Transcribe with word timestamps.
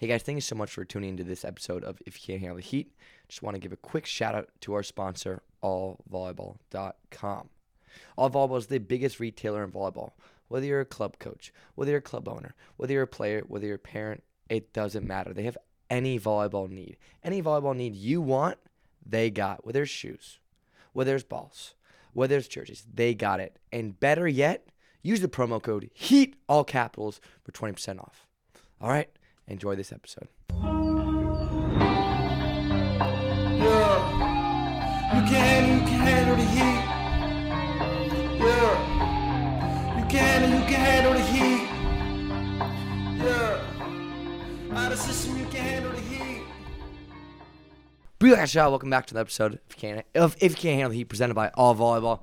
Hey 0.00 0.06
guys, 0.06 0.22
thank 0.22 0.36
you 0.36 0.40
so 0.40 0.56
much 0.56 0.70
for 0.70 0.82
tuning 0.82 1.10
into 1.10 1.24
this 1.24 1.44
episode 1.44 1.84
of 1.84 1.98
If 2.06 2.16
You 2.16 2.32
Can't 2.32 2.40
Handle 2.40 2.56
the 2.56 2.62
Heat. 2.62 2.94
Just 3.28 3.42
want 3.42 3.54
to 3.54 3.58
give 3.58 3.70
a 3.70 3.76
quick 3.76 4.06
shout 4.06 4.34
out 4.34 4.48
to 4.62 4.72
our 4.72 4.82
sponsor, 4.82 5.42
allvolleyball.com. 5.62 7.50
All 8.16 8.30
Volleyball 8.30 8.56
is 8.56 8.68
the 8.68 8.78
biggest 8.78 9.20
retailer 9.20 9.62
in 9.62 9.70
volleyball. 9.70 10.12
Whether 10.48 10.64
you're 10.64 10.80
a 10.80 10.86
club 10.86 11.18
coach, 11.18 11.52
whether 11.74 11.90
you're 11.90 11.98
a 11.98 12.00
club 12.00 12.28
owner, 12.28 12.54
whether 12.78 12.94
you're 12.94 13.02
a 13.02 13.06
player, 13.06 13.42
whether 13.46 13.66
you're 13.66 13.76
a 13.76 13.78
parent, 13.78 14.22
it 14.48 14.72
doesn't 14.72 15.06
matter. 15.06 15.34
They 15.34 15.42
have 15.42 15.58
any 15.90 16.18
volleyball 16.18 16.70
need. 16.70 16.96
Any 17.22 17.42
volleyball 17.42 17.76
need 17.76 17.94
you 17.94 18.22
want, 18.22 18.56
they 19.04 19.28
got. 19.28 19.66
Whether 19.66 19.82
it's 19.82 19.90
shoes, 19.90 20.38
whether 20.94 21.14
it's 21.14 21.24
balls, 21.24 21.74
whether 22.14 22.38
it's 22.38 22.48
jerseys, 22.48 22.86
they 22.90 23.14
got 23.14 23.38
it. 23.38 23.58
And 23.70 24.00
better 24.00 24.26
yet, 24.26 24.66
use 25.02 25.20
the 25.20 25.28
promo 25.28 25.62
code 25.62 25.90
HEAT, 25.92 26.36
all 26.48 26.64
capitals, 26.64 27.20
for 27.44 27.52
20% 27.52 28.00
off. 28.00 28.26
All 28.80 28.88
right, 28.88 29.10
enjoy 29.50 29.74
this 29.76 29.92
episode. 29.92 30.28
Yeah. 33.60 34.00
You 35.14 35.22
can, 35.28 35.78
you 35.78 35.84
can 35.86 36.00
handle 36.00 36.36
the 36.36 36.44
heat. 36.44 36.82
Yeah. 38.38 38.74
You 39.98 40.04
can 40.06 40.52
you 40.52 40.62
can 40.66 40.80
handle 40.80 41.12
the 41.12 41.20
heat. 41.20 41.68
Yeah. 43.24 44.76
Out 44.78 44.92
of 44.92 44.98
system, 44.98 45.36
you 45.36 45.46
can 45.46 45.62
handle 45.62 45.92
the 45.92 46.00
heat. 46.00 46.42
Booyah, 48.20 48.48
Shah, 48.48 48.68
welcome 48.68 48.90
back 48.90 49.06
to 49.06 49.14
the 49.14 49.20
episode 49.20 49.58
if 49.68 49.76
you 49.76 49.80
can't, 49.80 50.06
of 50.14 50.36
if 50.40 50.52
you 50.52 50.56
can't 50.56 50.76
handle 50.76 50.90
the 50.90 50.96
heat, 50.96 51.08
presented 51.08 51.34
by 51.34 51.48
All 51.54 51.74
Volleyball. 51.74 52.20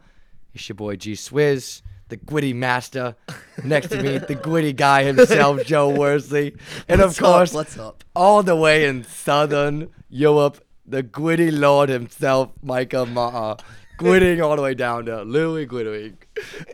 It's 0.53 0.67
your 0.69 0.75
boy 0.75 0.95
G 0.95 1.13
Swizz, 1.13 1.81
the 2.09 2.17
Gwitty 2.17 2.53
master. 2.53 3.15
Next 3.63 3.89
to 3.89 4.01
me, 4.01 4.17
the 4.17 4.35
Gwitty 4.35 4.75
guy 4.75 5.03
himself, 5.03 5.63
Joe 5.65 5.89
Worsley, 5.89 6.55
and 6.87 7.01
of 7.01 7.09
What's 7.09 7.19
up? 7.19 7.25
course, 7.25 7.53
What's 7.53 7.77
up? 7.77 8.03
all 8.15 8.43
the 8.43 8.55
way 8.55 8.85
in 8.85 9.03
Southern 9.03 9.89
Europe, 10.09 10.59
the 10.85 11.03
Gwitty 11.03 11.51
Lord 11.51 11.89
himself, 11.89 12.51
Micah 12.63 13.05
Ma'a. 13.05 13.59
Gwitting 13.97 14.41
all 14.43 14.55
the 14.55 14.61
way 14.61 14.75
down 14.75 15.05
to 15.05 15.23
Louis 15.23 15.65
Gwitting. 15.65 16.17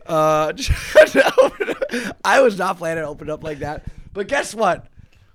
Uh, 0.05 0.51
I 2.25 2.41
was 2.41 2.57
not 2.57 2.77
planning 2.77 3.03
to 3.03 3.07
open 3.07 3.29
up 3.29 3.43
like 3.43 3.59
that, 3.59 3.85
but 4.13 4.27
guess 4.27 4.53
what? 4.53 4.87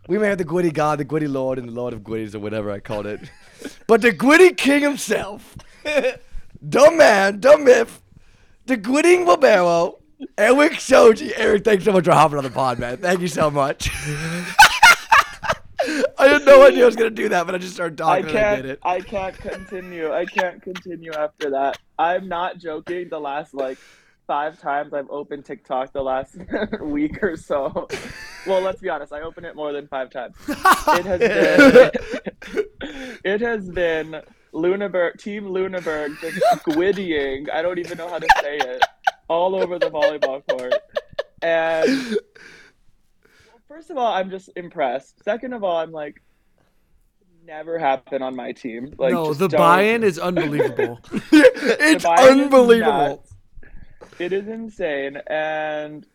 We 0.06 0.18
may 0.18 0.28
have 0.28 0.38
the 0.38 0.44
Gwitty 0.44 0.72
God, 0.72 0.98
the 0.98 1.04
Gwitty 1.06 1.28
Lord, 1.28 1.58
and 1.58 1.66
the 1.68 1.72
Lord 1.72 1.92
of 1.94 2.00
Gwitties, 2.00 2.34
or 2.34 2.38
whatever 2.40 2.70
I 2.70 2.80
called 2.80 3.06
it. 3.06 3.20
But 3.88 4.02
the 4.02 4.12
Gwitty 4.12 4.56
King 4.56 4.82
himself, 4.82 5.56
dumb 6.68 6.96
man, 6.96 7.40
dumb 7.40 7.64
myth, 7.64 8.00
the 8.68 8.76
Gwitting 8.76 9.24
Barbero, 9.26 9.98
Eric 10.36 10.74
Shoji. 10.74 11.34
Eric, 11.34 11.64
thanks 11.64 11.84
so 11.84 11.92
much 11.92 12.04
for 12.04 12.12
hopping 12.12 12.38
on 12.38 12.44
the 12.44 12.50
pod, 12.50 12.78
man. 12.78 12.98
Thank 12.98 13.20
you 13.20 13.28
so 13.28 13.50
much. 13.50 13.90
I 16.18 16.26
had 16.26 16.44
no 16.44 16.66
idea 16.66 16.82
I 16.82 16.86
was 16.86 16.96
gonna 16.96 17.08
do 17.10 17.28
that, 17.30 17.46
but 17.46 17.54
I 17.54 17.58
just 17.58 17.72
started 17.74 17.98
I 18.00 18.20
talking 18.20 18.36
and 18.36 18.38
I 18.38 18.54
can't. 18.54 18.66
it. 18.66 18.78
I 18.82 19.00
can't 19.00 19.36
continue. 19.38 20.12
I 20.12 20.26
can't 20.26 20.60
continue 20.62 21.12
after 21.12 21.50
that. 21.50 21.78
I'm 21.98 22.28
not 22.28 22.58
joking. 22.58 23.08
The 23.08 23.18
last 23.18 23.54
like 23.54 23.78
five 24.26 24.60
times 24.60 24.92
I've 24.92 25.08
opened 25.08 25.46
TikTok 25.46 25.92
the 25.92 26.02
last 26.02 26.36
week 26.80 27.22
or 27.22 27.36
so. 27.36 27.88
Well, 28.46 28.60
let's 28.60 28.80
be 28.82 28.90
honest. 28.90 29.12
I 29.14 29.22
open 29.22 29.46
it 29.46 29.56
more 29.56 29.72
than 29.72 29.86
five 29.88 30.10
times. 30.10 30.34
It 30.48 31.06
has 31.06 31.20
been. 32.52 32.70
it 33.24 33.40
has 33.40 33.70
been 33.70 34.20
Lüneburg, 34.52 35.18
Team 35.18 35.44
Lüneburg, 35.46 36.18
just 36.20 36.40
squiddying. 36.60 37.48
I 37.50 37.62
don't 37.62 37.78
even 37.78 37.98
know 37.98 38.08
how 38.08 38.18
to 38.18 38.26
say 38.40 38.56
it. 38.56 38.82
All 39.28 39.54
over 39.54 39.78
the 39.78 39.90
volleyball 39.90 40.42
court, 40.48 40.74
and 41.42 42.16
first 43.68 43.90
of 43.90 43.98
all, 43.98 44.12
I'm 44.12 44.30
just 44.30 44.48
impressed. 44.56 45.22
Second 45.22 45.52
of 45.52 45.62
all, 45.62 45.76
I'm 45.76 45.92
like, 45.92 46.22
never 47.44 47.78
happen 47.78 48.22
on 48.22 48.34
my 48.34 48.52
team. 48.52 48.94
Like, 48.96 49.12
no, 49.12 49.34
the 49.34 49.48
don't- 49.48 49.58
buy-in 49.58 50.02
is 50.02 50.18
unbelievable. 50.18 50.98
it's 51.12 52.02
the 52.02 52.08
buy-in 52.08 52.38
is 52.38 52.44
unbelievable. 52.44 53.24
It 54.18 54.32
is 54.32 54.48
insane, 54.48 55.18
and 55.26 56.06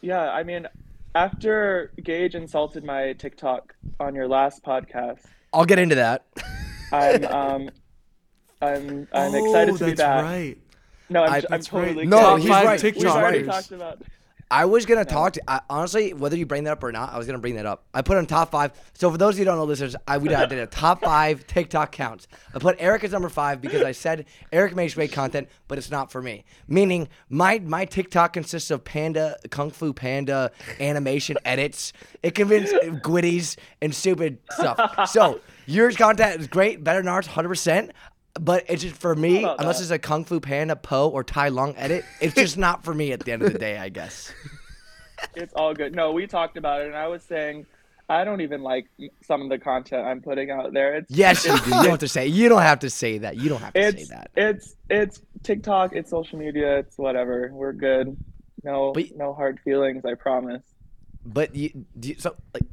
yeah, 0.00 0.30
I 0.30 0.42
mean, 0.42 0.66
after 1.14 1.92
Gage 2.02 2.34
insulted 2.34 2.84
my 2.84 3.12
TikTok 3.12 3.74
on 3.98 4.14
your 4.14 4.28
last 4.28 4.64
podcast, 4.64 5.20
I'll 5.52 5.64
get 5.64 5.78
into 5.78 5.96
that. 5.96 6.24
I'm 6.92 7.24
um, 7.24 7.70
I'm 8.62 9.08
I'm 9.12 9.34
oh, 9.34 9.44
excited 9.46 9.78
to 9.78 9.84
be 9.84 9.90
that's 9.92 10.00
back. 10.00 10.24
right. 10.24 10.58
No, 11.08 11.24
I'm, 11.24 11.32
I- 11.32 11.54
I'm 11.54 11.60
totally 11.62 11.96
right. 11.96 12.08
No, 12.08 12.36
he's 12.36 12.48
five 12.48 12.66
right. 12.66 12.82
We've 12.82 13.06
already 13.06 13.42
talked 13.44 13.72
about. 13.72 14.02
I 14.52 14.64
was 14.64 14.84
gonna 14.84 15.04
talk 15.04 15.34
to 15.34 15.42
I, 15.46 15.60
honestly, 15.70 16.12
whether 16.12 16.36
you 16.36 16.44
bring 16.44 16.64
that 16.64 16.72
up 16.72 16.82
or 16.82 16.90
not, 16.90 17.12
I 17.12 17.18
was 17.18 17.26
gonna 17.28 17.38
bring 17.38 17.54
that 17.54 17.66
up. 17.66 17.84
I 17.94 18.02
put 18.02 18.16
on 18.16 18.26
top 18.26 18.50
five. 18.50 18.72
So 18.94 19.08
for 19.08 19.16
those 19.16 19.34
of 19.34 19.38
you 19.38 19.44
who 19.44 19.50
don't 19.52 19.58
know, 19.58 19.64
listeners, 19.64 19.94
I 20.08 20.18
we 20.18 20.28
did, 20.28 20.48
did 20.48 20.58
a 20.58 20.66
top 20.66 21.00
five 21.04 21.46
TikTok 21.46 21.92
counts. 21.92 22.26
I 22.52 22.58
put 22.58 22.74
Eric 22.80 23.04
as 23.04 23.12
number 23.12 23.28
five 23.28 23.60
because 23.60 23.82
I 23.82 23.92
said 23.92 24.26
Eric 24.52 24.74
makes 24.74 24.94
great 24.94 25.12
content, 25.12 25.48
but 25.68 25.78
it's 25.78 25.90
not 25.90 26.10
for 26.10 26.20
me. 26.20 26.44
Meaning 26.66 27.08
my 27.28 27.60
my 27.60 27.84
TikTok 27.84 28.32
consists 28.32 28.72
of 28.72 28.82
panda, 28.82 29.36
kung 29.50 29.70
fu 29.70 29.92
panda 29.92 30.50
animation 30.80 31.36
edits. 31.44 31.92
It 32.24 32.34
convinces 32.34 32.74
gwitties 33.00 33.56
and 33.80 33.94
stupid 33.94 34.38
stuff. 34.50 35.08
So 35.10 35.40
your 35.70 35.90
content 35.92 36.40
is 36.40 36.46
great, 36.48 36.82
better 36.84 37.00
than 37.00 37.08
ours, 37.08 37.26
hundred 37.26 37.48
percent. 37.50 37.92
But 38.40 38.64
it's 38.68 38.82
just 38.82 38.96
for 38.96 39.14
me, 39.16 39.44
unless 39.44 39.80
it's 39.80 39.90
a 39.90 39.98
Kung 39.98 40.24
Fu 40.24 40.38
Panda 40.40 40.76
Po 40.76 41.08
or 41.08 41.24
Tai 41.24 41.48
Lung 41.48 41.74
edit, 41.76 42.04
it's 42.20 42.34
just 42.34 42.56
not 42.56 42.84
for 42.84 42.94
me 42.94 43.12
at 43.12 43.20
the 43.20 43.32
end 43.32 43.42
of 43.42 43.52
the 43.52 43.58
day, 43.58 43.78
I 43.78 43.88
guess. 43.88 44.32
It's 45.34 45.52
all 45.52 45.74
good. 45.74 45.94
No, 45.94 46.12
we 46.12 46.26
talked 46.26 46.56
about 46.56 46.80
it, 46.80 46.86
and 46.86 46.96
I 46.96 47.08
was 47.08 47.22
saying. 47.22 47.66
I 48.08 48.24
don't 48.24 48.40
even 48.40 48.62
like 48.62 48.88
some 49.22 49.42
of 49.42 49.50
the 49.50 49.58
content 49.58 50.04
I'm 50.04 50.20
putting 50.20 50.50
out 50.50 50.72
there. 50.72 50.96
It's 50.96 51.10
Yes, 51.12 51.44
you 51.46 51.56
do. 51.58 51.64
You 51.66 51.70
don't 51.70 51.90
have 51.90 51.98
to 52.00 52.08
say. 52.18 52.26
You 52.26 52.48
don't 52.48 52.62
have 52.62 52.80
to 52.80 52.90
say 52.90 53.18
that. 53.18 53.36
You 53.36 53.48
don't 53.50 53.60
have 53.60 53.72
to 53.74 53.92
say 53.92 54.04
that. 54.06 54.30
it's 54.34 54.74
it's 54.88 55.22
TikTok, 55.44 55.94
it's 55.94 56.10
social 56.10 56.36
media, 56.38 56.78
it's 56.78 56.98
whatever. 56.98 57.50
We're 57.52 57.72
good. 57.74 58.16
No 58.64 58.90
But- 58.92 59.14
no 59.16 59.32
hard 59.32 59.60
feelings, 59.60 60.04
I 60.04 60.14
promise. 60.14 60.62
But 61.24 61.54
you, 61.54 61.84
do 62.00 62.08
you 62.08 62.14
so 62.18 62.34
like, 62.52 62.64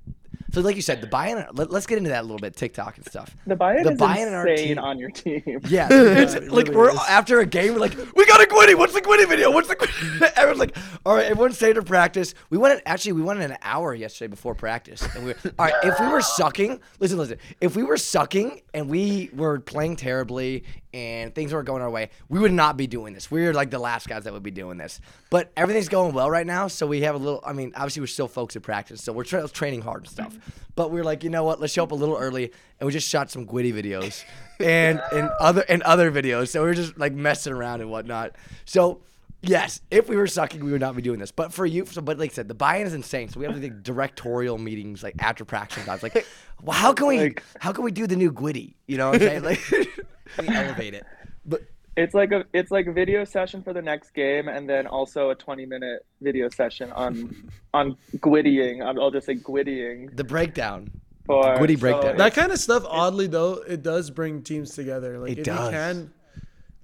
so 0.53 0.61
like 0.61 0.75
you 0.75 0.81
said, 0.81 1.01
the 1.01 1.07
buy-in. 1.07 1.45
Let, 1.53 1.71
us 1.71 1.85
get 1.85 1.97
into 1.97 2.09
that 2.09 2.21
a 2.21 2.23
little 2.23 2.37
bit. 2.39 2.55
TikTok 2.55 2.97
and 2.97 3.05
stuff. 3.05 3.35
The 3.45 3.55
buy-in 3.55 3.83
The 3.83 3.91
is 3.91 3.97
buy-in 3.99 4.27
in 4.29 4.33
our 4.33 4.47
insane 4.47 4.67
team- 4.67 4.79
on 4.79 4.97
your 4.99 5.09
team. 5.09 5.41
Yeah, 5.67 5.87
it's 5.91 6.33
it 6.33 6.51
like 6.51 6.67
really 6.67 6.77
we're 6.77 6.89
is. 6.91 6.99
after 7.09 7.39
a 7.39 7.45
game. 7.45 7.73
We're 7.73 7.79
like, 7.79 7.97
we 8.15 8.25
got 8.25 8.41
a 8.41 8.45
Gwitty. 8.47 8.75
What's 8.75 8.93
the 8.93 9.01
Gwitty 9.01 9.27
video? 9.27 9.51
What's 9.51 9.67
the 9.67 9.75
Gwitty? 9.75 10.31
Everyone's 10.37 10.59
like, 10.59 10.77
all 11.05 11.15
right, 11.15 11.25
everyone 11.25 11.53
stay 11.53 11.73
to 11.73 11.81
practice. 11.81 12.33
We 12.49 12.57
went 12.57 12.75
in, 12.75 12.81
actually 12.85 13.13
we 13.13 13.21
went 13.21 13.39
in 13.41 13.51
an 13.51 13.57
hour 13.61 13.93
yesterday 13.93 14.29
before 14.29 14.55
practice, 14.55 15.01
and 15.15 15.25
we 15.25 15.31
were 15.33 15.37
all 15.59 15.65
right. 15.65 15.73
If 15.83 15.99
we 15.99 16.07
were 16.07 16.21
sucking, 16.21 16.79
listen, 16.99 17.17
listen. 17.17 17.37
If 17.61 17.75
we 17.75 17.83
were 17.83 17.97
sucking 17.97 18.61
and 18.73 18.89
we 18.89 19.29
were 19.33 19.59
playing 19.59 19.95
terribly 19.97 20.63
and 20.93 21.35
things 21.35 21.53
weren't 21.53 21.67
going 21.67 21.81
our 21.81 21.89
way, 21.89 22.09
we 22.29 22.39
would 22.39 22.53
not 22.53 22.77
be 22.77 22.87
doing 22.87 23.13
this. 23.13 23.29
We're 23.29 23.53
like 23.53 23.69
the 23.69 23.79
last 23.79 24.07
guys 24.07 24.23
that 24.23 24.33
would 24.33 24.43
be 24.43 24.51
doing 24.51 24.77
this. 24.77 24.99
But 25.29 25.51
everything's 25.57 25.89
going 25.89 26.13
well 26.13 26.29
right 26.31 26.47
now, 26.47 26.67
so 26.67 26.87
we 26.87 27.01
have 27.01 27.15
a 27.15 27.17
little. 27.17 27.43
I 27.45 27.53
mean, 27.53 27.71
obviously 27.75 28.01
we're 28.01 28.07
still 28.07 28.27
folks 28.27 28.55
at 28.55 28.61
practice, 28.63 29.03
so 29.03 29.11
we're 29.13 29.23
tra- 29.25 29.47
training 29.47 29.81
hard 29.81 30.03
and 30.03 30.09
stuff. 30.09 30.36
But 30.75 30.91
we're 30.91 31.03
like, 31.03 31.23
you 31.23 31.29
know 31.29 31.43
what? 31.43 31.59
Let's 31.59 31.73
show 31.73 31.83
up 31.83 31.91
a 31.91 31.95
little 31.95 32.15
early, 32.17 32.51
and 32.79 32.85
we 32.87 32.91
just 32.93 33.09
shot 33.09 33.31
some 33.31 33.45
Gwitty 33.47 33.73
videos 33.73 34.23
and 34.59 35.01
and 35.11 35.29
other 35.39 35.63
and 35.67 35.81
other 35.83 36.11
videos. 36.11 36.49
So 36.49 36.61
we 36.61 36.67
were 36.67 36.73
just 36.75 36.97
like 36.97 37.13
messing 37.13 37.53
around 37.53 37.81
and 37.81 37.89
whatnot. 37.89 38.35
So. 38.65 39.01
Yes, 39.43 39.81
if 39.91 40.09
we 40.09 40.15
were 40.15 40.25
sucking, 40.25 40.65
we 40.65 40.71
would 40.71 40.81
not 40.81 40.95
be 40.95 41.01
doing 41.03 41.19
this. 41.19 41.31
But 41.31 41.53
for 41.53 41.63
you, 41.63 41.85
so 41.85 42.01
but 42.01 42.17
like 42.17 42.31
I 42.31 42.33
said, 42.33 42.47
the 42.47 42.55
buy-in 42.55 42.87
is 42.87 42.95
insane. 42.95 43.29
So 43.29 43.39
we 43.39 43.45
have 43.45 43.61
like 43.61 43.83
directorial 43.83 44.57
meetings 44.57 45.03
like 45.03 45.13
after 45.19 45.45
practice 45.45 45.85
times. 45.85 46.01
Like, 46.01 46.25
well, 46.63 46.75
how 46.75 46.91
can 46.91 47.05
we 47.05 47.19
Like- 47.19 47.43
how 47.59 47.71
can 47.71 47.83
we 47.83 47.91
do 47.91 48.07
the 48.07 48.15
new 48.15 48.31
Gwitty? 48.31 48.73
You 48.87 48.97
know 48.97 49.11
what 49.11 49.21
I'm 49.21 49.27
saying? 49.27 49.43
Like, 49.43 49.61
we 50.39 50.47
elevate 50.49 50.95
it. 50.95 51.05
But 51.45 51.61
It's 51.97 52.13
like 52.13 52.31
a 52.31 52.45
it's 52.53 52.69
like 52.69 52.85
a 52.85 52.91
video 52.93 53.25
session 53.25 53.63
for 53.63 53.73
the 53.73 53.81
next 53.81 54.13
game 54.13 54.47
and 54.47 54.69
then 54.69 54.85
also 54.85 55.31
a 55.31 55.35
20 55.35 55.65
minute 55.65 56.05
video 56.21 56.47
session 56.47 56.91
on 56.91 57.49
on 57.73 57.97
gwittying. 58.17 58.85
I'll 58.85 59.01
I'll 59.01 59.11
just 59.11 59.25
say 59.25 59.35
gwittying 59.35 60.15
the 60.15 60.23
breakdown. 60.23 60.91
for 61.25 61.43
Gwitty 61.57 61.73
so 61.75 61.79
breakdown. 61.79 62.17
that 62.17 62.35
kind 62.35 62.51
of 62.51 62.59
stuff, 62.59 62.85
oddly 62.87 63.25
though, 63.25 63.53
it 63.67 63.81
does 63.81 64.11
bring 64.11 64.43
teams 64.43 64.75
together. 64.75 65.17
Like 65.17 65.31
It 65.31 65.39
if 65.39 65.45
does. 65.45 65.65
you 65.65 65.71
can, 65.71 66.13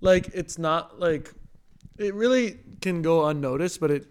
like 0.02 0.30
it's 0.34 0.58
not 0.58 1.00
like 1.00 1.32
it 2.00 2.16
really 2.16 2.58
can 2.82 3.04
go 3.04 3.28
unnoticed, 3.28 3.80
but 3.80 3.92
it, 3.92 4.08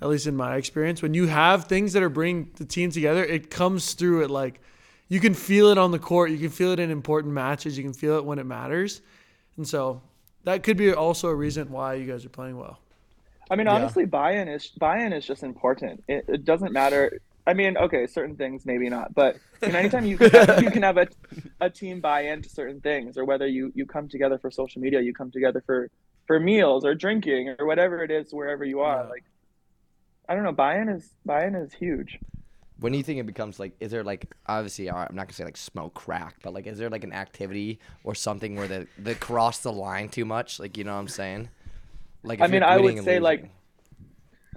at 0.00 0.08
least 0.08 0.26
in 0.26 0.34
my 0.34 0.56
experience, 0.56 1.02
when 1.02 1.12
you 1.12 1.26
have 1.26 1.66
things 1.66 1.92
that 1.92 2.02
are 2.02 2.08
bringing 2.08 2.50
the 2.56 2.64
team 2.64 2.90
together, 2.90 3.22
it 3.22 3.50
comes 3.50 3.92
through 3.92 4.24
it 4.24 4.30
like 4.30 4.62
you 5.08 5.20
can 5.20 5.34
feel 5.34 5.68
it 5.68 5.76
on 5.76 5.90
the 5.90 5.98
court, 5.98 6.30
you 6.30 6.38
can 6.38 6.48
feel 6.48 6.70
it 6.72 6.80
in 6.80 6.90
important 6.90 7.34
matches, 7.34 7.76
you 7.76 7.84
can 7.84 7.92
feel 7.92 8.16
it 8.16 8.24
when 8.24 8.38
it 8.38 8.46
matters, 8.46 9.02
and 9.58 9.68
so 9.68 10.00
that 10.44 10.62
could 10.62 10.76
be 10.76 10.92
also 10.92 11.28
a 11.28 11.34
reason 11.34 11.70
why 11.70 11.94
you 11.94 12.06
guys 12.06 12.24
are 12.24 12.28
playing 12.30 12.56
well. 12.58 12.78
I 13.50 13.56
mean, 13.56 13.66
Yeah. 13.66 13.74
honestly, 13.74 14.04
buy-in 14.06 14.48
is 14.48 14.68
buy-in 14.68 15.12
is 15.12 15.26
just 15.26 15.42
important. 15.42 16.02
It, 16.08 16.24
it 16.28 16.44
doesn't 16.44 16.72
matter. 16.72 17.20
I 17.46 17.52
mean, 17.52 17.76
okay, 17.76 18.06
certain 18.06 18.36
things 18.36 18.64
maybe 18.64 18.88
not, 18.88 19.14
but 19.14 19.36
you 19.60 19.68
know, 19.68 19.78
anytime 19.78 20.06
you 20.06 20.16
can 20.16 20.30
have, 20.30 20.62
you 20.62 20.70
can 20.70 20.82
have 20.82 20.96
a, 20.96 21.08
a 21.60 21.68
team 21.68 22.00
buy 22.00 22.22
into 22.22 22.48
certain 22.48 22.80
things, 22.80 23.18
or 23.18 23.24
whether 23.26 23.46
you 23.46 23.70
you 23.74 23.84
come 23.84 24.08
together 24.08 24.38
for 24.38 24.50
social 24.50 24.80
media, 24.80 25.00
you 25.00 25.12
come 25.12 25.30
together 25.30 25.62
for 25.66 25.90
for 26.26 26.40
meals 26.40 26.86
or 26.86 26.94
drinking 26.94 27.54
or 27.58 27.66
whatever 27.66 28.02
it 28.02 28.10
is, 28.10 28.32
wherever 28.32 28.64
you 28.64 28.80
are. 28.80 29.02
Yeah. 29.02 29.10
Like, 29.10 29.24
I 30.26 30.34
don't 30.34 30.44
know, 30.44 30.52
buy-in 30.52 30.88
is 30.88 31.10
buy-in 31.26 31.54
is 31.54 31.74
huge. 31.74 32.18
When 32.80 32.92
do 32.92 32.98
you 32.98 33.04
think 33.04 33.20
it 33.20 33.26
becomes 33.26 33.60
like? 33.60 33.72
Is 33.80 33.90
there 33.92 34.02
like 34.02 34.34
obviously 34.46 34.90
all 34.90 34.98
right, 34.98 35.08
I'm 35.08 35.14
not 35.16 35.26
gonna 35.28 35.34
say 35.34 35.44
like 35.44 35.56
smoke 35.56 35.94
crack, 35.94 36.36
but 36.42 36.52
like 36.52 36.66
is 36.66 36.78
there 36.78 36.90
like 36.90 37.04
an 37.04 37.12
activity 37.12 37.78
or 38.02 38.14
something 38.14 38.56
where 38.56 38.66
the 38.66 38.86
the 38.98 39.14
cross 39.14 39.58
the 39.58 39.72
line 39.72 40.08
too 40.08 40.24
much? 40.24 40.58
Like 40.58 40.76
you 40.76 40.84
know 40.84 40.92
what 40.94 41.00
I'm 41.00 41.08
saying? 41.08 41.48
Like 42.24 42.40
I 42.40 42.46
mean, 42.48 42.62
I 42.62 42.78
would 42.78 43.04
say, 43.04 43.20
like. 43.20 43.50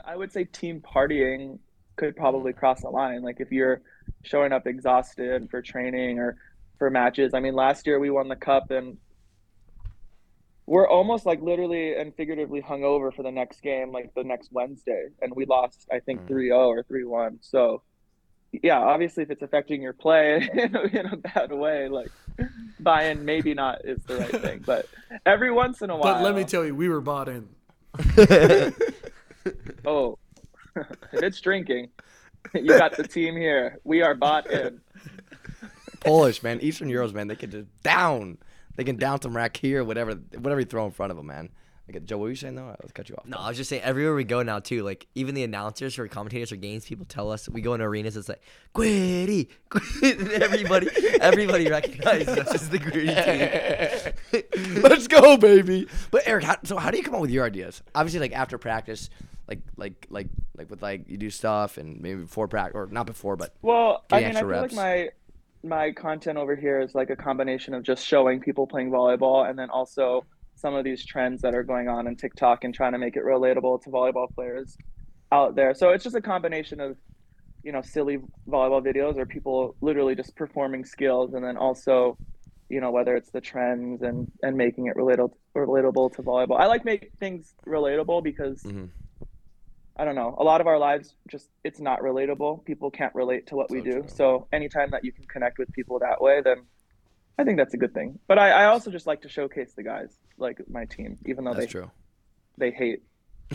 I 0.06 0.16
would 0.16 0.32
say 0.32 0.46
team 0.46 0.82
partying 0.82 1.60
could 1.98 2.16
probably 2.16 2.54
Mm. 2.54 2.58
cross 2.58 2.82
the 2.82 2.90
line. 2.90 3.22
Like 3.24 3.40
if 3.40 3.52
you're 3.52 3.82
showing 4.24 4.54
up 4.54 4.66
exhausted 4.68 5.50
for 5.52 5.62
training 5.62 6.18
or 6.20 6.38
for 6.78 6.90
matches. 6.90 7.34
I 7.34 7.40
mean, 7.40 7.56
last 7.56 7.86
year 7.86 8.00
we 8.00 8.10
won 8.10 8.28
the 8.30 8.36
cup 8.36 8.72
and 8.72 8.98
we're 10.66 10.88
almost 10.88 11.26
like 11.26 11.42
literally 11.42 11.96
and 11.96 12.14
figuratively 12.16 12.62
hungover 12.62 13.14
for 13.14 13.24
the 13.24 13.32
next 13.32 13.62
game, 13.62 13.92
like 13.92 14.14
the 14.16 14.24
next 14.24 14.52
Wednesday, 14.52 15.08
and 15.22 15.34
we 15.36 15.46
lost 15.46 15.88
I 15.92 16.00
think 16.00 16.22
Mm. 16.22 16.30
3-0 16.30 16.68
or 16.68 16.84
3-1. 16.84 17.40
So 17.42 17.82
yeah, 18.64 18.80
obviously 18.80 19.24
if 19.24 19.32
it's 19.32 19.42
affecting 19.42 19.82
your 19.82 19.94
play 19.94 20.50
in 20.54 20.76
a, 20.76 20.82
in 20.82 21.06
a 21.08 21.18
bad 21.18 21.52
way, 21.52 21.88
like 21.90 22.12
buy-in 22.80 23.26
maybe 23.26 23.54
not 23.54 23.84
is 23.86 24.02
the 24.04 24.18
right 24.18 24.42
thing, 24.42 24.64
but 24.66 24.88
every 25.26 25.52
once 25.52 25.82
in 25.82 25.90
a 25.90 25.96
while. 25.96 26.16
But 26.16 26.24
let 26.24 26.36
me 26.36 26.44
tell 26.44 26.66
you, 26.66 26.76
we 26.76 26.90
were 26.90 27.02
bought 27.02 27.30
in. 27.30 27.50
Oh, 29.86 30.18
if 30.76 31.24
it's 31.24 31.42
drinking, 31.42 31.90
you 32.54 32.68
got 32.68 32.96
the 32.98 33.08
team 33.08 33.36
here. 33.36 33.80
We 33.84 34.02
are 34.02 34.16
bought 34.16 34.48
in. 34.48 34.82
Polish 36.02 36.44
man, 36.44 36.60
Eastern 36.62 36.90
Euros 36.90 37.14
man, 37.14 37.28
they 37.28 37.36
can 37.36 37.50
just 37.50 37.68
down. 37.84 38.38
They 38.76 38.84
can 38.84 38.98
down 38.98 39.22
some 39.22 39.36
rack 39.36 39.58
here, 39.58 39.84
whatever, 39.84 40.14
whatever 40.14 40.60
you 40.60 40.66
throw 40.66 40.86
in 40.86 40.92
front 40.92 41.12
of 41.12 41.18
them, 41.18 41.28
man. 41.28 41.50
Like, 41.92 42.04
Joe, 42.04 42.18
what 42.18 42.24
were 42.24 42.30
you 42.32 42.36
saying 42.36 42.56
though? 42.56 42.68
Let's 42.82 42.92
cut 42.92 43.08
you 43.08 43.16
off. 43.16 43.26
No, 43.26 43.38
I 43.38 43.48
was 43.48 43.56
just 43.58 43.70
saying 43.70 43.82
everywhere 43.84 44.14
we 44.14 44.26
go 44.26 44.44
now 44.44 44.60
too. 44.60 44.84
Like 44.84 45.08
even 45.16 45.36
the 45.36 45.44
announcers 45.44 45.98
or 45.98 46.08
commentators 46.08 46.52
or 46.52 46.58
games, 46.58 46.86
people 46.86 47.06
tell 47.06 47.32
us 47.32 47.48
we 47.48 47.62
go 47.62 47.74
in 47.76 47.82
arenas. 47.82 48.18
It's 48.18 48.28
like 48.28 48.42
Gritty, 48.74 49.50
Gritty. 49.70 50.34
everybody, 50.36 50.90
everybody 51.22 51.68
recognizes 51.70 52.28
us 52.28 52.54
as 52.54 52.70
the 52.70 52.80
Gritty 52.80 54.44
team. 54.44 54.82
Let's 54.84 55.08
go, 55.08 55.38
baby. 55.38 55.88
But 56.12 56.24
Eric, 56.26 56.44
how, 56.44 56.58
so 56.64 56.76
how 56.78 56.92
do 56.92 56.98
you 56.98 57.04
come 57.04 57.16
up 57.16 57.22
with 57.22 57.32
your 57.32 57.46
ideas? 57.46 57.82
Obviously, 57.96 58.20
like 58.20 58.34
after 58.34 58.58
practice, 58.58 59.10
like 59.48 59.60
like 59.78 60.08
like 60.10 60.28
like 60.58 60.70
with 60.70 60.82
like 60.82 61.08
you 61.10 61.16
do 61.18 61.30
stuff 61.30 61.78
and 61.78 62.02
maybe 62.02 62.22
before 62.22 62.50
practice 62.50 62.76
or 62.76 62.88
not 62.88 63.06
before, 63.06 63.38
but 63.38 63.56
Well, 63.62 64.04
I 64.12 64.20
Getting 64.20 64.28
mean, 64.28 64.36
I 64.36 64.40
extra 64.40 64.54
feel 64.54 64.62
reps. 64.62 64.74
like 64.76 65.14
my 65.64 65.70
my 65.70 65.92
content 65.94 66.38
over 66.38 66.56
here 66.56 66.82
is 66.82 66.94
like 66.96 67.10
a 67.10 67.16
combination 67.16 67.74
of 67.74 67.84
just 67.84 68.06
showing 68.06 68.40
people 68.42 68.68
playing 68.68 68.92
volleyball 68.92 69.50
and 69.50 69.58
then 69.58 69.70
also 69.70 70.26
some 70.58 70.74
of 70.76 70.84
these 70.84 71.06
trends 71.06 71.42
that 71.44 71.54
are 71.54 71.64
going 71.64 71.88
on 71.88 72.08
in 72.08 72.16
TikTok 72.18 72.64
and 72.64 72.74
trying 72.74 72.92
to 72.94 72.98
make 72.98 73.16
it 73.16 73.24
relatable 73.24 73.82
to 73.84 73.90
volleyball 73.90 74.28
players 74.34 74.76
out 75.32 75.56
there. 75.56 75.74
So 75.74 75.92
it's 75.92 76.04
just 76.04 76.16
a 76.16 76.22
combination 76.22 76.80
of 76.82 76.98
you 77.64 77.72
know 77.72 77.82
silly 77.82 78.18
volleyball 78.50 78.84
videos 78.86 79.18
or 79.18 79.26
people 79.26 79.76
literally 79.82 80.16
just 80.16 80.36
performing 80.36 80.84
skills 80.86 81.34
and 81.34 81.44
then 81.44 81.58
also 81.58 82.18
you 82.70 82.80
know 82.82 82.92
whether 82.92 83.16
it's 83.16 83.32
the 83.32 83.42
trends 83.42 84.02
and 84.02 84.28
and 84.42 84.56
making 84.58 84.88
it 84.88 84.96
relatable 84.96 85.32
relatable 85.56 86.14
to 86.16 86.24
volleyball. 86.24 86.60
I 86.60 86.66
like 86.68 86.86
make 86.86 87.12
things 87.20 87.54
relatable 87.68 88.24
because 88.24 88.62
Mhm. 88.64 88.90
I 90.00 90.06
don't 90.06 90.16
know. 90.16 90.36
A 90.38 90.44
lot 90.44 90.62
of 90.62 90.68
our 90.68 90.78
lives 90.78 91.16
just 91.30 91.50
it's 91.64 91.80
not 91.80 92.02
relatable. 92.02 92.64
People 92.66 92.92
can't 92.92 93.14
relate 93.16 93.48
to 93.48 93.56
what 93.56 93.70
we 93.72 93.82
do. 93.82 94.02
true. 94.02 94.08
So 94.08 94.48
anytime 94.52 94.92
that 94.92 95.04
you 95.04 95.12
can 95.12 95.26
connect 95.26 95.58
with 95.58 95.72
people 95.72 96.00
that 96.00 96.22
way, 96.22 96.42
then 96.42 96.68
I 97.38 97.44
think 97.44 97.58
that's 97.58 97.74
a 97.74 97.78
good 97.78 97.94
thing. 97.94 98.20
But 98.28 98.40
I, 98.40 98.50
I 98.50 98.66
also 98.66 98.90
just 98.92 99.08
like 99.08 99.22
to 99.22 99.30
showcase 99.30 99.74
the 99.74 99.84
guys, 99.84 100.18
like 100.38 100.60
my 100.70 100.86
team, 100.86 101.18
even 101.26 101.44
though 101.44 101.54
that's 101.54 101.68
they 101.68 101.72
true. 101.72 101.92
they 102.58 102.72
hate 102.72 103.04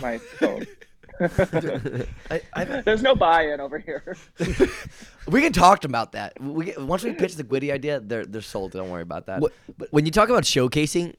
my 0.00 0.18
phone. 0.18 0.66
I, 1.20 2.40
I, 2.54 2.64
There's 2.84 3.02
no 3.02 3.14
buy-in 3.14 3.60
over 3.60 3.78
here. 3.78 4.16
we 5.28 5.40
can 5.40 5.52
talk 5.52 5.84
about 5.84 6.12
that. 6.12 6.40
We 6.40 6.74
once 6.78 7.04
we 7.04 7.12
pitch 7.12 7.36
the 7.36 7.44
Gwitty 7.44 7.72
idea, 7.72 8.00
they're 8.00 8.24
they're 8.24 8.40
sold. 8.42 8.72
Don't 8.72 8.90
worry 8.90 9.02
about 9.02 9.26
that. 9.26 9.40
What, 9.40 9.52
when 9.90 10.06
you 10.06 10.12
talk 10.12 10.28
about 10.28 10.44
showcasing, 10.44 11.14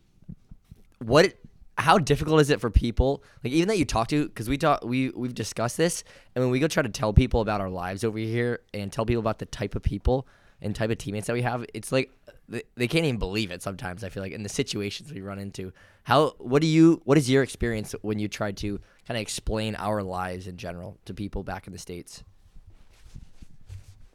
what, 0.99 1.33
how 1.77 1.97
difficult 1.97 2.41
is 2.41 2.49
it 2.49 2.59
for 2.59 2.69
people? 2.69 3.23
Like 3.43 3.53
even 3.53 3.67
that 3.67 3.77
you 3.77 3.85
talk 3.85 4.07
to, 4.09 4.27
because 4.27 4.49
we 4.49 4.57
talk, 4.57 4.83
we 4.83 5.09
we've 5.09 5.35
discussed 5.35 5.77
this, 5.77 6.03
and 6.35 6.43
when 6.43 6.51
we 6.51 6.59
go 6.59 6.67
try 6.67 6.83
to 6.83 6.89
tell 6.89 7.13
people 7.13 7.41
about 7.41 7.61
our 7.61 7.69
lives 7.69 8.03
over 8.03 8.17
here 8.17 8.61
and 8.73 8.91
tell 8.91 9.05
people 9.05 9.21
about 9.21 9.39
the 9.39 9.45
type 9.45 9.75
of 9.75 9.83
people 9.83 10.27
and 10.61 10.75
type 10.75 10.89
of 10.89 10.97
teammates 10.97 11.27
that 11.27 11.33
we 11.33 11.41
have, 11.41 11.65
it's 11.73 11.91
like 11.91 12.11
they, 12.53 12.63
they 12.75 12.87
can't 12.87 13.05
even 13.05 13.17
believe 13.17 13.51
it. 13.51 13.61
Sometimes 13.61 14.03
I 14.03 14.09
feel 14.09 14.21
like 14.21 14.31
in 14.31 14.43
the 14.43 14.49
situations 14.49 15.11
we 15.11 15.21
run 15.21 15.39
into. 15.39 15.73
How? 16.03 16.35
What 16.37 16.61
do 16.61 16.67
you? 16.67 17.01
What 17.03 17.17
is 17.17 17.29
your 17.29 17.43
experience 17.43 17.95
when 18.01 18.19
you 18.19 18.27
try 18.27 18.51
to 18.51 18.79
kind 19.07 19.17
of 19.17 19.21
explain 19.21 19.75
our 19.75 20.03
lives 20.03 20.47
in 20.47 20.57
general 20.57 20.97
to 21.05 21.13
people 21.13 21.43
back 21.43 21.67
in 21.67 21.73
the 21.73 21.79
states? 21.79 22.23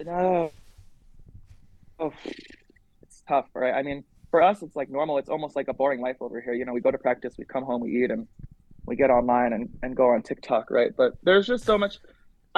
No. 0.05 0.53
Uh, 1.99 2.05
oh, 2.05 2.13
it's 3.03 3.23
tough, 3.27 3.47
right? 3.55 3.75
I 3.75 3.83
mean, 3.83 4.05
for 4.31 4.41
us, 4.41 4.63
it's 4.63 4.77
like 4.77 4.89
normal. 4.89 5.19
It's 5.19 5.29
almost 5.29 5.57
like 5.57 5.67
a 5.69 5.75
boring 5.75 6.01
life 6.01 6.17
over 6.21 6.41
here. 6.41 6.55
You 6.55 6.65
know, 6.65 6.73
we 6.73 6.81
go 6.81 6.93
to 6.93 6.99
practice, 6.99 7.35
we 7.37 7.45
come 7.45 7.65
home, 7.65 7.81
we 7.81 8.05
eat, 8.05 8.11
and 8.13 8.29
we 8.87 8.95
get 8.95 9.11
online 9.11 9.53
and, 9.53 9.69
and 9.83 9.97
go 9.97 10.11
on 10.11 10.23
TikTok, 10.23 10.71
right? 10.71 10.93
But 10.97 11.15
there's 11.25 11.47
just 11.47 11.65
so 11.65 11.77
much. 11.77 11.99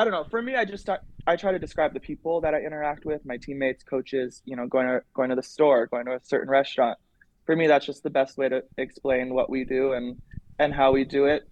I 0.01 0.05
don't 0.05 0.15
know. 0.15 0.25
For 0.31 0.41
me, 0.41 0.57
I 0.57 0.65
just 0.65 0.83
start, 0.83 1.03
I 1.27 1.37
try 1.37 1.53
to 1.53 1.59
describe 1.59 1.93
the 1.93 2.01
people 2.01 2.41
that 2.41 2.55
I 2.55 2.61
interact 2.61 3.05
with, 3.05 3.27
my 3.27 3.37
teammates, 3.37 3.85
coaches. 3.85 4.41
You 4.47 4.57
know, 4.57 4.67
going 4.67 4.87
to 4.87 5.03
going 5.13 5.29
to 5.29 5.37
the 5.37 5.43
store, 5.43 5.89
going 5.89 6.07
to 6.07 6.13
a 6.13 6.21
certain 6.23 6.49
restaurant. 6.49 6.97
For 7.45 7.55
me, 7.55 7.67
that's 7.67 7.85
just 7.85 8.03
the 8.03 8.09
best 8.09 8.39
way 8.39 8.49
to 8.49 8.63
explain 8.79 9.35
what 9.35 9.51
we 9.51 9.65
do 9.65 9.93
and 9.93 10.17
and 10.59 10.73
how 10.73 10.93
we 10.93 11.05
do 11.05 11.27
it. 11.27 11.47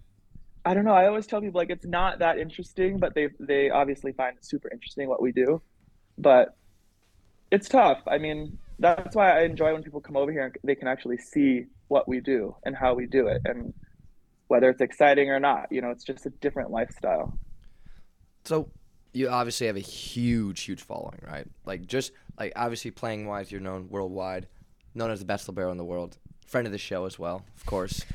I 0.64 0.72
don't 0.72 0.86
know. 0.86 0.94
I 0.94 1.08
always 1.08 1.26
tell 1.26 1.42
people 1.42 1.60
like 1.60 1.68
it's 1.68 1.84
not 1.84 2.20
that 2.20 2.38
interesting, 2.38 2.98
but 2.98 3.14
they 3.14 3.28
they 3.38 3.68
obviously 3.68 4.12
find 4.12 4.38
it 4.38 4.46
super 4.46 4.70
interesting 4.72 5.10
what 5.10 5.20
we 5.20 5.30
do. 5.30 5.60
But 6.16 6.56
it's 7.50 7.68
tough. 7.68 8.00
I 8.06 8.16
mean, 8.16 8.56
that's 8.78 9.14
why 9.14 9.38
I 9.38 9.42
enjoy 9.42 9.74
when 9.74 9.82
people 9.82 10.00
come 10.00 10.16
over 10.16 10.32
here 10.32 10.44
and 10.44 10.56
they 10.64 10.74
can 10.74 10.88
actually 10.88 11.18
see 11.18 11.66
what 11.88 12.08
we 12.08 12.20
do 12.20 12.56
and 12.64 12.74
how 12.74 12.94
we 12.94 13.04
do 13.04 13.26
it 13.26 13.42
and 13.44 13.74
whether 14.46 14.70
it's 14.70 14.80
exciting 14.80 15.28
or 15.28 15.38
not. 15.38 15.66
You 15.70 15.82
know, 15.82 15.90
it's 15.90 16.04
just 16.04 16.24
a 16.24 16.30
different 16.30 16.70
lifestyle. 16.70 17.38
So 18.48 18.70
you 19.12 19.28
obviously 19.28 19.66
have 19.66 19.76
a 19.76 19.80
huge, 19.80 20.62
huge 20.62 20.80
following, 20.80 21.20
right? 21.30 21.46
Like 21.66 21.86
just 21.86 22.12
like 22.38 22.54
obviously 22.56 22.90
playing 22.90 23.26
wise, 23.26 23.52
you're 23.52 23.60
known 23.60 23.88
worldwide, 23.90 24.46
known 24.94 25.10
as 25.10 25.18
the 25.18 25.26
best 25.26 25.46
libero 25.48 25.70
in 25.70 25.76
the 25.76 25.84
world. 25.84 26.16
Friend 26.46 26.66
of 26.66 26.72
the 26.72 26.78
show 26.78 27.04
as 27.04 27.18
well, 27.18 27.44
of 27.58 27.66
course. 27.66 28.06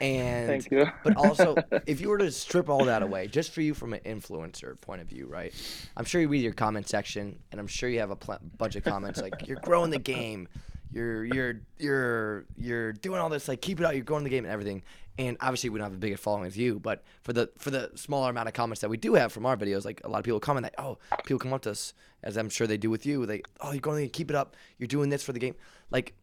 And 0.00 0.46
Thank 0.46 0.70
you. 0.70 0.86
but 1.02 1.16
also, 1.16 1.56
if 1.86 2.00
you 2.00 2.08
were 2.08 2.18
to 2.18 2.30
strip 2.30 2.68
all 2.68 2.84
that 2.84 3.02
away, 3.02 3.26
just 3.26 3.50
for 3.50 3.62
you 3.62 3.74
from 3.74 3.92
an 3.92 4.00
influencer 4.06 4.80
point 4.80 5.00
of 5.00 5.08
view, 5.08 5.26
right? 5.26 5.52
I'm 5.96 6.04
sure 6.04 6.20
you 6.20 6.28
read 6.28 6.44
your 6.44 6.52
comment 6.52 6.88
section, 6.88 7.40
and 7.50 7.60
I'm 7.60 7.66
sure 7.66 7.88
you 7.88 7.98
have 7.98 8.12
a 8.12 8.16
pl- 8.16 8.38
bunch 8.58 8.76
of 8.76 8.84
comments 8.84 9.20
like 9.20 9.48
you're 9.48 9.58
growing 9.58 9.90
the 9.90 9.98
game, 9.98 10.46
you're 10.92 11.24
you're 11.24 11.60
you're 11.78 12.44
you're 12.56 12.92
doing 12.92 13.20
all 13.20 13.28
this, 13.28 13.48
like 13.48 13.60
keep 13.60 13.80
it 13.80 13.86
out, 13.86 13.96
you're 13.96 14.04
growing 14.04 14.22
the 14.22 14.30
game 14.30 14.44
and 14.44 14.52
everything. 14.52 14.82
And 15.18 15.36
obviously, 15.40 15.68
we 15.70 15.78
don't 15.78 15.86
have 15.86 15.94
a 15.94 15.98
bigger 15.98 16.16
following 16.16 16.46
as 16.46 16.56
you, 16.56 16.78
but 16.80 17.02
for 17.22 17.32
the 17.32 17.50
for 17.58 17.70
the 17.70 17.90
smaller 17.94 18.30
amount 18.30 18.48
of 18.48 18.54
comments 18.54 18.80
that 18.80 18.88
we 18.88 18.96
do 18.96 19.14
have 19.14 19.32
from 19.32 19.44
our 19.44 19.56
videos, 19.56 19.84
like 19.84 20.00
a 20.04 20.08
lot 20.08 20.18
of 20.18 20.24
people 20.24 20.40
comment 20.40 20.64
that, 20.64 20.74
oh, 20.82 20.98
people 21.24 21.38
come 21.38 21.52
up 21.52 21.62
to 21.62 21.72
us, 21.72 21.92
as 22.22 22.36
I'm 22.38 22.48
sure 22.48 22.66
they 22.66 22.78
do 22.78 22.88
with 22.90 23.04
you, 23.04 23.26
they, 23.26 23.42
oh, 23.60 23.72
you're 23.72 23.80
going 23.80 24.02
to 24.02 24.08
keep 24.08 24.30
it 24.30 24.36
up, 24.36 24.56
you're 24.78 24.86
doing 24.86 25.10
this 25.10 25.22
for 25.22 25.32
the 25.32 25.38
game, 25.40 25.54
like. 25.90 26.14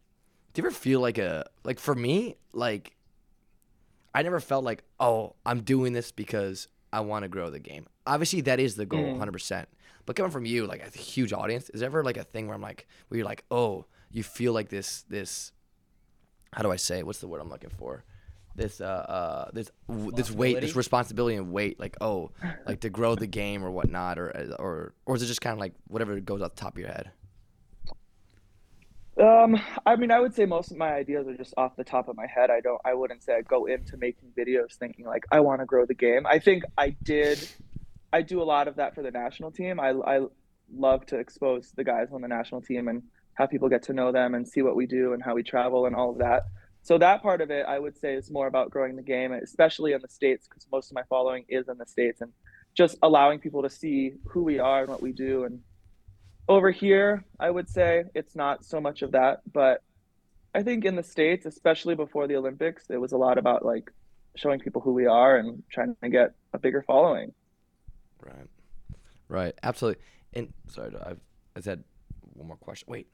Do 0.54 0.62
you 0.62 0.66
ever 0.66 0.74
feel 0.74 0.98
like 1.00 1.18
a 1.18 1.44
like 1.62 1.78
for 1.78 1.94
me 1.94 2.34
like 2.52 2.96
I 4.14 4.22
never 4.22 4.40
felt 4.40 4.64
like, 4.64 4.82
oh, 4.98 5.36
I'm 5.46 5.60
doing 5.60 5.92
this 5.92 6.10
because 6.10 6.66
I 6.92 7.00
want 7.00 7.22
to 7.24 7.28
grow 7.28 7.50
the 7.50 7.60
game. 7.60 7.86
Obviously, 8.06 8.40
that 8.40 8.58
is 8.58 8.74
the 8.74 8.86
goal, 8.86 9.00
Mm. 9.04 9.18
100%. 9.18 9.66
But 10.06 10.16
coming 10.16 10.32
from 10.32 10.46
you, 10.46 10.66
like 10.66 10.82
a 10.84 10.98
huge 10.98 11.32
audience, 11.32 11.68
is 11.70 11.80
there 11.80 11.88
ever 11.88 12.02
like 12.02 12.16
a 12.16 12.24
thing 12.24 12.46
where 12.46 12.56
I'm 12.56 12.62
like, 12.62 12.88
where 13.08 13.18
you're 13.18 13.26
like, 13.26 13.44
oh, 13.50 13.84
you 14.10 14.22
feel 14.24 14.52
like 14.54 14.70
this, 14.70 15.02
this, 15.02 15.52
how 16.52 16.62
do 16.62 16.72
I 16.72 16.76
say? 16.76 17.00
it? 17.00 17.06
What's 17.06 17.20
the 17.20 17.28
word 17.28 17.40
I'm 17.42 17.50
looking 17.50 17.70
for? 17.70 18.04
This, 18.58 18.80
uh, 18.80 18.84
uh, 18.84 19.50
this, 19.52 19.70
this 19.88 20.30
weight, 20.30 20.60
this 20.60 20.74
responsibility 20.74 21.36
and 21.36 21.52
weight, 21.52 21.78
like, 21.78 21.96
oh, 22.00 22.32
like 22.66 22.80
to 22.80 22.90
grow 22.90 23.14
the 23.14 23.26
game 23.26 23.64
or 23.64 23.70
whatnot, 23.70 24.18
or, 24.18 24.56
or, 24.58 24.94
or 25.06 25.16
is 25.16 25.22
it 25.22 25.26
just 25.26 25.40
kind 25.40 25.52
of 25.52 25.60
like 25.60 25.74
whatever 25.86 26.18
goes 26.20 26.42
off 26.42 26.54
the 26.56 26.60
top 26.60 26.74
of 26.74 26.78
your 26.80 26.88
head? 26.88 27.12
Um, 29.20 29.60
I 29.84 29.96
mean, 29.96 30.12
I 30.12 30.20
would 30.20 30.34
say 30.34 30.44
most 30.46 30.70
of 30.70 30.76
my 30.76 30.92
ideas 30.92 31.26
are 31.26 31.36
just 31.36 31.52
off 31.56 31.74
the 31.76 31.84
top 31.84 32.08
of 32.08 32.16
my 32.16 32.26
head. 32.26 32.50
I 32.50 32.60
don't, 32.60 32.80
I 32.84 32.94
wouldn't 32.94 33.22
say 33.22 33.34
I 33.34 33.42
go 33.42 33.66
into 33.66 33.96
making 33.96 34.30
videos 34.36 34.74
thinking 34.74 35.06
like 35.06 35.24
I 35.32 35.40
want 35.40 35.60
to 35.60 35.66
grow 35.66 35.86
the 35.86 35.94
game. 35.94 36.24
I 36.26 36.38
think 36.38 36.62
I 36.76 36.96
did, 37.02 37.48
I 38.12 38.22
do 38.22 38.40
a 38.40 38.44
lot 38.44 38.68
of 38.68 38.76
that 38.76 38.94
for 38.94 39.02
the 39.02 39.10
national 39.10 39.50
team. 39.50 39.80
I, 39.80 39.90
I 39.90 40.20
love 40.72 41.04
to 41.06 41.18
expose 41.18 41.72
the 41.72 41.82
guys 41.82 42.08
on 42.12 42.20
the 42.22 42.28
national 42.28 42.60
team 42.62 42.86
and 42.86 43.02
have 43.34 43.50
people 43.50 43.68
get 43.68 43.82
to 43.84 43.92
know 43.92 44.12
them 44.12 44.34
and 44.34 44.46
see 44.46 44.62
what 44.62 44.76
we 44.76 44.86
do 44.86 45.12
and 45.14 45.22
how 45.22 45.34
we 45.34 45.42
travel 45.42 45.86
and 45.86 45.96
all 45.96 46.10
of 46.10 46.18
that. 46.18 46.44
So 46.88 46.96
that 46.96 47.20
part 47.20 47.42
of 47.42 47.50
it, 47.50 47.66
I 47.68 47.78
would 47.78 47.98
say, 47.98 48.14
is 48.14 48.30
more 48.30 48.46
about 48.46 48.70
growing 48.70 48.96
the 48.96 49.02
game, 49.02 49.32
especially 49.32 49.92
in 49.92 50.00
the 50.00 50.08
states, 50.08 50.48
because 50.48 50.66
most 50.72 50.90
of 50.90 50.94
my 50.94 51.02
following 51.10 51.44
is 51.46 51.68
in 51.68 51.76
the 51.76 51.84
states, 51.84 52.22
and 52.22 52.32
just 52.74 52.96
allowing 53.02 53.40
people 53.40 53.62
to 53.62 53.68
see 53.68 54.14
who 54.24 54.42
we 54.42 54.58
are 54.58 54.80
and 54.80 54.88
what 54.88 55.02
we 55.02 55.12
do 55.12 55.44
and 55.44 55.60
over 56.48 56.70
here, 56.70 57.26
I 57.38 57.50
would 57.50 57.68
say 57.68 58.04
it's 58.14 58.34
not 58.34 58.64
so 58.64 58.80
much 58.80 59.02
of 59.02 59.12
that, 59.12 59.42
but 59.52 59.82
I 60.54 60.62
think 60.62 60.86
in 60.86 60.96
the 60.96 61.02
States, 61.02 61.44
especially 61.44 61.94
before 61.94 62.26
the 62.26 62.36
Olympics, 62.36 62.84
it 62.88 62.96
was 62.96 63.12
a 63.12 63.18
lot 63.18 63.36
about 63.36 63.66
like 63.66 63.90
showing 64.34 64.58
people 64.58 64.80
who 64.80 64.94
we 64.94 65.04
are 65.04 65.36
and 65.36 65.62
trying 65.70 65.94
to 66.02 66.08
get 66.08 66.32
a 66.54 66.58
bigger 66.58 66.82
following. 66.86 67.34
Right. 68.24 68.48
Right. 69.28 69.54
Absolutely. 69.62 70.02
And 70.32 70.54
sorry, 70.68 70.96
I 70.96 71.16
I 71.54 71.60
said 71.60 71.84
one 72.32 72.48
more 72.48 72.56
question. 72.56 72.86
Wait, 72.90 73.08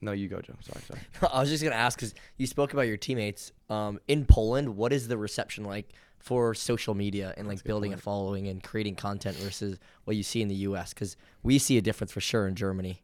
no, 0.00 0.12
you 0.12 0.28
go, 0.28 0.40
Joe. 0.40 0.54
Sorry, 0.60 0.82
sorry. 0.84 1.00
I 1.32 1.40
was 1.40 1.50
just 1.50 1.62
gonna 1.62 1.76
ask 1.76 1.98
because 1.98 2.14
you 2.36 2.46
spoke 2.46 2.72
about 2.72 2.82
your 2.82 2.96
teammates. 2.96 3.52
Um, 3.68 4.00
in 4.08 4.24
Poland, 4.24 4.76
what 4.76 4.92
is 4.92 5.08
the 5.08 5.16
reception 5.16 5.64
like 5.64 5.92
for 6.18 6.54
social 6.54 6.94
media 6.94 7.34
and 7.36 7.48
like 7.48 7.64
building 7.64 7.92
a 7.92 7.96
following 7.96 8.46
and 8.48 8.62
creating 8.62 8.94
content 8.94 9.36
versus 9.36 9.78
what 10.04 10.16
you 10.16 10.22
see 10.22 10.42
in 10.42 10.48
the 10.48 10.54
U.S. 10.56 10.92
Because 10.92 11.16
we 11.42 11.58
see 11.58 11.78
a 11.78 11.82
difference 11.82 12.12
for 12.12 12.20
sure 12.20 12.46
in 12.46 12.54
Germany. 12.54 13.02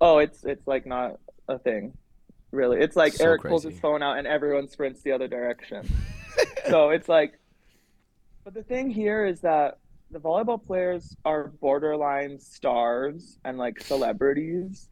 Oh, 0.00 0.18
it's 0.18 0.44
it's 0.44 0.66
like 0.66 0.86
not 0.86 1.18
a 1.48 1.58
thing, 1.58 1.92
really. 2.52 2.80
It's 2.80 2.96
like 2.96 3.14
So 3.14 3.24
Eric 3.24 3.42
pulls 3.42 3.64
his 3.64 3.78
phone 3.80 4.02
out 4.02 4.18
and 4.18 4.26
everyone 4.26 4.68
sprints 4.68 5.02
the 5.02 5.12
other 5.12 5.28
direction. 5.28 5.88
so 6.68 6.90
it's 6.90 7.08
like, 7.08 7.38
but 8.44 8.54
the 8.54 8.62
thing 8.62 8.90
here 8.90 9.26
is 9.26 9.40
that 9.40 9.78
the 10.10 10.20
volleyball 10.20 10.64
players 10.64 11.16
are 11.24 11.48
borderline 11.60 12.38
stars 12.38 13.38
and 13.44 13.58
like 13.58 13.80
celebrities. 13.80 14.88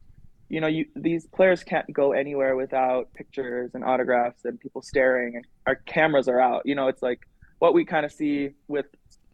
You 0.49 0.61
know, 0.61 0.67
you 0.67 0.85
these 0.95 1.27
players 1.27 1.63
can't 1.63 1.91
go 1.91 2.13
anywhere 2.13 2.55
without 2.55 3.13
pictures 3.13 3.71
and 3.73 3.83
autographs 3.83 4.45
and 4.45 4.59
people 4.59 4.81
staring, 4.81 5.35
and 5.35 5.45
our 5.65 5.75
cameras 5.75 6.27
are 6.27 6.39
out. 6.39 6.61
You 6.65 6.75
know, 6.75 6.87
it's 6.87 7.01
like 7.01 7.27
what 7.59 7.73
we 7.73 7.83
kind 7.85 8.05
of 8.05 8.11
see 8.11 8.51
with 8.67 8.85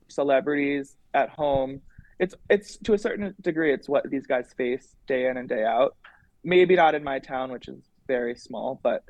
celebrities 0.08 0.96
at 1.14 1.30
home. 1.30 1.82
It's 2.20 2.36
it's 2.50 2.78
to 2.78 2.94
a 2.94 2.98
certain 2.98 3.36
degree, 3.42 3.74
it's 3.74 3.88
what 3.88 4.10
these 4.10 4.26
guys 4.26 4.54
face 4.58 4.96
day 5.08 5.28
in 5.28 5.38
and 5.38 5.48
day 5.48 5.64
out. 5.64 5.96
Maybe 6.44 6.76
not 6.76 6.96
in 6.96 7.04
my 7.04 7.20
town, 7.20 7.52
which 7.52 7.68
is 7.68 7.80
very 8.08 8.36
small, 8.36 8.80
but 8.84 9.04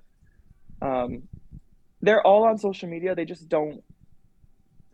um, 0.82 1.24
they're 2.02 2.26
all 2.26 2.44
on 2.44 2.58
social 2.58 2.90
media. 2.90 3.16
They 3.16 3.26
just 3.26 3.48
don't 3.48 3.82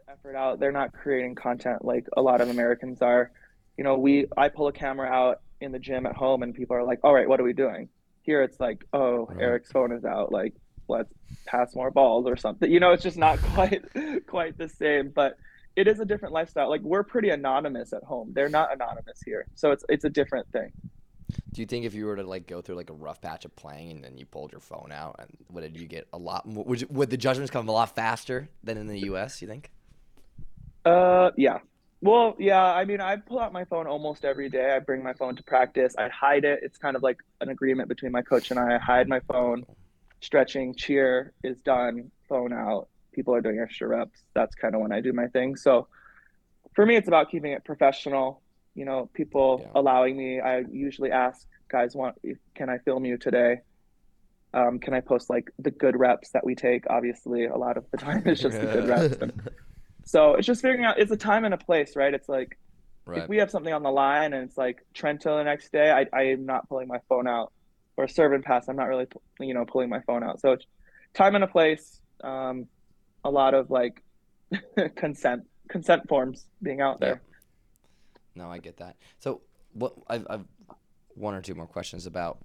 effort 0.07 0.35
out. 0.35 0.59
They're 0.59 0.71
not 0.71 0.93
creating 0.93 1.35
content 1.35 1.83
like 1.83 2.07
a 2.15 2.21
lot 2.21 2.41
of 2.41 2.49
Americans 2.49 3.01
are. 3.01 3.31
You 3.77 3.83
know, 3.83 3.97
we 3.97 4.27
I 4.37 4.49
pull 4.49 4.67
a 4.67 4.73
camera 4.73 5.07
out 5.07 5.41
in 5.61 5.71
the 5.71 5.79
gym 5.79 6.05
at 6.05 6.15
home, 6.15 6.43
and 6.43 6.53
people 6.53 6.75
are 6.75 6.83
like, 6.83 6.99
"All 7.03 7.13
right, 7.13 7.27
what 7.27 7.39
are 7.39 7.43
we 7.43 7.53
doing?" 7.53 7.89
Here, 8.21 8.43
it's 8.43 8.59
like, 8.59 8.85
"Oh, 8.93 9.25
Right. 9.27 9.41
Eric's 9.41 9.71
phone 9.71 9.91
is 9.91 10.05
out. 10.05 10.31
Like, 10.31 10.53
let's 10.87 11.11
pass 11.45 11.75
more 11.75 11.91
balls 11.91 12.25
or 12.27 12.37
something." 12.37 12.69
You 12.71 12.79
know, 12.79 12.91
it's 12.91 13.03
just 13.03 13.17
not 13.17 13.39
quite 13.53 13.83
quite 14.27 14.57
the 14.57 14.69
same, 14.69 15.09
but 15.09 15.37
it 15.75 15.87
is 15.87 15.99
a 15.99 16.05
different 16.05 16.33
lifestyle. 16.33 16.69
Like 16.69 16.81
we're 16.81 17.03
pretty 17.03 17.29
anonymous 17.29 17.93
at 17.93 18.03
home. 18.03 18.31
They're 18.33 18.49
not 18.49 18.73
anonymous 18.73 19.21
here, 19.23 19.45
so 19.55 19.71
it's 19.71 19.85
it's 19.89 20.05
a 20.05 20.09
different 20.09 20.51
thing. 20.51 20.71
Do 21.53 21.61
you 21.61 21.67
think 21.67 21.85
if 21.85 21.93
you 21.93 22.05
were 22.05 22.15
to 22.15 22.23
like 22.23 22.47
go 22.47 22.61
through 22.61 22.75
like 22.75 22.89
a 22.89 22.93
rough 22.93 23.21
patch 23.21 23.45
of 23.45 23.55
playing 23.55 23.91
and 23.91 24.03
then 24.03 24.17
you 24.17 24.25
pulled 24.25 24.51
your 24.51 24.61
phone 24.61 24.91
out, 24.91 25.15
and 25.19 25.29
what 25.47 25.61
did 25.61 25.77
you 25.79 25.87
get 25.87 26.07
a 26.11 26.17
lot 26.17 26.45
more? 26.47 26.63
Would, 26.65 26.81
you, 26.81 26.87
would 26.89 27.09
the 27.09 27.17
judgments 27.17 27.51
come 27.51 27.67
a 27.67 27.71
lot 27.71 27.95
faster 27.95 28.49
than 28.63 28.77
in 28.77 28.87
the 28.87 28.99
U.S. 29.01 29.41
You 29.41 29.47
think? 29.47 29.69
Uh, 30.85 31.31
yeah. 31.37 31.59
Well, 32.01 32.35
yeah. 32.39 32.63
I 32.63 32.85
mean, 32.85 33.01
I 33.01 33.17
pull 33.17 33.39
out 33.39 33.51
my 33.51 33.65
phone 33.65 33.85
almost 33.87 34.23
every 34.23 34.49
day. 34.49 34.73
I 34.73 34.79
bring 34.79 35.03
my 35.03 35.13
phone 35.13 35.35
to 35.35 35.43
practice. 35.43 35.95
I 35.97 36.07
hide 36.09 36.45
it. 36.45 36.59
It's 36.63 36.77
kind 36.77 36.95
of 36.95 37.03
like 37.03 37.17
an 37.41 37.49
agreement 37.49 37.89
between 37.89 38.11
my 38.11 38.21
coach 38.21 38.51
and 38.51 38.59
I. 38.59 38.75
I 38.75 38.77
hide 38.77 39.09
my 39.09 39.19
phone. 39.21 39.65
Stretching, 40.21 40.75
cheer 40.75 41.33
is 41.43 41.59
done. 41.61 42.11
Phone 42.29 42.53
out. 42.53 42.87
People 43.13 43.35
are 43.35 43.41
doing 43.41 43.59
extra 43.59 43.87
reps. 43.87 44.23
That's 44.33 44.55
kind 44.55 44.75
of 44.75 44.81
when 44.81 44.91
I 44.93 45.01
do 45.01 45.11
my 45.11 45.27
thing. 45.27 45.55
So, 45.57 45.87
for 46.73 46.85
me, 46.85 46.95
it's 46.95 47.07
about 47.07 47.29
keeping 47.31 47.51
it 47.51 47.65
professional. 47.65 48.41
You 48.75 48.85
know, 48.85 49.09
people 49.13 49.61
Yeah. 49.63 49.71
allowing 49.75 50.15
me. 50.15 50.39
I 50.39 50.59
usually 50.71 51.11
ask 51.11 51.45
guys, 51.69 51.95
"Want? 51.95 52.15
Can 52.55 52.69
I 52.69 52.77
film 52.77 53.03
you 53.03 53.17
today?" 53.17 53.61
Um, 54.53 54.79
can 54.79 54.93
I 54.93 55.01
post 55.01 55.29
like 55.29 55.51
the 55.59 55.71
good 55.71 55.97
reps 55.99 56.31
that 56.31 56.45
we 56.45 56.55
take? 56.55 56.85
Obviously, 56.89 57.45
a 57.45 57.57
lot 57.57 57.75
of 57.77 57.85
the 57.91 57.97
time 57.97 58.23
it's 58.25 58.41
just 58.41 58.59
the 58.59 58.67
good 58.67 58.87
reps. 58.93 59.17
And 59.17 59.33
so 60.09 60.33
it's 60.33 60.47
just 60.47 60.63
figuring 60.63 60.85
out 60.85 60.97
it's 60.97 61.11
a 61.11 61.17
time 61.17 61.45
and 61.45 61.53
a 61.53 61.57
place, 61.57 61.95
right? 61.95 62.11
It's 62.11 62.27
like 62.27 62.57
Right. 63.05 63.23
if 63.23 63.29
we 63.29 63.37
have 63.37 63.51
something 63.51 63.71
on 63.73 63.83
the 63.83 63.91
line 63.91 64.33
and 64.33 64.43
it's 64.43 64.57
like 64.57 64.83
Trento 64.95 65.37
the 65.37 65.43
next 65.43 65.71
day, 65.71 65.91
I 65.91 66.07
I 66.11 66.23
am 66.33 66.47
not 66.47 66.67
pulling 66.67 66.87
my 66.87 66.99
phone 67.07 67.27
out 67.27 67.51
or 67.95 68.07
serve 68.07 68.33
and 68.33 68.43
pass. 68.43 68.67
I'm 68.67 68.75
not 68.75 68.87
really 68.87 69.05
you 69.39 69.53
know 69.53 69.65
pulling 69.65 69.89
my 69.89 69.99
phone 70.01 70.23
out. 70.23 70.39
So 70.41 70.53
it's 70.53 70.65
time 71.13 71.35
and 71.35 71.43
a 71.43 71.47
place. 71.47 72.01
Um, 72.23 72.65
a 73.23 73.29
lot 73.29 73.53
of 73.53 73.69
like 73.69 74.01
consent 74.95 75.43
consent 75.69 76.07
forms 76.09 76.47
being 76.63 76.81
out 76.81 76.99
there. 76.99 77.21
No, 78.33 78.49
I 78.49 78.57
get 78.57 78.77
that. 78.77 78.95
So, 79.19 79.41
what 79.73 79.93
I've, 80.07 80.25
I've 80.27 80.45
one 81.13 81.35
or 81.35 81.41
two 81.41 81.53
more 81.53 81.67
questions 81.67 82.07
about 82.07 82.39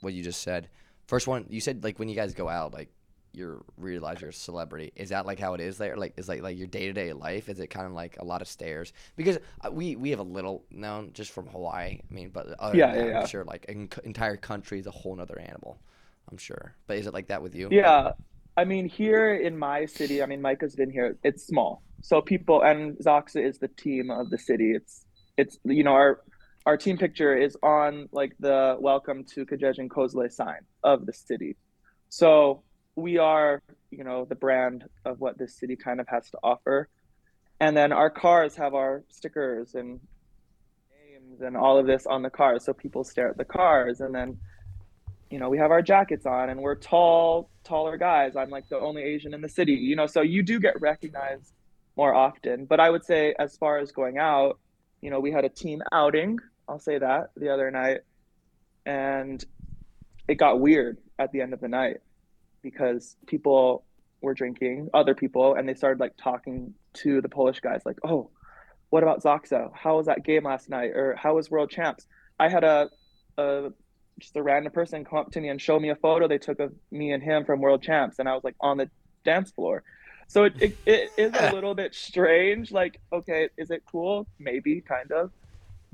what 0.00 0.12
you 0.12 0.22
just 0.22 0.42
said. 0.42 0.68
First 1.06 1.26
one, 1.26 1.46
you 1.48 1.60
said 1.60 1.84
like 1.84 1.98
when 1.98 2.08
you 2.10 2.16
guys 2.16 2.34
go 2.34 2.48
out, 2.48 2.74
like 2.74 2.90
you 3.32 3.64
realize 3.76 4.20
you're 4.20 4.30
a 4.30 4.32
celebrity. 4.34 4.92
Is 4.96 5.10
that 5.10 5.26
like 5.26 5.38
how 5.38 5.54
it 5.54 5.60
is 5.60 5.78
there? 5.78 5.96
Like, 5.96 6.14
is 6.16 6.28
like 6.28 6.42
like 6.42 6.56
your 6.58 6.66
day 6.66 6.86
to 6.86 6.92
day 6.92 7.12
life? 7.12 7.48
Is 7.48 7.60
it 7.60 7.68
kind 7.68 7.86
of 7.86 7.92
like 7.92 8.16
a 8.18 8.24
lot 8.24 8.42
of 8.42 8.48
stairs? 8.48 8.92
Because 9.16 9.38
uh, 9.64 9.70
we 9.70 9.96
we 9.96 10.10
have 10.10 10.18
a 10.20 10.24
little 10.24 10.64
known 10.70 11.12
just 11.12 11.30
from 11.32 11.46
Hawaii. 11.48 12.00
I 12.08 12.14
mean, 12.14 12.30
but 12.30 12.48
other 12.58 12.78
Yeah, 12.78 12.86
than 12.86 12.94
that, 12.94 13.06
yeah, 13.06 13.10
yeah. 13.10 13.20
I'm 13.20 13.24
sure 13.24 13.44
like 13.44 13.66
an 13.68 13.88
entire 14.04 14.36
country 14.36 14.78
is 14.78 14.86
a 14.86 14.90
whole 14.90 15.16
nother 15.16 15.38
animal. 15.38 15.80
I'm 16.30 16.38
sure. 16.38 16.74
But 16.86 16.98
is 16.98 17.06
it 17.06 17.14
like 17.14 17.28
that 17.28 17.42
with 17.42 17.54
you? 17.54 17.68
Yeah. 17.70 18.12
I 18.56 18.64
mean, 18.64 18.88
here 18.88 19.34
in 19.34 19.56
my 19.58 19.86
city, 19.86 20.22
I 20.22 20.26
mean, 20.26 20.42
Micah's 20.42 20.76
been 20.76 20.90
here. 20.90 21.16
It's 21.24 21.46
small, 21.46 21.82
so 22.02 22.20
people 22.20 22.62
and 22.62 22.96
ZAKSA 22.98 23.42
is 23.44 23.58
the 23.58 23.68
team 23.68 24.10
of 24.10 24.28
the 24.30 24.38
city. 24.38 24.72
It's 24.74 25.06
it's 25.38 25.58
you 25.64 25.84
know 25.84 25.92
our 25.92 26.20
our 26.66 26.76
team 26.76 26.98
picture 26.98 27.34
is 27.36 27.56
on 27.62 28.08
like 28.12 28.34
the 28.40 28.76
welcome 28.78 29.24
to 29.34 29.46
Kędzierzyn-Koźle 29.46 30.30
sign 30.30 30.60
of 30.84 31.06
the 31.06 31.12
city. 31.14 31.56
So 32.10 32.62
we 32.96 33.18
are 33.18 33.62
you 33.90 34.04
know 34.04 34.24
the 34.24 34.34
brand 34.34 34.84
of 35.04 35.20
what 35.20 35.38
this 35.38 35.54
city 35.54 35.76
kind 35.76 36.00
of 36.00 36.08
has 36.08 36.30
to 36.30 36.38
offer, 36.42 36.88
and 37.60 37.76
then 37.76 37.92
our 37.92 38.10
cars 38.10 38.56
have 38.56 38.74
our 38.74 39.04
stickers 39.08 39.74
and 39.74 40.00
names 40.90 41.40
and 41.40 41.56
all 41.56 41.78
of 41.78 41.86
this 41.86 42.06
on 42.06 42.22
the 42.22 42.30
cars, 42.30 42.64
so 42.64 42.72
people 42.72 43.04
stare 43.04 43.28
at 43.28 43.36
the 43.36 43.44
cars, 43.44 44.00
and 44.00 44.14
then 44.14 44.38
you 45.32 45.38
know, 45.38 45.48
we 45.48 45.56
have 45.56 45.70
our 45.70 45.80
jackets 45.80 46.26
on 46.26 46.50
and 46.50 46.60
we're 46.60 46.74
tall, 46.74 47.48
taller 47.64 47.96
guys. 47.96 48.36
I'm 48.36 48.50
like 48.50 48.68
the 48.68 48.78
only 48.78 49.02
Asian 49.02 49.32
in 49.32 49.40
the 49.40 49.48
city, 49.48 49.72
you 49.72 49.96
know, 49.96 50.06
so 50.06 50.20
you 50.20 50.42
do 50.42 50.60
get 50.60 50.78
recognized 50.78 51.54
more 51.96 52.14
often. 52.14 52.66
But 52.66 52.80
I 52.80 52.90
would 52.90 53.02
say, 53.02 53.34
as 53.38 53.56
far 53.56 53.78
as 53.78 53.92
going 53.92 54.18
out, 54.18 54.58
you 55.00 55.10
know, 55.10 55.20
we 55.20 55.32
had 55.32 55.46
a 55.46 55.48
team 55.48 55.82
outing, 55.90 56.38
I'll 56.68 56.78
say 56.78 56.98
that 56.98 57.30
the 57.34 57.48
other 57.48 57.70
night, 57.70 58.00
and 58.84 59.42
it 60.28 60.34
got 60.34 60.60
weird 60.60 60.98
at 61.18 61.32
the 61.32 61.40
end 61.40 61.54
of 61.54 61.60
the 61.60 61.68
night 61.68 61.96
because 62.62 63.16
people 63.26 63.84
were 64.20 64.34
drinking, 64.34 64.88
other 64.94 65.14
people, 65.14 65.54
and 65.54 65.68
they 65.68 65.74
started 65.74 66.00
like 66.00 66.16
talking 66.16 66.74
to 66.94 67.20
the 67.20 67.28
Polish 67.28 67.60
guys, 67.60 67.82
like, 67.84 67.98
oh, 68.04 68.30
what 68.90 69.02
about 69.02 69.22
ZAKSA? 69.22 69.70
How 69.74 69.96
was 69.96 70.06
that 70.06 70.24
game 70.24 70.44
last 70.44 70.68
night? 70.68 70.90
Or 70.90 71.16
how 71.16 71.36
was 71.36 71.50
World 71.50 71.70
Champs? 71.70 72.06
I 72.38 72.48
had 72.48 72.64
a, 72.64 72.90
a 73.38 73.70
just 74.18 74.36
a 74.36 74.42
random 74.42 74.72
person 74.72 75.04
come 75.04 75.18
up 75.18 75.32
to 75.32 75.40
me 75.40 75.48
and 75.48 75.60
show 75.60 75.80
me 75.80 75.88
a 75.90 75.96
photo 75.96 76.28
they 76.28 76.38
took 76.38 76.60
of 76.60 76.72
me 76.90 77.12
and 77.12 77.22
him 77.22 77.44
from 77.44 77.60
World 77.60 77.82
Champs, 77.82 78.18
and 78.18 78.28
I 78.28 78.34
was 78.34 78.44
like 78.44 78.56
on 78.60 78.76
the 78.76 78.90
dance 79.24 79.50
floor. 79.50 79.82
So 80.28 80.44
it, 80.44 80.54
it, 80.60 80.78
it 80.86 81.10
is 81.16 81.32
a 81.34 81.52
little 81.54 81.74
bit 81.74 81.94
strange. 81.94 82.70
Like, 82.70 83.00
okay, 83.12 83.48
is 83.56 83.70
it 83.70 83.82
cool? 83.90 84.26
Maybe, 84.38 84.80
kind 84.80 85.10
of, 85.10 85.30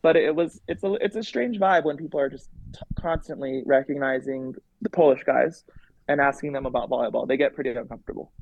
but 0.03 0.17
it 0.17 0.35
was 0.35 0.61
it's 0.69 0.83
a 0.83 0.95
it's 0.95 1.17
a 1.17 1.23
strange 1.23 1.59
vibe 1.59 1.85
when 1.85 1.97
people 1.97 2.21
are 2.21 2.29
just 2.29 2.49
t- 2.73 2.81
constantly 3.01 3.63
recognizing 3.65 4.55
the 4.83 4.91
Polish 4.91 5.23
guys 5.25 5.65
and 6.09 6.21
asking 6.21 6.53
them 6.53 6.67
about 6.67 6.89
volleyball. 6.91 7.27
They 7.29 7.37
get 7.37 7.55
pretty 7.55 7.71
uncomfortable. 7.71 8.33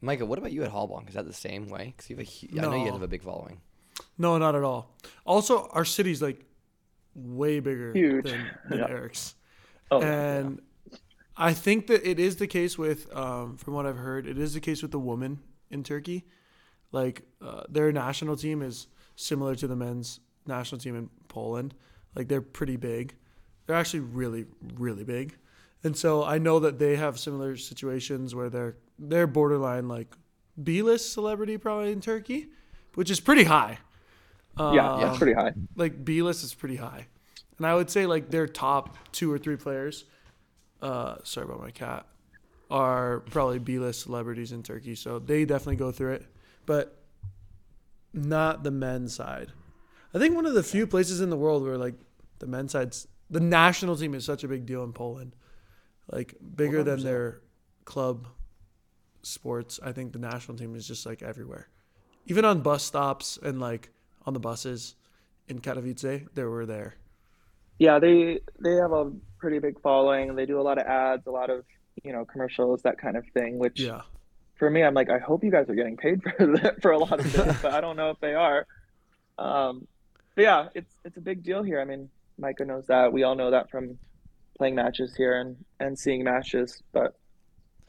Micah, 0.00 0.26
what 0.26 0.38
about 0.38 0.52
you 0.52 0.62
at 0.64 0.70
Halkbank? 0.72 1.08
Is 1.08 1.14
that 1.14 1.26
the 1.26 1.32
same 1.32 1.68
way? 1.68 1.94
Because 1.96 2.10
you 2.10 2.16
have 2.16 2.26
a, 2.26 2.30
hu- 2.30 2.58
I 2.58 2.62
know 2.78 2.84
you 2.84 2.92
have 2.92 3.02
a 3.02 3.08
big 3.08 3.22
following. 3.22 3.60
No, 4.18 4.36
not 4.38 4.54
at 4.54 4.62
all. 4.62 4.94
Also, 5.24 5.68
our 5.72 5.84
city's 5.84 6.20
like 6.20 6.44
way 7.14 7.60
bigger 7.60 7.92
Huge. 7.92 8.24
than, 8.24 8.46
than 8.68 8.78
Yeah. 8.80 8.88
Eric's. 8.88 9.34
Oh, 9.90 10.02
and 10.02 10.60
I 11.36 11.52
think 11.54 11.86
that 11.86 12.08
it 12.08 12.18
is 12.18 12.36
the 12.36 12.46
case 12.46 12.76
with, 12.76 13.14
um, 13.16 13.56
from 13.56 13.74
what 13.74 13.86
I've 13.86 13.96
heard, 13.96 14.26
it 14.26 14.38
is 14.38 14.52
the 14.54 14.60
case 14.60 14.82
with 14.82 14.90
the 14.90 14.98
women 14.98 15.38
in 15.70 15.82
Turkey. 15.82 16.26
Like 16.92 17.22
uh, 17.40 17.62
their 17.68 17.90
national 17.92 18.36
team 18.36 18.62
is 18.62 18.86
similar 19.16 19.54
to 19.56 19.66
the 19.66 19.76
men's 19.76 20.20
national 20.46 20.80
team 20.80 20.96
in 20.96 21.08
Poland. 21.28 21.74
Like 22.14 22.28
they're 22.28 22.42
pretty 22.42 22.76
big. 22.76 23.14
They're 23.66 23.76
actually 23.76 24.00
really, 24.00 24.46
really 24.74 25.04
big. 25.04 25.36
And 25.86 25.96
so 25.96 26.24
I 26.24 26.38
know 26.38 26.58
that 26.60 26.78
they 26.78 26.96
have 26.96 27.18
similar 27.18 27.56
situations 27.56 28.34
where 28.34 28.50
they're 28.50 28.76
they're 28.98 29.26
borderline 29.26 29.86
like 29.88 30.14
B-list 30.62 31.12
celebrity 31.12 31.58
probably 31.58 31.92
in 31.92 32.00
Turkey, 32.00 32.48
which 32.94 33.10
is 33.10 33.20
pretty 33.20 33.44
high. 33.44 33.78
yeah, 34.58 34.72
yeah, 34.74 35.10
Um, 35.12 35.16
pretty 35.18 35.34
high. 35.34 35.52
like 35.76 36.04
B 36.04 36.22
list 36.22 36.42
is 36.42 36.54
pretty 36.54 36.76
high, 36.76 37.06
and 37.58 37.66
I 37.66 37.74
would 37.74 37.90
say 37.90 38.06
like 38.06 38.30
their 38.30 38.46
top 38.48 38.96
two 39.12 39.30
or 39.30 39.38
three 39.38 39.56
players. 39.56 40.04
Uh, 40.82 41.16
sorry 41.24 41.44
about 41.46 41.60
my 41.60 41.70
cat. 41.70 42.06
Are 42.68 43.20
probably 43.30 43.58
B 43.60 43.78
list 43.78 44.00
celebrities 44.02 44.50
in 44.52 44.62
Turkey, 44.62 44.94
so 44.96 45.18
they 45.20 45.44
definitely 45.44 45.76
go 45.76 45.92
through 45.92 46.14
it, 46.14 46.26
but 46.64 46.98
not 48.12 48.64
the 48.64 48.70
men's 48.72 49.14
side. 49.14 49.52
I 50.14 50.18
think 50.18 50.34
one 50.34 50.46
of 50.46 50.54
the 50.54 50.62
few 50.64 50.86
places 50.86 51.20
in 51.20 51.30
the 51.30 51.36
world 51.36 51.62
where 51.62 51.78
like 51.78 51.94
the 52.40 52.46
men's 52.46 52.72
side's 52.72 53.06
the 53.30 53.40
national 53.40 53.94
team 53.96 54.14
is 54.14 54.24
such 54.24 54.42
a 54.42 54.48
big 54.48 54.66
deal 54.66 54.82
in 54.84 54.92
Poland, 54.92 55.36
like 56.10 56.34
bigger 56.54 56.82
than 56.82 56.98
100%. 57.00 57.02
their 57.02 57.40
club 57.84 58.26
sports. 59.22 59.80
I 59.82 59.92
think 59.92 60.12
the 60.12 60.18
national 60.18 60.56
team 60.56 60.74
is 60.74 60.86
just 60.86 61.06
like 61.06 61.22
everywhere, 61.22 61.68
even 62.26 62.44
on 62.44 62.60
bus 62.60 62.82
stops 62.84 63.38
and 63.42 63.60
like 63.60 63.90
on 64.24 64.34
the 64.34 64.40
buses. 64.40 64.94
in 65.48 65.60
Katowice, 65.60 66.26
they 66.34 66.44
were 66.44 66.66
there. 66.66 66.94
Yeah, 67.78 67.98
they 67.98 68.40
they 68.58 68.74
have 68.76 68.92
a 68.92 69.12
pretty 69.38 69.58
big 69.58 69.80
following. 69.80 70.34
They 70.34 70.46
do 70.46 70.60
a 70.60 70.62
lot 70.62 70.78
of 70.78 70.86
ads, 70.86 71.26
a 71.26 71.30
lot 71.30 71.50
of 71.50 71.64
you 72.02 72.12
know 72.12 72.24
commercials, 72.24 72.82
that 72.82 72.98
kind 72.98 73.16
of 73.16 73.24
thing. 73.34 73.58
Which 73.58 73.80
Yeah. 73.80 74.02
for 74.56 74.70
me, 74.70 74.82
I'm 74.82 74.94
like, 74.94 75.10
I 75.10 75.18
hope 75.18 75.44
you 75.44 75.50
guys 75.50 75.68
are 75.68 75.74
getting 75.74 75.96
paid 75.96 76.22
for 76.22 76.46
that, 76.62 76.80
for 76.82 76.92
a 76.92 76.98
lot 76.98 77.20
of 77.20 77.30
this, 77.32 77.56
but 77.62 77.72
I 77.74 77.80
don't 77.80 77.96
know 77.96 78.10
if 78.10 78.20
they 78.20 78.34
are. 78.34 78.66
Um, 79.38 79.86
but 80.34 80.42
yeah, 80.42 80.68
it's 80.74 80.92
it's 81.04 81.16
a 81.16 81.20
big 81.20 81.42
deal 81.42 81.62
here. 81.62 81.80
I 81.80 81.84
mean, 81.84 82.08
Micah 82.38 82.64
knows 82.64 82.86
that. 82.86 83.12
We 83.12 83.22
all 83.24 83.34
know 83.34 83.50
that 83.50 83.70
from 83.70 83.98
playing 84.56 84.74
matches 84.74 85.14
here 85.16 85.40
and 85.40 85.56
and 85.80 85.98
seeing 85.98 86.24
matches. 86.24 86.82
But 86.92 87.14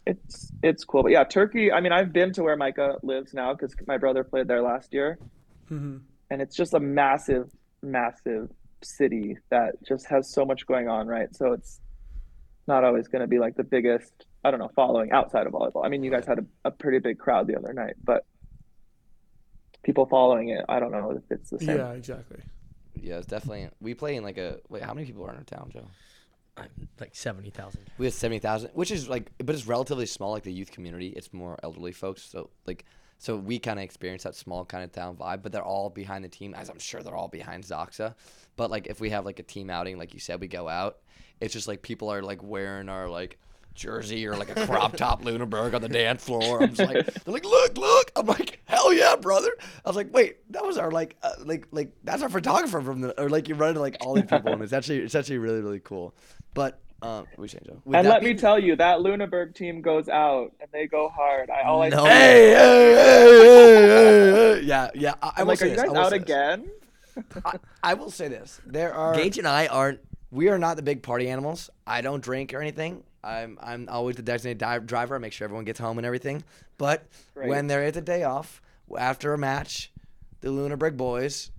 it's 0.06 0.52
it's 0.64 0.84
cool. 0.84 1.04
But 1.04 1.12
yeah, 1.12 1.24
Turkey. 1.24 1.72
I 1.72 1.82
mean, 1.82 1.92
I've 1.92 2.14
been 2.14 2.34
to 2.34 2.44
where 2.44 2.56
Micah 2.56 2.98
lives 3.04 3.34
now 3.34 3.54
because 3.54 3.76
my 3.88 3.98
brother 3.98 4.24
played 4.24 4.48
there 4.48 4.62
last 4.62 4.94
year, 4.94 5.20
hmm 5.68 5.98
and 6.30 6.42
it's 6.42 6.56
just 6.56 6.74
a 6.74 6.80
massive, 6.80 7.50
massive 7.82 8.50
city 8.84 9.38
that 9.50 9.82
just 9.88 10.06
has 10.08 10.30
so 10.30 10.46
much 10.46 10.66
going 10.68 10.90
on, 10.90 11.08
right? 11.08 11.34
So 11.36 11.54
it's 11.54 11.80
not 12.68 12.84
always 12.84 13.08
going 13.08 13.22
to 13.22 13.28
be 13.28 13.40
like 13.40 13.56
the 13.56 13.64
biggest, 13.64 14.12
I 14.44 14.52
don't 14.52 14.60
know, 14.60 14.70
following 14.76 15.12
outside 15.12 15.48
of 15.48 15.54
volleyball. 15.54 15.86
I 15.86 15.90
mean, 15.90 16.04
you 16.04 16.12
guys 16.12 16.26
had 16.26 16.40
a, 16.40 16.46
a 16.66 16.72
pretty 16.72 17.00
big 17.00 17.18
crowd 17.18 17.48
the 17.48 17.56
other 17.56 17.74
night, 17.74 17.94
but 18.04 18.26
people 19.84 20.06
following 20.06 20.50
it, 20.50 20.66
I 20.68 20.80
don't 20.80 20.92
know 20.92 21.12
if 21.12 21.24
it's 21.30 21.50
the 21.50 21.60
same. 21.60 21.78
Yeah, 21.78 21.92
exactly. 21.94 22.42
Yeah, 22.96 23.18
it's 23.18 23.28
definitely. 23.28 23.70
We 23.80 23.94
play 23.94 24.16
in 24.16 24.24
like 24.24 24.38
a. 24.38 24.60
Wait, 24.70 24.84
how 24.84 24.94
many 24.94 25.08
people 25.08 25.26
are 25.26 25.30
in 25.30 25.38
our 25.38 25.44
town, 25.44 25.70
Joe? 25.72 25.88
Like 27.00 27.16
seventy 27.16 27.50
thousand. 27.50 27.82
We 27.98 28.06
have 28.06 28.14
seventy 28.14 28.40
thousand, 28.40 28.72
which 28.74 28.92
is 28.92 29.08
like, 29.08 29.32
but 29.38 29.54
it's 29.54 29.68
relatively 29.68 30.06
small. 30.06 30.32
Like 30.32 30.44
the 30.44 30.52
youth 30.52 30.72
community, 30.72 31.10
it's 31.10 31.32
more 31.34 31.60
elderly 31.64 31.92
folks. 31.92 32.24
So 32.24 32.50
like, 32.66 32.86
so 33.20 33.36
we 33.36 33.60
kind 33.60 33.80
of 33.80 33.84
experience 33.84 34.24
that 34.24 34.36
small 34.36 34.66
kind 34.66 34.84
of 34.84 34.92
town 34.92 35.16
vibe. 35.16 35.44
But 35.44 35.52
they're 35.52 35.64
all 35.64 35.90
behind 35.90 36.24
the 36.24 36.30
team, 36.30 36.54
as 36.54 36.70
I'm 36.70 36.80
sure 36.80 37.04
they're 37.04 37.16
all 37.16 37.28
behind 37.28 37.64
ZAKSA. 37.64 38.16
But 38.56 38.72
like, 38.72 38.88
if 38.88 39.00
we 39.00 39.12
have 39.12 39.26
like 39.26 39.40
a 39.40 39.44
team 39.44 39.70
outing, 39.70 39.98
like 39.98 40.14
you 40.14 40.20
said, 40.20 40.42
we 40.42 40.48
go 40.48 40.68
out. 40.68 40.98
It's 41.40 41.54
just 41.54 41.68
like 41.68 41.84
people 41.84 42.10
are 42.12 42.24
like 42.24 42.42
wearing 42.42 42.90
our 42.90 43.08
like 43.08 43.38
jersey 43.76 44.26
or 44.26 44.36
like 44.36 44.58
a 44.58 44.66
crop 44.66 44.98
top 44.98 45.22
Lüneburg 45.24 45.76
on 45.76 45.82
the 45.82 45.90
dance 45.90 46.24
floor. 46.24 46.64
I'm 46.64 46.74
just 46.74 46.92
like, 46.92 47.06
they're 47.06 47.34
like, 47.34 47.46
look, 47.46 47.78
look. 47.78 48.12
I'm 48.16 48.26
like, 48.26 48.57
hell 48.90 48.94
yeah, 49.12 49.16
brother. 49.16 49.52
I 49.86 49.90
was 49.90 49.96
like, 49.96 50.14
wait, 50.14 50.52
that 50.52 50.66
was 50.66 50.78
our 50.78 50.92
like, 50.92 51.18
uh, 51.24 51.32
like, 51.46 51.68
like 51.72 51.92
that's 52.04 52.22
our 52.24 52.30
photographer 52.30 52.82
from 52.82 53.02
the, 53.02 53.22
or 53.22 53.30
like 53.30 53.48
you 53.48 53.56
run 53.56 53.70
running 53.76 53.82
like 53.82 53.98
all 54.02 54.14
these 54.16 54.26
people, 54.30 54.54
and 54.54 54.62
it's 54.62 54.74
actually, 54.74 55.00
it's 55.00 55.16
actually 55.16 55.38
really, 55.40 55.62
really 55.62 55.80
cool. 55.80 56.14
But 56.54 56.80
um, 57.02 57.28
we 57.38 57.48
saying, 57.48 57.64
Joe? 57.66 57.82
And 57.86 57.94
that 57.94 58.06
let 58.06 58.24
me 58.24 58.34
tell 58.34 58.58
you, 58.60 58.76
that 58.78 59.00
Lüneburg 59.00 59.54
team 59.54 59.82
goes 59.82 60.10
out 60.10 60.52
and 60.60 60.70
they 60.72 60.88
go 60.88 61.10
hard. 61.10 61.50
I 61.50 61.62
all 61.62 61.82
I 61.84 61.90
No. 61.90 62.06
Hey, 62.06 62.50
hey, 62.50 62.56
hey, 62.56 62.96
hey, 62.96 63.88
hey, 63.88 64.56
hey. 64.56 64.62
Yeah, 64.66 64.90
yeah. 64.96 65.14
I, 65.22 65.28
I 65.28 65.32
I'm 65.38 65.42
will 65.42 65.48
like, 65.50 65.60
say 65.60 65.66
are 65.66 65.70
you 65.70 65.76
this, 65.76 65.84
I 65.84 65.88
guys 65.88 65.96
out 65.96 66.10
this. 66.12 66.22
again? 66.22 66.70
I, 67.46 67.58
I 67.84 67.94
will 67.94 68.10
say 68.10 68.28
this: 68.28 68.60
there 68.66 68.94
are 68.94 69.16
Gage 69.16 69.38
and 69.38 69.48
I 69.48 69.68
aren't. 69.68 70.00
we 70.32 70.50
are 70.50 70.58
not 70.58 70.76
the 70.76 70.84
big 70.84 71.04
party 71.04 71.30
animals. 71.30 71.70
I 71.86 72.02
don't 72.02 72.22
drink 72.24 72.54
or 72.54 72.62
anything. 72.62 73.04
I'm 73.24 73.58
I'm 73.62 73.88
always 73.90 74.16
the 74.16 74.22
designated 74.24 74.60
di- 74.60 74.80
driver. 74.80 75.16
I 75.16 75.18
make 75.20 75.34
sure 75.34 75.46
everyone 75.46 75.66
gets 75.66 75.80
home 75.80 75.98
and 76.00 76.06
everything. 76.06 76.44
But 76.78 77.06
Great. 77.34 77.50
when 77.50 77.68
there 77.68 77.84
is 77.84 77.98
a 77.98 78.02
day 78.02 78.24
off 78.24 78.62
after 78.98 79.34
a 79.34 79.38
match, 79.38 79.92
the 80.42 80.50
Lüneburg 80.50 80.98
boys 80.98 81.52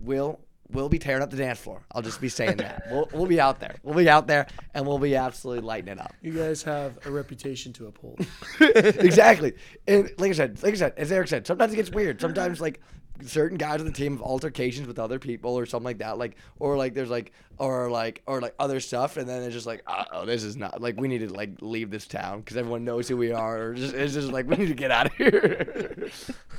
will 0.00 0.40
will 0.70 0.88
be 0.88 0.98
tearing 0.98 1.22
up 1.22 1.30
the 1.30 1.36
dance 1.36 1.58
floor. 1.58 1.82
I'll 1.92 2.02
just 2.02 2.20
be 2.20 2.28
saying 2.28 2.58
that. 2.58 2.82
We'll 2.90 3.08
we'll 3.12 3.26
be 3.26 3.40
out 3.40 3.60
there. 3.60 3.76
We'll 3.82 3.96
be 3.96 4.08
out 4.08 4.26
there 4.26 4.46
and 4.74 4.86
we'll 4.86 4.98
be 4.98 5.16
absolutely 5.16 5.64
lighting 5.64 5.88
it 5.88 6.00
up. 6.00 6.12
You 6.20 6.32
guys 6.32 6.62
have 6.64 6.98
a 7.06 7.10
reputation 7.10 7.72
to 7.74 7.86
uphold. 7.86 8.24
exactly. 8.60 9.54
And 9.86 10.10
like 10.18 10.30
I 10.30 10.34
said, 10.34 10.62
like 10.62 10.74
I 10.74 10.76
said, 10.76 10.94
as 10.96 11.10
Eric 11.10 11.28
said, 11.28 11.46
sometimes 11.46 11.72
it 11.72 11.76
gets 11.76 11.90
weird. 11.90 12.20
Sometimes 12.20 12.60
like 12.60 12.80
certain 13.24 13.58
guys 13.58 13.80
on 13.80 13.86
the 13.86 13.92
team 13.92 14.12
have 14.12 14.22
altercations 14.22 14.86
with 14.86 14.98
other 14.98 15.18
people 15.18 15.58
or 15.58 15.66
something 15.66 15.84
like 15.84 15.98
that. 15.98 16.18
Like 16.18 16.36
or 16.58 16.76
like 16.76 16.94
there's 16.94 17.10
like 17.10 17.32
or 17.58 17.90
like 17.90 18.22
or 18.26 18.40
like 18.40 18.54
other 18.58 18.80
stuff, 18.80 19.16
and 19.16 19.28
then 19.28 19.42
it's 19.42 19.54
just 19.54 19.66
like, 19.66 19.82
oh, 19.86 20.24
this 20.24 20.44
is 20.44 20.56
not 20.56 20.80
like 20.80 21.00
we 21.00 21.08
need 21.08 21.18
to 21.18 21.32
like 21.32 21.50
leave 21.60 21.90
this 21.90 22.06
town 22.06 22.40
because 22.40 22.56
everyone 22.56 22.84
knows 22.84 23.08
who 23.08 23.16
we 23.16 23.32
are. 23.32 23.62
Or 23.62 23.74
just 23.74 23.94
it's 23.94 24.14
just 24.14 24.28
like 24.28 24.46
we 24.46 24.56
need 24.56 24.68
to 24.68 24.74
get 24.74 24.90
out 24.90 25.06
of 25.06 25.12
here. 25.14 26.10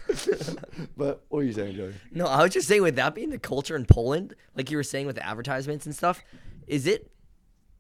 but 0.98 1.24
what 1.30 1.40
are 1.40 1.44
you 1.44 1.54
saying, 1.54 1.76
Joey? 1.76 1.94
No, 2.12 2.26
I 2.26 2.44
was 2.44 2.54
just 2.54 2.68
saying 2.68 2.82
with 2.82 2.96
that 2.96 3.16
being 3.16 3.30
the 3.30 3.40
culture 3.40 3.76
in 3.76 3.86
Poland, 3.86 4.36
like 4.56 4.70
you 4.70 4.78
were 4.78 4.84
saying 4.84 5.08
with 5.08 5.18
advertisements 5.18 5.86
and 5.86 5.96
stuff, 5.96 6.22
is 6.68 6.88
it 6.88 7.12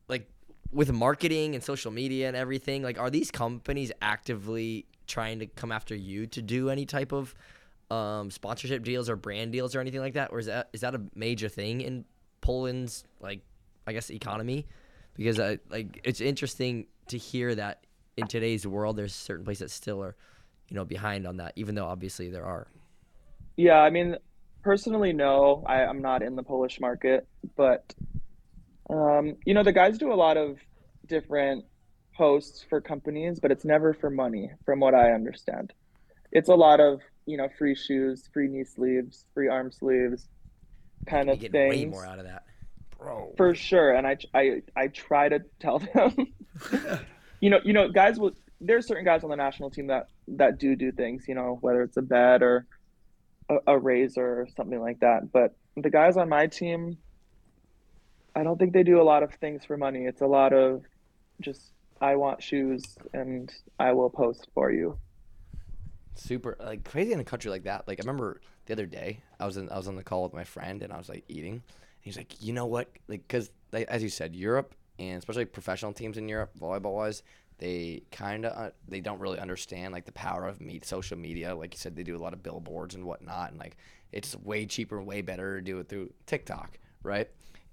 like 0.07 0.29
with 0.71 0.91
marketing 0.91 1.55
and 1.55 1.63
social 1.63 1.91
media 1.91 2.27
and 2.27 2.37
everything, 2.37 2.83
like 2.83 2.99
are 2.99 3.09
these 3.09 3.31
companies 3.31 3.91
actively 4.01 4.85
trying 5.07 5.39
to 5.39 5.47
come 5.47 5.71
after 5.71 5.95
you 5.95 6.27
to 6.27 6.41
do 6.41 6.69
any 6.69 6.85
type 6.85 7.11
of 7.11 7.33
um, 7.89 8.29
sponsorship 8.31 8.83
deals 8.83 9.09
or 9.09 9.15
brand 9.15 9.51
deals 9.51 9.75
or 9.75 9.79
anything 9.79 10.01
like 10.01 10.13
that? 10.13 10.31
Or 10.31 10.39
is 10.39 10.45
that 10.45 10.69
is 10.73 10.81
that 10.81 10.95
a 10.95 11.01
major 11.15 11.49
thing 11.49 11.81
in 11.81 12.05
Poland's 12.41 13.03
like 13.19 13.41
I 13.87 13.93
guess 13.93 14.09
economy? 14.09 14.67
Because 15.15 15.39
I 15.39 15.59
like 15.69 15.99
it's 16.03 16.21
interesting 16.21 16.87
to 17.07 17.17
hear 17.17 17.55
that 17.55 17.85
in 18.17 18.27
today's 18.27 18.65
world 18.67 18.95
there's 18.95 19.13
certain 19.13 19.45
places 19.45 19.59
that 19.61 19.69
still 19.71 20.03
are, 20.03 20.15
you 20.67 20.75
know, 20.75 20.85
behind 20.85 21.25
on 21.25 21.37
that, 21.37 21.53
even 21.55 21.75
though 21.75 21.85
obviously 21.85 22.29
there 22.29 22.45
are. 22.45 22.67
Yeah, 23.57 23.79
I 23.79 23.89
mean, 23.89 24.15
personally, 24.63 25.11
no, 25.11 25.63
I, 25.65 25.83
I'm 25.83 26.01
not 26.01 26.21
in 26.21 26.35
the 26.35 26.43
Polish 26.43 26.79
market, 26.79 27.27
but 27.57 27.93
um, 28.89 29.35
you 29.45 29.53
know, 29.53 29.63
the 29.63 29.73
guys 29.73 29.97
do 29.97 30.11
a 30.11 30.15
lot 30.15 30.37
of 30.37 30.57
different 31.07 31.65
posts 32.15 32.65
for 32.69 32.81
companies, 32.81 33.39
but 33.39 33.51
it's 33.51 33.65
never 33.65 33.93
for 33.93 34.09
money, 34.09 34.51
from 34.65 34.79
what 34.79 34.93
I 34.93 35.11
understand. 35.11 35.73
It's 36.31 36.49
a 36.49 36.55
lot 36.55 36.79
of 36.79 37.01
you 37.29 37.37
know 37.37 37.47
free 37.57 37.75
shoes, 37.75 38.27
free 38.33 38.47
knee 38.47 38.63
sleeves, 38.63 39.25
free 39.33 39.47
arm 39.47 39.71
sleeves, 39.71 40.27
kind 41.07 41.27
You 41.27 41.33
of 41.33 41.39
get 41.39 41.51
things 41.51 41.75
way 41.75 41.85
more 41.85 42.05
out 42.05 42.19
of 42.19 42.25
that. 42.25 42.43
Bro. 42.97 43.33
for 43.37 43.55
sure. 43.55 43.93
And 43.93 44.05
I, 44.05 44.17
I, 44.33 44.61
I 44.75 44.87
try 44.87 45.29
to 45.29 45.39
tell 45.61 45.79
them, 45.79 46.33
you 47.39 47.49
know, 47.49 47.59
you 47.63 47.73
know, 47.73 47.89
guys 47.89 48.19
will. 48.19 48.31
There's 48.59 48.87
certain 48.87 49.05
guys 49.05 49.23
on 49.23 49.29
the 49.29 49.37
national 49.37 49.69
team 49.69 49.87
that 49.87 50.07
that 50.27 50.59
do 50.59 50.75
do 50.75 50.91
things, 50.91 51.25
you 51.27 51.35
know, 51.35 51.57
whether 51.61 51.81
it's 51.81 51.95
a 51.95 52.01
bed 52.01 52.41
or 52.41 52.65
a, 53.47 53.55
a 53.67 53.77
razor 53.77 54.41
or 54.41 54.47
something 54.57 54.81
like 54.81 54.99
that. 54.99 55.31
But 55.31 55.55
the 55.77 55.89
guys 55.89 56.17
on 56.17 56.27
my 56.27 56.47
team, 56.47 56.97
I 58.35 58.43
don't 58.43 58.57
think 58.57 58.73
they 58.73 58.83
do 58.83 58.99
a 58.99 59.03
lot 59.03 59.23
of 59.23 59.33
things 59.35 59.63
for 59.63 59.77
money. 59.77 60.05
It's 60.05 60.21
a 60.21 60.27
lot 60.27 60.51
of 60.51 60.83
just 61.39 61.71
I 62.01 62.15
want 62.15 62.43
shoes 62.43 62.97
and 63.13 63.49
I 63.79 63.93
will 63.93 64.09
post 64.09 64.47
for 64.53 64.71
you. 64.71 64.97
Super 66.19 66.55
like 66.59 66.83
crazy 66.83 67.13
in 67.13 67.19
a 67.19 67.23
country 67.23 67.51
like 67.51 67.63
that. 67.63 67.87
Like 67.87 67.99
I 67.99 68.03
remember 68.03 68.41
the 68.65 68.73
other 68.73 68.85
day, 68.85 69.21
I 69.39 69.45
was 69.45 69.57
in 69.57 69.69
I 69.69 69.77
was 69.77 69.87
on 69.87 69.95
the 69.95 70.03
call 70.03 70.23
with 70.23 70.33
my 70.33 70.43
friend 70.43 70.83
and 70.83 70.93
I 70.93 70.97
was 70.97 71.09
like 71.09 71.23
eating. 71.27 71.53
And 71.53 71.61
he's 72.01 72.17
like, 72.17 72.41
you 72.41 72.53
know 72.53 72.65
what? 72.65 72.89
Like, 73.07 73.27
cause 73.27 73.51
like, 73.71 73.87
as 73.87 74.03
you 74.03 74.09
said, 74.09 74.35
Europe 74.35 74.75
and 74.97 75.17
especially 75.17 75.45
professional 75.45 75.93
teams 75.93 76.17
in 76.17 76.27
Europe, 76.27 76.51
volleyball 76.59 76.95
wise, 76.95 77.23
they 77.57 78.03
kind 78.11 78.45
of 78.45 78.57
uh, 78.57 78.71
they 78.87 79.01
don't 79.01 79.19
really 79.19 79.39
understand 79.39 79.93
like 79.93 80.05
the 80.05 80.11
power 80.11 80.47
of 80.47 80.61
meet 80.61 80.85
social 80.85 81.17
media. 81.17 81.55
Like 81.55 81.73
you 81.73 81.77
said, 81.77 81.95
they 81.95 82.03
do 82.03 82.15
a 82.15 82.19
lot 82.19 82.33
of 82.33 82.41
billboards 82.41 82.95
and 82.95 83.05
whatnot, 83.05 83.51
and 83.51 83.59
like 83.59 83.77
it's 84.11 84.35
way 84.35 84.65
cheaper 84.65 85.01
way 85.01 85.21
better 85.21 85.57
to 85.57 85.61
do 85.61 85.79
it 85.79 85.89
through 85.89 86.11
TikTok, 86.25 86.79
right? 87.03 87.29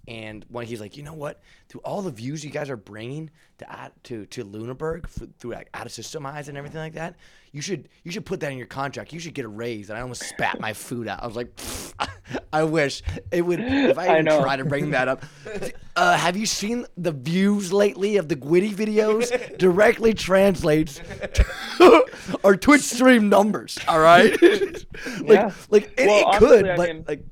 And 0.08 0.44
when 0.48 0.66
he's 0.66 0.80
like, 0.80 0.96
you 0.96 1.02
know 1.02 1.14
what, 1.14 1.40
through 1.68 1.80
all 1.84 2.00
the 2.02 2.10
views 2.12 2.44
you 2.44 2.50
guys 2.50 2.70
are 2.70 2.76
bringing 2.76 3.30
to 3.58 3.66
to 4.04 4.26
to 4.26 4.44
Lüneburg 4.44 5.04
f- 5.04 5.28
through 5.38 5.52
like 5.52 5.68
out 5.74 5.84
of 5.86 5.92
system 5.92 6.24
eyes 6.26 6.48
and 6.48 6.56
everything 6.56 6.78
like 6.80 6.94
that, 6.94 7.16
you 7.52 7.60
should 7.60 7.88
you 8.04 8.12
should 8.12 8.24
put 8.24 8.38
that 8.40 8.52
in 8.52 8.58
your 8.58 8.66
contract. 8.68 9.12
You 9.12 9.18
should 9.18 9.34
get 9.34 9.44
a 9.44 9.48
raise. 9.48 9.90
And 9.90 9.98
I 9.98 10.02
almost 10.02 10.22
spat 10.22 10.60
my 10.60 10.72
food 10.72 11.08
out. 11.08 11.22
I 11.22 11.26
was 11.26 11.34
like, 11.36 11.50
I 12.52 12.62
wish 12.64 13.02
it 13.32 13.42
would. 13.42 13.58
If 13.60 13.98
I 13.98 14.06
I 14.06 14.20
even 14.20 14.26
try 14.42 14.56
to 14.56 14.64
bring 14.64 14.90
that 14.90 15.08
up, 15.08 15.24
uh, 15.96 16.16
have 16.16 16.36
you 16.36 16.46
seen 16.46 16.86
the 16.96 17.12
views 17.12 17.72
lately 17.72 18.16
of 18.16 18.28
the 18.28 18.36
Gwitty 18.36 18.72
videos? 18.74 19.58
Directly 19.58 20.14
translates 20.14 21.00
to 21.34 22.04
our 22.44 22.56
Twitch 22.56 22.82
stream 22.82 23.28
numbers. 23.28 23.78
All 23.88 23.98
right, 24.00 24.30
like 24.40 24.86
Yeah. 25.24 25.50
like 25.70 25.92
it, 25.98 26.06
Well, 26.06 26.30
it 26.34 26.38
could, 26.38 26.68
honestly, 26.68 26.70
I 26.70 26.76
but 26.76 26.88
mean- 26.88 27.04
like 27.08 27.24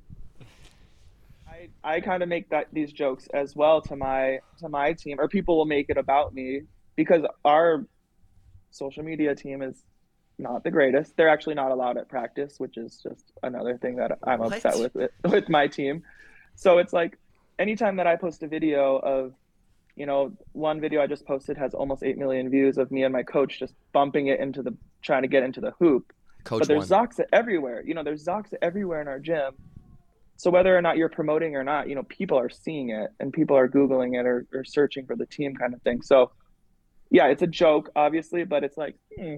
I, 1.85 1.95
I 1.97 2.01
kind 2.01 2.23
of 2.23 2.29
make 2.29 2.49
that 2.51 2.69
these 2.73 2.93
jokes 2.93 3.29
as 3.35 3.55
well 3.55 3.81
to 3.83 3.97
my 3.97 4.41
to 4.59 4.69
my 4.69 4.93
team, 4.93 5.21
or 5.21 5.29
people 5.29 5.57
will 5.57 5.67
make 5.67 5.91
it 5.91 5.97
about 5.97 6.35
me 6.35 6.63
because 6.97 7.23
our 7.45 7.87
social 8.71 9.03
media 9.05 9.35
team 9.35 9.63
is 9.63 9.83
not 10.39 10.65
the 10.65 10.71
greatest. 10.71 11.17
They're 11.17 11.29
actually 11.29 11.55
not 11.55 11.71
allowed 11.71 11.97
at 11.97 12.09
practice, 12.09 12.59
which 12.59 12.77
is 12.77 13.01
just 13.03 13.33
another 13.43 13.79
thing 13.79 13.97
that 13.97 14.19
I'm 14.25 14.41
What? 14.41 14.53
upset 14.53 14.79
with 14.79 14.97
it, 14.97 15.13
with 15.25 15.49
my 15.49 15.69
team. 15.69 16.03
So 16.57 16.79
it's 16.79 16.93
like 16.93 17.19
anytime 17.59 17.97
that 17.97 18.07
I 18.07 18.17
post 18.17 18.43
a 18.43 18.49
video 18.49 18.97
of, 18.97 19.33
you 19.95 20.07
know, 20.07 20.33
one 20.53 20.81
video 20.81 21.03
I 21.03 21.07
just 21.07 21.25
posted 21.27 21.57
has 21.57 21.75
almost 21.75 22.03
eight 22.03 22.19
million 22.19 22.51
views 22.51 22.79
of 22.79 22.91
me 22.91 23.05
and 23.05 23.13
my 23.13 23.23
coach 23.23 23.59
just 23.61 23.75
bumping 23.93 24.27
it 24.27 24.41
into 24.41 24.63
the 24.63 24.77
trying 25.03 25.23
to 25.23 25.29
get 25.29 25.43
into 25.43 25.61
the 25.61 25.73
hoop 25.79 26.13
coach 26.45 26.61
but 26.61 26.69
there's 26.69 26.91
one. 26.91 27.07
ZAKSA 27.07 27.25
everywhere. 27.33 27.83
You 27.87 27.95
know, 27.95 28.03
there's 28.03 28.25
ZAKSA 28.25 28.55
everywhere 28.63 29.01
in 29.01 29.09
our 29.09 29.19
gym. 29.19 29.55
So 30.37 30.51
whether 30.51 30.77
or 30.77 30.83
not 30.83 30.97
you're 30.97 31.09
promoting 31.09 31.55
or 31.57 31.63
not, 31.65 31.89
you 31.89 31.95
know, 31.95 32.03
people 32.05 32.39
are 32.39 32.51
seeing 32.51 32.91
it 32.91 33.11
and 33.21 33.33
people 33.33 33.57
are 33.57 33.69
Googling 33.69 34.19
it 34.19 34.27
or, 34.27 34.47
or 34.53 34.65
searching 34.65 35.07
for 35.07 35.15
the 35.17 35.27
team 35.27 35.55
kind 35.55 35.75
of 35.75 35.83
thing. 35.83 36.03
So 36.03 36.33
yeah, 37.11 37.27
it's 37.29 37.43
a 37.43 37.47
joke, 37.47 37.91
obviously, 37.95 38.45
but 38.45 38.65
it's 38.65 38.77
like, 38.77 38.97
hmm, 39.17 39.37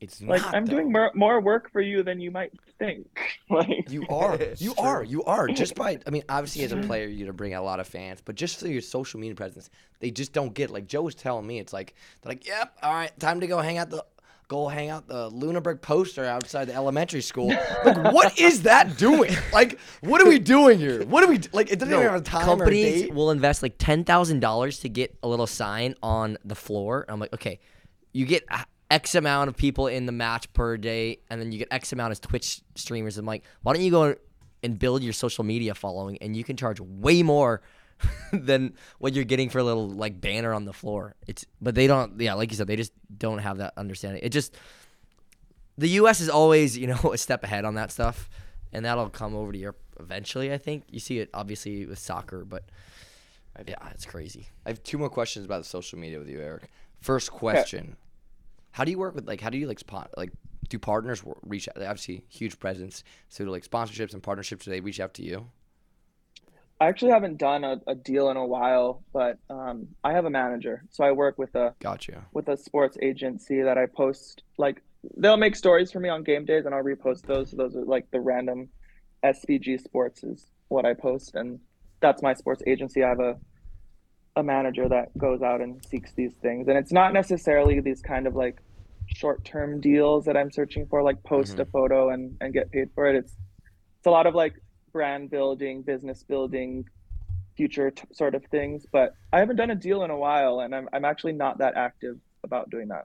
It's 0.00 0.20
Like 0.20 0.42
not. 0.42 0.54
I'm 0.54 0.66
though. 0.66 0.72
doing 0.76 0.92
more, 0.92 1.10
more 1.14 1.40
work 1.40 1.70
for 1.72 1.80
you 1.80 2.02
than 2.02 2.20
you 2.20 2.30
might 2.30 2.52
think. 2.78 3.06
like 3.50 3.88
You 3.90 4.06
are. 4.08 4.38
You 4.58 4.74
true. 4.74 4.84
are. 4.84 5.02
You 5.02 5.24
are. 5.24 5.48
Just 5.48 5.74
by, 5.74 5.98
I 6.06 6.10
mean, 6.10 6.24
obviously 6.28 6.64
as 6.64 6.72
a 6.72 6.76
player, 6.76 7.06
you're 7.06 7.26
gonna 7.26 7.32
bring 7.36 7.54
a 7.54 7.62
lot 7.62 7.80
of 7.80 7.86
fans, 7.88 8.20
but 8.22 8.34
just 8.34 8.60
through 8.60 8.70
your 8.72 8.82
social 8.82 9.18
media 9.18 9.34
presence, 9.34 9.70
they 10.00 10.10
just 10.10 10.34
don't 10.34 10.52
get. 10.52 10.70
Like 10.70 10.86
Joe 10.86 11.02
was 11.02 11.14
telling 11.14 11.46
me, 11.46 11.58
it's 11.58 11.72
like 11.72 11.94
they're 12.20 12.30
like, 12.32 12.46
"Yep, 12.46 12.76
all 12.82 12.92
right, 12.92 13.18
time 13.18 13.40
to 13.40 13.46
go 13.46 13.58
hang 13.60 13.78
out 13.78 13.88
the." 13.88 14.04
Go 14.48 14.68
hang 14.68 14.90
out 14.90 15.08
the 15.08 15.28
Lüneburg 15.30 15.80
poster 15.80 16.24
outside 16.24 16.66
the 16.66 16.74
elementary 16.74 17.20
school. 17.20 17.48
Like, 17.84 18.12
what 18.12 18.38
is 18.38 18.62
that 18.62 18.96
doing? 18.96 19.34
Like, 19.52 19.78
what 20.02 20.22
are 20.22 20.28
we 20.28 20.38
doing 20.38 20.78
here? 20.78 21.04
What 21.04 21.24
are 21.24 21.26
we 21.26 21.40
like? 21.52 21.72
It 21.72 21.80
doesn't 21.80 21.92
even 21.92 22.06
have 22.06 22.14
a 22.14 22.20
time 22.20 22.42
or 22.42 22.56
companies 22.56 23.02
date. 23.02 23.14
will 23.14 23.32
invest 23.32 23.62
like 23.62 23.74
ten 23.78 24.04
thousand 24.04 24.38
dollars 24.38 24.78
to 24.80 24.88
get 24.88 25.18
a 25.24 25.28
little 25.28 25.48
sign 25.48 25.96
on 26.00 26.38
the 26.44 26.54
floor. 26.54 27.04
I'm 27.08 27.18
like, 27.18 27.34
okay, 27.34 27.58
you 28.12 28.24
get 28.24 28.44
X 28.88 29.16
amount 29.16 29.48
of 29.48 29.56
people 29.56 29.88
in 29.88 30.06
the 30.06 30.12
match 30.12 30.52
per 30.52 30.76
day, 30.76 31.18
and 31.28 31.40
then 31.40 31.50
you 31.50 31.58
get 31.58 31.68
X 31.72 31.92
amount 31.92 32.12
of 32.12 32.20
Twitch 32.20 32.60
streamers. 32.76 33.18
I'm 33.18 33.26
like, 33.26 33.42
why 33.62 33.72
don't 33.72 33.82
you 33.82 33.90
go 33.90 34.14
and 34.62 34.78
build 34.78 35.02
your 35.02 35.12
social 35.12 35.42
media 35.42 35.74
following, 35.74 36.18
and 36.20 36.36
you 36.36 36.44
can 36.44 36.56
charge 36.56 36.80
way 36.80 37.24
more 37.24 37.62
than 38.32 38.74
what 38.98 39.14
you're 39.14 39.24
getting 39.24 39.48
for 39.48 39.58
a 39.58 39.64
little 39.64 39.88
like 39.88 40.20
banner 40.20 40.52
on 40.52 40.64
the 40.64 40.72
floor. 40.72 41.14
It's 41.26 41.46
but 41.60 41.74
they 41.74 41.86
don't. 41.86 42.20
Yeah, 42.20 42.34
like 42.34 42.50
you 42.50 42.56
said, 42.56 42.66
they 42.66 42.76
just 42.76 42.92
don't 43.16 43.38
have 43.38 43.58
that 43.58 43.74
understanding. 43.76 44.22
It 44.22 44.30
just 44.30 44.56
the 45.78 45.88
U.S. 45.90 46.20
is 46.20 46.28
always 46.28 46.76
you 46.76 46.86
know 46.86 46.98
a 47.12 47.18
step 47.18 47.44
ahead 47.44 47.64
on 47.64 47.74
that 47.74 47.90
stuff, 47.90 48.28
and 48.72 48.84
that'll 48.84 49.10
come 49.10 49.34
over 49.34 49.52
to 49.52 49.58
Europe 49.58 49.80
eventually. 50.00 50.52
I 50.52 50.58
think 50.58 50.84
you 50.90 51.00
see 51.00 51.18
it 51.18 51.30
obviously 51.32 51.86
with 51.86 51.98
soccer, 51.98 52.44
but 52.44 52.64
yeah, 53.66 53.76
it's 53.90 54.04
crazy. 54.04 54.48
I 54.64 54.70
have 54.70 54.82
two 54.82 54.98
more 54.98 55.10
questions 55.10 55.44
about 55.44 55.58
the 55.58 55.68
social 55.68 55.98
media 55.98 56.18
with 56.18 56.28
you, 56.28 56.40
Eric. 56.40 56.64
First 57.00 57.30
question: 57.32 57.96
How 58.72 58.84
do 58.84 58.90
you 58.90 58.98
work 58.98 59.14
with 59.14 59.26
like? 59.26 59.40
How 59.40 59.50
do 59.50 59.58
you 59.58 59.66
like 59.66 59.78
spot 59.78 60.10
like? 60.16 60.32
Do 60.68 60.80
partners 60.80 61.22
reach 61.42 61.68
out? 61.68 61.80
Obviously, 61.80 62.24
huge 62.28 62.58
presence. 62.58 63.04
So, 63.28 63.44
do, 63.44 63.50
like 63.52 63.64
sponsorships 63.64 64.14
and 64.14 64.22
partnerships, 64.22 64.64
do 64.64 64.72
they 64.72 64.80
reach 64.80 64.98
out 64.98 65.14
to 65.14 65.22
you? 65.22 65.46
I 66.80 66.88
actually 66.88 67.12
haven't 67.12 67.38
done 67.38 67.64
a, 67.64 67.80
a 67.86 67.94
deal 67.94 68.28
in 68.30 68.36
a 68.36 68.46
while, 68.46 69.02
but 69.12 69.38
um, 69.48 69.88
I 70.04 70.12
have 70.12 70.26
a 70.26 70.30
manager, 70.30 70.84
so 70.90 71.04
I 71.04 71.12
work 71.12 71.38
with 71.38 71.54
a 71.54 71.74
Got 71.80 72.06
you. 72.06 72.16
with 72.32 72.48
a 72.48 72.56
sports 72.56 72.98
agency 73.00 73.62
that 73.62 73.78
I 73.78 73.86
post 73.86 74.42
like 74.58 74.82
they'll 75.16 75.36
make 75.36 75.56
stories 75.56 75.92
for 75.92 76.00
me 76.00 76.08
on 76.08 76.22
game 76.22 76.44
days 76.44 76.66
and 76.66 76.74
I'll 76.74 76.82
repost 76.82 77.22
those. 77.22 77.50
Those 77.50 77.76
are 77.76 77.84
like 77.84 78.10
the 78.10 78.20
random 78.20 78.68
SVG 79.24 79.80
sports 79.82 80.22
is 80.22 80.46
what 80.68 80.84
I 80.84 80.94
post 80.94 81.34
and 81.34 81.60
that's 82.00 82.22
my 82.22 82.34
sports 82.34 82.62
agency. 82.66 83.02
I 83.02 83.08
have 83.08 83.20
a 83.20 83.36
a 84.36 84.42
manager 84.42 84.86
that 84.86 85.16
goes 85.16 85.40
out 85.40 85.62
and 85.62 85.82
seeks 85.86 86.12
these 86.12 86.34
things. 86.34 86.68
And 86.68 86.76
it's 86.76 86.92
not 86.92 87.14
necessarily 87.14 87.80
these 87.80 88.02
kind 88.02 88.26
of 88.26 88.36
like 88.36 88.60
short 89.06 89.44
term 89.44 89.80
deals 89.80 90.26
that 90.26 90.36
I'm 90.36 90.50
searching 90.50 90.86
for, 90.86 91.02
like 91.02 91.22
post 91.22 91.58
a 91.58 91.64
photo 91.64 92.10
and, 92.10 92.36
and 92.40 92.52
get 92.52 92.70
paid 92.70 92.90
for 92.94 93.06
it. 93.06 93.16
It's 93.16 93.32
it's 93.98 94.06
a 94.06 94.10
lot 94.10 94.26
of 94.26 94.34
like 94.34 94.54
brand 94.96 95.28
building, 95.30 95.82
business 95.82 96.22
building, 96.22 96.88
future 97.54 97.90
t- 97.90 98.04
sort 98.12 98.34
of 98.34 98.42
things. 98.46 98.86
But 98.90 99.14
I 99.30 99.38
haven't 99.40 99.56
done 99.56 99.70
a 99.70 99.74
deal 99.74 100.02
in 100.04 100.10
a 100.10 100.16
while, 100.16 100.60
and 100.60 100.74
I'm 100.74 100.88
I'm 100.94 101.04
actually 101.04 101.34
not 101.34 101.58
that 101.58 101.74
active 101.76 102.16
about 102.44 102.70
doing 102.70 102.88
that. 102.88 103.04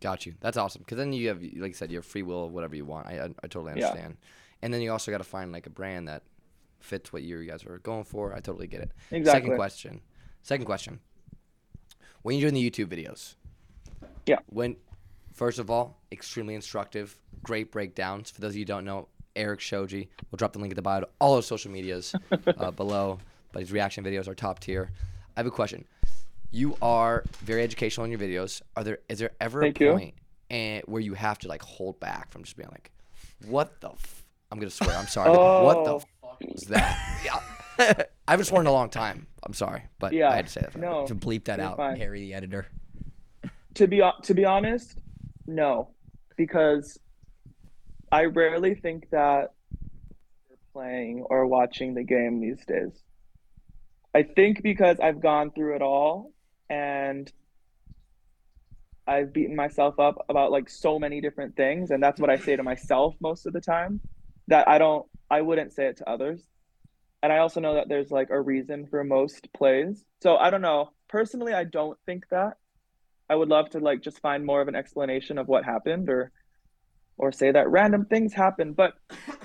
Got 0.00 0.24
you. 0.24 0.32
That's 0.40 0.56
awesome. 0.56 0.80
Because 0.82 0.96
then 0.96 1.12
you 1.12 1.28
have, 1.28 1.42
like 1.42 1.72
I 1.72 1.74
said, 1.74 1.90
you 1.90 1.98
have 1.98 2.06
free 2.06 2.22
will 2.22 2.46
of 2.46 2.52
whatever 2.52 2.74
you 2.74 2.86
want. 2.86 3.06
I, 3.06 3.14
I, 3.18 3.24
I 3.42 3.46
totally 3.48 3.72
Yeah. 3.76 3.88
understand. 3.88 4.16
And 4.62 4.72
then 4.72 4.80
you 4.80 4.90
also 4.92 5.10
got 5.10 5.18
to 5.18 5.24
find 5.36 5.52
like 5.52 5.66
a 5.66 5.70
brand 5.70 6.08
that 6.08 6.22
fits 6.80 7.12
what 7.12 7.22
you 7.22 7.44
guys 7.44 7.66
are 7.66 7.78
going 7.80 8.04
for. 8.04 8.32
I 8.34 8.40
totally 8.40 8.66
get 8.66 8.80
it. 8.80 8.92
Exactly. 9.10 9.42
Second 9.42 9.56
question. 9.56 10.00
Second 10.42 10.64
question. 10.64 11.00
When 12.22 12.36
you're 12.38 12.50
doing 12.50 12.62
the 12.62 12.70
YouTube 12.70 12.86
videos, 12.96 13.34
Yeah. 14.24 14.38
When, 14.46 14.76
first 15.34 15.58
of 15.58 15.68
all, 15.70 16.00
extremely 16.10 16.54
instructive, 16.54 17.20
great 17.42 17.70
breakdowns. 17.70 18.30
For 18.30 18.40
those 18.40 18.52
of 18.52 18.56
you 18.56 18.62
who 18.62 18.72
don't 18.74 18.86
know, 18.86 19.08
Eric 19.36 19.60
Shoji. 19.60 20.08
We'll 20.30 20.36
drop 20.38 20.52
the 20.52 20.58
link 20.58 20.72
at 20.72 20.76
the 20.76 20.82
bio 20.82 21.00
to 21.00 21.08
all 21.20 21.36
his 21.36 21.46
social 21.46 21.70
medias 21.70 22.14
uh, 22.58 22.70
below. 22.70 23.18
But 23.52 23.60
his 23.60 23.72
reaction 23.72 24.04
videos 24.04 24.28
are 24.28 24.34
top 24.34 24.60
tier. 24.60 24.90
I 25.36 25.40
have 25.40 25.46
a 25.46 25.50
question. 25.50 25.84
You 26.52 26.76
are 26.82 27.24
very 27.40 27.62
educational 27.62 28.04
in 28.04 28.10
your 28.10 28.20
videos. 28.20 28.62
Are 28.76 28.84
there 28.84 28.98
is 29.08 29.18
there 29.18 29.30
ever 29.40 29.60
Thank 29.60 29.80
a 29.80 29.92
point 29.92 30.14
and 30.50 30.82
where 30.86 31.00
you 31.00 31.14
have 31.14 31.38
to 31.40 31.48
like 31.48 31.62
hold 31.62 31.98
back 32.00 32.30
from 32.30 32.42
just 32.44 32.56
being 32.56 32.68
like, 32.70 32.90
what 33.46 33.80
the? 33.80 33.90
F-? 33.90 34.24
I'm 34.50 34.58
gonna 34.58 34.70
swear. 34.70 34.96
I'm 34.96 35.06
sorry. 35.06 35.30
but 35.30 35.64
What 35.64 35.84
the 35.84 35.90
Oh. 35.94 35.98
fuck 36.20 36.40
was 36.52 36.62
that? 36.64 36.98
yeah. 37.24 37.38
I 38.28 38.32
haven't 38.32 38.46
sworn 38.46 38.62
in 38.62 38.66
a 38.66 38.72
long 38.72 38.90
time. 38.90 39.26
I'm 39.44 39.54
sorry, 39.54 39.84
but 39.98 40.12
Yeah. 40.12 40.30
I 40.30 40.36
had 40.36 40.46
to 40.46 40.52
say 40.52 40.60
that. 40.60 40.76
No. 40.76 41.06
To 41.06 41.14
bleep 41.14 41.44
that 41.44 41.60
out, 41.60 41.76
fine. 41.76 41.96
Harry 41.96 42.20
the 42.20 42.34
editor. 42.34 42.66
to 43.74 43.86
be 43.86 44.02
to 44.24 44.34
be 44.34 44.44
honest, 44.44 44.98
no, 45.46 45.88
because 46.36 46.98
I 48.12 48.24
rarely 48.24 48.74
think 48.74 49.10
that 49.10 49.52
they're 50.48 50.58
playing 50.72 51.24
or 51.28 51.46
watching 51.46 51.94
the 51.94 52.02
game 52.02 52.40
these 52.40 52.64
days. 52.66 52.92
I 54.14 54.24
think 54.24 54.62
because 54.62 54.98
I've 54.98 55.20
gone 55.20 55.52
through 55.52 55.76
it 55.76 55.82
all 55.82 56.32
and 56.68 57.32
I've 59.06 59.32
beaten 59.32 59.54
myself 59.54 60.00
up 60.00 60.24
about 60.28 60.50
like 60.50 60.68
so 60.68 60.98
many 60.98 61.20
different 61.20 61.56
things 61.56 61.90
and 61.90 62.02
that's 62.02 62.20
what 62.20 62.30
I 62.30 62.36
say 62.36 62.56
to 62.56 62.62
myself 62.62 63.14
most 63.20 63.46
of 63.46 63.52
the 63.52 63.60
time 63.60 64.00
that 64.48 64.68
I 64.68 64.78
don't 64.78 65.06
I 65.30 65.42
wouldn't 65.42 65.72
say 65.72 65.86
it 65.86 65.98
to 65.98 66.08
others. 66.08 66.42
And 67.22 67.32
I 67.32 67.38
also 67.38 67.60
know 67.60 67.74
that 67.74 67.88
there's 67.88 68.10
like 68.10 68.30
a 68.30 68.40
reason 68.40 68.86
for 68.86 69.04
most 69.04 69.52
plays. 69.52 70.04
So 70.22 70.36
I 70.36 70.50
don't 70.50 70.62
know. 70.62 70.90
Personally, 71.08 71.52
I 71.52 71.64
don't 71.64 71.98
think 72.06 72.24
that. 72.30 72.54
I 73.28 73.36
would 73.36 73.48
love 73.48 73.70
to 73.70 73.78
like 73.78 74.02
just 74.02 74.20
find 74.20 74.44
more 74.44 74.60
of 74.60 74.66
an 74.66 74.74
explanation 74.74 75.38
of 75.38 75.46
what 75.46 75.64
happened 75.64 76.08
or 76.08 76.32
or 77.20 77.30
say 77.30 77.52
that 77.52 77.68
random 77.68 78.06
things 78.06 78.32
happen. 78.32 78.72
But 78.72 78.94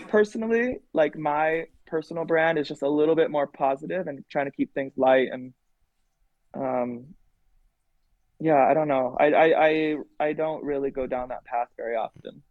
personally, 0.08 0.78
like 0.94 1.18
my 1.18 1.66
personal 1.86 2.24
brand 2.24 2.58
is 2.58 2.70
just 2.70 2.82
a 2.84 2.90
little 2.90 3.16
bit 3.16 3.30
more 3.30 3.48
positive 3.48 4.08
and 4.08 4.24
trying 4.30 4.46
to 4.46 4.52
keep 4.52 4.74
things 4.74 4.94
light 4.98 5.28
and 5.32 5.54
um 6.56 7.06
yeah, 8.40 8.66
I 8.66 8.74
don't 8.74 8.88
know. 8.88 9.16
I 9.20 9.26
I 9.32 9.68
I, 9.68 9.96
I 10.20 10.34
don't 10.34 10.64
really 10.64 10.92
go 10.92 11.08
down 11.08 11.30
that 11.30 11.46
path 11.46 11.68
very 11.78 11.96
often. 11.96 12.44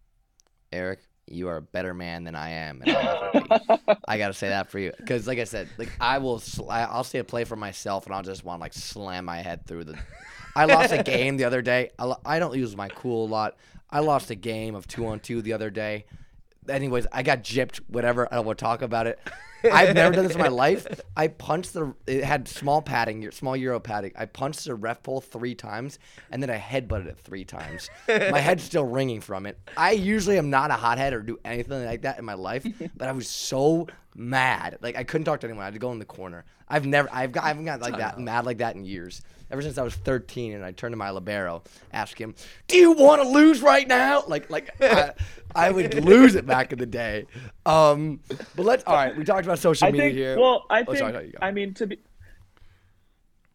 Eric, 0.73 1.01
you 1.27 1.49
are 1.49 1.57
a 1.57 1.63
better 1.63 1.95
man 1.95 2.25
than 2.25 2.35
I 2.35 2.51
am. 2.51 2.83
And 2.83 2.97
I'll 2.97 3.31
never 3.35 3.79
be. 3.87 3.95
I 4.09 4.19
gotta 4.19 4.35
say 4.35 4.49
that 4.49 4.71
for 4.71 4.79
you, 4.79 4.93
because 4.97 5.27
like 5.27 5.39
I 5.39 5.45
said, 5.45 5.69
like 5.79 5.91
I 6.01 6.19
will, 6.19 6.39
sl- 6.39 6.71
I'll 6.71 7.05
say 7.05 7.19
a 7.19 7.25
play 7.25 7.45
for 7.45 7.57
myself, 7.57 8.07
and 8.07 8.15
I'll 8.15 8.23
just 8.23 8.45
want 8.45 8.59
to 8.59 8.63
like 8.63 8.75
slam 8.75 9.25
my 9.25 9.39
head 9.39 9.67
through 9.67 9.85
the. 9.85 9.99
I 10.57 10.67
lost 10.67 10.93
a 10.93 11.03
game 11.03 11.37
the 11.37 11.45
other 11.45 11.63
day. 11.63 11.91
I, 11.99 12.05
lo- 12.05 12.21
I 12.25 12.39
don't 12.39 12.57
use 12.57 12.77
my 12.77 12.89
cool 12.89 13.27
a 13.27 13.29
lot. 13.29 13.57
I 13.91 14.01
lost 14.01 14.31
a 14.31 14.35
game 14.35 14.75
of 14.75 14.87
two 14.87 15.07
on 15.07 15.21
two 15.21 15.43
the 15.43 15.53
other 15.53 15.71
day. 15.71 16.05
Anyways, 16.69 17.07
I 17.13 17.23
got 17.23 17.43
gypped. 17.43 17.79
Whatever. 17.89 18.29
I 18.31 18.37
don't 18.37 18.47
want 18.47 18.59
to 18.59 18.65
talk 18.65 18.83
about 18.83 19.07
it. 19.07 19.19
I've 19.73 19.95
never 19.95 20.15
done 20.15 20.25
this 20.25 20.35
in 20.35 20.41
my 20.41 20.49
life. 20.65 20.87
I 21.17 21.29
punched 21.29 21.73
the. 21.73 21.95
It 22.07 22.25
had 22.25 22.49
small 22.49 22.83
padding, 22.83 23.31
small 23.31 23.57
Euro 23.57 23.81
padding. 23.81 24.13
I 24.17 24.27
punched 24.27 24.65
the 24.65 24.75
ref 24.75 25.03
pole 25.03 25.21
three 25.21 25.55
times, 25.55 25.99
and 26.31 26.43
then 26.43 26.51
I 26.51 26.59
headbutted 26.59 27.07
it 27.07 27.19
three 27.19 27.45
times. 27.45 27.91
My 28.09 28.41
head's 28.41 28.63
still 28.63 28.85
ringing 28.85 29.21
from 29.21 29.47
it. 29.47 29.59
I 29.77 29.93
usually 29.93 30.39
am 30.39 30.51
not 30.51 30.71
a 30.71 30.75
hothead 30.75 31.13
or 31.13 31.21
do 31.21 31.39
anything 31.45 31.85
like 31.85 32.03
that 32.03 32.19
in 32.19 32.25
my 32.25 32.35
life, 32.35 32.67
but 32.97 33.09
I 33.09 33.13
was 33.13 33.29
so 33.29 33.87
mad. 34.15 34.79
Like 34.81 34.97
I 34.97 35.05
couldn't 35.05 35.25
talk 35.25 35.41
to 35.41 35.47
anyone. 35.47 35.63
I 35.63 35.67
had 35.67 35.75
to 35.75 35.81
go 35.81 35.93
in 35.93 35.99
the 35.99 36.05
corner. 36.05 36.45
I've 36.69 36.87
never. 36.87 37.09
I've 37.13 37.33
got. 37.33 37.45
I 37.45 37.49
haven't 37.49 37.65
got 37.65 37.81
like 37.81 37.99
that 37.99 38.19
mad 38.19 38.47
like 38.47 38.59
that 38.59 38.75
in 38.75 38.85
years. 38.85 39.23
Ever 39.51 39.63
since 39.63 39.79
I 39.79 39.83
was 39.83 39.95
13, 39.95 40.53
and 40.55 40.65
I 40.65 40.73
turned 40.73 40.93
to 40.93 40.97
my 40.97 41.11
libero, 41.11 41.63
ask 41.93 42.19
him, 42.21 42.35
"Do 42.67 42.77
you 42.77 42.93
want 42.93 43.23
to 43.23 43.29
lose 43.29 43.63
right 43.63 43.87
now?" 43.87 44.25
Like, 44.27 44.51
like 44.51 44.71
I, 44.81 45.13
I 45.55 45.71
would 45.71 46.05
lose 46.05 46.35
it 46.35 46.47
back 46.47 46.73
in 46.73 46.79
the 46.79 46.87
day. 46.87 47.27
Um, 47.67 48.21
but 48.57 48.65
let's. 48.65 48.85
All 48.85 48.95
right, 48.95 49.17
we 49.17 49.25
talked 49.25 49.45
about 49.45 49.59
social 49.59 49.87
I 49.89 49.91
media 49.91 50.07
think 50.07 50.17
here. 50.17 50.39
well, 50.39 50.65
I 50.71 50.81
Oh, 50.83 50.85
think 50.87 50.99
sorry, 50.99 51.13
no. 51.33 51.39
I 51.41 51.51
mean 51.51 51.75
to 51.75 51.87
be 51.87 51.99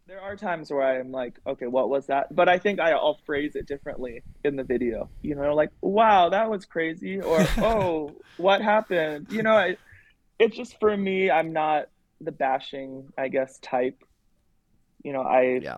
there 0.10 0.22
are 0.22 0.36
times 0.36 0.72
where 0.72 0.82
I'm 0.82 1.12
like, 1.12 1.40
okay, 1.46 1.68
what 1.68 1.88
was 1.88 2.08
that? 2.08 2.36
But 2.36 2.50
I 2.50 2.58
think 2.58 2.80
I, 2.80 2.92
I'll 2.94 3.20
phrase 3.28 3.56
it 3.56 3.68
differently 3.68 4.24
in 4.44 4.56
the 4.56 4.64
video. 4.64 5.08
You 5.22 5.36
know, 5.36 5.54
like, 5.54 5.70
wow, 5.82 6.30
that 6.30 6.50
was 6.50 6.66
crazy, 6.66 7.22
or 7.22 7.46
oh, 7.60 8.16
what 8.38 8.62
happened? 8.62 9.28
You 9.30 9.44
know, 9.44 9.54
I, 9.54 9.78
it's 10.40 10.58
just 10.58 10.80
for 10.80 10.96
me. 10.98 11.30
I'm 11.30 11.54
not 11.54 11.90
the 12.22 12.32
bashing, 12.32 13.14
I 13.18 13.28
guess, 13.28 13.60
type. 13.60 14.04
You 15.04 15.14
know, 15.14 15.22
I 15.22 15.60
yeah. 15.62 15.78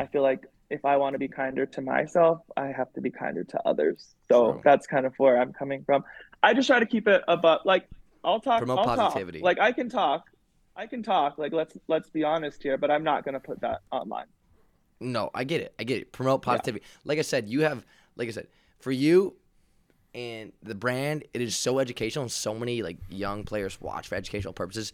I 0.00 0.06
feel 0.06 0.22
like 0.22 0.46
if 0.70 0.84
I 0.84 0.96
want 0.96 1.12
to 1.14 1.18
be 1.18 1.28
kinder 1.28 1.66
to 1.66 1.80
myself, 1.82 2.40
I 2.56 2.66
have 2.68 2.92
to 2.94 3.00
be 3.00 3.10
kinder 3.10 3.44
to 3.44 3.60
others. 3.66 4.14
So 4.30 4.52
True. 4.52 4.60
that's 4.64 4.86
kind 4.86 5.06
of 5.06 5.14
where 5.18 5.40
I'm 5.40 5.52
coming 5.52 5.84
from. 5.84 6.04
I 6.42 6.54
just 6.54 6.66
try 6.66 6.80
to 6.80 6.86
keep 6.86 7.06
it 7.06 7.22
above 7.28 7.60
like 7.64 7.88
I'll 8.24 8.40
talk 8.40 8.58
Promote 8.58 8.78
I'll 8.78 8.96
positivity. 8.96 9.38
Talk. 9.38 9.44
Like 9.44 9.60
I 9.60 9.72
can 9.72 9.88
talk. 9.88 10.24
I 10.74 10.86
can 10.86 11.02
talk. 11.02 11.38
Like 11.38 11.52
let's 11.52 11.76
let's 11.88 12.10
be 12.10 12.24
honest 12.24 12.62
here, 12.62 12.78
but 12.78 12.90
I'm 12.90 13.04
not 13.04 13.24
going 13.24 13.34
to 13.34 13.40
put 13.40 13.60
that 13.60 13.80
online. 13.90 14.26
No, 15.00 15.30
I 15.34 15.44
get 15.44 15.60
it. 15.60 15.74
I 15.78 15.84
get 15.84 16.00
it. 16.00 16.12
Promote 16.12 16.42
positivity. 16.42 16.84
Like 17.04 17.18
I 17.18 17.22
said, 17.22 17.48
you 17.48 17.62
have, 17.62 17.84
like 18.16 18.28
I 18.28 18.30
said, 18.30 18.46
for 18.78 18.92
you 18.92 19.34
and 20.14 20.52
the 20.62 20.74
brand, 20.74 21.24
it 21.34 21.40
is 21.40 21.56
so 21.56 21.78
educational, 21.78 22.22
and 22.22 22.32
so 22.32 22.54
many 22.54 22.82
like 22.82 22.98
young 23.08 23.44
players 23.44 23.80
watch 23.80 24.08
for 24.08 24.14
educational 24.14 24.52
purposes. 24.52 24.92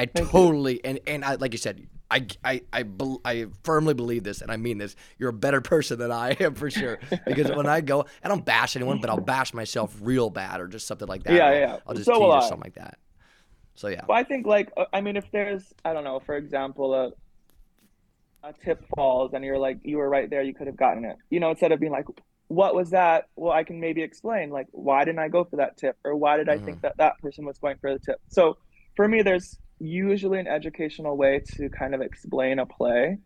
I 0.00 0.06
totally 0.06 0.82
and 0.82 0.98
and 1.06 1.22
I, 1.22 1.34
like 1.34 1.52
you 1.52 1.58
said, 1.58 1.86
I 2.10 2.26
I 2.42 2.62
I, 2.72 2.82
bel 2.84 3.20
I 3.22 3.46
firmly 3.64 3.92
believe 3.92 4.24
this, 4.24 4.40
and 4.40 4.50
I 4.50 4.56
mean 4.56 4.78
this. 4.78 4.96
You're 5.18 5.28
a 5.28 5.34
better 5.34 5.60
person 5.72 5.98
than 5.98 6.10
I 6.10 6.30
am 6.40 6.54
for 6.54 6.70
sure. 6.70 6.98
Because 7.26 7.50
when 7.50 7.66
I 7.66 7.82
go, 7.82 8.06
I 8.24 8.28
don't 8.28 8.44
bash 8.44 8.76
anyone, 8.76 9.00
but 9.02 9.10
I'll 9.10 9.20
bash 9.20 9.52
myself 9.52 9.94
real 10.00 10.30
bad 10.30 10.60
or 10.60 10.68
just 10.68 10.86
something 10.86 11.06
like 11.06 11.24
that. 11.24 11.34
Yeah, 11.34 11.46
I'll, 11.46 11.54
yeah. 11.54 11.76
I'll 11.86 11.94
just 11.94 12.06
So 12.06 12.14
tease 12.14 12.22
or 12.22 12.42
something 12.42 12.60
like 12.60 12.74
that. 12.76 12.98
So 13.74 13.88
yeah. 13.88 14.04
Well, 14.08 14.16
I 14.16 14.24
think 14.24 14.46
like 14.46 14.72
uh, 14.74 14.86
I 14.92 15.02
mean, 15.02 15.16
if 15.16 15.30
there's 15.32 15.74
I 15.84 15.92
don't 15.92 16.04
know, 16.04 16.20
for 16.20 16.36
example, 16.36 16.94
a 16.94 17.10
a 18.42 18.54
tip 18.64 18.82
falls 18.96 19.34
and 19.34 19.44
you're 19.44 19.58
like 19.58 19.80
you 19.82 19.98
were 19.98 20.08
right 20.08 20.30
there, 20.30 20.42
you 20.42 20.54
could 20.54 20.66
have 20.66 20.78
gotten 20.78 21.04
it. 21.04 21.16
You 21.28 21.40
know, 21.40 21.50
instead 21.50 21.72
of 21.72 21.80
being 21.80 21.92
like, 21.92 22.06
"What 22.48 22.74
was 22.74 22.90
that?" 22.90 23.26
Well, 23.36 23.52
I 23.52 23.64
can 23.64 23.80
maybe 23.80 24.02
explain 24.02 24.48
like 24.48 24.68
why 24.70 25.04
didn't 25.04 25.18
I 25.18 25.28
go 25.28 25.44
for 25.44 25.56
that 25.56 25.76
tip 25.76 25.98
or 26.04 26.16
why 26.16 26.38
did 26.38 26.48
I 26.48 26.56
think 26.56 26.80
that 26.80 26.96
that 26.96 27.18
person 27.18 27.44
was 27.44 27.58
going 27.58 27.76
for 27.82 27.92
the 27.92 27.98
tip. 27.98 28.18
So 28.28 28.56
for 28.96 29.06
me, 29.06 29.20
there's 29.20 29.58
usually 29.80 30.38
an 30.38 30.46
educational 30.46 31.16
way 31.16 31.40
to 31.56 31.68
kind 31.70 31.94
of 31.94 32.00
explain 32.02 32.58
a 32.58 32.66
play, 32.66 33.18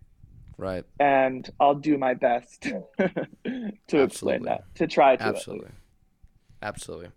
Right. 0.56 0.84
and 1.00 1.48
I'll 1.60 1.74
do 1.74 1.98
my 1.98 2.14
best 2.14 2.62
to 3.88 4.02
explain 4.02 4.44
that 4.44 4.64
to 4.76 4.86
try 4.86 5.16
to. 5.16 5.22
Absolutely. 5.24 5.70
Absolutely. 6.62 7.08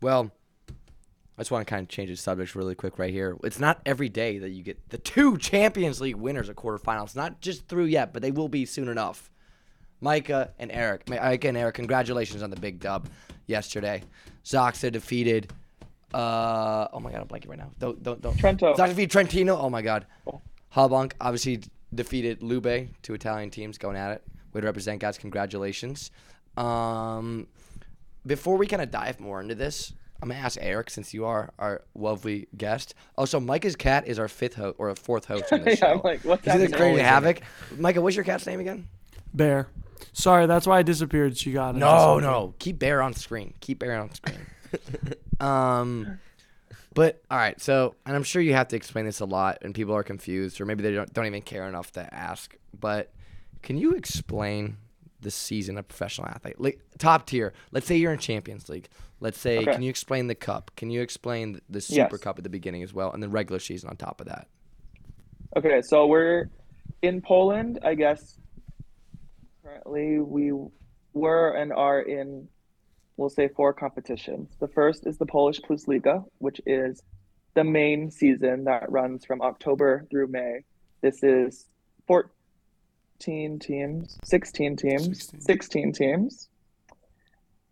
Well, 0.00 0.30
I 0.68 1.40
just 1.40 1.50
want 1.50 1.66
to 1.66 1.70
kind 1.70 1.82
of 1.82 1.88
change 1.88 2.10
the 2.10 2.16
subject 2.16 2.54
really 2.54 2.74
quick 2.74 2.98
right 2.98 3.10
here. 3.12 3.36
It's 3.42 3.58
not 3.58 3.80
every 3.86 4.08
day 4.10 4.38
that 4.38 4.50
you 4.50 4.62
get 4.62 4.90
the 4.90 4.98
two 4.98 5.38
Champions 5.38 6.00
League 6.00 6.16
winners 6.16 6.48
of 6.48 6.56
quarterfinals. 6.56 7.16
Not 7.16 7.40
just 7.40 7.66
through 7.66 7.86
yet, 7.86 8.12
but 8.12 8.20
they 8.22 8.30
will 8.30 8.48
be 8.48 8.66
soon 8.66 8.88
enough. 8.88 9.30
Micah 10.00 10.50
and 10.58 10.70
Eric. 10.70 11.08
Micah 11.08 11.48
and 11.48 11.56
Eric, 11.56 11.76
congratulations 11.76 12.42
on 12.42 12.50
the 12.50 12.56
big 12.60 12.80
dub 12.80 13.08
yesterday. 13.46 14.02
ZAKSA 14.44 14.92
defeated. 14.92 15.50
Uh, 16.14 16.88
oh 16.92 17.00
my 17.00 17.10
god, 17.10 17.20
I'm 17.22 17.28
blanking 17.28 17.48
right 17.48 17.58
now. 17.58 17.70
Don't 17.78 18.02
don't 18.02 18.20
don't. 18.20 18.36
Trento. 18.36 18.74
ZAKSA 18.76 18.88
defeated 18.88 19.10
Trentino. 19.10 19.56
Oh 19.58 19.70
my 19.70 19.82
god. 19.82 20.06
Halkbank 20.74 21.12
obviously 21.20 21.62
defeated 21.94 22.42
Lube, 22.42 22.88
two 23.02 23.14
Italian 23.14 23.50
teams 23.50 23.78
going 23.78 23.96
at 23.96 24.12
it. 24.12 24.22
Way 24.52 24.60
to 24.62 24.66
represent, 24.66 25.00
guys. 25.00 25.18
Congratulations. 25.18 26.10
Um, 26.56 27.46
before 28.26 28.56
we 28.56 28.66
kind 28.66 28.82
of 28.82 28.90
dive 28.90 29.20
more 29.20 29.40
into 29.40 29.54
this, 29.54 29.92
I'm 30.20 30.28
gonna 30.28 30.40
ask 30.40 30.58
Eric 30.60 30.90
since 30.90 31.12
you 31.14 31.24
are 31.24 31.52
our 31.58 31.82
lovely 31.94 32.48
guest. 32.56 32.94
Also, 33.16 33.40
Micah's 33.40 33.76
cat 33.76 34.06
is 34.06 34.18
our 34.18 34.28
fifth 34.28 34.54
host 34.54 34.76
or 34.78 34.94
fourth 34.94 35.24
host 35.26 35.52
on 35.52 35.60
the 35.64 35.70
Yeah, 35.70 35.76
show. 35.76 35.86
I'm 35.92 36.00
like, 36.02 36.24
what's 36.24 36.44
He's 36.44 36.52
the 36.54 36.60
happening? 36.60 36.78
crazy 36.78 37.00
havoc. 37.02 37.40
Micah, 37.78 38.00
what's 38.02 38.16
your 38.16 38.24
cat's 38.24 38.46
name 38.46 38.60
again? 38.60 38.86
Bear. 39.34 39.68
Sorry, 40.12 40.46
that's 40.46 40.66
why 40.66 40.78
I 40.78 40.82
disappeared. 40.82 41.36
She 41.38 41.52
got 41.52 41.74
it. 41.74 41.78
No, 41.78 42.18
no. 42.18 42.54
Keep 42.58 42.78
Bear 42.78 43.00
on 43.02 43.14
screen. 43.14 43.54
Keep 43.60 43.78
Bear 43.80 43.98
on 43.98 44.12
screen. 44.14 44.38
um, 45.42 46.18
but 46.94 47.22
all 47.30 47.38
right. 47.38 47.60
So, 47.60 47.94
and 48.06 48.14
I'm 48.16 48.22
sure 48.22 48.40
you 48.42 48.54
have 48.54 48.68
to 48.68 48.76
explain 48.76 49.04
this 49.04 49.20
a 49.20 49.24
lot, 49.24 49.58
and 49.62 49.74
people 49.74 49.94
are 49.94 50.02
confused, 50.02 50.60
or 50.60 50.64
maybe 50.66 50.82
they 50.82 50.92
don't 50.92 51.12
don't 51.12 51.26
even 51.26 51.42
care 51.42 51.66
enough 51.68 51.92
to 51.92 52.14
ask. 52.14 52.56
But 52.78 53.12
can 53.62 53.76
you 53.78 53.94
explain 53.94 54.76
the 55.20 55.30
season 55.30 55.78
of 55.78 55.86
professional 55.86 56.28
athlete, 56.28 56.60
like 56.60 56.80
top 56.98 57.26
tier? 57.26 57.52
Let's 57.70 57.86
say 57.86 57.96
you're 57.96 58.12
in 58.12 58.18
Champions 58.18 58.68
League. 58.68 58.88
Let's 59.20 59.38
say, 59.38 59.58
Okay. 59.58 59.72
can 59.72 59.82
you 59.82 59.90
explain 59.90 60.26
the 60.26 60.34
cup? 60.34 60.72
Can 60.76 60.90
you 60.90 61.00
explain 61.00 61.60
the 61.70 61.80
Super 61.80 62.16
Yes. 62.16 62.22
Cup 62.22 62.38
at 62.38 62.44
the 62.44 62.50
beginning 62.50 62.82
as 62.82 62.92
well, 62.92 63.12
and 63.12 63.22
the 63.22 63.28
regular 63.28 63.60
season 63.60 63.88
on 63.88 63.96
top 63.96 64.20
of 64.20 64.26
that? 64.26 64.48
Okay, 65.56 65.80
so 65.82 66.06
we're 66.06 66.46
in 67.02 67.20
Poland, 67.20 67.78
I 67.84 67.94
guess. 67.94 68.38
Currently, 69.62 70.18
we 70.18 70.52
were 71.12 71.52
and 71.52 71.72
are 71.72 72.00
in, 72.00 72.48
we'll 73.16 73.30
say, 73.30 73.48
four 73.48 73.72
competitions. 73.72 74.50
The 74.60 74.68
first 74.68 75.06
is 75.06 75.18
the 75.18 75.26
Polish 75.26 75.60
Plus 75.62 75.86
Liga, 75.88 76.24
which 76.38 76.60
is 76.66 77.02
the 77.54 77.64
main 77.64 78.10
season 78.10 78.64
that 78.64 78.90
runs 78.90 79.24
from 79.24 79.42
October 79.42 80.06
through 80.10 80.28
May. 80.28 80.64
This 81.02 81.22
is 81.22 81.66
14 82.06 83.58
teams, 83.58 84.18
16 84.24 84.76
teams, 84.76 85.18
16. 85.18 85.40
16 85.40 85.92
teams. 85.92 86.48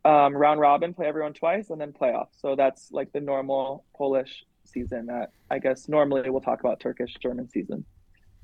Um, 0.04 0.34
round 0.34 0.60
robin, 0.60 0.94
play 0.94 1.06
everyone 1.06 1.34
twice, 1.34 1.70
and 1.70 1.80
then 1.80 1.92
playoffs. 1.92 2.40
So 2.40 2.56
that's 2.56 2.90
like 2.90 3.12
the 3.12 3.20
normal 3.20 3.84
Polish 3.94 4.44
season 4.64 5.06
that 5.06 5.32
I 5.50 5.58
guess 5.58 5.88
normally 5.88 6.30
we'll 6.30 6.40
talk 6.40 6.60
about 6.60 6.80
Turkish 6.80 7.14
German 7.22 7.48
season. 7.48 7.84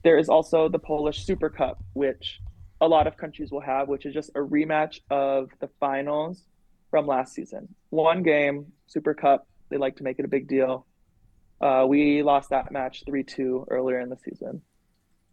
There 0.02 0.18
is 0.18 0.28
also 0.28 0.68
the 0.68 0.78
Polish 0.78 1.24
Super 1.24 1.48
Cup, 1.48 1.82
which 1.94 2.40
a 2.80 2.88
lot 2.88 3.06
of 3.06 3.16
countries 3.16 3.50
will 3.50 3.60
have, 3.60 3.88
which 3.88 4.04
is 4.04 4.12
just 4.12 4.30
a 4.30 4.40
rematch 4.40 5.00
of 5.10 5.50
the 5.60 5.68
finals 5.80 6.44
from 6.96 7.06
last 7.06 7.34
season. 7.34 7.68
One 7.90 8.22
game, 8.22 8.72
Super 8.86 9.12
Cup, 9.12 9.46
they 9.68 9.76
like 9.76 9.96
to 9.96 10.02
make 10.02 10.18
it 10.18 10.24
a 10.24 10.28
big 10.28 10.48
deal. 10.48 10.86
Uh, 11.60 11.84
we 11.86 12.22
lost 12.22 12.48
that 12.48 12.72
match 12.72 13.02
3 13.04 13.22
2 13.22 13.66
earlier 13.68 14.00
in 14.00 14.08
the 14.08 14.16
season. 14.16 14.62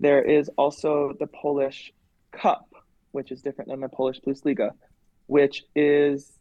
There 0.02 0.21
is 0.21 0.49
also 0.58 1.13
the 1.21 1.28
Polish 1.28 1.93
Cup, 2.34 2.67
which 3.13 3.32
is 3.32 3.41
different 3.41 3.71
than 3.71 3.80
the 3.80 3.88
Polish 3.88 4.19
Plus 4.21 4.43
Liga, 4.43 4.71
which 5.28 5.63
is 5.73 6.38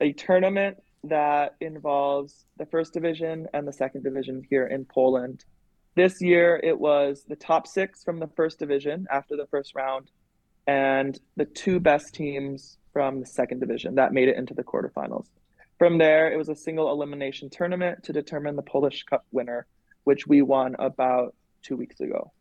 a 0.00 0.12
tournament 0.12 0.76
that 1.02 1.56
involves 1.60 2.44
the 2.58 2.66
first 2.66 2.92
division 2.92 3.48
and 3.52 3.66
the 3.66 3.72
second 3.72 4.04
division 4.04 4.44
here 4.48 4.68
in 4.68 4.84
Poland. 4.84 5.44
This 5.96 6.22
year, 6.22 6.60
it 6.62 6.78
was 6.78 7.24
the 7.26 7.34
top 7.34 7.66
six 7.66 8.04
from 8.04 8.20
the 8.20 8.28
first 8.36 8.60
division 8.60 9.08
after 9.10 9.36
the 9.36 9.48
first 9.48 9.74
round, 9.74 10.12
and 10.68 11.18
the 11.34 11.44
two 11.44 11.80
best 11.80 12.14
teams 12.14 12.77
from 12.92 13.20
the 13.20 13.26
second 13.26 13.60
division 13.60 13.94
that 13.96 14.12
made 14.12 14.28
it 14.28 14.36
into 14.36 14.54
the 14.54 14.64
quarterfinals. 14.64 15.26
From 15.78 15.98
there, 15.98 16.32
it 16.32 16.36
was 16.36 16.48
a 16.48 16.56
single 16.56 16.90
elimination 16.90 17.50
tournament 17.50 18.02
to 18.04 18.12
determine 18.12 18.56
the 18.56 18.62
Polish 18.62 19.04
Cup 19.04 19.24
winner, 19.30 19.66
which 20.04 20.26
we 20.26 20.42
won 20.42 20.74
about 20.78 21.34
two 21.62 21.76
weeks 21.76 22.00
ago. 22.00 22.32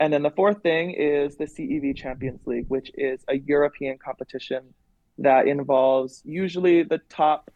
And 0.00 0.12
then 0.12 0.22
the 0.22 0.30
fourth 0.30 0.62
thing 0.62 0.92
is 0.92 1.36
the 1.36 1.46
CEV 1.46 1.96
Champions 1.96 2.46
League, 2.46 2.66
which 2.68 2.90
is 2.94 3.24
a 3.28 3.38
European 3.38 3.98
competition 3.98 4.74
that 5.18 5.48
involves 5.48 6.22
usually 6.24 6.84
the 6.84 6.98
top 7.08 7.50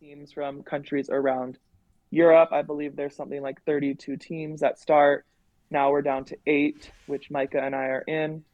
teams 0.00 0.32
from 0.32 0.62
countries 0.62 1.10
around 1.10 1.58
Europe. 2.10 2.50
I 2.52 2.62
believe 2.62 2.96
there's 2.96 3.16
something 3.16 3.42
like 3.42 3.62
32 3.64 4.16
teams 4.16 4.60
that 4.60 4.78
start. 4.78 5.26
Now 5.70 5.90
we're 5.90 6.02
down 6.02 6.24
to 6.26 6.38
eight, 6.46 6.90
which 7.06 7.30
Micah 7.30 7.62
and 7.62 7.74
I 7.74 7.86
are 7.86 8.04
in. 8.06 8.44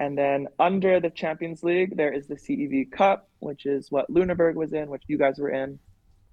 And 0.00 0.16
then 0.16 0.48
under 0.58 0.98
the 0.98 1.10
Champions 1.10 1.62
League, 1.62 1.94
there 1.94 2.10
is 2.10 2.26
the 2.26 2.34
CEV 2.34 2.90
Cup, 2.90 3.28
which 3.40 3.66
is 3.66 3.90
what 3.90 4.10
Lüneburg 4.10 4.54
was 4.54 4.72
in, 4.72 4.88
which 4.88 5.02
you 5.08 5.18
guys 5.18 5.38
were 5.38 5.50
in, 5.50 5.78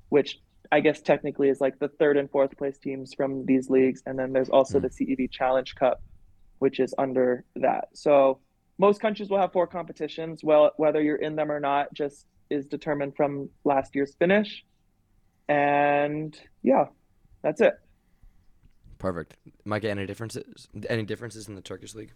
which 0.08 0.40
I 0.72 0.80
guess 0.80 1.02
technically 1.02 1.50
is 1.50 1.60
like 1.60 1.78
the 1.78 1.90
third 1.90 2.16
and 2.16 2.32
fourth 2.32 2.58
place 2.58 2.78
teams 2.78 3.14
from 3.14 3.46
these 3.46 3.70
leagues. 3.70 4.02
And 4.06 4.18
then 4.18 4.32
there's 4.32 4.50
also 4.50 4.80
hmm. 4.80 4.86
the 4.86 4.90
CEV 4.90 5.30
Challenge 5.30 5.76
Cup, 5.76 6.02
which 6.60 6.80
is 6.80 6.96
under 6.98 7.44
that. 7.58 7.90
So 7.94 8.40
most 8.78 9.02
countries 9.02 9.30
will 9.30 9.40
have 9.40 9.52
four 9.52 9.68
competitions. 9.68 10.46
Well, 10.46 10.72
whether 10.78 11.02
you're 11.02 11.18
in 11.18 11.36
them 11.36 11.52
or 11.52 11.60
not 11.60 11.94
just 11.94 12.26
is 12.50 12.68
determined 12.68 13.18
from 13.18 13.50
last 13.66 13.96
year's 13.96 14.16
finish. 14.16 14.64
And 15.50 16.40
yeah, 16.64 16.86
that's 17.42 17.60
it. 17.60 17.74
Perfect. 18.98 19.36
Micah, 19.66 19.90
any 19.90 20.06
differences? 20.06 20.70
Any 20.90 21.04
differences 21.04 21.50
in 21.50 21.56
the 21.56 21.62
Turkish 21.62 21.94
league? 21.96 22.14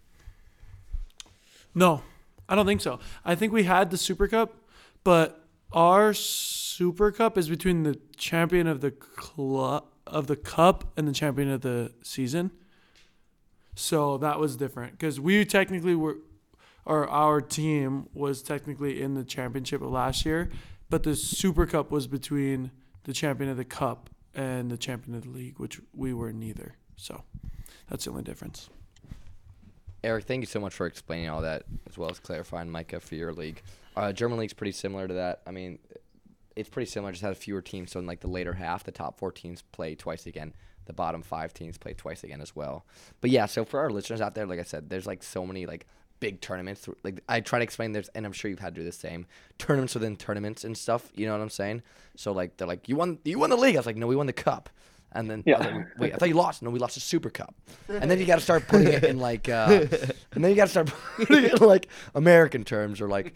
No, 1.74 2.04
I 2.50 2.56
don't 2.56 2.66
think 2.66 2.82
so. 2.82 3.00
I 3.24 3.36
think 3.36 3.54
we 3.54 3.64
had 3.64 3.92
the 3.92 3.98
Super 3.98 4.28
Cup, 4.28 4.56
but 5.04 5.46
our 5.72 6.14
Super 6.14 7.12
Cup 7.12 7.38
is 7.38 7.48
between 7.50 7.84
the 7.84 8.00
champion 8.18 8.68
of 8.68 8.82
the 8.82 8.92
club 8.92 9.86
of 10.08 10.28
the 10.28 10.36
cup 10.36 10.92
and 10.98 11.08
the 11.08 11.14
champion 11.14 11.50
of 11.50 11.62
the 11.62 11.94
season. 12.04 12.52
So 13.76 14.18
that 14.18 14.40
was 14.40 14.58
different 14.58 14.94
because 14.94 15.20
we 15.20 15.46
technically 15.46 15.96
were, 15.96 16.18
or 16.86 17.08
our 17.08 17.40
team 17.40 18.10
was 18.14 18.42
technically 18.42 19.02
in 19.02 19.14
the 19.14 19.24
championship 19.24 19.82
of 19.82 19.92
last 19.92 20.26
year, 20.26 20.50
but 20.90 21.04
the 21.04 21.16
Super 21.16 21.66
Cup 21.66 21.92
was 21.92 22.08
between 22.08 22.72
the 23.04 23.14
champion 23.14 23.50
of 23.50 23.58
the 23.58 23.66
cup 23.66 24.10
and 24.36 24.70
the 24.70 24.78
champion 24.78 25.16
of 25.16 25.24
the 25.24 25.30
league, 25.30 25.58
which 25.58 25.80
we 25.94 26.14
were 26.14 26.34
neither. 26.34 26.76
So 26.98 27.24
that's 27.90 28.06
the 28.06 28.12
only 28.12 28.24
difference. 28.24 28.70
Eric, 30.04 30.26
thank 30.26 30.42
you 30.42 30.48
so 30.48 30.60
much 30.60 30.74
for 30.74 30.88
explaining 30.88 31.30
all 31.30 31.42
that, 31.42 31.64
as 31.88 31.98
well 31.98 32.10
as 32.10 32.20
clarifying 32.20 32.70
Micah 32.70 33.00
for 33.00 33.16
your 33.16 33.34
league. 33.34 33.62
Uh, 33.96 34.12
German 34.12 34.40
league's 34.40 34.54
pretty 34.54 34.72
similar 34.72 35.08
to 35.08 35.14
that. 35.16 35.42
I 35.46 35.52
mean, 35.52 35.78
it's 36.56 36.70
pretty 36.70 36.90
similar. 36.90 37.12
Just 37.12 37.24
has 37.24 37.38
fewer 37.38 37.62
teams. 37.62 37.92
So 37.92 38.00
in 38.00 38.06
like 38.08 38.22
the 38.22 38.28
later 38.28 38.54
half, 38.54 38.84
the 38.84 38.92
top 38.92 39.20
four 39.20 39.32
teams 39.32 39.62
play 39.72 39.96
twice 39.96 40.26
again. 40.26 40.54
The 40.86 40.94
bottom 40.94 41.22
five 41.22 41.54
teams 41.54 41.78
play 41.78 41.94
twice 41.94 42.24
again 42.24 42.42
as 42.42 42.56
well. 42.56 42.86
But 43.22 43.30
yeah, 43.30 43.46
so 43.46 43.64
for 43.64 43.80
our 43.80 43.90
listeners 43.90 44.22
out 44.22 44.34
there, 44.34 44.48
like 44.48 44.60
I 44.60 44.64
said, 44.64 44.90
there's 44.90 45.06
like 45.06 45.22
so 45.22 45.46
many 45.46 45.66
like 45.66 45.86
big 46.20 46.42
tournaments. 46.42 46.90
Like 47.04 47.22
I 47.30 47.40
try 47.42 47.60
to 47.60 47.64
explain 47.64 47.92
there's, 47.92 48.10
and 48.10 48.26
I'm 48.26 48.32
sure 48.32 48.50
you've 48.50 48.60
had 48.60 48.74
to 48.76 48.82
do 48.82 48.86
the 48.86 48.92
same 48.92 49.28
tournaments 49.60 49.94
within 49.94 50.18
tournaments 50.18 50.64
and 50.64 50.76
stuff. 50.76 51.12
You 51.16 51.28
know 51.28 51.34
what 51.34 51.42
I'm 51.42 51.50
saying? 51.50 51.84
So 52.16 52.32
like 52.32 52.58
they're 52.58 52.68
like, 52.68 52.90
you 52.90 52.96
won, 52.96 53.20
you 53.24 53.38
won 53.38 53.52
the 53.52 53.58
league. 53.58 53.76
I 53.76 53.80
was 53.80 53.86
like, 53.86 53.98
no, 53.98 54.08
we 54.08 54.16
won 54.16 54.26
the 54.28 54.34
cup. 54.34 54.70
And 55.14 55.30
then 55.30 55.44
I 55.48 55.52
was 55.58 55.66
Yeah. 55.68 55.74
like, 55.76 55.86
wait, 55.98 56.14
I 56.14 56.18
thought 56.18 56.30
you 56.30 56.36
lost. 56.36 56.62
No, 56.62 56.70
we 56.70 56.80
lost 56.80 56.96
the 56.96 57.02
Super 57.02 57.30
Cup. 57.30 57.54
And 57.90 58.10
then 58.10 58.20
you 58.20 58.26
got 58.26 58.36
to 58.36 58.42
start 58.42 58.68
putting 58.68 58.88
it 58.88 59.04
in 59.04 59.20
like, 59.20 59.50
uh, 59.50 59.86
and 60.32 60.44
then 60.44 60.50
you 60.52 60.56
got 60.56 60.66
to 60.66 60.72
start 60.72 60.94
putting 61.18 61.44
it 61.46 61.54
in 61.62 61.68
like 61.68 61.88
American 62.16 62.64
terms 62.64 63.02
or 63.02 63.08
like, 63.10 63.34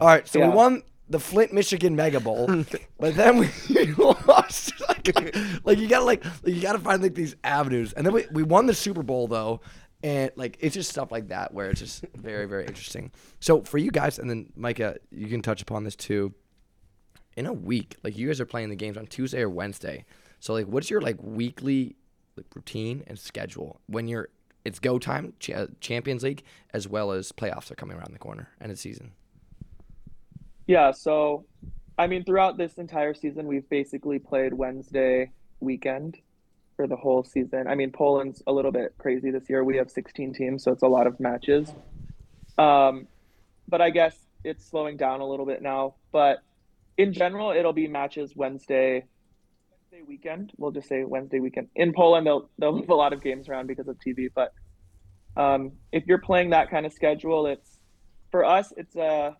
all 0.00 0.06
right, 0.06 0.26
so 0.26 0.40
we 0.40 0.48
won 0.48 0.82
the 1.10 1.18
Flint, 1.20 1.52
Michigan 1.52 1.96
Mega 1.96 2.20
Bowl, 2.20 2.46
but 2.98 3.14
then 3.14 3.38
we 3.38 3.48
lost. 3.98 4.72
Like, 4.88 5.34
like 5.64 5.78
you 5.78 5.88
gotta 5.88 6.04
like, 6.04 6.22
like 6.24 6.54
you 6.54 6.60
gotta 6.60 6.78
find 6.78 7.02
like 7.02 7.14
these 7.14 7.34
avenues, 7.44 7.92
and 7.94 8.04
then 8.06 8.12
we, 8.12 8.24
we 8.30 8.42
won 8.42 8.66
the 8.66 8.74
Super 8.74 9.02
Bowl 9.02 9.26
though, 9.26 9.60
and 10.02 10.30
like 10.36 10.58
it's 10.60 10.74
just 10.74 10.90
stuff 10.90 11.10
like 11.10 11.28
that 11.28 11.54
where 11.54 11.70
it's 11.70 11.80
just 11.80 12.04
very 12.14 12.44
very 12.46 12.66
interesting. 12.66 13.10
So 13.40 13.62
for 13.62 13.78
you 13.78 13.90
guys, 13.90 14.18
and 14.18 14.28
then 14.28 14.52
Micah, 14.54 14.96
you 15.10 15.28
can 15.28 15.40
touch 15.40 15.62
upon 15.62 15.84
this 15.84 15.96
too. 15.96 16.34
In 17.38 17.46
a 17.46 17.52
week, 17.54 17.96
like 18.02 18.18
you 18.18 18.26
guys 18.26 18.38
are 18.40 18.44
playing 18.46 18.68
the 18.68 18.76
games 18.76 18.98
on 18.98 19.06
Tuesday 19.06 19.40
or 19.42 19.48
Wednesday, 19.48 20.04
so 20.40 20.52
like 20.52 20.66
what's 20.66 20.90
your 20.90 21.00
like 21.00 21.16
weekly 21.22 21.96
like 22.36 22.46
routine 22.54 23.02
and 23.06 23.18
schedule 23.18 23.80
when 23.86 24.08
you're 24.08 24.28
it's 24.64 24.78
go 24.78 24.98
time 24.98 25.32
uh, 25.54 25.66
Champions 25.80 26.22
League 26.22 26.42
as 26.74 26.86
well 26.86 27.12
as 27.12 27.32
playoffs 27.32 27.70
are 27.70 27.74
coming 27.74 27.96
around 27.96 28.12
the 28.12 28.18
corner 28.18 28.50
end 28.60 28.70
of 28.70 28.78
season. 28.78 29.12
Yeah, 30.66 30.90
so 30.90 31.46
I 31.98 32.06
mean, 32.06 32.24
throughout 32.24 32.56
this 32.56 32.74
entire 32.74 33.12
season, 33.12 33.46
we've 33.46 33.68
basically 33.68 34.20
played 34.20 34.54
Wednesday 34.54 35.32
weekend 35.58 36.18
for 36.76 36.86
the 36.86 36.94
whole 36.94 37.24
season. 37.24 37.66
I 37.66 37.74
mean, 37.74 37.90
Poland's 37.90 38.40
a 38.46 38.52
little 38.52 38.70
bit 38.70 38.94
crazy 38.98 39.32
this 39.32 39.50
year. 39.50 39.64
We 39.64 39.76
have 39.78 39.90
16 39.90 40.32
teams, 40.32 40.62
so 40.62 40.70
it's 40.70 40.84
a 40.84 40.88
lot 40.88 41.08
of 41.08 41.18
matches. 41.18 41.72
Um, 42.56 43.08
but 43.66 43.80
I 43.80 43.90
guess 43.90 44.16
it's 44.44 44.64
slowing 44.64 44.96
down 44.96 45.20
a 45.20 45.26
little 45.26 45.44
bit 45.44 45.60
now. 45.60 45.94
But 46.12 46.38
in 46.96 47.12
general, 47.12 47.50
it'll 47.50 47.72
be 47.72 47.88
matches 47.88 48.36
Wednesday, 48.36 49.06
Wednesday 49.90 50.06
weekend. 50.06 50.52
We'll 50.58 50.70
just 50.70 50.88
say 50.88 51.04
Wednesday 51.04 51.40
weekend. 51.40 51.68
In 51.74 51.92
Poland, 51.94 52.26
they'll 52.26 52.50
they'll 52.58 52.72
move 52.72 52.90
a 52.90 52.94
lot 52.94 53.12
of 53.12 53.22
games 53.22 53.48
around 53.48 53.68
because 53.68 53.88
of 53.88 53.96
TV. 53.98 54.28
But 54.34 54.52
um, 55.36 55.72
if 55.92 56.06
you're 56.06 56.18
playing 56.18 56.50
that 56.50 56.70
kind 56.70 56.84
of 56.84 56.92
schedule, 56.92 57.46
it's 57.46 57.80
for 58.30 58.44
us, 58.44 58.72
it's 58.76 58.96
a 58.96 59.36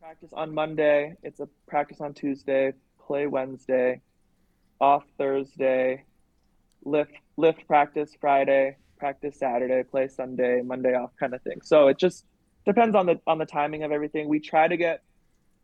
practice 0.00 0.30
on 0.32 0.54
Monday. 0.54 1.14
It's 1.22 1.40
a 1.40 1.48
practice 1.66 2.00
on 2.00 2.14
Tuesday. 2.14 2.74
Play 3.06 3.26
Wednesday. 3.26 4.02
Off 4.80 5.04
Thursday. 5.18 6.04
Lift 6.84 7.12
lift 7.36 7.66
practice 7.66 8.12
Friday. 8.20 8.76
Practice 8.98 9.36
Saturday. 9.38 9.82
Play 9.82 10.06
Sunday. 10.08 10.62
Monday 10.62 10.94
off, 10.94 11.10
kind 11.18 11.34
of 11.34 11.42
thing. 11.42 11.60
So 11.64 11.88
it 11.88 11.98
just 11.98 12.24
depends 12.66 12.94
on 12.94 13.06
the 13.06 13.20
on 13.26 13.38
the 13.38 13.46
timing 13.46 13.82
of 13.82 13.90
everything. 13.90 14.28
We 14.28 14.38
try 14.38 14.68
to 14.68 14.76
get 14.76 15.02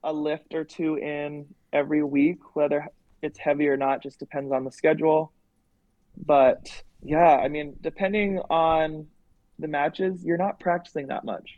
a 0.02 0.12
lift 0.12 0.54
or 0.54 0.64
two 0.64 0.96
in 0.96 1.46
every 1.72 2.02
week, 2.02 2.38
whether 2.54 2.88
it's 3.22 3.38
heavy 3.38 3.68
or 3.68 3.76
not. 3.76 4.02
Just 4.02 4.18
depends 4.18 4.52
on 4.52 4.64
the 4.64 4.72
schedule. 4.72 5.32
But 6.24 6.82
yeah, 7.02 7.36
I 7.36 7.48
mean, 7.48 7.76
depending 7.80 8.40
on 8.50 9.06
the 9.58 9.68
matches, 9.68 10.24
you're 10.24 10.38
not 10.38 10.60
practicing 10.60 11.08
that 11.08 11.24
much 11.24 11.50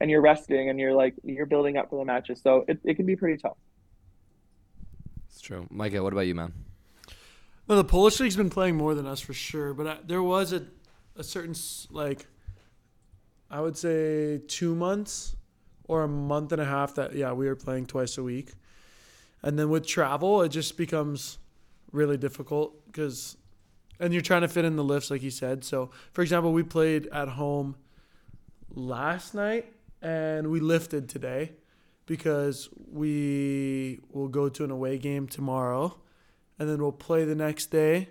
and 0.00 0.10
you're 0.10 0.22
resting 0.22 0.70
and 0.70 0.80
you're 0.80 0.94
like 0.94 1.14
you're 1.22 1.46
building 1.46 1.76
up 1.76 1.90
for 1.90 1.98
the 1.98 2.04
matches. 2.04 2.40
So 2.42 2.64
it, 2.66 2.78
it 2.84 2.94
can 2.94 3.06
be 3.06 3.16
pretty 3.16 3.40
tough. 3.40 3.56
It's 5.28 5.40
true. 5.40 5.66
Micah, 5.70 6.02
what 6.02 6.12
about 6.12 6.26
you, 6.26 6.34
man? 6.34 6.52
Well, 7.66 7.78
the 7.78 7.84
Polish 7.84 8.18
league's 8.18 8.36
been 8.36 8.50
playing 8.50 8.76
more 8.76 8.94
than 8.94 9.06
us 9.06 9.20
for 9.20 9.32
sure, 9.32 9.72
but 9.74 9.86
I, 9.86 9.98
there 10.04 10.22
was 10.22 10.52
a, 10.52 10.64
a 11.16 11.22
certain 11.22 11.54
like, 11.90 12.26
I 13.48 13.60
would 13.60 13.76
say 13.76 14.40
two 14.48 14.74
months 14.74 15.36
or 15.84 16.02
a 16.02 16.08
month 16.08 16.50
and 16.50 16.60
a 16.60 16.64
half 16.64 16.94
that 16.96 17.14
yeah 17.14 17.32
we 17.32 17.46
were 17.46 17.56
playing 17.56 17.86
twice 17.86 18.18
a 18.18 18.22
week, 18.22 18.52
and 19.42 19.58
then 19.58 19.70
with 19.70 19.86
travel 19.86 20.42
it 20.42 20.50
just 20.50 20.76
becomes 20.76 21.38
really 21.92 22.16
difficult 22.16 22.86
because, 22.86 23.36
and 23.98 24.12
you're 24.12 24.22
trying 24.22 24.42
to 24.42 24.48
fit 24.48 24.64
in 24.64 24.76
the 24.76 24.84
lifts 24.84 25.10
like 25.10 25.22
you 25.22 25.30
said. 25.30 25.64
So 25.64 25.90
for 26.12 26.22
example, 26.22 26.52
we 26.52 26.62
played 26.62 27.06
at 27.08 27.28
home 27.28 27.76
last 28.74 29.34
night 29.34 29.72
and 30.00 30.50
we 30.50 30.60
lifted 30.60 31.08
today 31.08 31.52
because 32.06 32.68
we 32.90 34.00
will 34.10 34.28
go 34.28 34.48
to 34.48 34.64
an 34.64 34.70
away 34.70 34.98
game 34.98 35.26
tomorrow 35.26 35.96
and 36.58 36.68
then 36.68 36.82
we'll 36.82 36.92
play 36.92 37.24
the 37.24 37.34
next 37.34 37.66
day, 37.66 38.10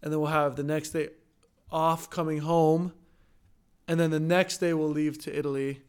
and 0.00 0.12
then 0.12 0.20
we'll 0.20 0.30
have 0.30 0.54
the 0.54 0.62
next 0.62 0.90
day 0.90 1.08
off 1.72 2.08
coming 2.08 2.38
home, 2.38 2.92
and 3.88 3.98
then 3.98 4.10
the 4.10 4.20
next 4.20 4.58
day 4.58 4.72
we'll 4.72 4.88
leave 4.88 5.18
to 5.18 5.36
Italy. 5.36 5.82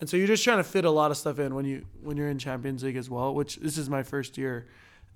And 0.00 0.08
so 0.08 0.16
you're 0.16 0.26
just 0.26 0.42
trying 0.42 0.58
to 0.58 0.64
fit 0.64 0.84
a 0.84 0.90
lot 0.90 1.10
of 1.10 1.16
stuff 1.16 1.38
in 1.38 1.54
when 1.54 1.64
you 1.64 1.84
when 2.02 2.16
you're 2.16 2.28
in 2.28 2.38
Champions 2.38 2.82
League 2.82 2.96
as 2.96 3.10
well, 3.10 3.34
which 3.34 3.56
this 3.56 3.76
is 3.76 3.90
my 3.90 4.02
first 4.02 4.38
year. 4.38 4.66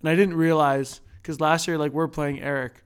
And 0.00 0.08
I 0.08 0.14
didn't 0.14 0.36
realize 0.36 1.00
cuz 1.22 1.40
last 1.40 1.66
year 1.66 1.78
like 1.78 1.92
we're 1.92 2.08
playing 2.08 2.40
Eric 2.40 2.84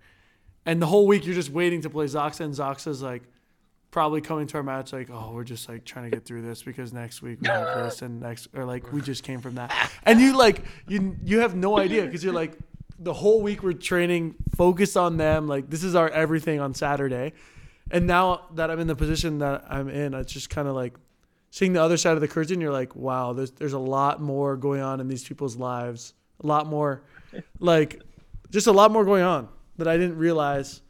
and 0.65 0.81
the 0.81 0.87
whole 0.87 1.07
week 1.07 1.27
you're 1.27 1.35
just 1.35 1.51
waiting 1.51 1.81
to 1.83 1.91
play 1.91 2.07
ZAKSA 2.07 2.41
and 2.41 2.55
ZAKSA's 2.55 3.03
like 3.03 3.23
probably 3.91 4.21
coming 4.21 4.47
to 4.47 4.57
our 4.59 4.63
match 4.63 4.93
like, 4.93 5.09
"Oh, 5.11 5.33
we're 5.33 5.45
just 5.45 5.69
like 5.69 5.85
trying 5.85 6.11
to 6.11 6.15
get 6.15 6.25
through 6.25 6.43
this 6.43 6.63
because 6.63 6.93
next 6.93 7.23
week 7.23 7.41
we 7.41 7.49
have 7.49 7.85
this 7.85 8.03
and 8.03 8.21
next 8.21 8.49
or 8.55 8.65
like 8.65 8.93
we 8.93 9.01
just 9.01 9.25
came 9.25 9.41
from 9.41 9.57
that." 9.57 9.73
And 10.05 10.21
you 10.21 10.37
like 10.37 10.63
you 10.87 11.17
you 11.25 11.41
have 11.41 11.57
no 11.57 11.79
idea 11.79 12.09
cuz 12.09 12.23
you're 12.23 12.35
like 12.35 12.57
the 12.99 13.13
whole 13.13 13.43
week 13.43 13.63
we're 13.63 13.73
training 13.73 14.35
focused 14.57 14.97
on 14.97 15.17
them 15.17 15.47
like 15.47 15.71
this 15.71 15.85
is 15.85 15.95
our 15.95 16.09
everything 16.11 16.59
on 16.61 16.75
saturday 16.75 17.33
and 17.91 18.07
now 18.07 18.43
that 18.55 18.71
i'm 18.71 18.81
in 18.81 18.89
the 18.89 18.97
position 18.97 19.39
that 19.39 19.65
i'm 19.71 19.89
in 19.89 20.15
it's 20.15 20.33
just 20.33 20.51
kind 20.51 20.67
of 20.67 20.75
like 20.75 20.95
seeing 21.51 21.73
the 21.73 21.83
other 21.83 21.97
side 21.97 22.15
of 22.15 22.21
the 22.21 22.29
curtain 22.29 22.61
you're 22.61 22.73
like 22.73 22.95
wow 22.95 23.33
there's, 23.33 23.51
there's 23.53 23.73
a 23.73 23.79
lot 23.79 24.21
more 24.21 24.57
going 24.57 24.81
on 24.81 25.01
in 25.01 25.09
these 25.09 25.25
people's 25.25 25.57
lives. 25.57 26.15
A 26.43 26.47
lot 26.47 26.67
more 26.67 27.03
like 27.59 28.01
just 28.51 28.67
a 28.67 28.73
lot 28.73 28.91
more 28.91 29.05
going 29.05 29.23
on 29.23 29.49
that 29.77 29.89
i 29.89 29.97
didn't 29.97 30.19
realize. 30.19 30.83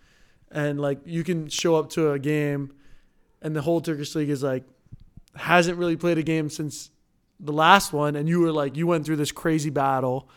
And 0.50 0.80
like 0.80 1.00
you 1.04 1.24
can 1.24 1.48
show 1.48 1.76
up 1.76 1.90
to 1.90 2.12
a 2.12 2.18
game 2.18 2.72
and 3.42 3.54
the 3.54 3.60
whole 3.60 3.80
turkish 3.80 4.14
league 4.14 4.30
is 4.30 4.42
like 4.42 4.64
hasn't 5.36 5.78
really 5.78 5.96
played 5.96 6.18
a 6.18 6.22
game 6.22 6.48
since 6.50 6.90
the 7.38 7.52
last 7.52 7.92
one. 7.92 8.16
And 8.16 8.28
you 8.28 8.40
were 8.40 8.52
like 8.52 8.76
you 8.76 8.86
went 8.86 9.04
through 9.04 9.16
this 9.16 9.32
crazy 9.32 9.70
battle 9.70 10.28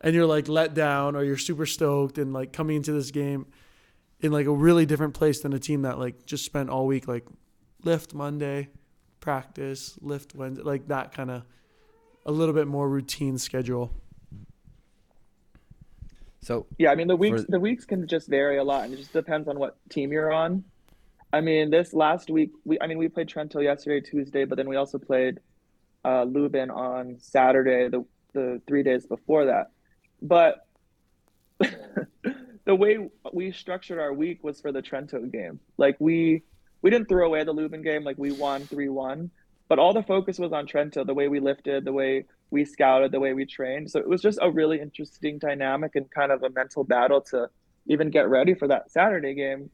and 0.00 0.14
you're 0.14 0.26
like 0.26 0.48
let 0.48 0.74
down 0.74 1.16
or 1.16 1.24
you're 1.24 1.36
super 1.36 1.66
stoked 1.66 2.18
and 2.18 2.32
like 2.32 2.52
coming 2.52 2.76
into 2.76 2.92
this 2.92 3.10
game 3.10 3.46
in 4.20 4.32
like 4.32 4.46
a 4.46 4.52
really 4.52 4.86
different 4.86 5.14
place 5.14 5.40
than 5.40 5.52
a 5.52 5.58
team 5.58 5.82
that 5.82 5.98
like 5.98 6.24
just 6.26 6.44
spent 6.44 6.70
all 6.70 6.86
week 6.86 7.06
like 7.06 7.26
lift 7.84 8.14
Monday, 8.14 8.68
practice, 9.20 9.98
lift 10.00 10.34
Wednesday, 10.34 10.62
like 10.62 10.88
that 10.88 11.12
kind 11.12 11.30
of 11.30 11.42
a 12.26 12.32
little 12.32 12.54
bit 12.54 12.66
more 12.66 12.88
routine 12.88 13.38
schedule. 13.38 13.92
So 16.40 16.66
Yeah, 16.78 16.90
I 16.90 16.94
mean 16.94 17.08
the 17.08 17.16
weeks 17.16 17.42
For- 17.42 17.50
the 17.50 17.60
weeks 17.60 17.84
can 17.84 18.06
just 18.06 18.28
vary 18.28 18.58
a 18.58 18.64
lot, 18.64 18.84
and 18.84 18.94
it 18.94 18.96
just 18.96 19.12
depends 19.12 19.48
on 19.48 19.58
what 19.58 19.76
team 19.90 20.12
you're 20.12 20.32
on. 20.32 20.64
I 21.32 21.40
mean, 21.40 21.70
this 21.70 21.92
last 21.92 22.30
week 22.30 22.52
we 22.64 22.78
I 22.80 22.86
mean 22.86 22.98
we 22.98 23.08
played 23.08 23.28
Trento 23.28 23.62
yesterday, 23.62 24.00
Tuesday, 24.00 24.44
but 24.44 24.56
then 24.56 24.68
we 24.68 24.76
also 24.76 24.98
played 24.98 25.40
uh, 26.04 26.22
Lubin 26.24 26.70
on 26.70 27.16
Saturday, 27.20 27.88
the 27.88 28.04
the 28.32 28.62
three 28.66 28.82
days 28.82 29.06
before 29.06 29.46
that. 29.46 29.72
But 30.22 30.66
the 31.58 32.74
way 32.74 33.08
we 33.32 33.52
structured 33.52 33.98
our 33.98 34.12
week 34.12 34.42
was 34.44 34.60
for 34.60 34.72
the 34.72 34.80
Trento 34.80 35.30
game. 35.30 35.60
Like 35.76 35.96
we 35.98 36.44
we 36.82 36.90
didn't 36.90 37.08
throw 37.08 37.26
away 37.26 37.44
the 37.44 37.52
Lubin 37.52 37.82
game, 37.82 38.04
like 38.04 38.18
we 38.18 38.30
won 38.30 38.62
three 38.62 38.88
one, 38.88 39.30
but 39.68 39.78
all 39.78 39.92
the 39.92 40.02
focus 40.02 40.38
was 40.38 40.52
on 40.52 40.66
Trento, 40.66 41.06
the 41.06 41.14
way 41.14 41.28
we 41.28 41.40
lifted, 41.40 41.84
the 41.84 41.92
way 41.92 42.24
we 42.50 42.64
scouted, 42.64 43.12
the 43.12 43.20
way 43.20 43.34
we 43.34 43.44
trained. 43.44 43.90
So 43.90 43.98
it 43.98 44.08
was 44.08 44.22
just 44.22 44.38
a 44.40 44.50
really 44.50 44.80
interesting 44.80 45.38
dynamic 45.38 45.94
and 45.94 46.10
kind 46.10 46.32
of 46.32 46.42
a 46.42 46.50
mental 46.50 46.84
battle 46.84 47.20
to 47.32 47.48
even 47.86 48.10
get 48.10 48.28
ready 48.28 48.54
for 48.54 48.68
that 48.68 48.90
Saturday 48.90 49.34
game 49.34 49.70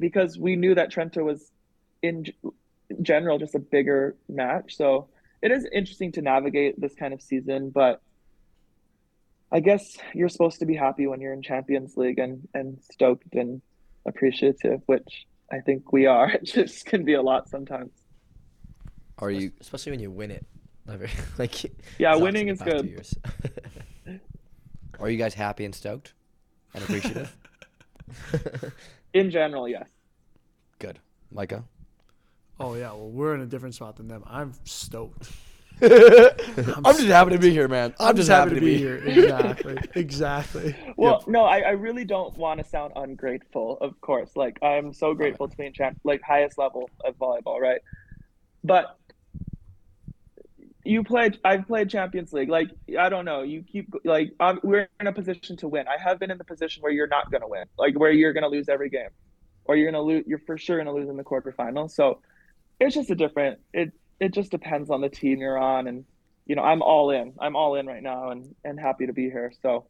because 0.00 0.38
we 0.38 0.56
knew 0.56 0.74
that 0.74 0.92
Trento 0.92 1.24
was 1.24 1.50
in 2.02 2.24
general 3.02 3.38
just 3.38 3.54
a 3.54 3.58
bigger 3.58 4.16
match. 4.28 4.76
So 4.76 5.08
it 5.42 5.50
is 5.50 5.66
interesting 5.72 6.12
to 6.12 6.22
navigate 6.22 6.80
this 6.80 6.94
kind 6.94 7.12
of 7.12 7.22
season, 7.22 7.70
but 7.70 8.00
I 9.50 9.60
guess 9.60 9.96
you're 10.14 10.28
supposed 10.28 10.60
to 10.60 10.66
be 10.66 10.74
happy 10.74 11.06
when 11.06 11.20
you're 11.20 11.32
in 11.32 11.42
Champions 11.42 11.96
League 11.96 12.18
and, 12.18 12.48
and 12.54 12.78
stoked 12.92 13.34
and 13.34 13.62
appreciative, 14.06 14.82
which 14.86 15.26
I 15.50 15.60
think 15.60 15.92
we 15.92 16.06
are. 16.06 16.30
It 16.34 16.44
just 16.44 16.86
can 16.86 17.04
be 17.04 17.14
a 17.14 17.22
lot 17.22 17.48
sometimes. 17.48 17.90
are 19.18 19.30
you 19.30 19.52
especially 19.60 19.92
when 19.92 20.00
you 20.00 20.10
win 20.10 20.30
it? 20.30 20.46
like 21.38 21.64
Yeah, 21.98 22.16
winning 22.16 22.48
is 22.48 22.58
the 22.58 22.64
past 22.64 22.76
two 22.76 22.82
good. 22.82 22.90
years. 22.90 23.14
are 25.00 25.10
you 25.10 25.18
guys 25.18 25.34
happy 25.34 25.64
and 25.64 25.74
stoked 25.74 26.14
and 26.74 26.82
appreciative? 26.84 27.36
In 29.12 29.30
general, 29.30 29.68
yes. 29.68 29.88
Good, 30.78 30.98
Micah. 31.30 31.64
Oh 32.60 32.74
yeah, 32.74 32.92
well 32.92 33.10
we're 33.10 33.34
in 33.34 33.40
a 33.40 33.46
different 33.46 33.74
spot 33.74 33.96
than 33.96 34.08
them. 34.08 34.22
I'm 34.26 34.52
stoked. 34.64 35.30
I'm, 35.80 36.96
just 36.96 37.06
happy 37.06 37.30
to 37.30 37.38
be 37.38 37.50
here, 37.50 37.68
man. 37.68 37.94
I'm, 38.00 38.16
just, 38.16 38.28
happy, 38.28 38.54
to 38.54 38.60
be, 38.60 38.76
here. 38.76 38.96
Exactly. 38.96 39.78
exactly. 39.94 40.76
Well, 40.96 41.22
no, 41.28 41.44
I, 41.44 41.60
I 41.60 41.70
really 41.70 42.04
don't 42.04 42.36
want 42.36 42.58
to 42.58 42.64
sound 42.68 42.92
ungrateful, 42.96 43.78
of 43.80 44.00
course. 44.00 44.30
Like, 44.34 44.58
I'm 44.62 44.92
so 44.92 45.14
grateful 45.14 45.48
to 45.48 45.56
be 45.56 45.66
in 45.66 45.72
champ, 45.72 46.00
like, 46.02 46.20
highest 46.22 46.58
level 46.58 46.90
of 47.04 47.16
volleyball, 47.16 47.60
right? 47.60 47.80
But 48.64 48.98
you 50.84 51.04
played, 51.04 51.38
I've 51.44 51.68
played 51.68 51.88
Champions 51.88 52.32
League. 52.32 52.48
Like, 52.48 52.70
I 52.98 53.08
don't 53.08 53.24
know. 53.24 53.42
You 53.42 53.62
keep, 53.62 53.92
like, 54.04 54.32
um, 54.40 54.58
we're 54.64 54.88
in 54.98 55.06
a 55.06 55.12
position 55.12 55.56
to 55.58 55.68
win. 55.68 55.86
I 55.86 56.02
have 56.02 56.18
been 56.18 56.32
in 56.32 56.38
the 56.38 56.44
position 56.44 56.82
where 56.82 56.90
you're 56.90 57.06
not 57.06 57.30
going 57.30 57.42
to 57.42 57.48
win, 57.48 57.66
like, 57.78 57.96
where 57.96 58.10
you're 58.10 58.32
going 58.32 58.42
to 58.42 58.48
lose 58.48 58.68
every 58.68 58.90
game, 58.90 59.10
or 59.66 59.76
you're 59.76 59.90
going 59.90 60.02
to 60.02 60.14
lose, 60.14 60.24
you're 60.26 60.40
for 60.40 60.58
sure 60.58 60.76
going 60.82 60.86
to 60.86 60.92
lose 60.92 61.08
in 61.08 61.16
the 61.16 61.24
quarterfinals. 61.24 61.92
So 61.92 62.20
it's 62.80 62.94
just 62.94 63.10
a 63.10 63.14
different, 63.14 63.60
it, 63.72 63.92
it 64.20 64.32
just 64.34 64.50
depends 64.50 64.90
on 64.90 65.00
the 65.00 65.08
team 65.08 65.38
you're 65.40 65.58
on 65.58 65.86
and 65.86 66.04
you 66.46 66.56
know, 66.56 66.62
I'm 66.62 66.80
all 66.80 67.10
in. 67.10 67.34
I'm 67.38 67.54
all 67.56 67.74
in 67.74 67.86
right 67.86 68.02
now, 68.02 68.30
and 68.30 68.54
and 68.64 68.80
happy 68.80 69.06
to 69.06 69.12
be 69.12 69.24
here. 69.24 69.52
So, 69.62 69.84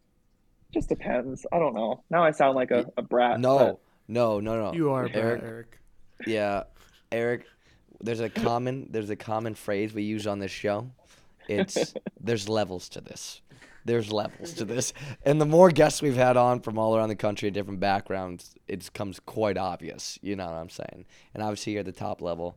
just 0.74 0.88
depends. 0.88 1.46
I 1.52 1.58
don't 1.60 1.72
know. 1.72 2.02
Now 2.10 2.24
I 2.24 2.32
sound 2.32 2.56
like 2.56 2.72
a, 2.72 2.84
a 2.96 3.02
brat. 3.02 3.38
No, 3.38 3.58
but- 3.58 3.78
no, 4.08 4.40
no, 4.40 4.64
no. 4.64 4.72
You 4.74 4.90
are 4.90 5.04
Eric. 5.04 5.14
Eric. 5.16 5.42
Eric. 5.44 5.78
Yeah, 6.26 6.62
Eric. 7.12 7.44
There's 8.00 8.18
a 8.20 8.28
common 8.28 8.88
there's 8.90 9.10
a 9.10 9.16
common 9.16 9.54
phrase 9.54 9.94
we 9.94 10.02
use 10.02 10.26
on 10.26 10.40
this 10.40 10.50
show. 10.50 10.90
It's 11.48 11.94
there's 12.20 12.48
levels 12.48 12.88
to 12.90 13.00
this. 13.00 13.40
There's 13.84 14.12
levels 14.12 14.52
to 14.54 14.64
this, 14.64 14.92
and 15.24 15.40
the 15.40 15.46
more 15.46 15.70
guests 15.70 16.02
we've 16.02 16.16
had 16.16 16.36
on 16.36 16.60
from 16.60 16.76
all 16.76 16.96
around 16.96 17.08
the 17.08 17.16
country, 17.16 17.50
different 17.50 17.80
backgrounds, 17.80 18.54
it 18.66 18.84
becomes 18.84 19.18
quite 19.20 19.56
obvious. 19.56 20.18
You 20.22 20.36
know 20.36 20.44
what 20.44 20.54
I'm 20.54 20.68
saying? 20.68 21.06
And 21.32 21.42
obviously, 21.42 21.72
you're 21.74 21.80
at 21.80 21.86
the 21.86 21.92
top 21.92 22.20
level. 22.20 22.56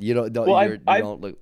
You 0.00 0.14
don't, 0.14 0.32
don't 0.32 0.46
Well, 0.48 0.56
I've- 0.56 0.68
you're, 0.68 0.76
you 0.76 0.82
I've- 0.86 1.02
don't 1.02 1.20
look. 1.20 1.38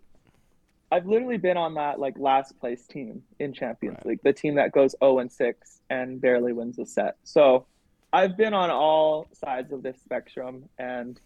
I've 0.91 1.07
literally 1.07 1.37
been 1.37 1.59
on 1.59 1.75
that 1.75 2.01
like 2.01 2.19
last 2.19 2.59
place 2.59 2.87
team 2.87 3.23
in 3.39 3.53
Champions 3.53 3.99
League, 4.07 4.21
the 4.23 4.33
team 4.33 4.55
that 4.55 4.73
goes 4.73 4.95
0 5.05 5.19
and 5.19 5.31
6 5.31 5.83
and 5.91 6.19
barely 6.19 6.55
wins 6.55 6.79
a 6.79 6.87
set. 6.87 7.17
So 7.25 7.67
I've 8.11 8.39
been 8.39 8.55
on 8.55 8.71
all 8.71 9.29
sides 9.35 9.71
of 9.71 9.83
this 9.83 10.01
spectrum, 10.01 10.67
and 10.79 11.21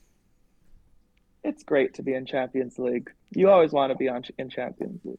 it's 1.45 1.62
great 1.62 1.95
to 1.95 2.03
be 2.03 2.14
in 2.14 2.26
Champions 2.26 2.76
League. 2.78 3.11
You 3.30 3.51
always 3.51 3.70
want 3.72 3.93
to 3.93 3.97
be 3.97 4.09
on 4.09 4.24
in 4.37 4.51
Champions 4.51 5.01
League. 5.05 5.18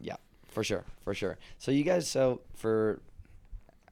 Yeah, 0.00 0.16
for 0.48 0.64
sure, 0.64 0.84
for 1.02 1.14
sure. 1.14 1.38
So 1.58 1.70
you 1.70 1.84
guys, 1.84 2.08
so 2.08 2.40
for 2.54 3.00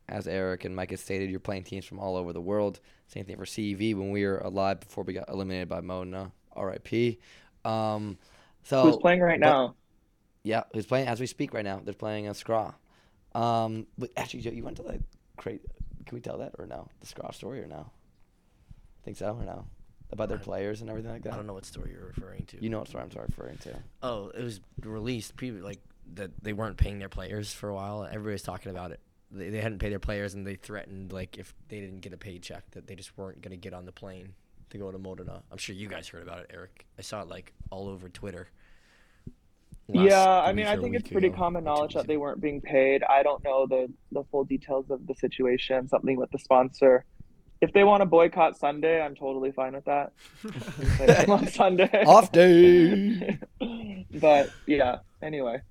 as 0.09 0.27
Eric 0.27 0.65
and 0.65 0.75
Mike 0.75 0.91
has 0.91 1.01
stated, 1.01 1.31
you're 1.31 1.39
playing 1.41 1.63
teams 1.65 1.85
from 1.85 2.01
all 2.01 2.17
over 2.17 2.33
the 2.33 2.41
world. 2.41 2.81
Same 3.07 3.25
thing 3.25 3.37
for 3.37 3.45
CEV 3.47 3.95
when 3.95 4.11
we 4.11 4.25
were 4.27 4.39
alive 4.39 4.81
before 4.81 5.05
we 5.05 5.13
got 5.13 5.29
eliminated 5.29 5.69
by 5.69 5.81
Mona. 5.81 6.33
R.I.P. 6.57 7.19
Um, 7.65 8.19
so 8.63 8.83
Who's 8.85 8.97
playing 8.97 9.21
right 9.21 9.41
but- 9.41 9.47
now? 9.47 9.75
Yeah, 10.43 10.65
who's 10.75 10.85
playing 10.85 11.09
as 11.09 11.21
we 11.21 11.27
speak 11.27 11.55
right 11.55 11.65
now? 11.65 11.81
They're 11.83 11.95
playing 11.95 12.29
a 12.29 12.33
Skra. 12.33 12.75
Um, 13.35 13.87
but 13.97 14.11
actually, 14.17 14.41
Joe, 14.41 14.51
you 14.51 14.63
went 14.63 14.77
to 14.77 14.83
the 14.83 15.01
crate. 15.39 15.63
Can 16.05 16.17
we 16.17 16.21
tell 16.21 16.37
that 16.39 16.53
or 16.59 16.67
no? 16.67 16.87
The 17.01 17.07
Skra 17.07 17.33
story 17.35 17.61
or 17.63 17.67
no? 17.67 17.87
Think 19.05 19.17
so 19.17 19.37
or 19.41 19.45
no? 19.45 19.65
About 20.13 20.29
their 20.29 20.39
players 20.39 20.83
and 20.83 20.91
everything 20.91 21.11
like 21.11 21.23
that. 21.23 21.33
I 21.33 21.37
don't 21.37 21.47
know 21.47 21.55
what 21.55 21.65
story 21.65 21.93
you're 21.93 22.07
referring 22.15 22.45
to. 22.47 22.63
You 22.63 22.69
know 22.69 22.79
what 22.81 22.89
story 22.89 23.03
I'm 23.05 23.11
sorry 23.11 23.27
referring 23.31 23.57
to. 23.59 23.75
Oh, 24.03 24.29
it 24.29 24.43
was 24.43 24.61
released 24.83 25.35
pre 25.37 25.51
like 25.51 25.81
that 26.15 26.31
they 26.43 26.53
weren't 26.53 26.77
paying 26.77 26.99
their 26.99 27.09
players 27.09 27.53
for 27.53 27.71
a 27.71 27.75
while. 27.75 28.05
Everybody 28.05 28.33
was 28.33 28.43
talking 28.43 28.71
about 28.71 28.91
it. 28.93 29.01
They, 29.31 29.49
they 29.49 29.61
hadn't 29.63 29.79
paid 29.79 29.91
their 29.93 29.99
players 29.99 30.35
and 30.35 30.47
they 30.47 30.55
threatened 30.57 31.11
like 31.13 31.39
if 31.39 31.55
they 31.69 31.81
didn't 31.81 32.01
get 32.01 32.13
a 32.13 32.19
paycheck 32.19 32.71
that 32.73 32.87
they 32.87 32.95
just 32.95 33.17
weren't 33.17 33.41
gonna 33.41 33.57
get 33.57 33.73
on 33.73 33.87
the 33.87 33.93
plane 33.93 34.35
to 34.71 34.79
go 34.79 34.91
to 34.91 34.99
Modena. 34.99 35.43
I'm 35.51 35.59
sure 35.59 35.75
you 35.75 35.89
guys 35.89 36.09
heard 36.09 36.23
about 36.23 36.41
it, 36.41 36.51
Eric. 36.53 36.87
I 36.99 37.03
saw 37.03 37.23
it 37.23 37.29
like 37.29 37.53
all 37.71 37.89
over 37.89 38.09
Twitter. 38.09 38.49
yeah, 39.89 40.41
I 40.41 40.53
mean, 40.53 40.67
I 40.67 40.77
think 40.77 40.97
it's 40.97 41.11
pretty 41.11 41.29
ago, 41.29 41.37
common 41.37 41.65
knowledge 41.65 41.95
that 41.95 42.07
they 42.07 42.17
weren't 42.17 42.41
being 42.41 42.61
paid. 42.61 43.03
I 43.03 43.23
don't 43.23 43.45
know 43.45 43.67
the 43.67 43.93
the 44.13 44.25
full 44.31 44.45
details 44.45 44.91
of 44.91 45.07
the 45.07 45.15
situation. 45.15 45.89
Something 45.89 46.17
with 46.17 46.31
the 46.31 46.39
sponsor. 46.39 47.05
If 47.61 47.73
they 47.73 47.85
want 47.85 48.03
to 48.03 48.07
boycott 48.07 48.59
Sunday, 48.59 49.01
I'm 49.01 49.15
totally 49.15 49.51
fine 49.53 49.75
with 49.75 49.85
that. 49.87 50.13
Play 50.97 51.07
them 51.07 51.31
on 51.31 51.47
Sunday. 51.49 52.05
Off 52.05 52.31
day. 52.33 53.39
but 54.21 54.51
yeah. 54.67 54.99
Anyway, 55.23 55.63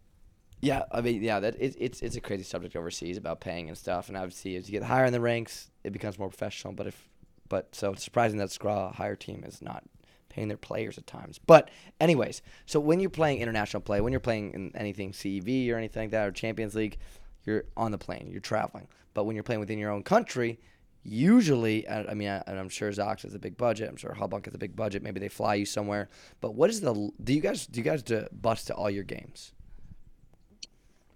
Yeah, 0.62 0.84
I 0.92 1.02
mean, 1.02 1.22
yeah, 1.22 1.40
that 1.40 1.56
it, 1.60 1.76
it's 1.80 2.02
it's 2.02 2.16
a 2.16 2.22
crazy 2.22 2.44
subject 2.44 2.76
overseas 2.76 3.18
about 3.18 3.42
paying 3.42 3.68
and 3.68 3.78
stuff, 3.78 4.08
and 4.08 4.18
obviously 4.18 4.56
as 4.56 4.68
you 4.68 4.72
get 4.72 4.88
higher 4.88 5.06
in 5.06 5.14
the 5.14 5.20
ranks, 5.20 5.70
it 5.84 5.92
becomes 5.92 6.18
more 6.18 6.30
professional. 6.30 6.74
But 6.74 6.88
if, 6.88 7.10
but 7.54 7.76
so 7.76 7.92
it's 7.92 8.04
surprising 8.04 8.40
that 8.40 8.50
Skra 8.50 8.96
higher 8.96 9.16
team 9.16 9.44
is 9.46 9.62
not 9.62 9.84
paying 10.28 10.48
their 10.48 10.58
players 10.58 10.98
at 10.98 11.06
times. 11.06 11.38
But 11.38 11.70
anyways, 12.02 12.42
so 12.66 12.80
when 12.80 13.00
you're 13.00 13.12
playing 13.12 13.42
international 13.42 13.82
play, 13.82 14.02
when 14.02 14.12
you're 14.12 14.20
playing 14.20 14.54
in 14.56 14.72
anything 14.76 15.12
CEV 15.12 15.70
or 15.70 15.78
anything 15.78 16.02
like 16.02 16.10
that 16.10 16.28
or 16.28 16.32
Champions 16.32 16.74
League, 16.74 16.98
you're 17.46 17.66
on 17.78 17.92
the 17.92 18.00
plane, 18.00 18.28
you're 18.32 18.42
traveling. 18.42 18.88
But 19.14 19.26
when 19.26 19.36
you're 19.36 19.44
playing 19.44 19.60
within 19.60 19.78
your 19.78 19.92
own 19.92 20.02
country, 20.02 20.60
usually, 21.04 21.88
I, 21.88 22.16
mean, 22.16 22.28
I, 22.28 22.42
and 22.48 22.58
I'm 22.58 22.70
sure 22.70 22.90
ZAKSA 22.90 23.22
has 23.22 23.36
a 23.36 23.40
big 23.40 23.56
budget. 23.56 23.88
I'm 23.88 23.98
sure 23.98 24.16
Halkbank 24.20 24.46
has 24.46 24.56
a 24.56 24.58
big 24.58 24.76
budget. 24.76 25.04
Maybe 25.04 25.20
they 25.20 25.30
fly 25.30 25.54
you 25.54 25.66
somewhere. 25.68 26.10
But 26.42 26.56
what 26.56 26.72
is 26.72 26.82
the? 26.82 27.12
Do 27.24 27.34
you 27.36 27.42
guys 27.42 27.68
do 27.68 27.80
you 27.80 27.84
guys 27.84 28.02
do 28.02 28.26
bus 28.32 28.66
to 28.66 28.74
all 28.74 28.90
your 28.90 29.04
games? 29.04 29.54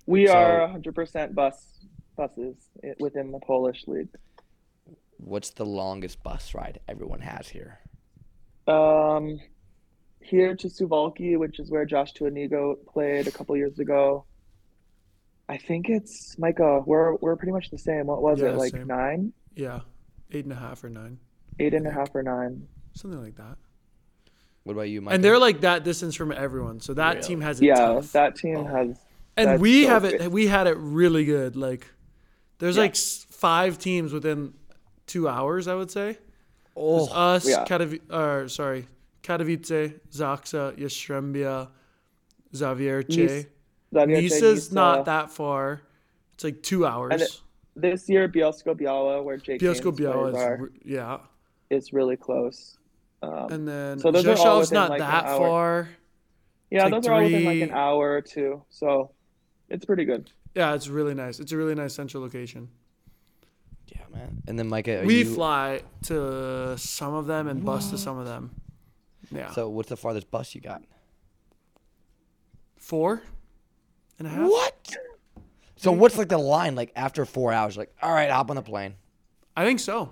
we 0.06 0.28
So- 0.28 0.34
are 0.34 0.68
100% 0.68 1.34
bus 1.34 1.80
buses 2.16 2.58
eh, 2.84 2.94
within 3.00 3.32
the 3.32 3.40
Polish 3.40 3.88
league. 3.88 4.10
What's 5.18 5.50
the 5.52 5.66
longest 5.66 6.22
bus 6.24 6.54
ride 6.54 6.80
everyone 6.88 7.22
has 7.22 7.48
here? 7.48 7.80
Um, 8.68 9.40
here 10.22 10.56
to 10.56 10.68
Suwalki, 10.68 11.38
which 11.38 11.60
is 11.60 11.72
where 11.72 11.86
Josh 11.86 12.14
Tuaniga 12.14 12.76
played 12.88 13.28
a 13.28 13.32
couple 13.32 13.56
years 13.58 13.80
ago. 13.80 14.26
I 15.50 15.58
think 15.58 15.90
it's 15.90 16.38
Micah. 16.38 16.84
We're 16.86 17.16
we're 17.16 17.36
pretty 17.38 17.54
much 17.54 17.70
the 17.72 17.78
same. 17.78 18.08
What 18.08 18.22
was 18.22 18.42
Yeah, 18.42 18.50
it 18.50 18.56
like 18.58 18.72
same. 18.74 18.88
nine, 18.88 19.34
Yeah, 19.56 19.80
eight 20.32 20.44
and 20.44 20.52
a 20.52 20.58
half 20.58 20.84
or 20.84 20.90
nine, 20.90 21.18
eight 21.60 21.74
and 21.74 21.88
a 21.88 21.92
half, 21.92 22.14
or 22.14 22.22
nine? 22.22 22.68
something 22.94 23.22
like 23.24 23.36
that. 23.38 23.58
What 24.64 24.74
about 24.74 24.90
you, 24.90 25.02
Mike? 25.02 25.16
And 25.16 25.24
they're 25.24 25.40
like 25.40 25.62
that 25.62 25.84
distance 25.86 26.16
from 26.16 26.32
everyone, 26.34 26.82
so 26.82 26.94
that 26.96 27.22
team 27.24 27.40
has 27.42 27.62
it 27.62 27.66
Yeah, 27.68 27.76
tough. 27.76 28.12
that 28.12 28.36
team 28.36 28.58
Oh. 28.58 28.64
has. 28.66 29.00
and 29.38 29.62
we 29.62 29.84
so 29.84 29.90
have 29.90 30.02
good. 30.02 30.14
it. 30.22 30.32
We 30.32 30.48
had 30.48 30.68
it 30.68 30.76
really 30.78 31.24
good. 31.24 31.56
Like, 31.56 31.88
there's 32.60 32.76
Yeah. 32.76 32.84
like 32.84 32.96
five 32.98 33.78
teams 33.80 34.12
within 34.12 34.54
two 35.08 35.28
hours. 35.28 35.68
I 35.68 35.74
would 35.76 35.90
say. 35.92 36.18
oh, 36.76 37.08
us, 37.12 37.48
Yeah. 37.50 37.66
Katowice, 37.66 38.02
or 38.14 38.48
sorry, 38.50 38.88
Katowice, 39.24 40.00
Zaksa, 40.12 40.78
Jastrzębia, 40.78 41.70
Zawiercie. 42.54 43.48
Nysa's 43.94 44.70
Nysa. 44.70 44.74
not 44.74 45.06
that 45.06 45.32
far. 45.32 45.82
It's 46.36 46.44
like 46.44 46.62
two 46.62 46.86
hours. 46.86 47.22
it- 47.22 47.42
This 47.76 48.10
year, 48.10 48.28
Bielsko 48.28 48.76
Biała, 48.76 49.24
where 49.24 49.38
Jake 49.38 49.62
Bielsko 49.62 49.92
Biała 49.96 50.30
is 50.30 50.36
are, 50.36 50.58
re- 50.64 50.70
yeah, 50.84 51.20
is 51.70 51.94
really 51.94 52.18
close. 52.18 52.78
Um, 53.22 53.52
and 53.52 53.68
then 53.68 54.00
So 54.00 54.12
those 54.12 54.26
are 54.26 54.38
all 54.48 54.60
within, 54.60 54.76
not 54.76 54.90
like, 54.90 55.00
that 55.00 55.26
far. 55.26 55.90
yeah, 56.72 56.84
like 56.86 56.94
those 56.94 57.08
are 57.08 57.14
all 57.14 57.24
within 57.24 57.46
like 57.46 57.62
an 57.62 57.72
hour 57.72 58.14
or 58.14 58.22
two, 58.22 58.62
so 58.70 59.12
it's 59.70 59.86
pretty 59.86 60.06
good. 60.06 60.30
Yeah, 60.56 60.74
it's 60.74 60.88
really 60.90 61.14
nice. 61.14 61.40
It's 61.40 61.52
a 61.52 61.58
really 61.58 61.76
nice 61.76 61.94
central 61.94 62.22
location. 62.24 62.68
Yeah, 63.88 64.02
man. 64.12 64.42
And 64.48 64.58
then 64.58 64.68
Micah, 64.68 65.04
we 65.06 65.20
you, 65.20 65.26
fly 65.26 65.82
to 66.04 66.78
some 66.78 67.14
of 67.14 67.28
them 67.28 67.48
and 67.48 67.64
bus 67.66 67.90
to 67.92 67.98
some 67.98 68.18
of 68.18 68.26
them. 68.26 68.52
Yeah, 69.32 69.52
So 69.52 69.68
what's 69.70 69.90
the 69.90 69.98
farthest 69.98 70.32
bus 70.32 70.56
you 70.56 70.62
got? 70.62 70.84
four 72.78 73.22
and 74.18 74.28
a 74.28 74.32
half. 74.32 74.50
What? 74.50 74.96
So 75.76 75.92
what's 75.92 76.18
like 76.18 76.30
the 76.30 76.38
line 76.38 76.76
like 76.76 76.92
after 76.96 77.26
four 77.26 77.52
hours? 77.52 77.76
Like, 77.78 77.94
all 78.02 78.14
right, 78.14 78.30
hop 78.30 78.50
on 78.50 78.56
the 78.56 78.62
plane. 78.62 78.96
I 79.56 79.66
think 79.66 79.80
so. 79.80 80.10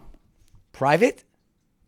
Private? 0.73 1.23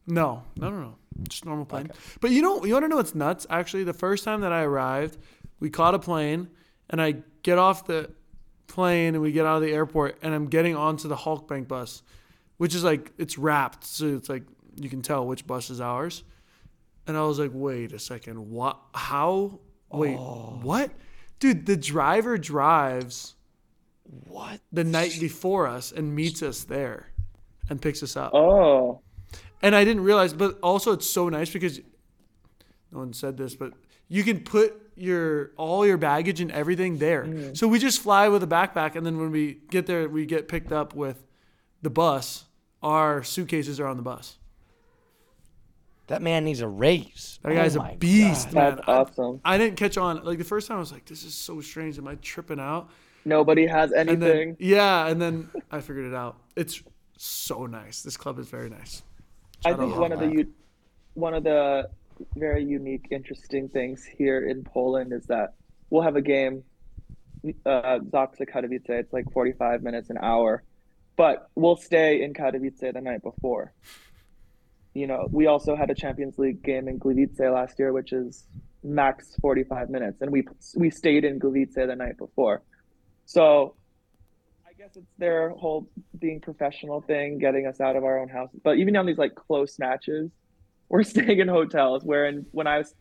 No, 0.06 0.44
no, 0.56 0.70
no, 0.70 0.80
no. 0.80 0.96
Just 1.28 1.46
normal 1.46 1.66
plane. 1.66 1.92
But 2.22 2.32
you 2.32 2.42
know, 2.42 2.64
you 2.64 2.74
want 2.74 2.86
to 2.86 2.90
know 2.90 2.96
what's 2.96 3.14
nuts? 3.16 3.46
Actually, 3.50 3.84
the 3.84 3.94
first 3.94 4.24
time 4.24 4.42
that 4.42 4.54
I 4.54 4.62
arrived, 4.64 5.18
we 5.60 5.70
caught 5.70 5.94
a 5.94 6.00
plane, 6.00 6.50
and 6.90 7.02
I 7.02 7.16
get 7.44 7.58
off 7.58 7.86
the 7.86 8.12
plane 8.68 9.16
and 9.16 9.22
we 9.22 9.32
get 9.32 9.46
out 9.46 9.58
of 9.58 9.62
the 9.62 9.72
airport, 9.74 10.18
and 10.22 10.34
I'm 10.34 10.48
getting 10.48 10.76
onto 10.76 11.08
the 11.08 11.16
Halkbank 11.16 11.68
bus, 11.68 12.04
which 12.58 12.76
is 12.76 12.84
like 12.84 13.12
it's 13.18 13.38
wrapped, 13.38 13.86
so 13.86 14.08
it's 14.08 14.30
like 14.30 14.44
you 14.76 14.90
can 14.90 15.02
tell 15.02 15.26
which 15.26 15.48
bus 15.48 15.70
is 15.70 15.82
ours. 15.82 16.24
And 17.08 17.16
I 17.16 17.22
was 17.22 17.40
like, 17.40 17.52
wait 17.54 17.94
a 17.94 18.00
second, 18.00 18.52
what? 18.52 18.78
How? 18.94 19.60
Wait, 19.92 20.18
oh. 20.18 20.60
what? 20.62 20.92
Dude, 21.40 21.66
the 21.66 21.78
driver 21.78 22.38
drives 22.38 23.36
What? 24.28 24.60
the 24.74 24.84
night 24.84 25.18
before 25.20 25.68
us 25.68 25.92
and 25.92 26.14
meets 26.14 26.44
us 26.44 26.64
there, 26.64 27.12
and 27.70 27.82
picks 27.82 28.04
us 28.04 28.18
up 28.18 28.34
Oh, 28.34 29.02
and 29.62 29.76
I 29.76 29.84
didn't 29.86 30.04
realize, 30.04 30.34
but 30.34 30.60
also 30.62 30.92
it's 30.92 31.10
so 31.10 31.30
nice 31.30 31.50
because 31.50 31.80
no 32.92 33.00
one 33.00 33.14
said 33.14 33.38
this, 33.38 33.56
but 33.56 33.74
you 34.08 34.24
can 34.24 34.42
put 34.42 34.82
your 34.98 35.52
all 35.58 35.86
your 35.86 35.98
baggage 35.98 36.42
and 36.42 36.52
everything 36.52 36.98
there. 36.98 37.24
Mm. 37.26 37.56
So 37.58 37.68
we 37.68 37.80
just 37.80 38.02
fly 38.02 38.28
with 38.28 38.44
a 38.44 38.48
backpack, 38.48 38.96
and 38.96 39.06
then 39.06 39.18
when 39.20 39.32
we 39.32 39.60
get 39.70 39.86
there, 39.86 40.08
we 40.10 40.26
get 40.26 40.48
picked 40.48 40.72
up 40.72 40.94
with 40.96 41.24
the 41.82 41.90
bus. 41.90 42.46
Our 42.84 43.24
suitcases 43.24 43.80
are 43.80 43.88
on 43.88 43.98
the 43.98 44.04
bus. 44.04 44.38
That 46.08 46.22
man 46.22 46.46
needs 46.46 46.62
a 46.62 46.68
raise. 46.68 47.40
That 47.44 47.54
guy's 47.54 47.76
oh 47.76 47.82
a 47.82 47.96
beast, 47.98 48.48
God. 48.48 48.54
man. 48.54 48.76
that's 48.78 48.88
I, 48.88 48.92
awesome. 48.94 49.42
I 49.44 49.58
didn't 49.58 49.76
catch 49.76 49.98
on. 49.98 50.24
Like 50.24 50.38
the 50.38 50.44
first 50.46 50.68
time, 50.68 50.78
I 50.78 50.80
was 50.80 50.92
like, 50.92 51.06
"This 51.06 51.24
is 51.24 51.34
so 51.34 51.60
strange. 51.62 51.98
Am 51.98 52.08
I 52.08 52.16
tripping 52.16 52.60
out?" 52.60 52.90
Nobody 53.26 53.68
has 53.68 53.92
And 53.92 54.10
anything. 54.10 54.56
then 54.56 54.58
yeah, 54.60 55.08
and 55.08 55.22
then 55.22 55.50
I 55.72 55.82
figured 55.82 56.06
it 56.06 56.14
out. 56.16 56.38
It's 56.56 56.82
so 57.18 57.66
nice. 57.66 58.04
This 58.04 58.16
club 58.16 58.40
is 58.40 58.48
very 58.48 58.70
nice. 58.70 59.04
I 59.66 59.74
think 59.74 59.96
one 59.98 60.12
of 60.14 60.20
the 60.20 60.26
Hotline. 60.28 60.38
u- 60.38 60.54
one 61.16 61.34
of 61.34 61.44
the 61.44 61.90
very 62.36 62.64
unique, 62.64 63.08
interesting 63.12 63.70
things 63.70 64.06
here 64.06 64.48
in 64.48 64.64
Poland 64.64 65.14
is 65.14 65.26
that 65.28 65.54
we'll 65.90 66.04
have 66.04 66.16
a 66.16 66.22
game, 66.22 66.64
uh, 67.66 68.00
Zaksa 68.00 68.48
Katowice. 68.50 68.90
It's 68.90 69.14
like 69.14 69.32
forty-five 69.32 69.84
minutes, 69.84 70.10
an 70.10 70.18
hour, 70.22 70.64
but 71.16 71.50
we'll 71.56 71.78
stay 71.78 72.24
in 72.24 72.34
Katowice 72.34 72.94
the 72.94 73.02
night 73.02 73.24
before. 73.24 73.74
You 74.94 75.08
know, 75.08 75.28
we 75.32 75.46
also 75.46 75.76
had 75.76 75.92
a 75.92 75.96
Champions 75.96 76.40
League 76.40 76.64
game 76.64 76.88
in 76.88 77.00
Gliwice 77.00 77.54
last 77.54 77.78
year, 77.78 77.94
which 77.94 78.14
is 78.14 78.48
max 78.84 79.36
45 79.42 79.90
minutes, 79.90 80.22
and 80.22 80.32
we 80.32 80.44
we 80.76 80.90
stayed 80.90 81.24
in 81.24 81.40
Gliwice 81.40 81.76
the 81.76 81.96
night 81.96 82.18
before. 82.18 82.64
So 83.26 83.76
I 84.68 84.74
guess 84.78 84.96
it's 84.96 85.12
their 85.18 85.50
whole 85.50 85.90
being 86.18 86.40
professional 86.42 87.02
thing, 87.02 87.38
getting 87.38 87.68
us 87.68 87.80
out 87.80 87.96
of 87.96 88.04
our 88.04 88.20
own 88.20 88.30
house. 88.30 88.50
But 88.64 88.78
even 88.78 88.96
on 88.96 89.06
these 89.06 89.18
like 89.18 89.36
close 89.36 89.78
matches, 89.78 90.32
we're 90.90 91.04
staying 91.16 91.40
in 91.40 91.48
hotels. 91.48 92.04
Where 92.04 92.26
in, 92.26 92.46
when 92.52 92.68
I 92.68 92.80
was 92.80 92.94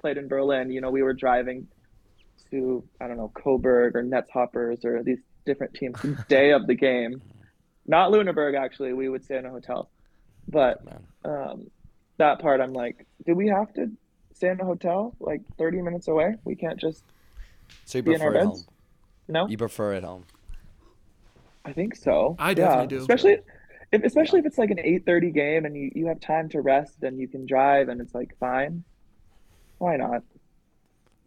played 0.00 0.18
in 0.18 0.28
Berlin, 0.28 0.70
you 0.70 0.80
know, 0.80 0.90
we 0.90 1.02
were 1.02 1.14
driving 1.14 1.68
to 2.50 2.84
I 3.00 3.08
don't 3.08 3.16
know 3.16 3.32
Coburg 3.34 3.96
or 3.96 4.02
Netzhoppers 4.02 4.84
or 4.84 5.02
these 5.02 5.20
different 5.46 5.74
teams 5.74 6.00
the 6.02 6.16
day 6.28 6.52
of 6.52 6.66
the 6.66 6.74
game. 6.74 7.22
Not 7.86 8.10
Lüneburg, 8.12 8.58
actually. 8.58 8.92
We 8.92 9.08
would 9.08 9.24
stay 9.24 9.36
in 9.36 9.44
a 9.46 9.50
hotel, 9.50 9.90
but 10.48 10.82
Man. 10.84 11.06
um, 11.24 11.66
that 12.18 12.40
part 12.40 12.60
I'm 12.60 12.72
like, 12.72 13.06
do 13.26 13.34
we 13.34 13.48
have 13.48 13.72
to 13.74 13.90
stay 14.34 14.48
in 14.48 14.60
a 14.60 14.64
hotel 14.64 15.14
like 15.20 15.42
30 15.58 15.82
minutes 15.82 16.08
away? 16.08 16.34
We 16.44 16.56
can't 16.56 16.78
just 16.80 17.04
So 17.84 17.98
you 17.98 18.02
be 18.02 18.14
in 18.14 18.22
our 18.22 18.30
prefer 18.30 18.36
it 18.40 18.44
beds? 18.46 18.64
home? 18.66 18.74
no. 19.28 19.48
You 19.48 19.58
prefer 19.58 19.92
it 19.94 20.04
home? 20.04 20.24
I 21.64 21.72
think 21.72 21.96
so. 21.96 22.36
I 22.38 22.50
Yeah, 22.50 22.54
definitely 22.54 22.86
do. 22.88 22.98
Especially 23.00 23.38
if 23.94 24.04
especially 24.04 24.40
if 24.40 24.46
it's 24.46 24.58
like 24.58 24.70
an 24.70 24.78
8:30 24.78 25.32
game 25.34 25.64
and 25.64 25.76
you, 25.76 25.90
you 25.94 26.06
have 26.06 26.20
time 26.20 26.48
to 26.50 26.60
rest 26.60 27.02
and 27.02 27.18
you 27.18 27.28
can 27.28 27.46
drive 27.46 27.88
and 27.88 28.00
it's 28.00 28.14
like 28.14 28.36
fine. 28.38 28.84
Why 29.78 29.96
not? 29.96 30.22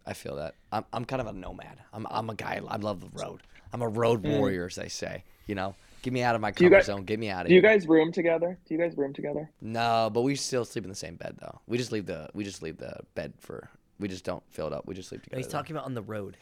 I 0.06 0.12
feel 0.14 0.36
that. 0.36 0.54
I'm, 0.72 0.84
I'm 0.92 1.04
kind 1.04 1.20
of 1.20 1.26
a 1.26 1.32
nomad. 1.32 1.78
I'm, 1.92 2.06
I'm 2.10 2.30
a 2.30 2.34
guy. 2.34 2.60
I 2.66 2.76
love 2.76 3.00
the 3.00 3.10
road. 3.12 3.42
I'm 3.72 3.82
a 3.82 3.88
road 3.88 4.22
Mm. 4.22 4.38
warrior, 4.38 4.66
as 4.66 4.74
they 4.76 4.88
say. 4.88 5.22
You 5.46 5.54
know, 5.54 5.74
get 6.02 6.12
me 6.14 6.22
out 6.22 6.34
of 6.34 6.40
my 6.40 6.50
Do 6.50 6.64
comfort 6.64 6.76
guys- 6.76 6.86
zone. 6.86 7.04
Get 7.04 7.18
me 7.18 7.28
out 7.28 7.42
of 7.42 7.48
Do 7.48 7.54
you 7.54 7.60
guys 7.62 7.86
room 7.86 8.10
together? 8.12 8.58
Do 8.66 8.74
you 8.74 8.80
guys 8.80 8.96
room 8.96 9.12
together? 9.12 9.50
No, 9.60 10.10
but 10.12 10.22
we 10.22 10.34
still 10.36 10.64
sleep 10.64 10.84
in 10.84 10.90
the 10.90 10.96
same 10.96 11.16
bed 11.16 11.36
though. 11.40 11.60
We 11.66 11.76
just 11.78 11.92
leave 11.92 12.06
the 12.06 12.28
we 12.34 12.44
just 12.44 12.62
leave 12.62 12.78
the 12.78 13.00
bed 13.14 13.34
for. 13.38 13.68
We 14.00 14.08
just 14.08 14.24
don't 14.24 14.42
fill 14.50 14.68
it 14.68 14.72
up. 14.72 14.86
We 14.86 14.94
just 14.94 15.08
sleep 15.08 15.20
No, 15.22 15.24
together. 15.24 15.38
he's 15.42 15.48
talking 15.48 15.74
about 15.76 15.84
on 15.86 15.94
the 15.94 16.02
road. 16.02 16.36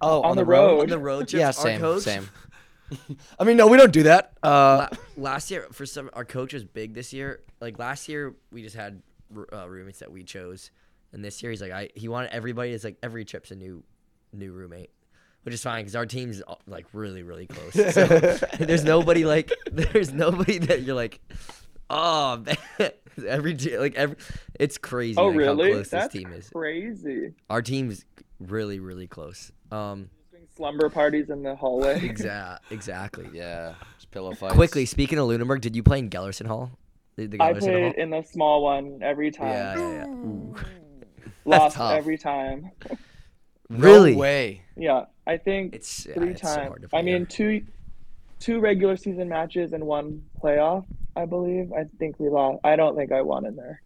oh, 0.00 0.22
on 0.22 0.36
the 0.36 0.44
road. 0.44 0.80
On 0.80 0.88
the 0.88 0.98
road 0.98 1.28
trips, 1.28 1.34
Yeah, 1.34 1.50
same, 1.52 2.00
same. 2.00 2.28
I 3.38 3.44
mean, 3.44 3.56
no, 3.56 3.66
we 3.66 3.76
don't 3.76 3.92
do 3.92 4.04
that. 4.04 4.32
Uh, 4.42 4.88
La- 4.90 4.98
last 5.16 5.50
year, 5.50 5.66
for 5.72 5.86
some, 5.86 6.10
our 6.12 6.24
coach 6.24 6.52
was 6.52 6.64
big 6.64 6.94
this 6.94 7.12
year. 7.12 7.40
Like 7.60 7.78
last 7.78 8.08
year, 8.08 8.34
we 8.50 8.62
just 8.62 8.76
had 8.76 9.02
uh, 9.52 9.68
roommates 9.68 10.00
that 10.00 10.10
we 10.12 10.24
chose, 10.24 10.70
and 11.12 11.24
this 11.24 11.42
year 11.42 11.50
he's 11.50 11.62
like, 11.62 11.72
I 11.72 11.88
he 11.94 12.08
wanted 12.08 12.30
everybody. 12.32 12.72
It's 12.72 12.84
like 12.84 12.98
every 13.02 13.24
trip's 13.24 13.50
a 13.50 13.54
new, 13.54 13.82
new 14.32 14.52
roommate, 14.52 14.90
which 15.42 15.54
is 15.54 15.62
fine 15.62 15.82
because 15.84 15.96
our 15.96 16.06
team's 16.06 16.42
uh, 16.46 16.54
like 16.66 16.86
really, 16.92 17.22
really 17.22 17.46
close. 17.46 17.72
So 17.94 18.06
there's 18.58 18.84
nobody 18.84 19.24
like 19.24 19.52
there's 19.70 20.12
nobody 20.12 20.58
that 20.58 20.82
you're 20.82 20.96
like, 20.96 21.20
oh 21.90 22.38
man, 22.38 22.90
every 23.26 23.54
like 23.54 23.94
every 23.94 24.16
it's 24.58 24.78
crazy. 24.78 25.18
Oh 25.18 25.28
like, 25.28 25.36
really? 25.36 25.68
How 25.70 25.74
close 25.76 25.88
That's 25.90 26.12
this 26.12 26.22
team 26.22 26.32
is. 26.32 26.48
crazy. 26.50 27.32
Our 27.48 27.62
team's 27.62 28.04
really, 28.40 28.80
really 28.80 29.06
close. 29.06 29.52
Um, 29.70 29.98
Doing 29.98 30.08
slumber 30.62 30.88
parties 30.88 31.28
in 31.30 31.42
the 31.42 31.56
hallway. 31.56 31.98
exa- 32.08 32.58
exactly. 32.70 33.26
yeah, 33.32 33.74
just 33.96 34.10
pillow 34.12 34.32
fights. 34.34 34.54
Quickly 34.54 34.86
speaking 34.86 35.18
of 35.18 35.26
Lüneburg, 35.28 35.60
did 35.60 35.74
you 35.74 35.82
play 35.82 35.98
in 35.98 36.08
Gellersen 36.08 36.46
Hall? 36.46 36.70
The, 37.16 37.26
the 37.26 37.42
I 37.42 37.52
played 37.52 37.94
Hall? 37.94 38.02
in 38.02 38.10
the 38.10 38.22
small 38.22 38.62
one 38.62 39.00
every 39.02 39.32
time. 39.32 39.48
Yeah, 39.48 39.76
yeah, 39.76 40.06
yeah. 40.06 40.62
Lost 41.44 41.76
tough. 41.76 41.94
every 41.98 42.16
time. 42.16 42.70
No 43.68 43.78
Really? 43.78 44.14
way. 44.14 44.62
Yeah, 44.76 45.06
I 45.26 45.36
think 45.36 45.74
It's 45.74 46.06
yeah, 46.06 46.14
three 46.14 46.30
it's 46.30 46.40
times. 46.40 46.68
hard 46.68 46.82
to 46.88 46.96
I 46.96 47.02
mean, 47.02 47.26
two 47.26 47.64
two 48.38 48.60
regular 48.60 48.96
season 48.96 49.28
matches 49.28 49.72
and 49.72 49.84
one 49.84 50.22
playoff. 50.40 50.84
I 51.16 51.24
believe. 51.26 51.72
I 51.72 51.84
think 51.98 52.20
we 52.20 52.28
lost. 52.28 52.60
I 52.64 52.76
don't 52.76 52.96
think 52.96 53.10
I 53.10 53.20
won 53.22 53.44
in 53.46 53.56
there. 53.56 53.82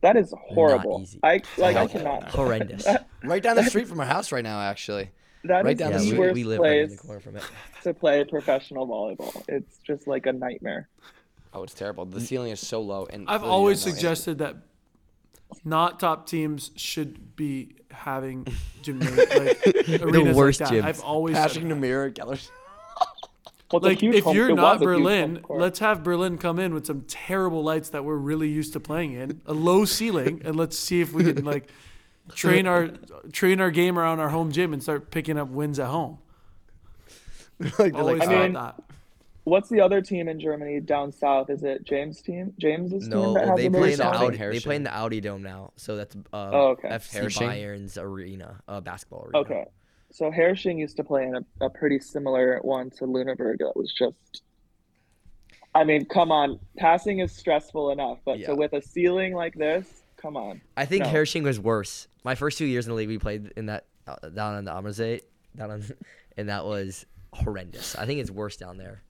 That 0.00 0.16
is 0.16 0.32
horrible. 0.48 1.00
easy. 1.02 1.20
I 1.22 1.42
like. 1.58 1.76
I 1.76 1.86
cannot. 1.86 2.22
no. 2.22 2.28
horrendous. 2.30 2.86
Right 3.22 3.42
down 3.42 3.56
the 3.56 3.64
street 3.64 3.86
from 3.88 4.00
our 4.00 4.06
house 4.06 4.32
right 4.32 4.42
now, 4.44 4.60
actually. 4.60 5.10
That 5.44 5.64
Right 5.64 5.72
is 5.74 5.78
down 5.78 5.92
yeah, 5.92 5.98
the 5.98 6.04
the 6.04 6.12
we, 6.12 6.18
worst 6.18 6.34
we 6.34 6.44
live 6.44 6.60
right 6.60 6.72
in 6.80 6.86
place 6.88 7.00
the 7.00 7.06
corner 7.06 7.20
from 7.20 7.36
it. 7.36 7.42
to 7.82 7.94
play 7.94 8.24
professional 8.24 8.86
volleyball. 8.86 9.42
It's 9.48 9.78
just 9.78 10.06
like 10.06 10.26
a 10.26 10.32
nightmare. 10.32 10.88
Oh, 11.52 11.62
it's 11.62 11.74
terrible. 11.74 12.04
The 12.04 12.20
ceiling 12.20 12.50
is 12.52 12.60
so 12.60 12.80
low, 12.82 13.06
and 13.10 13.28
I've 13.28 13.44
always 13.44 13.80
suggested 13.80 14.38
that 14.38 14.56
not 15.64 16.00
top 16.00 16.26
teams 16.26 16.70
should 16.76 17.36
be 17.36 17.76
having 17.90 18.46
gym 18.82 18.98
like, 19.00 19.16
arenas 20.02 20.36
worst 20.36 20.60
like 20.60 20.70
gyms. 20.70 20.82
I've 20.82 21.00
always 21.00 21.36
anything. 21.36 21.62
said 21.62 21.62
Patrick 21.62 21.80
Namir, 21.80 22.12
Gellers. 22.12 22.50
Well, 23.72 23.84
a 23.84 23.86
like 23.88 24.00
huge 24.00 24.14
if 24.16 24.24
home- 24.24 24.36
you're 24.36 24.54
not 24.54 24.80
was 24.80 24.86
a 24.88 24.90
huge 24.92 25.02
Berlin, 25.02 25.44
let's 25.48 25.78
have 25.80 26.02
Berlin 26.04 26.38
come 26.38 26.58
in 26.58 26.72
with 26.74 26.86
some 26.86 27.02
terrible 27.08 27.64
lights 27.64 27.88
that 27.90 28.04
we're 28.04 28.16
really 28.16 28.48
used 28.48 28.72
to 28.74 28.80
playing 28.80 29.12
in, 29.12 29.40
a 29.46 29.54
low 29.54 29.84
ceiling, 29.84 30.42
and 30.44 30.56
let's 30.56 30.78
see 30.78 31.00
if 31.00 31.12
we 31.12 31.32
can 31.32 31.44
like 31.44 31.68
train 32.34 32.66
our 32.66 32.88
train 33.32 33.60
our 33.60 33.70
game 33.70 33.98
around 33.98 34.20
our 34.20 34.28
home 34.30 34.50
gym 34.52 34.72
and 34.72 34.82
start 34.82 35.10
picking 35.10 35.38
up 35.38 35.48
wins 35.48 35.78
at 35.78 35.86
home. 35.88 36.18
like, 37.78 37.94
Always 37.94 38.20
like, 38.20 38.28
I 38.28 38.32
thought 38.32 38.42
mean, 38.42 38.52
that. 38.54 38.82
What's 39.44 39.68
the 39.68 39.80
other 39.80 40.02
team 40.02 40.26
in 40.28 40.40
Germany 40.40 40.80
down 40.80 41.12
south? 41.12 41.50
Is 41.50 41.62
it 41.62 41.84
James' 41.84 42.20
team? 42.20 42.52
James's 42.58 43.02
team 43.04 43.10
No, 43.10 43.34
that 43.34 43.46
has 43.46 43.56
they 43.56 43.68
the 43.68 43.78
play 43.78 43.92
in 43.92 43.98
the 43.98 44.06
Audi. 44.06 44.36
They 44.36 44.58
play 44.60 44.74
in 44.76 44.82
the 44.82 44.92
Audi 44.94 45.20
Dome 45.20 45.42
now, 45.42 45.72
so 45.76 45.94
that's 45.96 46.16
uh, 46.16 46.50
Oh, 46.52 46.66
okay. 46.70 46.88
FC 46.88 47.18
Hershey. 47.20 47.46
Bayern's 47.46 47.96
arena, 47.96 48.60
uh, 48.66 48.80
basketball 48.80 49.26
arena. 49.26 49.38
Okay. 49.38 49.64
So 50.10 50.30
Herrsching 50.32 50.78
used 50.78 50.96
to 50.96 51.04
play 51.04 51.24
in 51.24 51.36
a, 51.36 51.64
a 51.64 51.70
pretty 51.70 52.00
similar 52.00 52.58
one 52.62 52.90
to 52.90 53.04
Lüneburg. 53.04 53.58
That 53.58 53.74
was 53.76 53.92
just, 53.96 54.42
I 55.74 55.84
mean, 55.84 56.06
come 56.06 56.32
on, 56.32 56.58
passing 56.78 57.20
is 57.20 57.30
stressful 57.32 57.90
enough, 57.90 58.18
but 58.24 58.38
Yeah. 58.40 58.46
so 58.48 58.54
with 58.56 58.72
a 58.72 58.82
ceiling 58.82 59.32
like 59.34 59.54
this, 59.54 60.02
come 60.16 60.36
on. 60.36 60.60
I 60.76 60.86
think 60.86 61.04
No. 61.04 61.10
Herrsching 61.10 61.44
was 61.44 61.60
worse. 61.60 62.08
My 62.26 62.34
first 62.34 62.58
two 62.58 62.64
years 62.64 62.86
in 62.86 62.90
the 62.90 62.96
league, 62.96 63.06
we 63.06 63.18
played 63.18 63.52
in 63.56 63.66
that 63.66 63.84
uh, 64.08 64.16
down 64.30 64.58
in 64.58 64.64
the 64.64 64.72
Ammersee, 64.72 65.20
down 65.54 65.70
on, 65.70 65.84
and 66.36 66.48
that 66.48 66.64
was 66.64 67.06
horrendous. 67.32 67.94
I 67.94 68.04
think 68.04 68.18
it's 68.18 68.32
worse 68.32 68.56
down 68.56 68.78
there. 68.78 69.00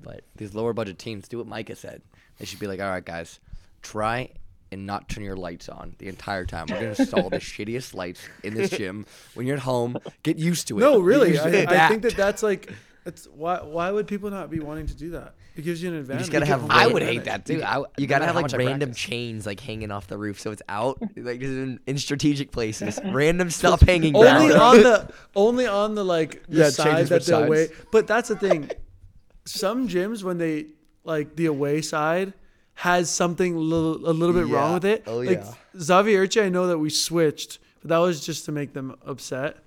But 0.00 0.22
these 0.36 0.54
lower 0.54 0.72
budget 0.72 0.96
teams 0.96 1.26
do 1.26 1.38
what 1.38 1.48
Micah 1.48 1.74
said. 1.74 2.02
They 2.38 2.44
should 2.44 2.60
be 2.60 2.68
like, 2.68 2.80
all 2.80 2.88
right, 2.88 3.04
guys, 3.04 3.40
try 3.82 4.30
and 4.70 4.86
not 4.86 5.08
turn 5.08 5.24
your 5.24 5.34
lights 5.34 5.68
on 5.68 5.96
the 5.98 6.06
entire 6.06 6.44
time. 6.46 6.66
We're 6.70 6.76
gonna 6.76 6.94
install 6.96 7.28
the 7.28 7.38
shittiest 7.38 7.92
lights 7.92 8.20
in 8.44 8.54
this 8.54 8.70
gym. 8.70 9.04
When 9.34 9.48
you're 9.48 9.56
at 9.56 9.62
home, 9.62 9.98
get 10.22 10.36
used 10.38 10.68
to 10.68 10.78
it. 10.78 10.80
No, 10.80 11.00
really, 11.00 11.36
I, 11.36 11.86
I 11.86 11.88
think 11.88 12.02
that 12.02 12.14
that's 12.14 12.44
like, 12.44 12.72
it's 13.04 13.26
why 13.26 13.62
why 13.62 13.90
would 13.90 14.06
people 14.06 14.30
not 14.30 14.48
be 14.48 14.60
wanting 14.60 14.86
to 14.86 14.94
do 14.94 15.10
that? 15.10 15.34
It 15.56 15.62
gives 15.62 15.82
you 15.82 15.88
an 15.90 15.96
advantage. 15.96 16.26
You 16.26 16.30
just 16.30 16.32
gotta 16.32 16.46
You 16.46 16.52
have 16.52 16.70
I 16.70 16.86
would 16.88 17.02
advantage. 17.02 17.14
hate 17.16 17.24
that 17.26 17.46
too. 17.46 17.62
I, 17.62 17.84
you 17.96 18.06
gotta 18.08 18.26
have 18.26 18.34
like 18.34 18.50
random 18.52 18.88
practice. 18.90 18.96
chains 18.98 19.46
like 19.46 19.60
hanging 19.60 19.90
off 19.92 20.06
the 20.08 20.18
roof, 20.18 20.40
so 20.40 20.50
it's 20.50 20.62
out, 20.68 21.00
like 21.16 21.38
just 21.40 21.52
in, 21.52 21.78
in 21.86 21.96
strategic 21.98 22.50
places. 22.50 22.98
Random 23.04 23.50
stuff 23.50 23.80
hanging 23.80 24.16
only 24.16 24.48
down. 24.48 24.60
on 24.60 24.76
the 24.82 25.12
only 25.36 25.66
on 25.66 25.94
the 25.94 26.04
like 26.04 26.42
the 26.48 26.56
Yeah, 26.58 26.70
side 26.70 26.84
changes 26.86 27.08
that 27.10 27.14
which 27.20 27.26
the 27.26 27.44
away. 27.44 27.68
But 27.92 28.06
that's 28.08 28.28
the 28.28 28.36
thing. 28.36 28.70
Some 29.44 29.88
gyms 29.88 30.24
when 30.24 30.38
they 30.38 30.66
like 31.04 31.36
the 31.36 31.46
away 31.46 31.82
side 31.82 32.32
has 32.76 33.08
something 33.08 33.56
little, 33.56 33.94
a 34.08 34.10
little 34.12 34.34
bit 34.34 34.46
wrong 34.52 34.74
with 34.74 34.84
it. 34.84 35.04
Oh, 35.06 35.18
like 35.18 35.38
yeah. 35.44 35.54
Zawiercie, 35.76 36.42
I 36.42 36.48
know 36.48 36.66
that 36.66 36.78
we 36.78 36.90
switched, 36.90 37.60
but 37.80 37.90
that 37.90 37.98
was 37.98 38.24
just 38.26 38.46
to 38.46 38.52
make 38.52 38.72
them 38.72 38.96
upset. 39.06 39.58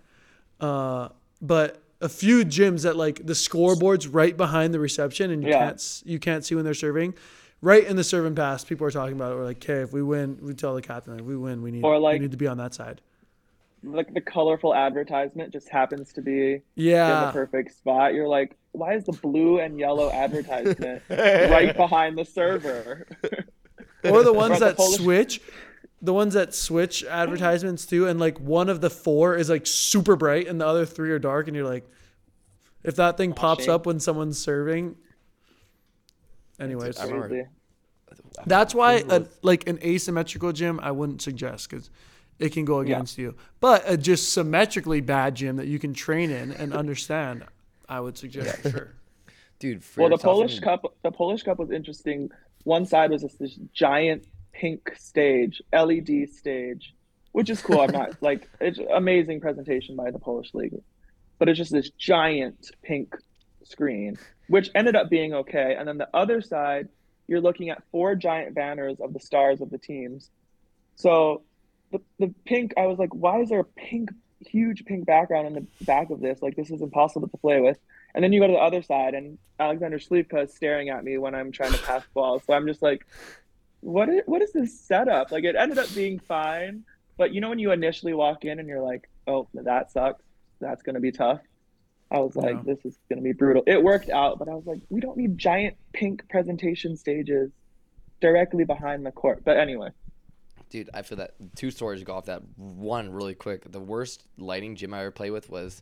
Uh, 0.59 1.09
but 1.41 1.81
a 2.01 2.09
few 2.09 2.45
gyms 2.45 2.83
that 2.83 2.95
like 2.95 3.25
the 3.25 3.33
scoreboard's 3.35 4.07
right 4.07 4.35
behind 4.37 4.73
the 4.73 4.79
reception 4.79 5.31
and 5.31 5.43
you 5.43 5.49
Yeah. 5.49 5.59
can't 5.67 6.01
you 6.05 6.19
can't 6.19 6.45
see 6.45 6.55
when 6.55 6.63
they're 6.65 6.73
serving. 6.73 7.13
Right 7.61 7.83
in 7.85 7.95
the 7.95 8.03
serving 8.03 8.35
pass, 8.35 8.63
people 8.63 8.85
are 8.85 8.91
talking 8.91 9.15
about 9.15 9.31
it. 9.31 9.35
We're 9.35 9.45
like, 9.45 9.57
okay, 9.57 9.81
if 9.81 9.91
we 9.91 10.03
win, 10.03 10.37
we 10.43 10.53
tell 10.53 10.75
the 10.75 10.81
captain, 10.81 11.17
like, 11.17 11.25
we 11.25 11.35
win, 11.35 11.63
we 11.63 11.71
need, 11.71 11.83
Or, 11.83 11.97
like- 11.97 12.13
we 12.13 12.19
need 12.19 12.31
to 12.31 12.37
be 12.37 12.45
on 12.45 12.57
that 12.59 12.75
side. 12.75 13.01
Like 13.83 14.13
the 14.13 14.21
colorful 14.21 14.75
advertisement 14.75 15.53
just 15.53 15.69
happens 15.69 16.11
to 16.13 16.21
be 16.21 16.61
yeah 16.75 17.19
in 17.21 17.25
the 17.27 17.31
perfect 17.31 17.75
spot. 17.77 18.13
You're 18.13 18.27
like, 18.27 18.55
why 18.73 18.93
is 18.93 19.05
the 19.05 19.11
blue 19.13 19.59
and 19.59 19.79
yellow 19.79 20.11
advertisement 20.11 21.01
right 21.09 21.75
behind 21.75 22.17
the 22.17 22.25
server? 22.25 23.07
or 24.03 24.23
the 24.23 24.33
ones 24.43 24.59
that 24.59 24.79
switch 24.79 25.41
the 26.01 26.13
ones 26.13 26.33
that 26.35 26.53
switch 26.53 27.03
advertisements 27.03 27.85
too 27.85 28.07
and 28.07 28.19
like 28.19 28.39
one 28.39 28.69
of 28.69 28.81
the 28.81 28.89
four 28.89 29.35
is 29.35 29.49
like 29.49 29.65
super 29.65 30.15
bright 30.15 30.47
and 30.47 30.61
the 30.61 30.65
other 30.67 30.85
three 30.85 31.11
are 31.11 31.19
dark 31.19 31.47
and 31.47 31.55
you're 31.55 31.65
like 31.67 31.89
if 32.83 32.95
that 32.95 33.17
thing 33.17 33.33
pops 33.33 33.63
shame. 33.65 33.73
up 33.73 33.85
when 33.85 33.99
someone's 33.99 34.37
serving 34.37 34.95
anyways 36.59 36.97
I 36.99 37.05
remember- 37.05 37.27
Crazy. 37.29 37.47
that's 38.45 38.73
why 38.75 39.03
a, 39.09 39.25
like 39.41 39.67
an 39.67 39.79
asymmetrical 39.83 40.51
gym 40.51 40.79
i 40.81 40.91
wouldn't 40.91 41.21
suggest 41.21 41.69
because 41.69 41.89
it 42.39 42.49
can 42.53 42.65
go 42.65 42.79
against 42.79 43.17
you 43.17 43.35
but 43.59 43.83
a 43.87 43.97
just 43.97 44.31
symmetrically 44.33 45.01
bad 45.01 45.35
gym 45.35 45.55
that 45.57 45.67
you 45.67 45.79
can 45.79 45.93
train 45.93 46.29
in 46.29 46.51
and 46.51 46.73
understand 46.73 47.43
i 47.89 47.99
would 47.99 48.17
suggest 48.17 48.57
for 48.61 48.69
sure 48.69 48.93
dude. 49.59 49.83
For 49.83 50.01
Well, 50.01 50.09
the 50.11 50.19
Polish 50.19 50.55
and- 50.57 50.63
Cup, 50.63 50.85
the 51.01 51.09
Polish 51.09 51.41
Cup 51.41 51.57
was 51.57 51.71
interesting. 51.71 52.29
One 52.65 52.85
side 52.85 53.09
was 53.09 53.23
just 53.23 53.39
this 53.39 53.55
giant 53.73 54.25
pink 54.59 54.91
stage, 54.97 55.61
LED 55.71 56.29
stage, 56.29 56.95
which 57.31 57.49
is 57.49 57.61
cool. 57.61 57.81
I'm 57.81 57.91
not 57.91 58.11
like 58.21 58.49
it's 58.59 58.79
amazing 58.93 59.39
presentation 59.39 59.95
by 59.95 60.11
the 60.11 60.19
Polish 60.19 60.53
league, 60.53 60.73
but 61.37 61.47
it's 61.47 61.57
just 61.57 61.71
this 61.71 61.89
giant 61.91 62.71
pink 62.81 63.15
screen, 63.63 64.17
which 64.47 64.69
ended 64.73 64.95
up 64.95 65.09
being 65.09 65.33
okay. 65.33 65.75
And 65.77 65.87
then 65.87 65.97
the 65.97 66.09
other 66.13 66.41
side, 66.41 66.89
you're 67.27 67.41
looking 67.41 67.69
at 67.69 67.83
four 67.91 68.15
giant 68.15 68.55
banners 68.55 68.99
of 68.99 69.13
the 69.13 69.19
stars 69.19 69.61
of 69.61 69.69
the 69.69 69.77
teams. 69.77 70.31
So 70.95 71.43
the, 71.91 71.99
the 72.19 72.33
pink. 72.45 72.73
I 72.77 72.87
was 72.87 72.97
like, 72.97 73.13
why 73.13 73.41
is 73.41 73.49
there 73.49 73.59
a 73.59 73.63
pink, 73.63 74.09
huge 74.39 74.85
pink 74.85 75.05
background 75.05 75.47
in 75.47 75.53
the 75.53 75.85
back 75.85 76.09
of 76.09 76.19
this? 76.19 76.41
Like, 76.41 76.55
this 76.55 76.71
is 76.71 76.81
impossible 76.81 77.27
to 77.27 77.37
play 77.37 77.61
with. 77.61 77.77
And 78.15 78.23
then 78.23 78.33
you 78.33 78.39
go 78.39 78.47
to 78.47 78.53
the 78.53 78.59
other 78.59 78.81
side, 78.81 79.13
and 79.13 79.37
Aleksander 79.59 79.99
Śliwka 79.99 80.45
is 80.45 80.53
staring 80.53 80.89
at 80.89 81.03
me 81.03 81.17
when 81.19 81.35
I'm 81.35 81.51
trying 81.51 81.73
to 81.73 81.77
pass 81.79 82.03
balls. 82.13 82.41
So 82.47 82.53
I'm 82.53 82.65
just 82.65 82.81
like, 82.81 83.05
what 83.87 84.09
is, 84.09 84.21
what 84.25 84.41
is 84.41 84.51
this 84.51 84.77
setup? 84.79 85.31
Like, 85.31 85.45
it 85.45 85.55
ended 85.55 85.77
up 85.77 85.93
being 85.95 86.19
fine. 86.19 86.83
But 87.17 87.33
you 87.33 87.41
know, 87.41 87.49
when 87.49 87.59
you 87.59 87.71
initially 87.71 88.13
walk 88.13 88.45
in 88.45 88.59
and 88.59 88.67
you're 88.67 88.81
like, 88.81 89.09
oh, 89.27 89.47
that 89.53 89.91
sucks. 89.91 90.23
That's 90.59 90.81
going 90.83 90.95
to 90.95 91.01
be 91.01 91.11
tough. 91.11 91.39
I 92.11 92.19
was 92.19 92.35
like, 92.35 92.55
Yeah. 92.55 92.61
this 92.65 92.85
is 92.85 92.97
going 93.09 93.17
to 93.17 93.23
be 93.23 93.33
brutal. 93.33 93.63
It 93.65 93.81
worked 93.81 94.09
out, 94.09 94.39
but 94.39 94.47
I 94.47 94.53
was 94.53 94.65
like, 94.65 94.79
we 94.89 94.99
don't 95.01 95.17
need 95.17 95.37
giant 95.37 95.75
pink 95.93 96.27
presentation 96.29 96.95
stages 96.95 97.51
directly 98.21 98.65
behind 98.65 99.05
the 99.05 99.11
court. 99.11 99.43
But 99.43 99.57
anyway, 99.57 99.89
Dude, 100.69 100.89
I 100.93 101.01
feel 101.01 101.17
that 101.19 101.35
two 101.55 101.71
stories 101.71 102.03
go 102.03 102.13
off 102.15 102.25
that. 102.25 102.41
One 102.57 103.09
really 103.09 103.35
quick. 103.35 103.71
The 103.71 103.79
worst 103.79 104.25
lighting 104.37 104.75
gym 104.75 104.93
I 104.93 104.99
ever 104.99 105.11
played 105.11 105.31
with 105.31 105.49
was 105.49 105.81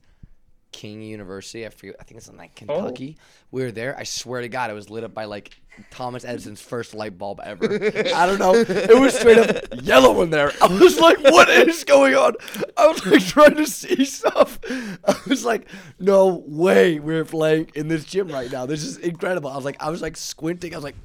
King 0.75 1.01
University. 1.01 1.65
I 1.65 1.69
forget. 1.69 1.95
I 2.01 2.03
think 2.03 2.17
it's 2.17 2.27
in 2.27 2.35
like 2.35 2.53
Kentucky. 2.53 3.15
Oh. 3.17 3.23
We 3.51 3.63
were 3.63 3.71
there. 3.71 3.97
I 3.97 4.03
swear 4.03 4.41
to 4.41 4.49
God, 4.49 4.69
it 4.69 4.73
was 4.73 4.89
lit 4.89 5.05
up 5.05 5.13
by 5.13 5.23
like 5.23 5.57
Thomas 5.89 6.25
Edison's 6.25 6.59
first 6.59 6.93
light 6.93 7.17
bulb 7.17 7.39
ever. 7.41 7.65
I 8.13 8.25
don't 8.25 8.39
know. 8.39 8.53
It 8.55 8.99
was 8.99 9.17
straight 9.17 9.37
up 9.37 9.81
yellow 9.81 10.21
in 10.21 10.31
there. 10.31 10.51
I 10.61 10.67
was 10.67 10.99
like, 10.99 11.19
what 11.23 11.47
is 11.47 11.85
going 11.85 12.13
on? 12.13 12.33
I 12.75 12.87
was 12.87 13.05
like 13.05 13.25
trying 13.25 13.55
to 13.55 13.65
see 13.65 14.03
stuff. 14.03 14.59
I 14.69 15.15
was 15.29 15.45
like, 15.45 15.69
no 15.97 16.43
way 16.45 16.99
we're 16.99 17.23
playing 17.23 17.71
in 17.73 17.87
this 17.87 18.03
gym 18.03 18.27
right 18.27 18.51
now. 18.51 18.65
This 18.65 18.83
is 18.83 18.97
incredible. 18.97 19.49
I 19.49 19.55
was 19.55 19.63
like, 19.63 19.81
I 19.81 19.89
was 19.89 20.01
like 20.01 20.17
squinting. 20.17 20.73
I 20.73 20.77
was 20.77 20.83
like, 20.83 20.97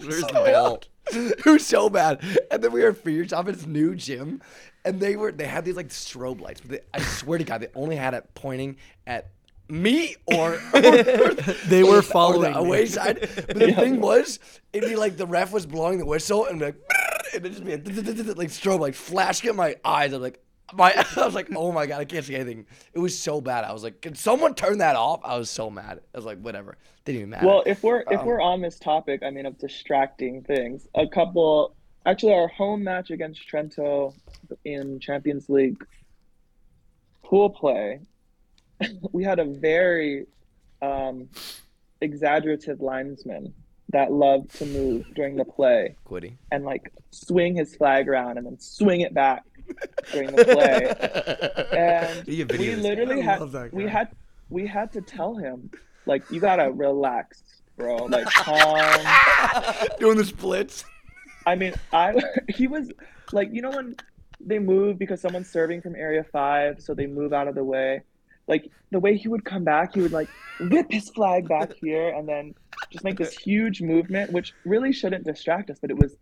Where's 0.00 0.22
the 0.22 0.32
ball? 0.32 0.82
It 1.10 1.46
was 1.46 1.66
so 1.66 1.88
bad. 1.88 2.22
And 2.50 2.62
then 2.62 2.70
we 2.70 2.82
were 2.82 2.90
at 2.90 2.98
Fear 2.98 3.26
Shop 3.28 3.48
at 3.48 3.54
this 3.54 3.66
new 3.66 3.94
gym, 3.94 4.42
and 4.88 5.00
they 5.00 5.16
were 5.16 5.32
they 5.32 5.46
had 5.46 5.64
these 5.64 5.76
like 5.76 5.88
strobe 5.88 6.40
lights, 6.40 6.60
but 6.60 6.70
they, 6.70 6.80
I 6.94 7.00
swear 7.00 7.38
to 7.38 7.44
God, 7.44 7.60
they 7.60 7.68
only 7.74 7.96
had 7.96 8.14
it 8.14 8.28
pointing 8.34 8.76
at 9.06 9.30
me 9.68 10.16
or, 10.26 10.54
or- 10.54 10.60
They 11.68 11.82
were 11.82 11.90
or 11.90 11.96
the 11.96 12.02
following 12.02 12.52
me. 12.52 12.58
away 12.58 12.86
side. 12.86 13.20
But 13.20 13.58
the 13.58 13.72
thing 13.82 14.00
was, 14.00 14.38
it'd 14.72 14.88
be 14.88 14.96
like 14.96 15.16
the 15.16 15.26
ref 15.26 15.52
was 15.52 15.66
blowing 15.66 15.98
the 15.98 16.06
whistle 16.06 16.46
and 16.46 16.60
like, 16.60 16.76
and 17.34 17.44
it'd 17.44 17.52
just 17.52 17.64
be 17.64 17.76
like, 18.22 18.36
like 18.38 18.48
strobe 18.48 18.80
like 18.80 18.94
flashing 18.94 19.50
at 19.50 19.56
my 19.56 19.76
eyes. 19.84 20.12
I'm 20.12 20.22
like. 20.22 20.42
My, 20.74 20.92
I 21.16 21.24
was 21.24 21.34
like, 21.34 21.48
oh 21.56 21.72
my 21.72 21.86
god, 21.86 21.98
I 22.02 22.04
can't 22.04 22.22
see 22.26 22.34
anything. 22.34 22.66
It 22.92 22.98
was 22.98 23.18
so 23.18 23.40
bad. 23.40 23.64
I 23.64 23.72
was 23.72 23.82
like, 23.82 24.02
can 24.02 24.14
someone 24.14 24.54
turn 24.54 24.76
that 24.78 24.96
off? 24.96 25.20
I 25.24 25.38
was 25.38 25.48
so 25.48 25.70
mad. 25.70 26.00
I 26.14 26.18
was 26.18 26.26
like, 26.26 26.40
whatever. 26.42 26.76
Didn't 27.06 27.16
even 27.20 27.30
matter. 27.30 27.46
well, 27.46 27.62
if 27.64 27.82
we're 27.82 28.04
if 28.10 28.20
Um, 28.20 28.26
we're 28.26 28.42
on 28.42 28.60
this 28.60 28.78
topic, 28.78 29.22
I 29.22 29.30
mean, 29.30 29.46
of 29.46 29.56
distracting 29.56 30.42
things, 30.42 30.86
a 30.94 31.06
couple. 31.08 31.74
Actually, 32.06 32.34
our 32.34 32.48
home 32.48 32.84
match 32.84 33.10
against 33.10 33.48
Trento 33.48 34.14
in 34.64 34.98
Champions 35.00 35.48
League 35.48 35.84
pool 37.22 37.50
play, 37.50 38.00
we 39.12 39.24
had 39.24 39.38
a 39.38 39.44
very 39.44 40.26
um, 40.80 41.28
exaggerative 42.00 42.80
linesman 42.80 43.52
that 43.90 44.12
loved 44.12 44.54
to 44.58 44.66
move 44.66 45.06
during 45.14 45.36
the 45.36 45.44
play 45.44 45.96
Quitty. 46.06 46.34
and 46.52 46.64
like 46.64 46.92
swing 47.10 47.54
his 47.54 47.74
flag 47.74 48.08
around 48.08 48.36
and 48.36 48.46
then 48.46 48.58
swing 48.60 49.00
it 49.00 49.14
back 49.14 49.44
during 50.12 50.34
the 50.34 50.44
play. 50.44 50.94
And 51.78 52.26
we 52.26 52.74
literally 52.74 53.20
had 53.20 53.72
we 53.72 53.86
had 53.86 54.08
we 54.48 54.66
had 54.66 54.92
to 54.92 55.00
tell 55.00 55.36
him 55.36 55.70
like 56.06 56.28
you 56.30 56.40
gotta 56.40 56.72
relax, 56.72 57.42
bro. 57.76 58.06
Like 58.06 58.26
calm. 58.26 59.86
Doing 60.00 60.16
the 60.16 60.24
splits. 60.24 60.84
I 61.48 61.54
mean, 61.54 61.72
I 61.94 62.14
he 62.48 62.66
was 62.66 62.92
like 63.32 63.48
you 63.52 63.62
know 63.62 63.70
when 63.70 63.96
they 64.40 64.58
move 64.58 64.98
because 64.98 65.20
someone's 65.20 65.50
serving 65.50 65.80
from 65.80 65.96
area 65.96 66.24
five, 66.24 66.80
so 66.80 66.94
they 66.94 67.06
move 67.06 67.32
out 67.32 67.48
of 67.48 67.54
the 67.54 67.64
way. 67.64 68.02
Like 68.46 68.70
the 68.90 69.00
way 69.00 69.16
he 69.16 69.28
would 69.28 69.44
come 69.44 69.64
back, 69.64 69.94
he 69.94 70.00
would 70.00 70.12
like 70.12 70.28
whip 70.60 70.86
his 70.90 71.08
flag 71.10 71.48
back 71.48 71.72
here 71.80 72.10
and 72.10 72.28
then 72.28 72.54
just 72.90 73.04
make 73.04 73.16
this 73.16 73.36
huge 73.36 73.80
movement, 73.80 74.30
which 74.32 74.52
really 74.64 74.92
shouldn't 74.92 75.24
distract 75.24 75.70
us, 75.70 75.78
but 75.80 75.90
it 75.90 75.98
was 75.98 76.16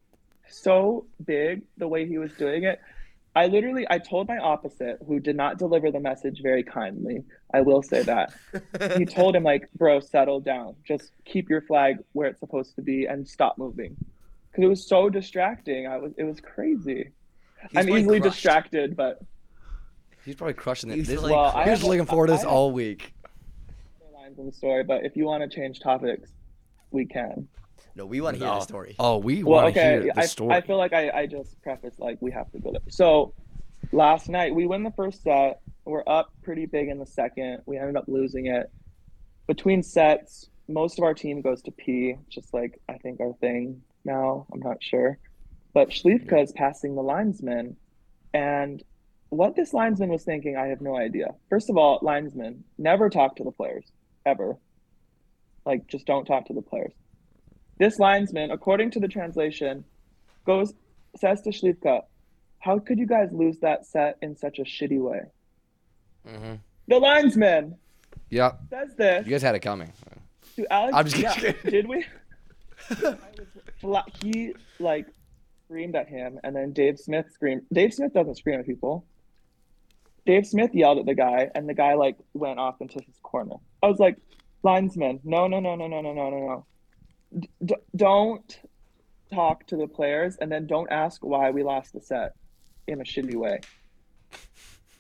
so 0.48 1.06
big 1.24 1.62
the 1.76 1.88
way 1.88 2.06
he 2.06 2.18
was 2.18 2.32
doing 2.34 2.64
it. 2.64 2.80
I 3.34 3.46
literally 3.48 3.84
I 3.90 3.98
told 3.98 4.28
my 4.28 4.38
opposite, 4.38 4.98
who 5.06 5.18
did 5.20 5.36
not 5.36 5.58
deliver 5.58 5.90
the 5.90 6.00
message 6.00 6.40
very 6.40 6.62
kindly. 6.62 7.24
I 7.52 7.62
will 7.62 7.82
say 7.82 8.02
that. 8.04 8.32
he 8.96 9.04
told 9.04 9.34
him 9.34 9.42
like, 9.42 9.68
"Bro, 9.74 10.00
settle 10.00 10.40
down. 10.40 10.76
Just 10.84 11.10
keep 11.24 11.50
your 11.50 11.62
flag 11.62 11.96
where 12.12 12.28
it's 12.28 12.40
supposed 12.40 12.76
to 12.76 12.82
be 12.82 13.06
and 13.06 13.28
stop 13.28 13.58
moving." 13.58 13.96
Cuz 14.57 14.64
it 14.64 14.68
was 14.68 14.86
so 14.86 15.09
distracting. 15.11 15.86
I 15.86 15.98
was 15.98 16.12
it 16.16 16.24
was 16.24 16.40
crazy. 16.40 17.11
He's 17.70 17.76
I'm 17.76 17.88
easily 17.90 18.20
crushed. 18.20 18.34
distracted, 18.36 18.96
but 18.96 19.20
He's 20.24 20.34
probably 20.34 20.54
crushing 20.54 20.90
it. 20.90 20.96
He's 20.96 21.07
This, 21.07 21.22
like- 21.22 21.30
well, 21.32 21.52
I 21.54 21.64
he 21.64 21.70
was 21.70 21.84
looking 21.84 22.04
forward 22.07 22.26
to 22.28 22.32
this 22.32 22.42
have 22.42 22.50
all 22.50 22.72
week. 22.72 23.12
lines 24.12 24.38
in 24.40 24.46
the 24.46 24.52
story, 24.52 24.82
but 24.82 25.04
if 25.04 25.14
you 25.16 25.24
want 25.24 25.48
to 25.48 25.48
change 25.54 25.78
topics, 25.78 26.32
we 26.90 27.04
can. 27.07 27.46
No, 27.94 28.07
we 28.07 28.20
want 28.20 28.34
to 28.34 28.38
hear 28.38 28.48
No. 28.48 28.54
the 28.54 28.61
oh. 28.61 28.64
story. 28.64 28.96
Oh, 28.98 29.18
we 29.18 29.44
Well, 29.44 29.62
want 29.62 29.74
to 29.74 29.80
okay. 29.80 30.04
hear 30.04 30.14
the 30.14 30.20
I, 30.20 30.26
story. 30.26 30.54
I 30.54 30.61
feel 30.62 30.78
like 30.78 30.92
I, 30.92 31.11
I 31.11 31.26
just 31.26 31.61
prefaced 31.62 32.00
like 32.00 32.20
we 32.20 32.30
have 32.32 32.50
to 32.52 32.59
go 32.59 32.72
there. 32.72 32.80
So 32.88 33.34
last 33.92 34.28
night 34.28 34.54
we 34.54 34.66
win 34.66 34.82
the 34.82 34.90
first 34.90 35.22
set. 35.22 35.61
We're 35.84 36.02
up 36.09 36.32
pretty 36.42 36.66
big 36.66 36.88
in 36.88 36.98
the 36.98 37.07
second. 37.07 37.62
We 37.66 37.78
ended 37.78 37.96
up 37.96 38.09
losing 38.09 38.46
it. 38.46 38.68
Between 39.46 39.82
sets, 39.82 40.50
most 40.68 40.98
of 40.98 41.04
our 41.04 41.14
team 41.14 41.40
goes 41.40 41.62
to 41.62 41.70
pee, 41.70 42.16
just 42.28 42.52
like 42.52 42.80
I 42.88 42.94
think 42.98 43.20
our 43.20 43.32
thing 43.34 43.80
now. 44.07 44.46
I'm 44.52 44.61
not 44.61 44.82
sure. 44.82 45.18
But 45.74 45.90
Śliwka 45.90 46.42
is 46.42 46.52
passing 46.52 46.94
the 46.94 47.02
linesman. 47.02 47.76
And 48.32 48.82
what 49.28 49.54
this 49.57 49.74
linesman 49.74 50.09
was 50.09 50.24
thinking, 50.24 50.57
I 50.57 50.68
have 50.68 50.80
no 50.80 50.96
idea. 50.96 51.34
First 51.50 51.68
of 51.68 51.76
all, 51.76 51.98
linesmen 52.00 52.64
never 52.78 53.11
talk 53.11 53.36
to 53.36 53.44
the 53.44 53.50
players, 53.52 53.84
ever. 54.24 54.57
Like, 55.66 55.86
just 55.88 56.07
don't 56.07 56.24
talk 56.24 56.46
to 56.46 56.54
the 56.54 56.62
players. 56.62 56.92
This 57.78 57.98
linesman, 57.98 58.50
according 58.52 58.92
to 58.92 59.00
the 59.00 59.09
translation, 59.09 59.84
goes 60.46 60.72
says 61.16 61.42
to 61.42 61.50
Śliwka, 61.50 62.02
"How 62.61 62.78
could 62.78 62.98
you 62.98 63.07
guys 63.07 63.30
lose 63.32 63.59
that 63.61 63.84
set 63.86 64.16
in 64.22 64.36
such 64.36 64.59
a 64.59 64.62
shitty 64.62 65.00
way?" 65.02 65.22
Mhm. 66.26 66.61
The 66.88 66.98
linesman 66.98 67.76
Yeah, 68.30 68.52
says 68.70 68.94
this 68.96 69.26
you 69.26 69.32
guys 69.32 69.42
had 69.42 69.54
it 69.54 69.61
coming. 69.61 69.92
to 70.57 70.72
Alex. 70.72 70.96
I'm 70.96 71.07
just 71.07 71.18
yeah, 71.22 71.34
kidding. 71.34 71.70
did 71.70 71.88
we? 71.88 72.04
I 72.90 72.94
was 72.94 73.16
fla- 73.80 74.04
he 74.20 74.54
like 74.78 75.06
screamed 75.66 75.96
at 75.96 76.08
him, 76.08 76.38
and 76.44 76.54
then 76.54 76.72
Dave 76.72 76.98
Smith 76.98 77.26
screamed. 77.32 77.62
Dave 77.72 77.92
Smith 77.92 78.12
doesn't 78.12 78.36
scream 78.36 78.60
at 78.60 78.66
people. 78.66 79.06
Dave 80.24 80.46
Smith 80.46 80.70
yelled 80.74 80.98
at 80.98 81.06
the 81.06 81.14
guy, 81.14 81.48
and 81.54 81.68
the 81.68 81.74
guy 81.74 81.94
like 81.94 82.16
went 82.34 82.58
off 82.58 82.80
into 82.80 83.00
his 83.06 83.18
corner. 83.22 83.56
I 83.82 83.86
was 83.86 83.98
like, 83.98 84.16
linesman, 84.62 85.20
no, 85.24 85.46
no, 85.46 85.60
no, 85.60 85.76
no, 85.76 85.86
no, 85.86 86.00
no, 86.00 86.12
no, 86.12 86.30
no, 86.30 86.38
no. 86.46 86.66
D- 87.64 87.74
don't 87.94 88.60
talk 89.32 89.66
to 89.68 89.76
the 89.76 89.86
players, 89.86 90.36
and 90.40 90.50
then 90.50 90.66
don't 90.66 90.90
ask 90.90 91.24
why 91.24 91.50
we 91.50 91.62
lost 91.62 91.92
the 91.92 92.00
set 92.00 92.32
in 92.86 93.00
a 93.00 93.04
shitty 93.04 93.34
way. 93.36 93.60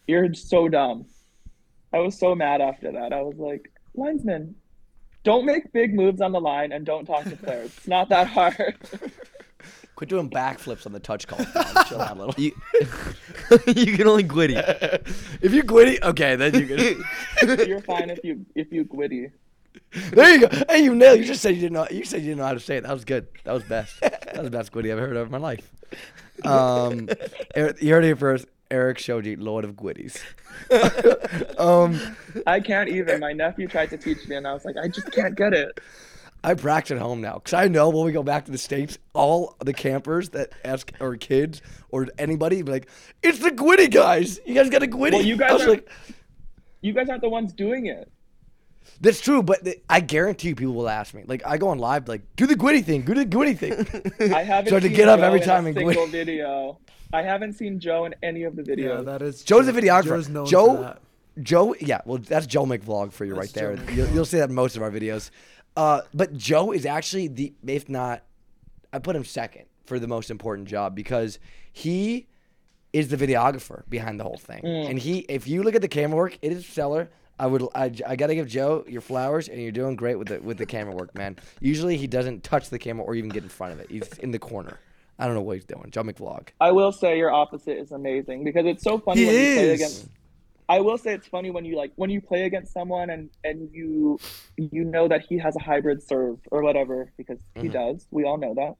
You're 0.06 0.32
so 0.34 0.68
dumb. 0.68 1.06
I 1.92 1.98
was 1.98 2.18
so 2.18 2.34
mad 2.34 2.60
after 2.60 2.92
that. 2.92 3.12
I 3.12 3.22
was 3.22 3.36
like, 3.38 3.72
linesman, 3.94 4.56
don't 5.26 5.44
make 5.44 5.72
big 5.72 5.92
moves 5.92 6.20
on 6.20 6.30
the 6.30 6.40
line 6.40 6.70
and 6.70 6.86
don't 6.86 7.04
talk 7.04 7.24
to 7.24 7.36
players. 7.36 7.76
It's 7.76 7.88
not 7.88 8.08
that 8.10 8.28
hard. 8.28 8.76
Quit 9.96 10.08
doing 10.08 10.30
backflips 10.30 10.86
on 10.86 10.92
the 10.92 11.00
touch 11.00 11.26
call. 11.26 11.38
Chill 11.88 12.00
out 12.00 12.16
a 12.16 12.24
little. 12.24 12.34
You, 12.40 12.52
you 13.66 13.96
can 13.96 14.06
only 14.06 14.22
quitty. 14.22 14.56
if 15.42 15.52
you 15.52 15.64
quitty, 15.64 16.00
okay, 16.02 16.36
then 16.36 16.54
you 16.54 16.66
can. 16.66 17.66
You're 17.66 17.80
fine 17.80 18.10
if 18.10 18.20
you 18.22 18.46
if 18.54 18.70
you 18.70 18.84
gwitty. 18.84 19.32
there 20.12 20.34
you 20.34 20.46
go. 20.46 20.64
Hey, 20.68 20.84
you 20.84 20.94
nailed. 20.94 21.18
You 21.18 21.24
just 21.24 21.42
said 21.42 21.54
you 21.54 21.60
didn't 21.62 21.72
know. 21.72 21.88
You 21.90 22.04
said 22.04 22.20
you 22.20 22.28
didn't 22.28 22.38
know 22.38 22.46
how 22.46 22.54
to 22.54 22.60
say 22.60 22.76
it. 22.76 22.82
That 22.82 22.92
was 22.92 23.04
good. 23.04 23.26
That 23.44 23.52
was 23.52 23.64
best. 23.64 23.98
That 24.00 24.36
was 24.36 24.44
the 24.44 24.50
best 24.50 24.70
quitty 24.70 24.92
I've 24.92 24.98
ever 24.98 25.08
heard 25.08 25.16
of 25.16 25.26
in 25.26 25.32
my 25.32 25.38
life. 25.38 25.68
Um, 26.44 27.08
you 27.56 27.92
heard 27.92 28.04
it 28.04 28.18
first. 28.18 28.46
Eric 28.70 28.98
Shoji, 28.98 29.36
Lord 29.36 29.64
of 29.64 29.72
Gwitties. 29.74 30.20
um, 31.58 31.98
I 32.46 32.60
can't 32.60 32.88
even. 32.88 33.20
My 33.20 33.32
nephew 33.32 33.68
tried 33.68 33.90
to 33.90 33.96
teach 33.96 34.26
me, 34.28 34.36
and 34.36 34.46
I 34.46 34.52
was 34.52 34.64
like, 34.64 34.76
I 34.76 34.88
just 34.88 35.10
can't 35.12 35.34
get 35.36 35.52
it. 35.52 35.80
I 36.44 36.54
practice 36.54 36.92
at 36.92 36.98
home 37.02 37.20
now 37.20 37.34
because 37.34 37.54
I 37.54 37.66
know 37.66 37.88
when 37.88 38.04
we 38.04 38.12
go 38.12 38.22
back 38.22 38.44
to 38.44 38.52
the 38.52 38.58
states, 38.58 38.98
all 39.14 39.56
the 39.64 39.72
campers 39.72 40.28
that 40.30 40.52
ask 40.64 40.92
or 41.00 41.16
kids 41.16 41.60
or 41.88 42.06
anybody 42.18 42.62
be 42.62 42.70
like, 42.70 42.88
"It's 43.22 43.38
the 43.40 43.50
Gwitty 43.50 43.90
guys. 43.90 44.38
You 44.46 44.54
guys 44.54 44.70
got 44.70 44.82
a 44.82 44.86
Gwitty." 44.86 45.12
Well, 45.12 45.22
you 45.24 45.36
guys 45.36 45.62
are- 45.62 45.68
like, 45.70 45.88
You 46.82 46.92
guys 46.92 47.08
aren't 47.08 47.22
the 47.22 47.28
ones 47.30 47.52
doing 47.52 47.86
it. 47.86 48.08
"That's 49.00 49.20
true," 49.20 49.42
but 49.42 49.64
th- 49.64 49.82
I 49.88 49.98
guarantee 50.00 50.48
you, 50.48 50.54
people 50.54 50.74
will 50.74 50.88
ask 50.88 51.14
me. 51.14 51.24
Like, 51.26 51.42
I 51.44 51.56
go 51.56 51.68
on 51.68 51.78
live, 51.78 52.06
like, 52.06 52.22
"Do 52.36 52.46
the 52.46 52.54
Gwitty 52.54 52.84
thing. 52.84 53.02
Do 53.02 53.14
the 53.14 53.26
Gwitty 53.26 53.58
thing." 53.58 54.32
I 54.34 54.44
haven't. 54.44 54.70
So 54.70 54.78
to 54.78 54.88
get 54.88 55.08
up 55.08 55.18
Joe 55.20 55.26
every 55.26 55.40
in 55.40 55.46
time 55.46 55.64
a 55.64 55.68
and 55.70 55.78
single 55.78 55.94
gwitty. 56.06 56.10
video. 56.12 56.78
I 57.12 57.22
haven't 57.22 57.54
seen 57.54 57.78
Joe 57.78 58.04
in 58.04 58.14
any 58.22 58.42
of 58.44 58.56
the 58.56 58.62
videos. 58.62 58.78
Yeah, 58.78 58.86
videos. 58.88 59.04
that 59.06 59.22
is. 59.22 59.42
Joe's 59.44 59.68
a 59.68 59.72
true. 59.72 59.82
videographer. 59.82 60.04
Joe's 60.04 60.28
known 60.28 60.46
Joe- 60.46 60.82
that. 60.82 61.02
Joe, 61.42 61.74
yeah, 61.80 62.00
well, 62.06 62.16
that's 62.16 62.46
Joe 62.46 62.64
McVlog 62.64 63.12
for 63.12 63.26
you 63.26 63.34
That's 63.34 63.54
right 63.54 63.76
there. 63.76 63.92
You'll, 63.92 64.08
you'll 64.08 64.24
see 64.24 64.38
that 64.38 64.48
in 64.48 64.54
most 64.54 64.74
of 64.74 64.82
our 64.82 64.90
videos. 64.90 65.30
Uh, 65.76 66.00
but 66.14 66.34
Joe 66.34 66.72
is 66.72 66.86
actually 66.86 67.28
the, 67.28 67.52
if 67.66 67.90
not, 67.90 68.22
I 68.90 68.98
put 69.00 69.14
him 69.14 69.24
second 69.24 69.66
for 69.84 69.98
the 69.98 70.08
most 70.08 70.30
important 70.30 70.66
job 70.66 70.94
because 70.94 71.38
he 71.72 72.26
is 72.94 73.08
the 73.08 73.16
videographer 73.18 73.82
behind 73.90 74.18
the 74.18 74.24
whole 74.24 74.38
thing. 74.38 74.62
Mm. 74.62 74.90
And 74.90 74.98
he, 74.98 75.18
if 75.28 75.46
you 75.46 75.62
look 75.62 75.74
at 75.74 75.82
the 75.82 75.88
camera 75.88 76.16
work, 76.16 76.38
it 76.40 76.52
is 76.52 76.66
stellar. 76.66 77.10
I 77.38 77.46
would, 77.46 77.62
I, 77.74 77.92
I 78.06 78.16
gotta 78.16 78.34
give 78.34 78.48
Joe 78.48 78.86
your 78.88 79.02
flowers, 79.02 79.48
and 79.50 79.60
you're 79.60 79.70
doing 79.70 79.94
great 79.94 80.14
with 80.14 80.28
the 80.28 80.40
with 80.40 80.56
the 80.56 80.64
camera 80.64 80.94
work, 80.94 81.14
man. 81.14 81.36
Usually 81.60 81.98
he 81.98 82.06
doesn't 82.06 82.42
touch 82.42 82.70
the 82.70 82.78
camera 82.78 83.04
or 83.04 83.14
even 83.14 83.28
get 83.28 83.42
in 83.42 83.50
front 83.50 83.74
of 83.74 83.80
it. 83.80 83.90
He's 83.90 84.10
in 84.20 84.30
the 84.30 84.38
corner. 84.38 84.80
I 85.18 85.26
don't 85.26 85.34
know 85.34 85.40
what 85.42 85.54
he's 85.56 85.64
doing. 85.64 85.88
Joe 85.90 86.02
McVlog. 86.02 86.48
I 86.60 86.72
will 86.72 86.92
say 86.92 87.16
your 87.18 87.30
opposite 87.32 87.78
is 87.78 87.92
amazing 87.92 88.44
because 88.44 88.66
it's 88.66 88.82
so 88.84 88.98
funny 88.98 89.20
He 89.22 89.26
when 89.26 89.34
you 89.34 89.54
play 89.54 89.70
against. 89.70 90.08
I 90.68 90.80
will 90.80 90.98
say 90.98 91.14
it's 91.14 91.28
funny 91.28 91.50
when 91.50 91.64
you 91.64 91.76
like 91.76 91.92
when 91.96 92.10
you 92.10 92.20
play 92.20 92.42
against 92.44 92.72
someone 92.72 93.08
and 93.10 93.30
and 93.44 93.70
you 93.72 94.18
you 94.56 94.84
know 94.84 95.06
that 95.08 95.22
he 95.22 95.38
has 95.38 95.54
a 95.56 95.60
hybrid 95.60 96.02
serve 96.02 96.38
or 96.50 96.60
whatever 96.62 97.12
because 97.16 97.38
he 97.54 97.68
Mhm. 97.68 97.72
does. 97.72 98.06
We 98.10 98.24
all 98.24 98.36
know 98.36 98.54
that. 98.54 98.74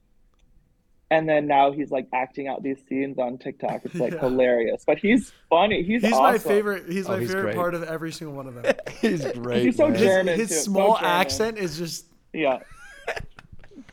And 1.09 1.29
then 1.29 1.47
now 1.47 1.71
he's 1.71 1.93
like 1.93 2.09
acting 2.13 2.49
out 2.49 2.65
these 2.65 2.79
scenes 2.89 3.17
on 3.21 3.39
TikTok. 3.39 3.83
It's 3.85 3.95
like 3.95 4.13
Yeah. 4.15 4.19
hilarious, 4.23 4.83
but 4.85 4.99
he's 4.99 5.33
funny. 5.49 5.85
He's 5.85 6.03
He's 6.03 6.11
my 6.11 6.37
favorite. 6.39 6.89
He's 6.91 7.07
Oh, 7.09 7.13
my 7.13 7.21
he's 7.21 7.29
favorite 7.29 7.43
great. 7.45 7.57
part 7.57 7.75
of 7.77 7.85
every 7.85 8.11
single 8.11 8.35
one 8.37 8.49
of 8.49 8.55
them. 8.57 8.75
He's 9.01 9.25
great. 9.33 9.63
He's 9.65 9.77
so 9.77 9.89
man. 9.89 9.99
German. 10.01 10.39
his 10.39 10.49
too, 10.49 10.55
so 10.57 10.61
small 10.63 10.95
German. 10.97 11.11
accent 11.11 11.59
is 11.59 11.79
just. 11.79 12.07
Yeah. 12.33 12.59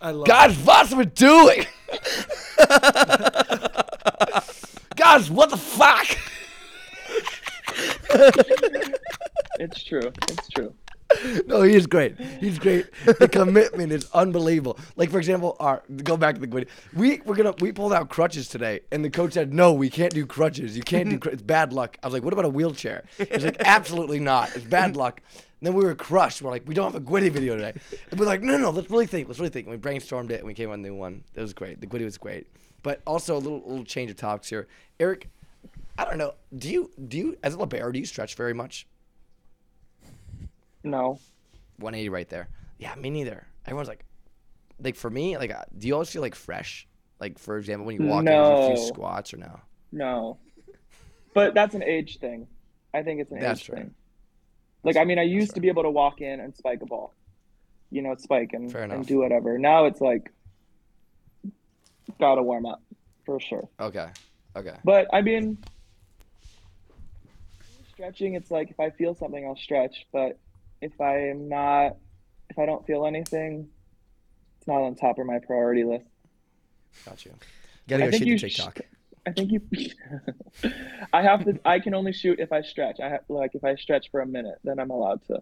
I 0.04 0.12
love. 0.12 0.28
Guys, 0.28 0.58
what's 0.58 0.94
we 0.94 1.06
doing? 1.06 1.66
Guys, 4.96 5.32
what 5.32 5.50
the 5.50 5.58
fuck? 5.58 6.06
It's 9.60 9.84
true. 9.84 10.12
It's 10.30 10.50
true. 10.50 10.74
No, 11.46 11.62
he 11.62 11.76
is 11.76 11.86
great. 11.88 12.20
He's 12.20 12.58
great. 12.60 12.88
The 13.06 13.28
commitment 13.30 13.92
is 13.92 14.10
unbelievable. 14.14 14.78
Like 14.96 15.10
for 15.10 15.20
example, 15.20 15.56
our 15.60 15.84
go 16.04 16.18
back 16.18 16.36
to 16.36 16.42
the 16.42 16.48
Gwynny. 16.48 16.68
We 16.94 17.22
we're 17.26 17.36
gonna 17.36 17.54
we 17.60 17.72
pulled 17.72 17.94
out 17.94 18.10
crutches 18.10 18.50
today, 18.50 18.82
and 18.92 19.06
the 19.06 19.10
coach 19.10 19.34
said, 19.34 19.54
"No, 19.54 19.74
we 19.74 19.90
can't 19.90 20.14
do 20.14 20.26
crutches. 20.26 20.76
You 20.76 20.84
can't 20.84 21.10
do. 21.10 21.20
Cr- 21.20 21.30
it's 21.30 21.42
bad 21.44 21.72
luck." 21.72 21.98
I 22.04 22.08
was 22.08 22.14
like, 22.14 22.24
"What 22.24 22.34
about 22.34 22.46
a 22.46 22.50
wheelchair?" 22.50 23.04
He's 23.18 23.46
like, 23.46 23.58
"Absolutely 23.60 24.20
not. 24.20 24.56
It's 24.56 24.66
bad 24.66 24.98
luck." 25.04 25.22
And 25.64 25.68
then 25.70 25.76
we 25.80 25.86
were 25.86 25.96
crushed. 25.96 26.42
We're 26.42 26.50
like, 26.52 26.68
"We 26.68 26.74
don't 26.76 26.92
have 26.92 27.02
a 27.02 27.06
Gwynny 27.06 27.32
video 27.32 27.56
today." 27.56 27.74
And 28.12 28.20
we're 28.20 28.26
like, 28.26 28.42
"No, 28.42 28.52
no, 28.52 28.58
no. 28.58 28.70
Let's 28.72 28.90
really 28.90 29.08
think. 29.08 29.30
Let's 29.30 29.40
really 29.40 29.50
think." 29.50 29.66
And 29.66 29.72
we 29.74 29.80
brainstormed 29.82 30.30
it, 30.30 30.40
and 30.40 30.44
we 30.46 30.54
came 30.54 30.70
on 30.70 30.82
the 30.82 30.90
new 30.90 30.96
one. 30.96 31.24
It 31.36 31.40
was 31.40 31.54
great. 31.54 31.80
The 31.80 31.88
Gwynny 31.88 32.04
was 32.04 32.18
great. 32.18 32.48
But 32.82 33.02
also 33.08 33.38
a 33.38 33.40
little 33.40 33.62
little 33.66 33.86
change 33.86 34.12
of 34.12 34.18
topics 34.18 34.50
here, 34.50 34.68
Eric. 35.00 35.30
I 35.98 36.04
don't 36.04 36.18
know. 36.18 36.34
Do 36.58 36.70
you 36.70 36.92
do 37.08 37.18
you 37.18 37.38
as 37.44 37.54
a 37.54 37.58
libero 37.58 37.94
do 37.94 38.00
you 38.00 38.06
stretch 38.06 38.36
very 38.36 38.54
much? 38.54 38.88
No. 40.84 41.18
180 41.78 42.10
right 42.10 42.28
there. 42.28 42.50
Yeah, 42.78 42.94
me 42.96 43.10
neither. 43.10 43.48
Everyone's 43.66 43.88
like, 43.88 44.04
like 44.82 44.98
for 44.98 45.10
me, 45.10 45.38
like, 45.38 45.52
uh, 45.52 45.64
do 45.78 45.88
you 45.88 45.94
always 45.94 46.10
feel 46.10 46.22
like 46.22 46.36
fresh? 46.36 46.86
Like 47.22 47.40
for 47.40 47.58
example, 47.58 47.86
when 47.86 48.02
you 48.02 48.08
walk 48.10 48.20
in, 48.20 48.26
do 48.26 48.32
you 48.34 48.76
do 48.76 48.82
No. 48.82 48.88
squats 48.88 49.34
or 49.34 49.38
no? 49.38 49.62
No. 49.94 50.38
But 51.34 51.54
that's 51.54 51.74
an 51.74 51.84
age 51.84 52.20
thing. 52.20 52.48
I 52.94 53.02
think 53.02 53.22
it's 53.22 53.32
an 53.32 53.40
That's 53.40 53.62
age 53.62 53.70
right. 53.70 53.82
thing. 53.84 53.96
Like 54.84 54.98
I 54.98 55.06
mean, 55.06 55.20
I 55.20 55.24
used 55.24 55.54
to 55.56 55.62
be 55.62 55.70
able 55.70 55.84
to 55.84 55.90
walk 55.92 56.22
in 56.22 56.40
and 56.40 56.56
spike 56.56 56.82
a 56.82 56.86
ball, 56.86 57.14
you 57.90 58.02
know, 58.02 58.16
spike 58.18 58.50
and, 58.54 58.70
and 58.76 59.06
do 59.08 59.20
whatever. 59.20 59.58
Now 59.58 59.86
it's 59.86 60.02
like 60.02 60.32
gotta 62.20 62.44
warm 62.44 62.66
up 62.66 62.82
for 63.26 63.40
sure. 63.40 63.70
Okay, 63.80 64.08
okay, 64.56 64.76
But 64.84 65.08
I 65.14 65.22
mean, 65.22 65.58
stretching. 67.94 68.36
It's 68.36 68.52
like 68.52 68.72
if 68.72 68.80
I 68.80 68.90
feel 68.90 69.16
something, 69.16 69.46
I'll 69.46 69.56
stretch. 69.56 70.06
But 70.12 70.40
if 70.82 71.00
I 71.00 71.30
am 71.30 71.48
not, 71.48 71.98
if 72.50 72.60
I 72.60 72.66
don't 72.66 72.86
feel 72.86 73.06
anything, 73.06 73.70
it's 74.58 74.68
not 74.68 74.82
on 74.82 74.96
top 74.96 75.18
of 75.18 75.26
my 75.26 75.40
priority 75.40 75.84
list. 75.86 76.06
got 77.06 77.26
you. 77.26 77.34
Gotta 77.88 78.04
I 78.04 78.08
go 78.08 78.12
think 78.12 78.24
shoot 78.24 78.30
you 78.30 78.40
the 78.40 78.50
sh- 78.50 78.56
TikTok. 78.58 78.80
I 79.26 79.32
think 79.32 79.52
you. 79.52 79.62
I 81.14 81.22
have 81.22 81.46
to. 81.46 81.60
I 81.66 81.80
can 81.80 81.94
only 81.94 82.12
shoot 82.14 82.40
if 82.40 82.52
I 82.52 82.62
stretch. 82.62 83.00
I 83.00 83.10
have 83.10 83.22
like 83.30 83.52
if 83.56 83.64
I 83.64 83.76
stretch 83.76 84.12
for 84.12 84.22
a 84.22 84.26
minute, 84.26 84.60
then 84.64 84.80
I'm 84.80 84.90
allowed 84.90 85.24
to 85.28 85.42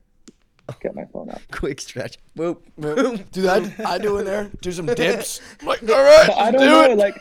get 0.80 0.96
my 0.96 1.06
phone 1.12 1.30
out. 1.30 1.42
Quick 1.52 1.82
stretch. 1.82 2.18
Boop. 2.38 2.62
Boom. 2.78 3.18
Do 3.32 3.42
that. 3.42 3.80
I 3.86 3.98
do 3.98 4.18
in 4.20 4.26
there. 4.26 4.52
Do 4.62 4.72
some 4.72 4.86
dips. 4.96 5.42
I'm 5.62 5.68
like, 5.68 5.82
all 5.84 5.90
right, 5.90 6.30
I 6.30 6.46
let's 6.46 6.52
don't 6.58 6.62
do 6.62 6.66
know. 6.68 6.92
it. 6.92 6.98
Like, 6.98 7.20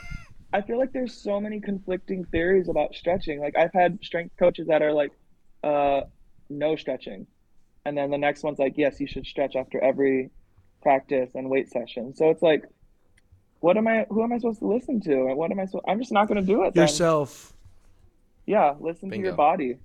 I 0.52 0.60
feel 0.60 0.78
like 0.78 0.92
there's 0.92 1.14
so 1.14 1.40
many 1.40 1.60
conflicting 1.60 2.24
theories 2.26 2.68
about 2.68 2.94
stretching. 2.94 3.40
Like 3.40 3.56
I've 3.56 3.72
had 3.72 3.98
strength 4.02 4.36
coaches 4.38 4.66
that 4.68 4.82
are 4.82 4.92
like, 4.92 5.12
uh, 5.64 6.02
no 6.50 6.76
stretching, 6.76 7.26
and 7.86 7.96
then 7.96 8.10
the 8.10 8.18
next 8.18 8.42
one's 8.42 8.58
like, 8.58 8.74
yes, 8.76 9.00
you 9.00 9.06
should 9.06 9.26
stretch 9.26 9.56
after 9.56 9.82
every 9.82 10.30
practice 10.82 11.30
and 11.34 11.48
weight 11.48 11.70
session. 11.70 12.14
So 12.14 12.30
it's 12.30 12.42
like, 12.42 12.64
what 13.60 13.76
am 13.76 13.86
I? 13.86 14.06
Who 14.10 14.22
am 14.22 14.32
I 14.32 14.38
supposed 14.38 14.58
to 14.60 14.66
listen 14.66 15.00
to? 15.02 15.12
And 15.28 15.36
what 15.36 15.50
am 15.50 15.60
I? 15.60 15.66
supposed 15.66 15.84
I'm 15.88 15.98
just 16.00 16.12
not 16.12 16.28
going 16.28 16.40
to 16.40 16.46
do 16.46 16.64
it. 16.64 16.74
Then. 16.74 16.82
Yourself. 16.82 17.52
Yeah, 18.46 18.74
listen 18.80 19.10
to 19.10 19.16
your 19.18 19.34
body. 19.34 19.76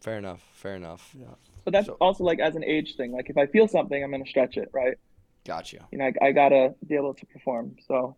Fair 0.00 0.16
enough. 0.18 0.40
Fair 0.52 0.76
enough. 0.76 1.14
Yeah. 1.18 1.26
But 1.64 1.72
that's 1.72 1.86
So- 1.88 1.96
also 2.00 2.24
like 2.24 2.38
as 2.40 2.56
an 2.56 2.64
age 2.64 2.96
thing. 2.96 3.12
Like 3.12 3.28
if 3.28 3.36
I 3.36 3.46
feel 3.46 3.68
something, 3.68 4.02
I'm 4.02 4.10
going 4.10 4.24
to 4.24 4.30
stretch 4.30 4.56
it, 4.56 4.70
right? 4.72 4.96
Gotcha. 5.44 5.76
you. 5.76 5.82
You 5.92 5.98
know, 5.98 6.04
I, 6.22 6.26
I 6.28 6.32
gotta 6.32 6.74
be 6.86 6.94
able 6.96 7.14
to 7.14 7.26
perform. 7.26 7.76
So 7.88 8.14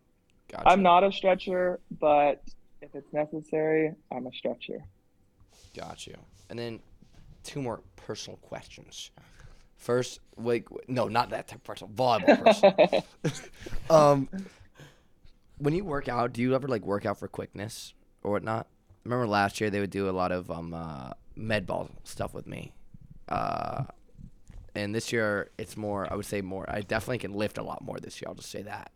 Got 0.50 0.64
you. 0.66 0.70
I'm 0.72 0.82
not 0.82 1.02
a 1.04 1.10
stretcher, 1.12 1.80
but 2.00 2.42
if 2.82 2.94
it's 2.94 3.12
necessary, 3.12 3.94
I'm 4.10 4.26
a 4.26 4.32
stretcher. 4.32 4.84
Gotcha. 5.74 6.18
And 6.50 6.58
then 6.58 6.80
two 7.44 7.62
more 7.62 7.80
personal 7.96 8.36
questions. 8.38 9.10
First, 9.82 10.20
like, 10.36 10.68
no, 10.86 11.08
not 11.08 11.30
that 11.30 11.48
type 11.48 11.58
of 11.58 11.64
personal. 11.64 11.92
Volleyball 11.92 13.02
person. 13.24 13.42
um, 13.90 14.28
when 15.58 15.74
you 15.74 15.84
work 15.84 16.08
out, 16.08 16.32
do 16.32 16.40
you 16.40 16.54
ever 16.54 16.68
like 16.68 16.86
work 16.86 17.04
out 17.04 17.18
for 17.18 17.26
quickness 17.26 17.92
or 18.22 18.30
whatnot? 18.30 18.68
Remember 19.02 19.26
last 19.26 19.60
year 19.60 19.70
they 19.70 19.80
would 19.80 19.90
do 19.90 20.08
a 20.08 20.12
lot 20.12 20.30
of 20.30 20.52
um 20.52 20.72
uh, 20.72 21.10
med 21.34 21.66
ball 21.66 21.90
stuff 22.04 22.32
with 22.32 22.46
me, 22.46 22.72
uh, 23.28 23.82
and 24.76 24.94
this 24.94 25.12
year 25.12 25.50
it's 25.58 25.76
more. 25.76 26.06
I 26.08 26.14
would 26.14 26.26
say 26.26 26.42
more. 26.42 26.64
I 26.68 26.82
definitely 26.82 27.18
can 27.18 27.32
lift 27.32 27.58
a 27.58 27.64
lot 27.64 27.82
more 27.82 27.98
this 27.98 28.22
year. 28.22 28.28
I'll 28.28 28.36
just 28.36 28.52
say 28.52 28.62
that. 28.62 28.92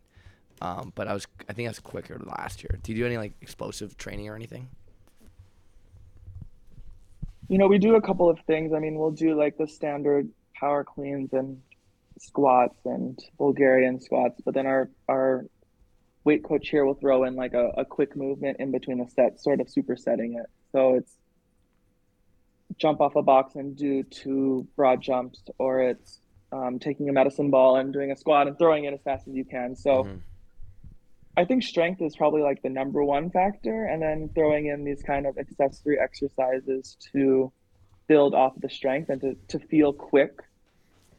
Um, 0.63 0.93
but 0.95 1.09
I 1.09 1.15
was, 1.15 1.27
I 1.49 1.53
think 1.53 1.67
I 1.67 1.71
was 1.71 1.81
quicker 1.81 2.17
last 2.25 2.63
year. 2.63 2.79
Do 2.85 2.93
you 2.93 2.99
do 2.99 3.07
any 3.07 3.19
like 3.19 3.33
explosive 3.41 3.97
training 3.97 4.29
or 4.29 4.37
anything? 4.37 4.69
You 7.49 7.59
know, 7.59 7.67
we 7.67 7.79
do 7.79 7.97
a 7.97 8.01
couple 8.01 8.31
of 8.31 8.39
things. 8.47 8.73
I 8.73 8.79
mean, 8.79 8.95
we'll 8.95 9.11
do 9.11 9.37
like 9.37 9.59
the 9.59 9.67
standard 9.67 10.29
power 10.59 10.85
cleans 10.85 11.33
and 11.33 11.61
squats 12.19 12.79
and 12.85 13.19
Bulgarian 13.39 14.01
squats, 14.01 14.41
but 14.45 14.55
then 14.55 14.67
our 14.67 14.91
our 15.09 15.47
weight 16.25 16.43
coach 16.43 16.69
here 16.69 16.85
will 16.85 16.95
throw 16.95 17.25
in 17.25 17.37
like 17.37 17.55
a, 17.55 17.69
a 17.77 17.85
quick 17.85 18.17
movement 18.17 18.57
in 18.59 18.73
between 18.73 18.99
the 18.99 19.09
sets, 19.09 19.45
sort 19.45 19.61
of 19.61 19.69
supersetting 19.69 20.39
it. 20.41 20.47
So 20.73 20.95
it's 20.95 21.15
jump 22.79 23.01
off 23.01 23.15
a 23.17 23.23
box 23.23 23.55
and 23.55 23.77
do 23.77 24.03
two 24.03 24.67
broad 24.77 25.01
jumps, 25.01 25.41
or 25.59 25.83
it's 25.83 26.21
um, 26.53 26.79
taking 26.79 27.09
a 27.09 27.13
medicine 27.13 27.51
ball 27.51 27.77
and 27.77 27.93
doing 27.93 28.11
a 28.11 28.17
squat 28.17 28.49
and 28.49 28.59
throwing 28.59 28.85
it 28.85 28.95
as 28.95 29.01
fast 29.03 29.29
as 29.29 29.35
you 29.35 29.45
can. 29.45 29.77
So 29.77 30.05
Mhm. 30.05 30.21
I 31.39 31.45
think 31.45 31.63
strength 31.63 32.01
is 32.01 32.17
probably 32.17 32.41
like 32.41 32.63
the 32.63 32.71
number 32.71 33.05
one 33.05 33.31
factor, 33.31 33.85
and 33.85 34.01
then 34.01 34.31
throwing 34.35 34.67
in 34.67 34.85
these 34.85 35.03
kind 35.03 35.27
of 35.27 35.37
accessory 35.37 35.99
exercises 35.99 36.97
to 37.13 37.53
build 38.09 38.35
off 38.35 38.55
the 38.59 38.71
strength 38.71 39.11
and 39.11 39.21
to, 39.21 39.35
to 39.49 39.59
feel 39.67 39.93
quick 39.93 40.33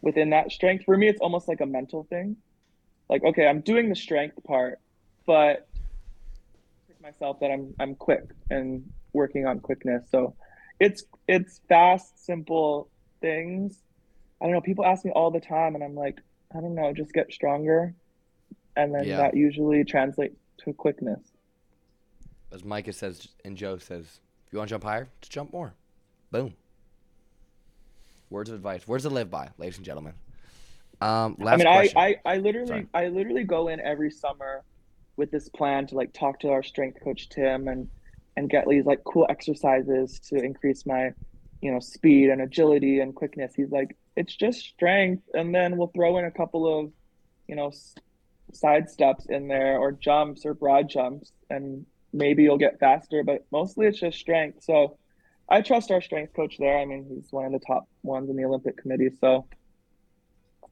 within 0.01 0.31
that 0.31 0.51
strength. 0.51 0.85
For 0.85 0.97
me, 0.97 1.07
it's 1.07 1.21
almost 1.21 1.47
like 1.47 1.61
a 1.61 1.65
mental 1.65 2.03
thing. 2.09 2.37
Like, 3.09 3.23
okay, 3.23 3.47
I'm 3.47 3.61
doing 3.61 3.89
the 3.89 3.95
strength 3.95 4.37
part, 4.43 4.79
but 5.25 5.67
myself 7.01 7.39
that 7.39 7.51
I'm 7.51 7.73
I'm 7.79 7.95
quick 7.95 8.23
and 8.49 8.83
working 9.13 9.45
on 9.45 9.59
quickness. 9.59 10.03
So 10.09 10.35
it's 10.79 11.03
it's 11.27 11.61
fast, 11.69 12.25
simple 12.25 12.89
things. 13.21 13.81
I 14.41 14.45
don't 14.45 14.53
know. 14.53 14.61
People 14.61 14.85
ask 14.85 15.05
me 15.05 15.11
all 15.11 15.31
the 15.31 15.39
time, 15.39 15.75
and 15.75 15.83
I'm 15.83 15.95
like, 15.95 16.19
I 16.55 16.59
don't 16.59 16.75
know, 16.75 16.93
just 16.93 17.13
get 17.13 17.31
stronger, 17.31 17.95
and 18.75 18.93
then 18.93 19.05
Yeah. 19.05 19.17
that 19.17 19.35
usually 19.35 19.83
translates 19.83 20.35
to 20.65 20.73
quickness. 20.73 21.21
As 22.51 22.63
Micah 22.63 22.93
says 22.93 23.27
and 23.43 23.57
Joe 23.57 23.77
says, 23.77 24.19
if 24.45 24.53
you 24.53 24.59
want 24.59 24.69
to 24.69 24.73
jump 24.73 24.83
higher, 24.83 25.09
just 25.21 25.31
jump 25.31 25.51
more. 25.51 25.73
Boom. 26.31 26.53
Words 28.29 28.49
of 28.49 28.55
advice. 28.55 28.87
Words 28.87 29.03
to 29.03 29.09
live 29.09 29.31
by, 29.31 29.49
ladies 29.57 29.77
and 29.77 29.85
gentlemen. 29.85 30.13
Um, 30.99 31.37
last 31.39 31.53
I 31.53 31.57
mean, 31.57 31.67
I. 31.67 31.89
I, 31.95 32.15
I 32.25 32.37
literally, 32.37 32.67
Sorry. 32.67 32.87
I 32.93 33.07
literally 33.07 33.43
go 33.43 33.69
in 33.69 33.79
every 33.79 34.11
summer 34.11 34.63
with 35.15 35.31
this 35.31 35.47
plan 35.49 35.87
to 35.87 35.95
like 35.95 36.11
talk 36.13 36.39
to 36.41 36.49
our 36.49 36.61
strength 36.61 36.99
coach 37.03 37.29
Tim 37.29 37.67
and 37.67 37.89
and 38.35 38.49
get 38.49 38.67
these 38.67 38.85
like 38.85 39.03
cool 39.03 39.25
exercises 39.29 40.19
to 40.29 40.35
increase 40.35 40.85
my, 40.85 41.11
you 41.61 41.71
know, 41.71 41.79
speed 41.79 42.29
and 42.29 42.41
agility 42.41 42.99
and 42.99 43.15
quickness. 43.15 43.55
He's 43.55 43.71
like, 43.71 43.95
it's 44.15 44.35
just 44.35 44.59
strength, 44.59 45.23
and 45.33 45.55
then 45.55 45.77
we'll 45.77 45.91
throw 45.95 46.17
in 46.17 46.25
a 46.25 46.31
couple 46.31 46.79
of, 46.79 46.91
you 47.47 47.55
know, 47.55 47.71
side 48.51 48.89
steps 48.89 49.25
in 49.27 49.47
there 49.47 49.77
or 49.79 49.91
jumps 49.93 50.45
or 50.45 50.53
broad 50.53 50.89
jumps, 50.89 51.31
and 51.49 51.85
maybe 52.11 52.43
you'll 52.43 52.57
get 52.57 52.79
faster. 52.79 53.23
But 53.23 53.45
mostly 53.51 53.87
it's 53.87 53.99
just 53.99 54.17
strength. 54.17 54.63
So. 54.63 54.97
I 55.49 55.61
trust 55.61 55.91
our 55.91 56.01
strength 56.01 56.33
coach 56.35 56.57
there. 56.59 56.77
I 56.77 56.85
mean, 56.85 57.05
he's 57.09 57.31
one 57.31 57.45
of 57.45 57.51
the 57.51 57.59
top 57.65 57.87
ones 58.03 58.29
in 58.29 58.35
the 58.35 58.43
Olympic 58.45 58.77
committee. 58.77 59.09
So, 59.19 59.47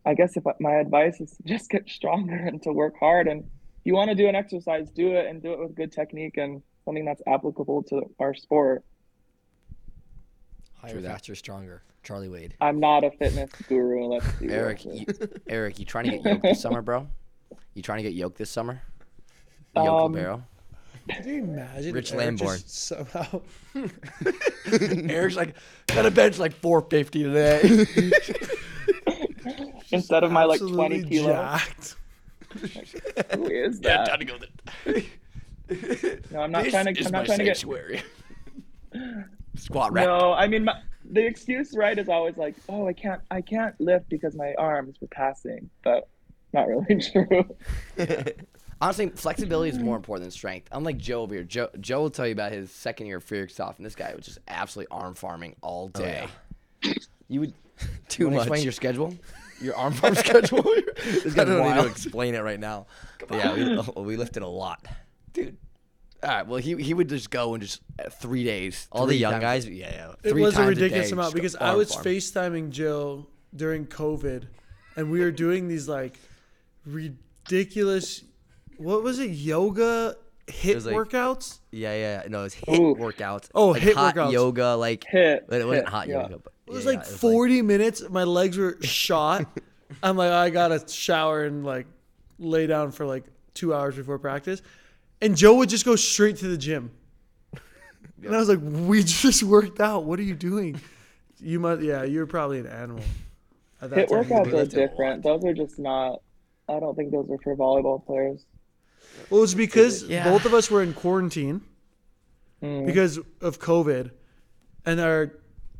I 0.05 0.13
guess 0.13 0.35
if 0.35 0.43
my 0.59 0.73
advice 0.75 1.19
is 1.21 1.31
to 1.31 1.43
just 1.45 1.69
get 1.69 1.89
stronger 1.89 2.35
and 2.35 2.61
to 2.63 2.73
work 2.73 2.95
hard, 2.99 3.27
and 3.27 3.45
you 3.83 3.93
want 3.93 4.09
to 4.09 4.15
do 4.15 4.27
an 4.27 4.35
exercise, 4.35 4.89
do 4.91 5.15
it 5.15 5.27
and 5.27 5.41
do 5.41 5.53
it 5.53 5.59
with 5.59 5.75
good 5.75 5.91
technique, 5.91 6.37
and 6.37 6.61
something 6.83 7.05
that's 7.05 7.21
applicable 7.27 7.83
to 7.83 8.01
our 8.19 8.33
sport. 8.33 8.83
Higher, 10.73 10.91
True 10.93 11.01
that. 11.01 11.11
faster, 11.11 11.35
stronger. 11.35 11.81
Charlie 12.03 12.29
Wade. 12.29 12.53
I'm 12.61 12.79
not 12.79 13.03
a 13.03 13.09
fitness 13.11 13.49
guru. 13.67 14.05
Let's 14.05 14.31
be 14.39 14.49
Eric, 14.49 14.85
you, 14.85 15.05
Eric, 15.47 15.79
you 15.79 15.85
trying 15.85 16.05
to 16.05 16.11
get 16.11 16.23
yoked 16.25 16.43
this 16.43 16.61
summer, 16.61 16.83
bro? 16.83 17.07
You 17.73 17.81
trying 17.81 17.97
to 17.97 18.03
get 18.03 18.13
yoked 18.13 18.37
this 18.37 18.51
summer? 18.51 18.81
Yoke 19.75 19.87
Um, 19.87 20.11
Libero. 20.13 20.43
Can 21.09 21.27
you 21.27 21.43
imagine? 21.43 21.93
Rich 21.93 22.13
Eric 22.13 22.39
Lamborn. 22.39 22.63
Somehow. 22.65 23.41
Eric's 25.09 25.35
like, 25.35 25.55
got 25.87 26.05
a 26.05 26.11
bench 26.11 26.39
like 26.39 26.53
450 26.53 27.23
today. 27.23 27.85
Instead 29.91 30.23
of 30.23 30.31
my 30.31 30.43
like 30.45 30.59
20 30.59 31.03
kilos. 31.03 31.27
jacked. 31.27 31.95
Who 33.33 33.45
is 33.47 33.79
yeah, 33.83 33.97
that? 33.97 34.09
time 34.09 34.19
to 34.19 34.25
go. 34.25 34.37
Then. 34.37 35.05
No, 36.31 36.41
I'm 36.41 36.51
not 36.51 36.63
this 36.63 36.73
trying 36.73 36.93
to. 36.93 37.05
I'm 37.05 37.11
not 37.11 37.25
trying 37.25 37.39
to 37.39 37.45
get. 37.45 37.57
sanctuary. 37.57 38.01
Squat 39.55 39.93
rack. 39.93 40.05
No, 40.05 40.33
I 40.33 40.47
mean 40.47 40.63
my, 40.65 40.79
the 41.11 41.25
excuse, 41.25 41.75
right, 41.75 41.97
is 41.97 42.09
always 42.09 42.37
like, 42.37 42.55
oh, 42.69 42.87
I 42.87 42.93
can't, 42.93 43.21
I 43.29 43.41
can't 43.41 43.79
lift 43.79 44.09
because 44.09 44.35
my 44.35 44.53
arms 44.57 44.97
were 45.01 45.07
passing, 45.07 45.69
but 45.83 46.07
not 46.53 46.67
really 46.67 47.01
true. 47.01 47.55
Honestly, 48.81 49.09
flexibility 49.09 49.69
is 49.69 49.79
more 49.79 49.95
important 49.95 50.23
than 50.25 50.31
strength. 50.31 50.67
Unlike 50.71 50.97
Joe 50.97 51.21
over 51.21 51.33
here, 51.33 51.43
Joe, 51.43 51.69
Joe 51.79 52.01
will 52.01 52.09
tell 52.09 52.27
you 52.27 52.33
about 52.33 52.51
his 52.51 52.69
second 52.71 53.07
year 53.07 53.17
of 53.17 53.25
Fearsoft, 53.25 53.77
and 53.77 53.85
this 53.85 53.95
guy 53.95 54.13
was 54.15 54.25
just 54.25 54.39
absolutely 54.47 54.91
arm 54.95 55.13
farming 55.15 55.55
all 55.61 55.87
day. 55.89 56.27
You 57.27 57.39
would 57.39 57.53
Too 58.09 58.25
wanna 58.25 58.35
much. 58.37 58.45
explain 58.45 58.63
your 58.63 58.71
schedule, 58.71 59.15
your 59.59 59.75
arm 59.75 59.93
farm 59.93 60.13
schedule. 60.15 60.61
this 60.61 61.25
I 61.25 61.29
guy's 61.29 61.35
don't 61.35 61.47
need 61.47 61.55
to 61.55 61.59
wild, 61.61 61.87
explain 61.87 62.35
it 62.35 62.41
right 62.43 62.59
now. 62.59 62.85
But 63.27 63.37
yeah, 63.39 63.53
we, 63.55 63.77
oh, 63.95 64.01
we 64.03 64.15
lifted 64.15 64.43
a 64.43 64.47
lot. 64.47 64.85
dude. 65.33 65.57
All 66.21 66.29
right, 66.29 66.45
well, 66.45 66.59
he 66.59 66.75
he 66.75 66.93
would 66.93 67.09
just 67.09 67.31
go 67.31 67.55
and 67.55 67.63
just 67.63 67.81
uh, 67.97 68.09
three 68.11 68.43
days. 68.43 68.87
All 68.91 69.07
the 69.07 69.15
young 69.15 69.31
times- 69.41 69.65
guys, 69.65 69.69
yeah, 69.69 69.91
yeah. 69.91 70.13
It 70.23 70.35
was 70.35 70.53
a 70.53 70.57
times 70.57 70.65
a 70.67 70.69
ridiculous 70.69 71.07
day, 71.09 71.13
amount 71.13 71.33
because 71.33 71.55
I 71.55 71.73
was 71.73 71.91
farm. 71.93 72.05
FaceTiming 72.05 72.69
Jill 72.69 73.27
during 73.55 73.87
COVID 73.87 74.43
and 74.95 75.09
we 75.09 75.19
were 75.21 75.31
doing 75.31 75.67
these 75.67 75.87
like 75.87 76.19
ridiculous 76.85 78.23
what 78.77 79.03
was 79.03 79.19
it? 79.19 79.31
Yoga 79.31 80.15
hit 80.47 80.75
was 80.75 80.85
like- 80.85 80.95
workouts? 80.95 81.59
Yeah, 81.71 81.93
yeah. 81.93 82.21
yeah. 82.23 82.27
No, 82.29 82.39
it 82.41 82.43
was 82.43 82.53
hit 82.53 82.79
Ooh. 82.79 82.95
workouts. 82.95 83.49
Oh, 83.55 83.69
like 83.69 83.81
hit 83.81 83.95
hot 83.95 84.15
workouts. 84.15 84.31
yoga, 84.31 84.75
like 84.75 85.03
Hit, 85.07 85.45
But 85.47 85.61
it 85.61 85.65
wasn't 85.65 85.85
hit, 85.85 85.93
hot 85.93 86.07
yeah. 86.07 86.21
yoga. 86.23 86.39
But 86.43 86.53
It 86.67 86.71
was 86.73 86.85
yeah, 86.85 86.91
like 86.91 86.99
yeah, 86.99 87.17
40 87.17 87.61
minutes. 87.63 88.03
My 88.09 88.23
legs 88.23 88.57
were 88.57 88.77
shot. 88.81 89.45
I'm 90.03 90.17
like, 90.17 90.31
I 90.31 90.49
gotta 90.49 90.87
shower 90.87 91.45
and 91.45 91.65
like 91.65 91.87
lay 92.39 92.67
down 92.67 92.91
for 92.91 93.05
like 93.05 93.23
two 93.53 93.73
hours 93.73 93.95
before 93.95 94.19
practice. 94.19 94.61
And 95.21 95.35
Joe 95.35 95.55
would 95.55 95.69
just 95.69 95.85
go 95.85 95.95
straight 95.95 96.37
to 96.37 96.47
the 96.47 96.57
gym. 96.57 96.91
And 98.23 98.35
I 98.35 98.39
was 98.39 98.49
like, 98.49 98.59
we 98.61 99.03
just 99.03 99.43
worked 99.43 99.79
out. 99.79 100.05
What 100.05 100.19
are 100.19 100.23
you 100.23 100.35
doing? 100.35 100.79
You 101.39 101.59
must, 101.59 101.81
yeah, 101.81 102.03
you're 102.03 102.25
probably 102.25 102.59
an 102.59 102.67
animal. 102.67 103.03
At 103.81 103.89
that 103.91 103.99
Hit 103.99 104.09
time. 104.09 104.23
workouts 104.23 104.47
are 104.47 104.55
lifted 104.55 104.77
a 104.77 104.81
lot. 104.81 104.89
different. 104.89 105.23
Those 105.23 105.43
are 105.45 105.53
just 105.53 105.77
not. 105.79 106.21
I 106.67 106.79
don't 106.79 106.95
think 106.95 107.11
those 107.11 107.29
are 107.29 107.37
for 107.43 107.55
volleyball 107.55 108.03
players. 108.05 108.45
Well, 109.29 109.43
it's 109.43 109.53
because 109.53 110.03
Yeah. 110.03 110.23
both 110.29 110.45
of 110.45 110.53
us 110.53 110.69
were 110.71 110.81
in 110.83 110.93
quarantine 110.93 111.61
Mm. 112.61 112.85
because 112.85 113.19
of 113.41 113.59
COVID, 113.59 114.11
and 114.85 114.99
our 114.99 115.33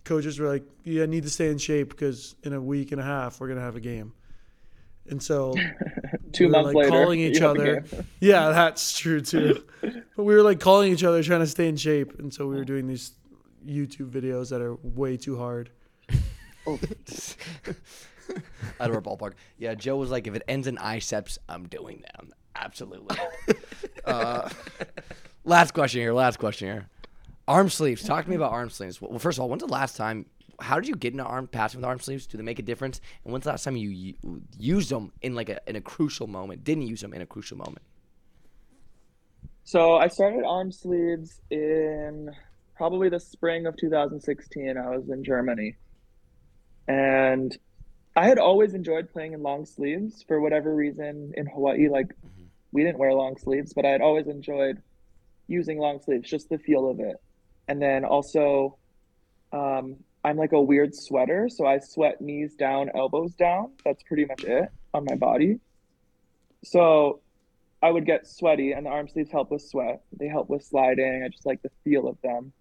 coaches 0.04 0.38
were 0.40 0.48
like, 0.48 0.64
"You 0.84 1.08
need 1.08 1.24
to 1.24 1.30
stay 1.30 1.50
in 1.50 1.58
shape 1.58 1.90
because 1.90 2.36
in 2.44 2.54
a 2.54 2.62
week 2.62 2.92
and 2.92 3.00
a 3.00 3.04
half 3.04 3.40
we're 3.40 3.48
gonna 3.48 3.62
have 3.62 3.76
a 3.76 3.80
game." 3.82 4.14
And 5.08 5.22
so 5.24 5.54
Two 6.34 6.46
we 6.46 6.46
were, 6.48 6.52
months 6.52 6.66
like 6.68 6.76
later, 6.76 6.90
calling 6.90 7.20
each 7.22 7.42
other. 7.42 7.86
Yeah, 8.20 8.50
that's 8.50 8.98
true 8.98 9.22
too. 9.22 9.64
but 9.82 10.24
we 10.24 10.36
were 10.36 10.42
like 10.44 10.60
calling 10.60 10.92
each 10.92 11.04
other, 11.04 11.24
trying 11.24 11.40
to 11.42 11.48
stay 11.48 11.68
in 11.70 11.78
shape, 11.78 12.20
and 12.20 12.34
so 12.34 12.46
we 12.48 12.56
were 12.56 12.66
doing 12.66 12.88
these 12.88 13.12
YouTube 13.66 14.10
videos 14.12 14.50
that 14.50 14.62
are 14.62 14.76
way 14.84 15.16
too 15.18 15.38
hard. 15.38 15.70
out 18.80 18.90
of 18.90 18.96
our 18.96 19.02
ballpark. 19.02 19.34
Yeah, 19.58 19.76
Joe 19.76 19.96
was 19.98 20.10
like, 20.12 20.28
if 20.28 20.36
it 20.36 20.44
ends 20.48 20.68
in 20.68 20.78
iceps, 20.78 21.38
I'm 21.48 21.68
doing 21.68 22.04
them. 22.16 22.34
Absolutely. 22.56 23.18
uh, 24.06 24.50
last 25.44 25.74
question 25.74 26.02
here. 26.02 26.14
Last 26.14 26.38
question 26.40 26.68
here. 26.68 26.90
Arm 27.48 27.70
sleeves. 27.70 28.04
Talk 28.04 28.26
to 28.26 28.30
me 28.30 28.36
about 28.36 28.52
arm 28.52 28.70
sleeves. 28.70 29.02
Well, 29.02 29.20
first 29.20 29.38
of 29.38 29.44
all, 29.44 29.50
when's 29.50 29.62
the 29.62 29.68
last 29.68 29.96
time? 29.96 30.26
How 30.60 30.80
did 30.80 30.88
you 30.88 30.96
get 30.96 31.12
into 31.12 31.24
arm 31.26 31.48
passing 31.48 31.80
with 31.82 31.86
arm 31.86 32.00
sleeves? 32.00 32.26
Do 32.26 32.38
they 32.38 32.44
make 32.44 32.60
a 32.60 32.64
difference? 32.64 33.02
And 33.24 33.34
when's 33.34 33.44
the 33.44 33.52
last 33.52 33.64
time 33.66 33.76
you, 33.76 33.90
u- 33.90 34.42
used 34.58 34.90
them 34.90 35.12
in 35.22 35.36
like 35.36 35.50
a 35.50 35.60
in 35.68 35.76
a 35.76 35.82
crucial 35.82 36.28
moment? 36.28 36.64
Didn't 36.64 36.88
use 36.88 37.02
them 37.02 37.14
in 37.14 37.22
a 37.22 37.26
crucial 37.26 37.58
moment? 37.58 37.82
So 39.64 39.96
I 39.96 40.08
started 40.08 40.44
arm 40.46 40.72
sleeves 40.72 41.42
in 41.50 42.32
probably 42.76 43.10
the 43.10 43.20
spring 43.20 43.66
of 43.66 43.76
2016. 43.78 44.78
I 44.78 44.96
was 44.96 45.10
in 45.10 45.24
Germany. 45.24 45.76
And 46.88 47.58
I 48.16 48.28
had 48.28 48.38
always 48.38 48.74
enjoyed 48.74 49.12
playing 49.12 49.34
in 49.34 49.44
long 49.44 49.66
sleeves 49.66 50.24
for 50.28 50.40
whatever 50.40 50.74
reason 50.74 51.34
in 51.36 51.48
Hawaii. 51.48 51.90
Like, 51.90 52.14
we 52.76 52.84
didn't 52.84 53.00
wear 53.00 53.14
long 53.14 53.38
sleeves, 53.38 53.72
but 53.74 53.86
I 53.86 53.90
had 53.90 54.02
always 54.02 54.28
enjoyed 54.28 54.82
using 55.48 55.80
long 55.80 56.02
sleeves, 56.02 56.30
just 56.30 56.50
the 56.50 56.58
feel 56.58 56.90
of 56.90 57.00
it. 57.00 57.16
And 57.70 57.82
then 57.82 58.04
also, 58.04 58.78
um, 59.54 59.96
I'm 60.26 60.36
like 60.36 60.52
a 60.52 60.62
weird 60.62 60.94
sweater. 60.94 61.48
So 61.48 61.66
I 61.66 61.80
sweat 61.80 62.20
knees 62.20 62.54
down, 62.56 62.92
elbows 62.94 63.34
down. 63.34 63.72
That's 63.86 64.04
pretty 64.04 64.26
much 64.26 64.44
it 64.44 64.70
on 64.94 65.06
my 65.06 65.16
body. 65.16 65.62
So 66.66 67.22
I 67.82 67.92
would 67.92 68.06
get 68.06 68.28
sweaty, 68.28 68.74
and 68.74 68.86
the 68.86 68.90
arm 68.90 69.08
sleeves 69.08 69.32
help 69.32 69.52
with 69.52 69.62
sweat. 69.62 70.02
They 70.12 70.28
help 70.28 70.50
with 70.50 70.62
sliding. 70.62 71.24
I 71.24 71.30
just 71.30 71.46
like 71.46 71.62
the 71.62 71.72
feel 71.86 72.10
of 72.10 72.18
them. 72.22 72.52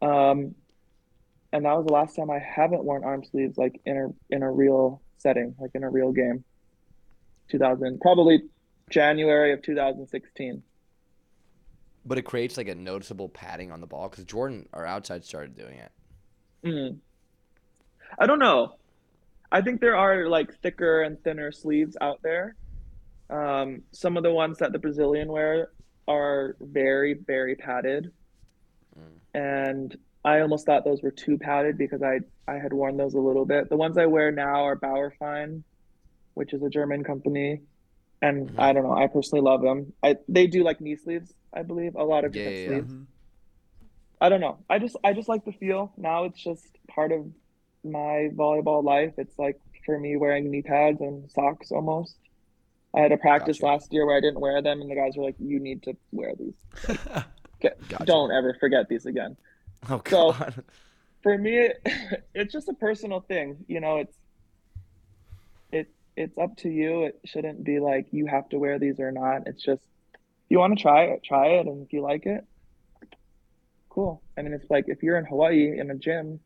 Um, 0.00 0.54
and 1.52 1.66
that 1.66 1.76
was 1.76 1.84
the 1.84 1.92
last 1.92 2.16
time 2.16 2.30
I 2.30 2.38
haven't 2.38 2.82
worn 2.82 3.04
arm 3.04 3.24
sleeves 3.24 3.58
like 3.58 3.78
in 3.84 3.96
a 3.98 4.34
in 4.34 4.42
a 4.42 4.50
real 4.50 5.02
setting, 5.18 5.54
like 5.60 5.72
in 5.74 5.84
a 5.84 5.90
real 5.90 6.12
game. 6.12 6.44
2000, 7.50 8.00
probably 8.00 8.42
January 8.90 9.52
of 9.52 9.62
2016. 9.62 10.62
But 12.04 12.18
it 12.18 12.22
creates 12.22 12.56
like 12.56 12.68
a 12.68 12.74
noticeable 12.74 13.28
padding 13.28 13.70
on 13.70 13.80
the 13.80 13.86
ball 13.86 14.08
because 14.08 14.24
Jordan, 14.24 14.68
our 14.72 14.86
outside, 14.86 15.24
started 15.24 15.56
doing 15.56 15.78
it. 15.78 15.92
Mm. 16.64 16.98
I 18.18 18.26
don't 18.26 18.38
know. 18.38 18.76
I 19.50 19.60
think 19.62 19.80
there 19.80 19.96
are 19.96 20.28
like 20.28 20.60
thicker 20.62 21.02
and 21.02 21.22
thinner 21.22 21.52
sleeves 21.52 21.96
out 22.00 22.20
there. 22.22 22.56
Um, 23.30 23.82
some 23.92 24.16
of 24.16 24.22
the 24.22 24.32
ones 24.32 24.58
that 24.58 24.72
the 24.72 24.78
Brazilian 24.78 25.28
wear 25.28 25.70
are 26.06 26.56
very, 26.60 27.14
very 27.14 27.54
padded. 27.54 28.12
And 29.34 29.96
I 30.24 30.40
almost 30.40 30.66
thought 30.66 30.84
those 30.84 31.02
were 31.02 31.10
too 31.10 31.38
padded 31.38 31.78
because 31.78 32.02
I 32.02 32.20
I 32.46 32.58
had 32.58 32.72
worn 32.72 32.96
those 32.96 33.14
a 33.14 33.20
little 33.20 33.44
bit. 33.44 33.68
The 33.68 33.76
ones 33.76 33.98
I 33.98 34.06
wear 34.06 34.32
now 34.32 34.64
are 34.64 34.76
Bauerfeind, 34.76 35.62
which 36.34 36.52
is 36.52 36.62
a 36.62 36.70
German 36.70 37.04
company. 37.04 37.60
And 38.20 38.48
Mhm. 38.50 38.58
I 38.58 38.72
don't 38.72 38.82
know, 38.82 38.92
I 38.96 39.06
personally 39.06 39.42
love 39.42 39.62
them. 39.62 39.92
I 40.02 40.16
they 40.28 40.46
do 40.46 40.62
like 40.64 40.80
knee 40.80 40.96
sleeves, 40.96 41.32
I 41.52 41.62
believe, 41.62 41.94
a 41.94 42.02
lot 42.04 42.24
of 42.24 42.34
Yeah, 42.34 42.42
different 42.44 42.56
yeah, 42.58 42.62
yeah. 42.62 42.82
sleeves. 42.84 42.94
I 44.20 44.28
don't 44.28 44.40
know. 44.40 44.58
I 44.68 44.78
just 44.80 44.96
I 45.04 45.12
just 45.12 45.28
like 45.28 45.44
the 45.44 45.52
feel. 45.52 45.92
Now 45.96 46.24
it's 46.24 46.42
just 46.42 46.66
part 46.88 47.12
of 47.12 47.26
my 47.84 48.30
volleyball 48.34 48.82
life. 48.82 49.14
It's 49.18 49.38
like 49.38 49.60
for 49.86 49.98
me 49.98 50.16
wearing 50.16 50.50
knee 50.50 50.62
pads 50.62 51.00
and 51.00 51.30
socks 51.30 51.70
almost. 51.70 52.16
I 52.94 53.00
had 53.00 53.12
a 53.12 53.16
practice 53.18 53.58
Gotcha. 53.60 53.72
last 53.72 53.92
year 53.92 54.04
where 54.06 54.16
I 54.16 54.20
didn't 54.20 54.40
wear 54.40 54.60
them 54.62 54.80
and 54.80 54.90
the 54.90 54.94
guys 54.96 55.16
were 55.16 55.22
like, 55.24 55.36
You 55.38 55.60
need 55.60 55.82
to 55.84 55.96
wear 56.10 56.34
these. 56.34 56.54
Get, 57.60 57.78
Gotcha. 57.88 58.04
Don't 58.04 58.32
ever 58.32 58.54
forget 58.58 58.88
these 58.88 59.06
again. 59.06 59.36
Oh 59.88 60.02
So- 60.06 60.32
god. 60.32 60.64
For 61.22 61.36
me 61.38 61.70
it's 62.34 62.52
just 62.52 62.68
a 62.68 62.74
personal 62.74 63.20
thing. 63.20 63.64
You 63.68 63.80
know, 63.80 63.98
it's 63.98 64.16
it 64.16 64.20
it's 66.18 66.36
up 66.38 66.56
to 66.58 66.68
you. 66.68 67.04
It 67.04 67.20
shouldn't 67.24 67.64
be 67.64 67.78
like 67.80 68.06
you 68.12 68.26
have 68.26 68.48
to 68.50 68.58
wear 68.58 68.78
these 68.78 68.98
or 69.00 69.12
not. 69.12 69.46
It's 69.46 69.62
just 69.62 69.82
if 70.14 70.50
you 70.50 70.58
want 70.58 70.76
to 70.76 70.82
try 70.82 71.04
it, 71.04 71.22
try 71.24 71.46
it 71.58 71.66
and 71.66 71.84
if 71.86 71.92
you 71.92 72.00
like 72.02 72.26
it, 72.26 72.44
cool. 73.88 74.22
I 74.36 74.42
mean 74.42 74.52
it's 74.52 74.68
like 74.70 74.84
if 74.88 75.02
you're 75.02 75.18
in 75.18 75.24
Hawaii 75.24 75.78
in 75.78 75.90
a 75.90 75.94
gym, 75.94 76.40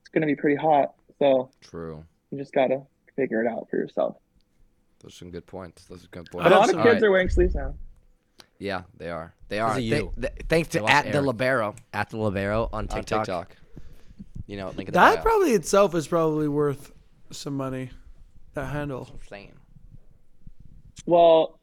it's 0.00 0.08
gonna 0.10 0.26
be 0.26 0.36
pretty 0.36 0.56
hot. 0.56 0.94
So 1.18 1.50
True. 1.60 2.04
you 2.30 2.38
just 2.38 2.52
gotta 2.52 2.82
figure 3.16 3.42
it 3.44 3.48
out 3.48 3.68
for 3.70 3.76
yourself. 3.76 4.16
Those 5.00 5.12
are 5.12 5.16
some 5.16 5.30
good 5.30 5.46
points. 5.46 5.84
Those 5.84 6.04
are 6.04 6.08
good 6.08 6.28
I 6.30 6.32
points. 6.32 6.46
A 6.46 6.50
lot 6.50 6.62
of 6.68 6.74
kids 6.76 6.86
Alright. 6.86 7.02
are 7.02 7.10
wearing 7.10 7.28
sleeves 7.28 7.54
now. 7.54 7.74
Yeah, 8.58 8.82
they 8.96 9.10
are. 9.10 9.34
They 9.48 9.58
are. 9.58 9.72
of 9.72 9.76
Th- 9.78 9.90
you. 9.90 10.12
th- 10.20 10.32
thanks 10.48 10.68
to 10.70 10.80
watch 10.82 10.92
at 10.92 11.12
the 11.12 11.20
libero 11.20 11.74
At 11.92 12.10
the 12.10 12.16
libero 12.18 12.64
on 12.72 12.84
on 12.84 12.86
TikTok. 12.88 13.24
TikTok. 13.26 13.56
You 14.46 14.56
know, 14.56 14.66
link 14.68 14.80
in 14.80 14.86
the 14.86 14.92
That 14.92 15.16
bio. 15.16 15.22
probably 15.22 15.52
itself 15.52 15.94
is 15.96 16.06
probably 16.06 16.46
worth 16.48 16.92
some 17.32 17.56
money. 17.56 17.90
That 18.54 18.66
handle. 18.66 19.04
That's 19.04 19.30
what 19.30 19.50
Well, 21.06 21.60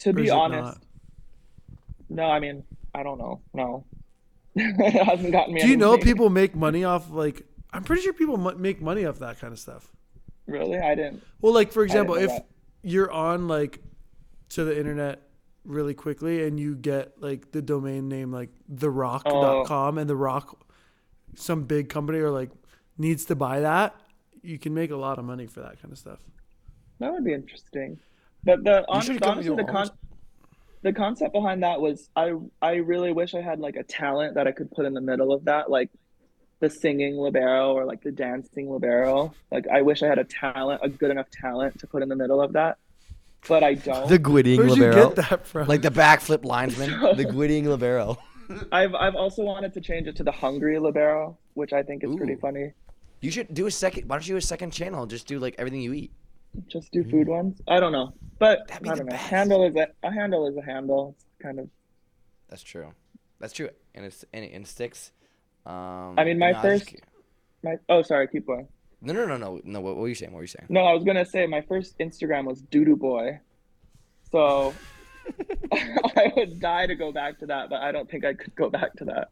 to 0.00 0.10
Or 0.10 0.12
be 0.12 0.30
honest, 0.30 0.64
not? 0.64 0.78
no, 2.08 2.24
I 2.24 2.40
mean, 2.40 2.64
I 2.94 3.02
don't 3.02 3.18
know. 3.18 3.40
No. 3.52 3.84
it 4.56 5.06
hasn't 5.06 5.32
gotten 5.32 5.54
me 5.54 5.60
Do 5.60 5.68
you 5.68 5.76
know 5.76 5.98
people 5.98 6.30
make 6.30 6.54
money 6.54 6.84
off 6.84 7.10
like? 7.10 7.44
I'm 7.72 7.82
pretty 7.82 8.02
sure 8.02 8.12
people 8.12 8.36
make 8.36 8.80
money 8.80 9.04
off 9.04 9.18
that 9.18 9.40
kind 9.40 9.52
of 9.52 9.58
stuff. 9.58 9.90
Really? 10.46 10.78
I 10.78 10.94
didn't. 10.94 11.22
Well, 11.40 11.52
like 11.52 11.72
for 11.72 11.82
example, 11.82 12.14
if 12.14 12.28
that. 12.28 12.46
you're 12.82 13.10
on 13.10 13.48
like 13.48 13.80
to 14.50 14.64
the 14.64 14.78
internet 14.78 15.22
really 15.64 15.94
quickly 15.94 16.46
and 16.46 16.60
you 16.60 16.76
get 16.76 17.20
like 17.20 17.50
the 17.50 17.62
domain 17.62 18.08
name 18.08 18.30
like 18.30 18.50
therock.com 18.72 19.98
oh. 19.98 20.00
and 20.00 20.08
the 20.08 20.14
rock 20.14 20.64
some 21.34 21.64
big 21.64 21.88
company 21.88 22.18
or 22.18 22.30
like 22.30 22.50
needs 22.98 23.24
to 23.26 23.34
buy 23.34 23.60
that, 23.60 23.94
you 24.44 24.58
can 24.58 24.74
make 24.74 24.90
a 24.90 24.96
lot 24.96 25.18
of 25.18 25.24
money 25.24 25.46
for 25.46 25.60
that 25.60 25.80
kind 25.80 25.90
of 25.92 25.98
stuff. 25.98 26.18
That 27.00 27.12
would 27.12 27.24
be 27.24 27.32
interesting. 27.32 27.98
But 28.44 28.62
the 28.62 28.84
honest, 28.88 29.22
honestly, 29.22 29.56
the 29.56 29.64
con- 29.64 29.90
the 30.82 30.92
concept 30.92 31.32
behind 31.32 31.62
that 31.62 31.80
was 31.80 32.08
I 32.14 32.34
I 32.60 32.74
really 32.74 33.12
wish 33.12 33.34
I 33.34 33.40
had 33.40 33.58
like 33.58 33.76
a 33.76 33.82
talent 33.82 34.34
that 34.34 34.46
I 34.46 34.52
could 34.52 34.70
put 34.70 34.84
in 34.84 34.92
the 34.92 35.00
middle 35.00 35.32
of 35.32 35.46
that, 35.46 35.70
like 35.70 35.90
the 36.60 36.68
singing 36.70 37.16
libero 37.16 37.72
or 37.72 37.84
like 37.84 38.02
the 38.02 38.12
dancing 38.12 38.70
libero. 38.70 39.34
Like 39.50 39.66
I 39.66 39.82
wish 39.82 40.02
I 40.02 40.06
had 40.06 40.18
a 40.18 40.24
talent, 40.24 40.82
a 40.84 40.88
good 40.88 41.10
enough 41.10 41.30
talent 41.30 41.80
to 41.80 41.86
put 41.86 42.02
in 42.02 42.08
the 42.08 42.16
middle 42.16 42.40
of 42.40 42.52
that, 42.52 42.78
but 43.48 43.64
I 43.64 43.74
don't. 43.74 44.08
The 44.08 44.18
Gwitting 44.18 44.58
Where'd 44.58 44.70
you 44.76 44.84
libero. 44.84 45.08
get 45.08 45.16
that 45.30 45.46
from? 45.46 45.68
Like 45.68 45.82
the 45.82 45.90
backflip 45.90 46.44
linesman. 46.44 46.90
The 47.16 47.24
Gwitting 47.24 47.64
libero. 47.68 48.18
I've 48.70 48.94
I've 48.94 49.14
also 49.14 49.42
wanted 49.42 49.72
to 49.72 49.80
change 49.80 50.06
it 50.06 50.16
to 50.16 50.22
the 50.22 50.32
hungry 50.32 50.78
libero, 50.78 51.38
which 51.54 51.72
I 51.72 51.82
think 51.82 52.04
is 52.04 52.14
pretty 52.14 52.36
funny. 52.36 52.72
You 53.24 53.30
should 53.30 53.54
do 53.54 53.66
a 53.66 53.70
second. 53.70 54.06
Why 54.06 54.16
don't 54.16 54.28
you 54.28 54.34
do 54.34 54.36
a 54.36 54.42
second 54.42 54.72
channel? 54.72 55.00
and 55.00 55.10
Just 55.10 55.26
do 55.26 55.38
like 55.38 55.54
everything 55.58 55.80
you 55.80 55.94
eat. 55.94 56.12
Just 56.68 56.92
do 56.92 57.02
food 57.04 57.26
ones. 57.26 57.58
I 57.66 57.80
don't 57.80 57.90
know, 57.90 58.12
but 58.38 58.70
I 58.70 58.78
don't 58.80 58.98
know. 58.98 59.04
best. 59.06 59.24
Handle 59.24 59.66
is 59.66 59.74
a, 59.76 59.88
a 60.06 60.12
handle 60.12 60.46
is 60.46 60.54
a 60.58 60.62
handle. 60.62 61.16
It's 61.16 61.42
kind 61.42 61.58
of. 61.58 61.70
That's 62.50 62.62
true. 62.62 62.92
That's 63.40 63.54
true. 63.54 63.70
And 63.94 64.04
it's 64.04 64.26
and 64.34 64.44
it, 64.44 64.52
and 64.52 64.64
it 64.64 64.68
sticks. 64.68 65.10
Um, 65.64 66.18
I 66.18 66.24
mean, 66.24 66.38
my 66.38 66.52
no, 66.52 66.60
first- 66.60 66.86
ki- 66.88 66.98
My 67.62 67.76
oh, 67.88 68.02
sorry, 68.02 68.28
keep 68.28 68.46
going. 68.46 68.68
No, 69.00 69.14
no, 69.14 69.24
no, 69.24 69.38
no, 69.38 69.58
no. 69.64 69.80
What, 69.80 69.94
what 69.96 70.02
were 70.02 70.08
you 70.08 70.14
saying? 70.14 70.32
What 70.32 70.38
were 70.38 70.44
you 70.44 70.48
saying? 70.48 70.66
No, 70.68 70.82
I 70.82 70.92
was 70.92 71.02
gonna 71.02 71.24
say 71.24 71.46
my 71.46 71.62
first 71.62 71.98
Instagram 71.98 72.44
was 72.44 72.60
Doodoo 72.60 72.98
Boy, 72.98 73.40
so 74.30 74.74
I 75.72 76.30
would 76.36 76.60
die 76.60 76.86
to 76.88 76.94
go 76.94 77.10
back 77.10 77.38
to 77.38 77.46
that, 77.46 77.70
but 77.70 77.80
I 77.80 77.90
don't 77.90 78.10
think 78.10 78.26
I 78.26 78.34
could 78.34 78.54
go 78.54 78.68
back 78.68 78.92
to 78.96 79.06
that 79.06 79.28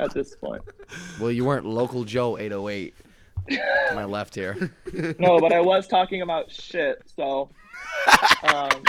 at 0.00 0.12
this 0.14 0.34
point. 0.34 0.62
Well, 1.20 1.30
you 1.30 1.44
weren't 1.44 1.64
local 1.64 2.02
Joe 2.02 2.36
808. 2.36 2.92
To 3.50 3.92
my 3.94 4.04
left 4.04 4.34
here. 4.34 4.70
No, 5.18 5.38
but 5.40 5.52
I 5.52 5.60
was 5.60 5.86
talking 5.86 6.22
about 6.22 6.50
shit, 6.50 7.02
so 7.16 7.50
um, 8.42 8.82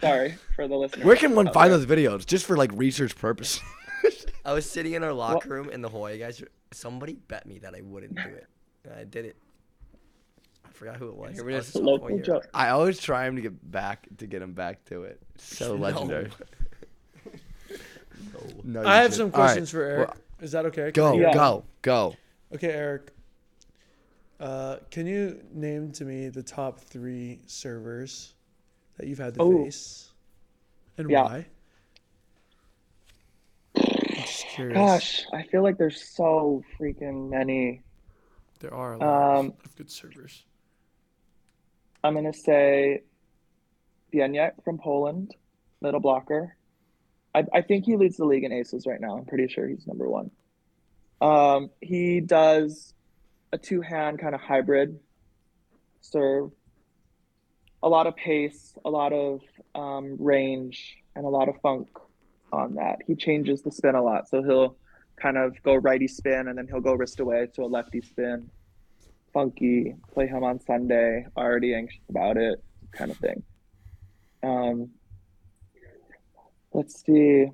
sorry 0.00 0.36
for 0.54 0.68
the 0.68 0.76
listeners. 0.76 1.04
Where 1.04 1.16
can 1.16 1.34
one 1.34 1.52
find 1.52 1.72
there. 1.72 1.78
those 1.78 1.86
videos? 1.86 2.24
Just 2.26 2.46
for 2.46 2.56
like 2.56 2.70
research 2.74 3.16
purposes. 3.16 3.60
I 4.44 4.52
was 4.52 4.68
sitting 4.70 4.92
in 4.92 5.02
our 5.02 5.12
locker 5.12 5.48
room 5.48 5.70
and 5.70 5.82
the 5.82 5.88
Hawaii 5.88 6.18
guys. 6.18 6.42
Somebody 6.72 7.14
bet 7.14 7.46
me 7.46 7.58
that 7.60 7.74
I 7.74 7.80
wouldn't 7.82 8.14
do 8.14 8.20
it. 8.28 8.46
And 8.84 8.94
I 8.94 9.04
did 9.04 9.24
it. 9.24 9.36
I 10.66 10.70
forgot 10.70 10.96
who 10.96 11.08
it 11.08 11.16
was. 11.16 11.34
Here 11.34 11.44
we 11.44 11.52
I 11.52 11.56
go. 11.56 11.58
was 11.58 11.74
Local 11.74 12.10
year. 12.12 12.22
Joe. 12.22 12.42
I 12.54 12.68
always 12.70 13.00
try 13.00 13.26
him 13.26 13.36
to 13.36 13.42
get 13.42 13.70
back 13.70 14.06
to 14.18 14.26
get 14.26 14.40
him 14.42 14.52
back 14.52 14.84
to 14.86 15.02
it. 15.04 15.20
So 15.36 15.74
No. 15.76 15.82
legendary. 15.82 16.30
No, 18.64 18.82
I 18.84 18.98
have 18.98 19.10
should. 19.10 19.14
some 19.16 19.24
All 19.26 19.30
right, 19.40 19.44
questions 19.46 19.70
for 19.70 19.82
Eric. 19.82 20.08
well, 20.08 20.16
Is 20.40 20.52
that 20.52 20.66
okay? 20.66 20.90
Go, 20.90 21.14
Yeah. 21.18 21.32
go, 21.34 21.64
go. 21.82 22.14
Okay, 22.54 22.70
Eric. 22.70 23.12
Uh, 24.40 24.76
can 24.90 25.06
you 25.06 25.40
name 25.52 25.90
to 25.92 26.04
me 26.04 26.28
the 26.28 26.42
top 26.42 26.78
three 26.80 27.40
servers 27.46 28.34
that 28.96 29.06
you've 29.06 29.18
had 29.18 29.34
to 29.34 29.40
Oh. 29.42 29.64
face, 29.64 30.12
and 30.96 31.10
Yeah. 31.10 31.24
why? 31.24 31.46
I'm 33.76 34.22
just 34.24 34.46
curious. 34.48 34.76
Gosh, 34.76 35.26
I 35.32 35.42
feel 35.44 35.62
like 35.62 35.76
there's 35.78 36.08
so 36.14 36.62
freaking 36.78 37.28
many. 37.30 37.82
there 38.60 38.74
are 38.74 38.94
a 38.94 38.98
lot 38.98 39.38
Um, 39.38 39.52
of 39.64 39.76
good 39.76 39.88
servers. 39.90 40.44
I'm 42.02 42.14
gonna 42.14 42.32
say 42.32 43.02
Bieniek 44.12 44.62
from 44.64 44.78
Poland, 44.78 45.34
middle 45.80 46.00
blocker. 46.00 46.56
I, 47.34 47.44
I 47.52 47.62
think 47.62 47.84
he 47.84 47.96
leads 47.96 48.16
the 48.16 48.24
league 48.24 48.42
in 48.44 48.50
aces 48.52 48.84
right 48.86 49.00
now. 49.00 49.16
I'm 49.16 49.26
pretty 49.26 49.46
sure 49.46 49.68
he's 49.68 49.86
number 49.86 50.08
one. 50.08 50.30
Um, 51.20 51.70
he 51.80 52.20
does 52.20 52.94
a 53.52 53.58
two-hand 53.58 54.18
kind 54.18 54.34
of 54.34 54.40
hybrid 54.40 54.98
serve. 56.00 56.50
A 57.82 57.88
lot 57.88 58.06
of 58.06 58.16
pace, 58.16 58.74
a 58.84 58.90
lot 58.90 59.12
of 59.12 59.40
um, 59.74 60.16
range, 60.18 60.96
and 61.14 61.24
a 61.24 61.28
lot 61.28 61.48
of 61.48 61.54
funk 61.60 61.88
on 62.52 62.74
that. 62.74 62.98
He 63.06 63.14
changes 63.14 63.62
the 63.62 63.70
spin 63.70 63.94
a 63.94 64.02
lot, 64.02 64.28
so 64.28 64.42
he'll 64.42 64.76
kind 65.16 65.36
of 65.36 65.60
go 65.62 65.74
righty 65.74 66.08
spin 66.08 66.48
and 66.48 66.56
then 66.56 66.66
he'll 66.68 66.80
go 66.80 66.94
wrist 66.94 67.20
away 67.20 67.48
to 67.54 67.62
a 67.62 67.66
lefty 67.66 68.00
spin. 68.00 68.50
Funky, 69.32 69.94
play 70.12 70.26
him 70.26 70.42
on 70.42 70.60
Sunday, 70.60 71.26
already 71.36 71.74
anxious 71.74 72.02
about 72.08 72.36
it, 72.36 72.62
kind 72.92 73.10
of 73.10 73.16
thing. 73.18 73.42
Um, 74.42 74.90
let's 76.72 77.04
see. 77.04 77.46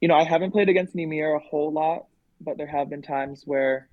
You 0.00 0.08
know, 0.08 0.14
I 0.14 0.24
haven't 0.24 0.52
played 0.52 0.68
against 0.68 0.94
Nimir 0.94 1.36
a 1.36 1.38
whole 1.38 1.72
lot, 1.72 2.06
but 2.40 2.56
there 2.56 2.66
have 2.66 2.90
been 2.90 3.02
times 3.02 3.42
where 3.44 3.88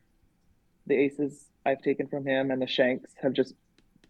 the 0.88 0.96
aces 0.96 1.46
I've 1.66 1.82
taken 1.82 2.08
from 2.08 2.26
him 2.26 2.52
and 2.52 2.62
the 2.62 2.68
shanks 2.68 3.12
have 3.22 3.34
just 3.34 3.54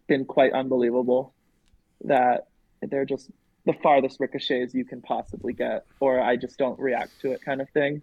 been 0.06 0.24
quite 0.24 0.52
unbelievable. 0.52 1.34
That 2.04 2.48
they're 2.80 3.04
just 3.04 3.30
the 3.66 3.72
farthest 3.74 4.18
ricochets 4.20 4.74
you 4.74 4.84
can 4.84 5.02
possibly 5.02 5.52
get, 5.52 5.84
or 6.00 6.20
I 6.20 6.36
just 6.36 6.56
don't 6.58 6.78
react 6.78 7.20
to 7.20 7.32
it, 7.32 7.42
kind 7.42 7.60
of 7.60 7.68
thing. 7.70 8.00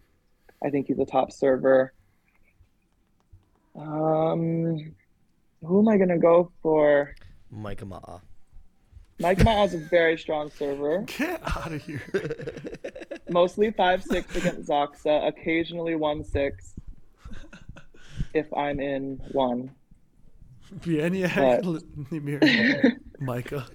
I 0.63 0.69
think 0.69 0.87
he's 0.87 0.99
a 0.99 1.05
top 1.05 1.31
server. 1.31 1.93
Um, 3.75 4.93
who 5.63 5.79
am 5.79 5.87
I 5.87 5.97
gonna 5.97 6.19
go 6.19 6.51
for? 6.61 7.15
Mike 7.49 7.81
Ma'a. 7.81 8.21
Mike 9.19 9.39
Ma'a's 9.39 9.73
a 9.73 9.77
very 9.77 10.17
strong 10.17 10.51
server. 10.51 10.99
Get 11.17 11.41
out 11.43 11.71
of 11.71 11.81
here. 11.81 12.03
Mostly 13.29 13.71
five 13.71 14.03
six 14.03 14.35
against 14.35 14.69
ZAKSA, 14.69 15.27
occasionally 15.27 15.95
one 15.95 16.23
six. 16.23 16.74
If 18.35 18.53
I'm 18.53 18.81
in 18.81 19.21
one. 19.31 19.71
Nimir, 22.11 22.97
Micah. 23.19 23.65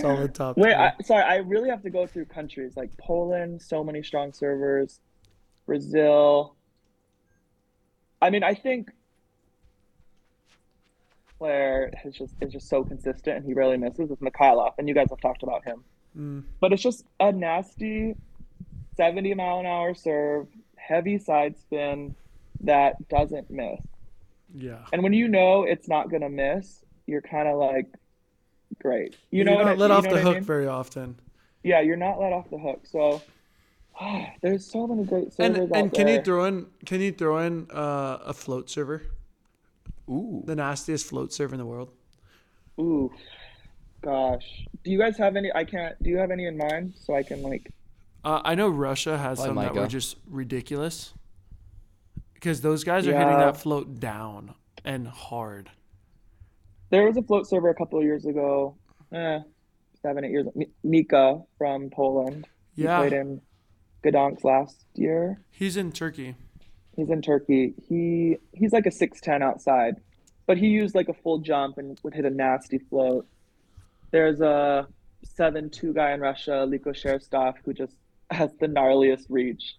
Solid 0.00 0.32
top. 0.32 0.56
Wait. 0.56 0.74
I, 0.74 0.92
sorry, 1.02 1.24
I 1.24 1.36
really 1.38 1.68
have 1.68 1.82
to 1.82 1.90
go 1.90 2.06
through 2.06 2.26
countries 2.26 2.76
like 2.76 2.96
Poland, 2.98 3.60
so 3.60 3.82
many 3.82 4.02
strong 4.04 4.32
servers, 4.32 5.00
Brazil. 5.66 6.54
I 8.22 8.30
mean, 8.30 8.44
I 8.44 8.54
think 8.54 8.92
Claire 11.38 11.90
has 12.00 12.14
just 12.14 12.34
is 12.40 12.52
just 12.52 12.68
so 12.68 12.84
consistent 12.84 13.38
and 13.38 13.44
he 13.44 13.54
rarely 13.54 13.76
misses 13.76 14.08
with 14.08 14.20
Mikhailov, 14.20 14.74
and 14.78 14.88
you 14.88 14.94
guys 14.94 15.08
have 15.10 15.20
talked 15.20 15.42
about 15.42 15.64
him. 15.64 15.82
Mm. 16.16 16.44
But 16.60 16.72
it's 16.72 16.82
just 16.82 17.04
a 17.18 17.32
nasty 17.32 18.14
70 18.96 19.34
mile 19.34 19.58
an 19.58 19.66
hour 19.66 19.94
serve, 19.94 20.46
heavy 20.76 21.18
side 21.18 21.58
spin 21.58 22.14
that 22.60 23.08
doesn't 23.08 23.50
miss. 23.50 23.80
yeah. 24.54 24.84
And 24.92 25.02
when 25.02 25.12
you 25.12 25.28
know 25.28 25.64
it's 25.64 25.88
not 25.88 26.10
gonna 26.10 26.28
miss, 26.30 26.84
you're 27.06 27.22
kind 27.22 27.48
of 27.48 27.58
like, 27.58 27.86
great. 28.80 29.16
You 29.30 29.44
know 29.44 29.52
You're 29.52 29.58
what 29.64 29.66
not 29.66 29.76
I, 29.76 29.80
let 29.80 29.90
you 29.90 29.94
off 29.94 30.04
know 30.04 30.10
the 30.10 30.16
what 30.16 30.20
I 30.20 30.22
hook 30.22 30.34
mean? 30.36 30.44
very 30.44 30.66
often. 30.66 31.20
Yeah, 31.62 31.80
you're 31.80 31.96
not 31.96 32.18
let 32.20 32.32
off 32.32 32.48
the 32.50 32.58
hook. 32.58 32.86
So 32.86 33.22
there's 34.42 34.64
so 34.70 34.86
many 34.86 35.04
great 35.04 35.32
servers 35.32 35.56
And 35.58 35.72
out 35.72 35.78
and 35.78 35.92
can 35.92 36.06
there. 36.06 36.16
you 36.16 36.22
throw 36.22 36.44
in 36.44 36.66
can 36.84 37.00
you 37.00 37.12
throw 37.12 37.38
in 37.38 37.68
uh, 37.70 38.18
a 38.24 38.32
float 38.32 38.70
server? 38.70 39.02
Ooh. 40.08 40.42
The 40.46 40.54
nastiest 40.54 41.06
float 41.06 41.32
server 41.32 41.54
in 41.54 41.58
the 41.58 41.66
world. 41.66 41.90
Ooh, 42.78 43.10
gosh. 44.02 44.64
Do 44.84 44.90
you 44.90 44.98
guys 44.98 45.16
have 45.18 45.34
any? 45.36 45.50
I 45.54 45.64
can't. 45.64 46.00
Do 46.02 46.10
you 46.10 46.18
have 46.18 46.30
any 46.30 46.46
in 46.46 46.56
mind 46.56 46.94
so 47.00 47.14
I 47.14 47.22
can 47.22 47.42
like? 47.42 47.70
Uh, 48.24 48.40
I 48.44 48.54
know 48.54 48.68
Russia 48.68 49.16
has 49.18 49.38
Probably 49.38 49.64
some 49.66 49.74
that 49.74 49.80
were 49.80 49.86
just 49.88 50.16
ridiculous. 50.28 51.14
Because 52.36 52.60
those 52.60 52.84
guys 52.84 53.06
are 53.08 53.16
hitting 53.16 53.38
that 53.38 53.56
float 53.56 53.98
down 53.98 54.54
and 54.84 55.08
hard. 55.08 55.70
There 56.90 57.04
was 57.04 57.16
a 57.16 57.22
float 57.22 57.48
server 57.48 57.70
a 57.70 57.74
couple 57.74 57.98
of 57.98 58.04
years 58.04 58.26
ago, 58.26 58.76
eh, 59.12 59.40
seven 60.02 60.24
eight 60.24 60.30
years. 60.30 60.46
Mi- 60.54 60.70
Mika 60.84 61.40
from 61.58 61.90
Poland. 61.90 62.46
He 62.76 62.82
Yeah. 62.84 62.98
played 62.98 63.14
in 63.14 63.40
Gdansk 64.04 64.44
last 64.44 64.84
year. 64.94 65.40
He's 65.50 65.76
in 65.76 65.90
Turkey. 65.92 66.34
He's 66.94 67.08
in 67.10 67.22
Turkey. 67.22 67.74
He 67.88 68.36
he's 68.52 68.72
like 68.72 68.86
a 68.86 68.90
six 68.90 69.20
ten 69.20 69.42
outside, 69.42 69.96
but 70.46 70.58
he 70.58 70.68
used 70.68 70.94
like 70.94 71.08
a 71.08 71.14
full 71.14 71.38
jump 71.38 71.78
and 71.78 71.98
would 72.02 72.14
hit 72.14 72.24
a 72.26 72.30
nasty 72.30 72.78
float. 72.78 73.26
There's 74.10 74.40
a 74.40 74.86
seven 75.24 75.70
two 75.70 75.92
guy 75.94 76.12
in 76.12 76.20
Russia, 76.20 76.66
Liko 76.68 76.88
Sherstov, 76.94 77.54
who 77.64 77.72
just 77.72 77.96
has 78.30 78.52
the 78.60 78.66
gnarliest 78.68 79.26
reach 79.30 79.76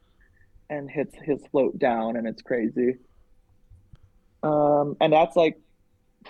and 0.69 0.89
hits 0.89 1.15
his 1.23 1.45
float 1.47 1.77
down, 1.79 2.15
and 2.17 2.27
it's 2.27 2.41
crazy. 2.41 2.95
Um, 4.43 4.95
and 5.01 5.11
that's 5.13 5.35
like 5.35 5.59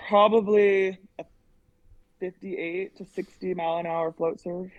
probably 0.07 0.97
a 1.19 1.25
58 2.19 2.95
to 2.97 3.05
60 3.05 3.53
mile 3.53 3.77
an 3.77 3.85
hour 3.85 4.11
float 4.11 4.39
serve. 4.39 4.71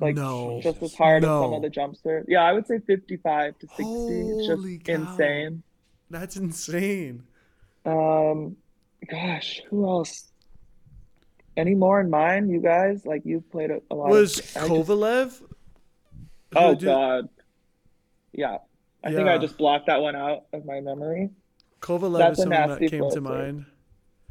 Like 0.00 0.16
No. 0.16 0.60
just 0.62 0.82
as 0.82 0.94
hard 0.94 1.22
as 1.24 1.28
some 1.28 1.50
No. 1.50 1.56
of 1.56 1.62
the 1.62 1.70
jump 1.70 1.96
serve. 1.96 2.24
Yeah, 2.28 2.42
I 2.42 2.52
would 2.52 2.66
say 2.66 2.78
55 2.80 3.58
to 3.60 3.66
60. 3.68 3.82
it's 3.84 4.48
Holy 4.48 4.78
just 4.78 4.84
cow. 4.86 4.94
insane. 5.12 5.62
That's 6.10 6.36
insane. 6.36 7.22
Um, 7.86 8.56
gosh, 9.08 9.62
who 9.70 9.86
else? 9.86 10.30
any 11.56 11.76
more 11.76 12.00
in 12.00 12.10
mind, 12.10 12.50
you 12.50 12.60
guys? 12.60 13.06
Like 13.06 13.22
you've 13.24 13.48
played 13.52 13.70
a, 13.70 13.80
a 13.88 13.94
lot. 13.94 14.08
Was 14.10 14.40
of, 14.40 14.44
I 14.56 14.66
just- 14.66 14.88
Kovalev? 14.88 15.42
oh 16.56 16.74
God. 16.74 17.28
Yeah, 18.32 18.58
I 19.04 19.12
think 19.12 19.28
I 19.28 19.38
just 19.38 19.58
blocked 19.58 19.86
that 19.86 20.00
one 20.00 20.16
out 20.16 20.46
of 20.52 20.64
my 20.64 20.80
memory. 20.80 21.30
Kovalev 21.80 22.18
That's 22.18 22.38
is 22.38 22.44
someone 22.44 22.80
that 22.80 22.90
came 22.90 23.10
to 23.10 23.20
mind. 23.20 23.66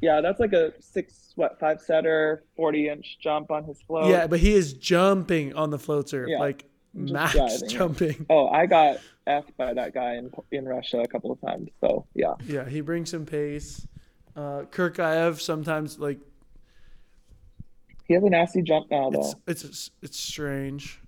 Yeah, 0.01 0.19
that's 0.19 0.39
like 0.39 0.53
a 0.53 0.73
six 0.81 1.31
what 1.35 1.59
five 1.59 1.79
setter, 1.79 2.43
forty 2.55 2.89
inch 2.89 3.19
jump 3.21 3.51
on 3.51 3.63
his 3.63 3.81
float. 3.83 4.09
Yeah, 4.09 4.27
but 4.27 4.39
he 4.39 4.53
is 4.53 4.73
jumping 4.73 5.53
on 5.53 5.69
the 5.69 5.79
floater, 5.79 6.27
Yeah, 6.27 6.39
like 6.39 6.65
just 6.95 7.13
max 7.13 7.33
driving 7.33 7.69
jumping. 7.69 8.25
Oh, 8.29 8.47
I 8.47 8.65
got 8.65 8.97
effed 9.27 9.55
by 9.55 9.73
that 9.73 9.93
guy 9.93 10.15
in 10.15 10.31
in 10.51 10.65
Russia 10.65 10.99
a 10.99 11.07
couple 11.07 11.31
of 11.31 11.39
times. 11.39 11.69
So 11.79 12.05
yeah, 12.15 12.33
Yeah, 12.45 12.67
he 12.67 12.81
brings 12.81 13.11
some 13.11 13.25
pace. 13.25 13.87
Uh, 14.35 14.63
Kurkaev 14.71 15.39
sometimes 15.39 15.99
like 15.99 16.19
he 18.05 18.15
has 18.15 18.23
a 18.23 18.29
nasty 18.29 18.61
jump 18.61 18.91
now 18.91 19.09
though. 19.09 19.33
it's 19.47 19.63
it's 19.63 19.91
it's 20.01 20.19
strange. 20.19 20.99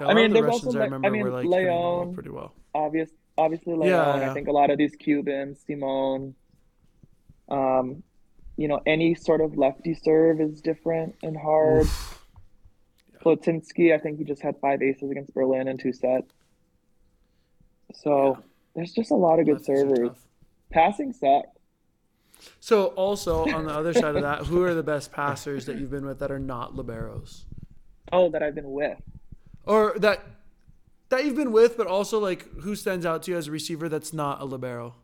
Yeah, 0.00 0.06
I 0.08 0.14
mean, 0.14 0.30
the 0.30 0.40
there's 0.40 0.46
Russians 0.46 0.66
also, 0.66 0.80
I 0.80 0.84
remember 0.84 1.06
I 1.06 1.10
mean, 1.10 1.22
were 1.22 1.30
like 1.30 1.44
hitting 1.44 1.64
the 1.64 1.70
ball 1.70 1.98
Leon- 2.00 2.14
pretty 2.14 2.30
well. 2.30 2.52
Obvious, 2.74 3.10
obviously 3.38 3.74
Leon. 3.74 3.86
Yeah, 3.88 4.20
yeah. 4.20 4.30
I 4.30 4.34
think 4.34 4.48
a 4.48 4.52
lot 4.52 4.70
of 4.70 4.78
these 4.78 4.94
Cubans, 4.96 5.60
Simone. 5.66 6.34
Um, 7.48 8.02
you 8.56 8.68
know, 8.68 8.80
any 8.86 9.14
sort 9.14 9.40
of 9.40 9.56
lefty 9.56 9.94
serve 9.94 10.40
is 10.40 10.60
different 10.60 11.14
and 11.22 11.36
hard. 11.36 11.82
Oof. 11.82 12.24
Plotnytskyi, 13.24 13.92
I 13.94 13.98
think 13.98 14.18
he 14.18 14.24
just 14.24 14.42
had 14.42 14.56
five 14.60 14.82
aces 14.82 15.10
against 15.10 15.34
Berlin 15.34 15.68
in 15.68 15.78
two 15.78 15.92
sets. 15.92 16.32
So 17.94 18.38
there's 18.74 18.92
just 18.92 19.10
a 19.10 19.14
lot 19.16 19.40
of 19.40 19.46
good 19.46 19.64
servers. 19.64 20.10
Passing 20.70 21.12
sucks. 21.12 21.48
So 22.60 22.86
also 22.88 23.46
on 23.46 23.64
the 23.64 23.72
other 23.72 23.92
side 23.94 24.14
of 24.14 24.22
that, 24.22 24.46
who 24.46 24.62
are 24.62 24.74
the 24.74 24.82
best 24.82 25.10
passers 25.10 25.66
that 25.66 25.78
you've 25.78 25.90
been 25.90 26.04
with 26.04 26.18
that 26.18 26.30
are 26.30 26.38
not 26.38 26.74
liberos, 26.74 27.44
Oh, 28.12 28.30
that 28.30 28.42
I've 28.42 28.54
been 28.54 28.70
with. 28.70 28.98
Or 29.66 29.94
that 29.98 30.24
that 31.08 31.24
you've 31.24 31.36
been 31.36 31.52
with, 31.52 31.76
but 31.76 31.86
also 31.86 32.18
like 32.18 32.48
who 32.60 32.74
stands 32.74 33.04
out 33.04 33.24
to 33.24 33.32
you 33.32 33.36
as 33.36 33.48
a 33.48 33.50
receiver 33.50 33.88
that's 33.88 34.12
not 34.12 34.40
a 34.40 34.44
libero? 34.44 34.94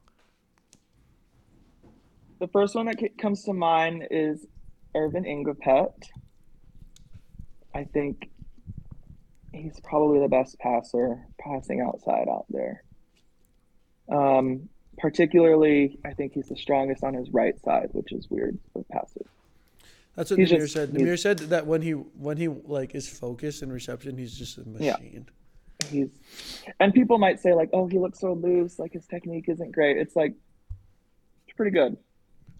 The 2.38 2.48
first 2.48 2.74
one 2.74 2.86
that 2.86 2.98
comes 3.18 3.44
to 3.44 3.52
mind 3.52 4.06
is 4.10 4.46
Earvin 4.94 5.24
Ngapeth. 5.24 6.08
I 7.74 7.84
think 7.84 8.30
he's 9.52 9.78
probably 9.80 10.20
the 10.20 10.28
best 10.28 10.58
passer 10.58 11.26
passing 11.38 11.80
outside 11.80 12.28
out 12.28 12.46
there. 12.50 12.82
Um, 14.10 14.68
particularly, 14.98 15.98
I 16.04 16.12
think 16.12 16.32
he's 16.34 16.48
the 16.48 16.56
strongest 16.56 17.04
on 17.04 17.14
his 17.14 17.30
right 17.30 17.58
side, 17.60 17.88
which 17.92 18.12
is 18.12 18.28
weird 18.28 18.58
for 18.72 18.84
passers. 18.90 19.28
That's 20.16 20.30
what 20.30 20.38
He's 20.38 20.50
Nimir 20.50 20.58
just- 20.60 20.74
said. 20.74 20.90
Nimir 20.92 21.18
said 21.18 21.38
that 21.38 21.66
when 21.66 21.80
he 21.82 21.92
when 21.92 22.36
he 22.36 22.48
like 22.48 22.94
is 22.94 23.08
focused 23.08 23.62
in 23.62 23.72
reception, 23.72 24.18
he's 24.18 24.34
just 24.36 24.58
a 24.58 24.68
machine. 24.68 24.84
Yeah. 24.86 24.96
machine. 24.98 25.26
He's, 25.90 26.08
and 26.80 26.94
people 26.94 27.18
might 27.18 27.40
say 27.40 27.54
like, 27.54 27.70
"Oh, 27.72 27.86
he 27.88 27.98
looks 27.98 28.20
so 28.20 28.34
loose, 28.34 28.78
like 28.78 28.92
his 28.92 29.06
technique 29.06 29.48
isn't 29.48 29.72
great." 29.72 29.96
It's 29.96 30.14
like, 30.14 30.34
it's 31.46 31.56
pretty 31.56 31.72
good. 31.72 31.96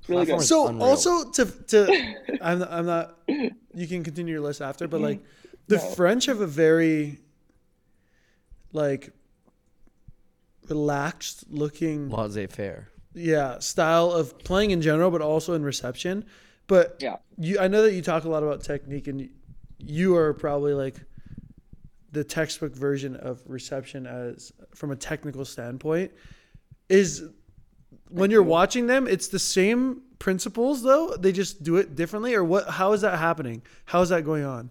It's 0.00 0.08
really 0.08 0.24
Platform 0.26 0.38
good. 0.40 0.46
So 0.48 0.66
unreal. 0.68 0.84
also 0.88 1.30
to 1.30 1.44
to 1.68 2.14
I'm 2.42 2.58
not, 2.58 2.72
I'm 2.72 2.86
not 2.86 3.18
you 3.28 3.86
can 3.86 4.02
continue 4.02 4.32
your 4.34 4.42
list 4.42 4.60
after, 4.60 4.88
but 4.88 5.00
like 5.00 5.22
the 5.68 5.76
No. 5.76 5.82
French 5.90 6.26
have 6.26 6.40
a 6.40 6.46
very 6.46 7.18
like 8.72 9.12
relaxed 10.68 11.44
looking 11.50 12.08
laissez 12.08 12.46
faire. 12.46 12.88
yeah 13.14 13.58
style 13.58 14.10
of 14.10 14.38
playing 14.40 14.70
in 14.70 14.80
general, 14.82 15.10
but 15.10 15.20
also 15.20 15.54
in 15.54 15.62
reception. 15.62 16.24
But 16.72 16.96
Yeah. 17.02 17.16
you 17.36 17.58
I 17.58 17.68
know 17.68 17.82
that 17.82 17.92
you 17.92 18.00
talk 18.00 18.24
a 18.24 18.30
lot 18.30 18.42
about 18.42 18.62
technique, 18.62 19.06
and 19.06 19.28
you, 19.78 20.16
are 20.16 20.32
probably 20.32 20.72
like 20.72 20.96
the 22.12 22.24
textbook 22.24 22.74
version 22.74 23.14
of 23.14 23.42
reception 23.46 24.06
as 24.06 24.54
from 24.74 24.90
a 24.90 24.96
technical 24.96 25.44
standpoint. 25.44 26.12
Is 26.88 27.28
when 28.08 28.30
you're 28.30 28.42
watching 28.42 28.86
them, 28.86 29.06
it's 29.06 29.28
the 29.28 29.38
same 29.38 30.00
principles 30.18 30.82
though. 30.82 31.14
They 31.14 31.30
just 31.30 31.62
do 31.62 31.76
it 31.76 31.94
differently, 31.94 32.34
or 32.34 32.42
what? 32.42 32.66
How 32.70 32.94
is 32.94 33.02
that 33.02 33.18
happening? 33.18 33.60
How 33.84 34.00
is 34.00 34.08
that 34.08 34.24
going 34.24 34.44
on? 34.44 34.70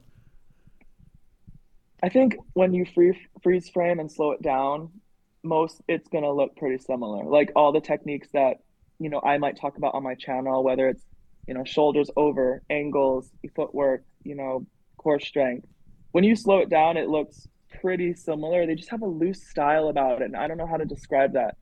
I 2.02 2.10
think 2.10 2.36
when 2.54 2.74
you 2.74 2.84
free, 2.84 3.16
freeze 3.44 3.70
frame 3.70 4.00
and 4.00 4.12
slow 4.12 4.32
it 4.32 4.42
down, 4.42 4.90
most 5.44 5.82
it's 5.88 6.08
going 6.10 6.24
to 6.24 6.32
look 6.32 6.56
pretty 6.56 6.80
similar. 6.80 7.26
Like 7.26 7.52
all 7.56 7.72
the 7.72 7.80
techniques 7.80 8.30
that, 8.34 8.64
you 8.98 9.12
know, 9.12 9.22
I 9.24 9.38
might 9.38 9.56
talk 9.62 9.78
about 9.78 9.94
on 9.94 10.02
my 10.02 10.16
channel, 10.16 10.64
whether 10.64 10.90
it's, 10.90 11.04
you 11.48 11.54
know, 11.54 11.64
shoulders 11.64 12.10
over, 12.16 12.62
angles, 12.70 13.32
footwork, 13.56 14.04
you 14.24 14.36
know, 14.36 14.66
core 14.98 15.20
strength. 15.20 15.68
When 16.12 16.24
you 16.24 16.36
slow 16.36 16.60
it 16.60 16.70
down, 16.70 16.98
it 16.98 17.10
looks 17.10 17.48
pretty 17.82 18.14
similar. 18.14 18.66
They 18.66 18.76
just 18.76 18.90
have 18.92 19.02
a 19.02 19.08
loose 19.08 19.48
style 19.48 19.88
about 19.88 20.22
it. 20.22 20.26
And 20.26 20.36
I 20.38 20.48
don't 20.48 20.58
know 20.58 20.68
how 20.68 20.78
to 20.78 20.86
describe 20.86 21.34
that. 21.34 21.56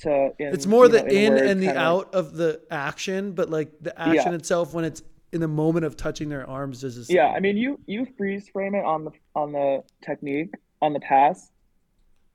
To 0.00 0.30
in, 0.38 0.48
It's 0.52 0.66
more 0.66 0.88
the 0.88 1.02
know, 1.02 1.08
in 1.08 1.32
words, 1.32 1.42
and 1.50 1.62
the 1.62 1.66
kinda 1.66 1.80
out 1.80 2.14
of 2.14 2.34
the 2.36 2.60
action, 2.70 3.32
but 3.32 3.48
like 3.48 3.70
the 3.80 3.98
action 3.98 4.32
Yeah. 4.32 4.38
itself 4.38 4.74
when 4.74 4.84
it's 4.84 5.02
in 5.32 5.40
the 5.40 5.48
moment 5.48 5.86
of 5.86 5.96
touching 5.96 6.28
their 6.28 6.48
arms 6.48 6.84
is 6.84 6.96
the 6.96 7.04
same. 7.04 7.16
Yeah, 7.16 7.28
I 7.28 7.40
mean, 7.40 7.56
you 7.56 7.80
you 7.86 8.06
freeze 8.18 8.48
frame 8.50 8.74
it 8.74 8.84
on 8.84 9.04
the 9.04 9.10
on 9.34 9.52
the 9.52 9.82
technique 10.02 10.54
on 10.82 10.92
the 10.92 11.00
pass, 11.00 11.50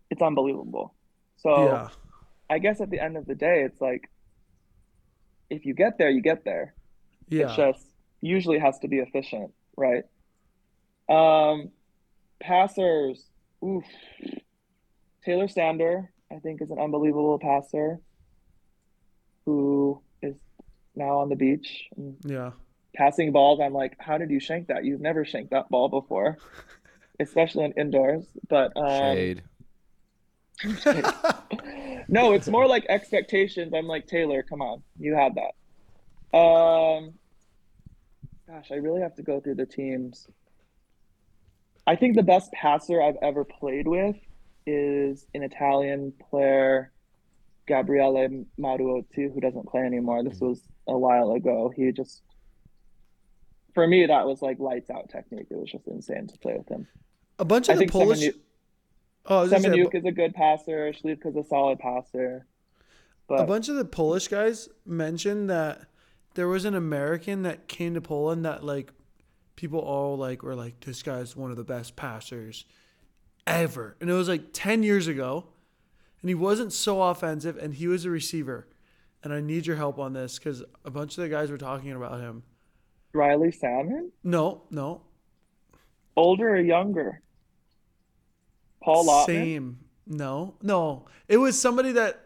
it's 0.09 0.21
unbelievable. 0.23 0.95
So 1.37 1.65
yeah. 1.65 1.89
I 2.49 2.57
guess 2.57 2.81
at 2.81 2.89
the 2.89 2.99
end 2.99 3.15
of 3.15 3.25
the 3.27 3.35
day, 3.35 3.61
it's 3.63 3.79
like 3.79 4.09
if 5.51 5.65
you 5.65 5.73
get 5.73 5.97
there, 5.97 6.09
you 6.09 6.21
get 6.21 6.45
there. 6.45 6.73
Yeah. 7.27 7.47
It's 7.47 7.55
just 7.55 7.85
usually 8.21 8.57
has 8.57 8.79
to 8.79 8.87
be 8.87 8.99
efficient, 8.99 9.51
right? 9.75 10.05
Um, 11.09 11.69
passers, 12.39 13.23
oof. 13.63 13.83
Taylor 15.25 15.47
Sander, 15.47 16.11
I 16.31 16.39
think, 16.39 16.61
is 16.61 16.71
an 16.71 16.79
unbelievable 16.79 17.37
passer 17.37 17.99
who 19.45 20.01
is 20.21 20.35
now 20.95 21.19
on 21.19 21.29
the 21.29 21.35
beach 21.35 21.89
yeah. 22.23 22.51
passing 22.95 23.31
balls. 23.31 23.59
I'm 23.61 23.73
like, 23.73 23.97
how 23.99 24.17
did 24.17 24.31
you 24.31 24.39
shank 24.39 24.67
that? 24.67 24.85
You've 24.85 25.01
never 25.01 25.25
shanked 25.25 25.51
that 25.51 25.69
ball 25.69 25.89
before, 25.89 26.37
especially 27.19 27.65
in 27.65 27.73
indoors. 27.73 28.25
But 28.49 28.71
um, 28.75 29.15
Shade. 29.15 29.43
no, 32.11 32.33
it's 32.33 32.47
more 32.47 32.67
like 32.67 32.85
expectations. 32.89 33.73
I'm 33.73 33.87
like, 33.87 34.05
Taylor, 34.05 34.43
come 34.43 34.61
on, 34.61 34.83
you 34.99 35.15
had 35.15 35.35
that. 35.35 36.37
Um, 36.37 37.13
gosh, 38.47 38.71
I 38.71 38.75
really 38.75 39.01
have 39.01 39.15
to 39.15 39.23
go 39.23 39.39
through 39.39 39.55
the 39.55 39.65
teams. 39.65 40.27
I 41.87 41.95
think 41.95 42.15
the 42.15 42.23
best 42.23 42.51
passer 42.51 43.01
I've 43.01 43.17
ever 43.21 43.43
played 43.43 43.87
with 43.87 44.17
is 44.67 45.25
an 45.33 45.41
Italian 45.41 46.13
player, 46.29 46.91
Gabriele 47.67 48.45
Maruotti, 48.59 49.33
who 49.33 49.39
doesn't 49.39 49.67
play 49.67 49.81
anymore. 49.81 50.23
This 50.23 50.39
was 50.39 50.61
a 50.87 50.97
while 50.97 51.31
ago. 51.31 51.71
He 51.75 51.91
just, 51.91 52.21
for 53.73 53.87
me, 53.87 54.05
that 54.05 54.25
was 54.25 54.41
like 54.41 54.59
lights 54.59 54.89
out 54.89 55.09
technique. 55.09 55.47
It 55.49 55.57
was 55.57 55.71
just 55.71 55.87
insane 55.87 56.27
to 56.27 56.37
play 56.37 56.55
with 56.57 56.69
him. 56.69 56.87
A 57.39 57.45
bunch 57.45 57.69
I 57.69 57.73
of 57.73 57.79
the 57.79 57.87
Polish. 57.87 58.19
Semenu- 58.19 58.35
oh, 59.25 59.37
I 59.39 59.41
was 59.41 59.51
gonna 59.51 59.61
say, 59.63 59.67
a 59.69 59.71
bu- 59.71 59.77
Semeniuk 59.89 59.95
is 59.95 60.05
a 60.05 60.11
good 60.11 60.33
passer. 60.33 60.91
Śliwka's 60.93 61.35
a 61.35 61.43
solid 61.43 61.79
passer. 61.79 62.45
a 63.29 63.45
bunch 63.45 63.69
of 63.69 63.75
the 63.75 63.85
Polish 63.85 64.27
guys 64.27 64.67
mentioned 64.85 65.49
that 65.49 65.83
there 66.33 66.47
was 66.47 66.65
an 66.65 66.75
American 66.75 67.43
that 67.43 67.67
came 67.67 67.93
to 67.93 68.01
Poland 68.01 68.45
that 68.45 68.63
like 68.63 68.91
people 69.55 69.79
all 69.79 70.17
like 70.17 70.43
were 70.43 70.55
like 70.55 70.79
this 70.81 71.03
guy's 71.03 71.35
one 71.35 71.51
of 71.51 71.57
the 71.57 71.63
best 71.63 71.95
passers 71.95 72.65
ever, 73.47 73.95
and 74.01 74.09
it 74.09 74.13
was 74.13 74.27
like 74.27 74.53
ten 74.53 74.83
years 74.83 75.07
ago, 75.07 75.45
and 76.21 76.29
he 76.29 76.35
wasn't 76.35 76.73
so 76.73 77.01
offensive, 77.03 77.57
and 77.57 77.73
he 77.75 77.87
was 77.87 78.05
a 78.05 78.09
receiver, 78.09 78.67
and 79.23 79.33
I 79.33 79.39
need 79.41 79.65
your 79.65 79.75
help 79.77 79.97
on 79.99 80.13
this 80.13 80.37
because 80.37 80.63
a 80.85 80.91
bunch 80.91 81.17
of 81.17 81.23
the 81.23 81.29
guys 81.29 81.49
were 81.51 81.57
talking 81.57 81.91
about 81.91 82.19
him. 82.19 82.43
Riley 83.13 83.51
Salmon, 83.51 84.11
No, 84.23 84.63
no, 84.71 85.01
older 86.15 86.49
or 86.49 86.59
younger? 86.59 87.21
Paul 88.81 89.25
same. 89.25 89.79
No, 90.07 90.55
no, 90.61 91.05
it 91.27 91.37
was 91.37 91.59
somebody 91.59 91.93
that. 91.93 92.19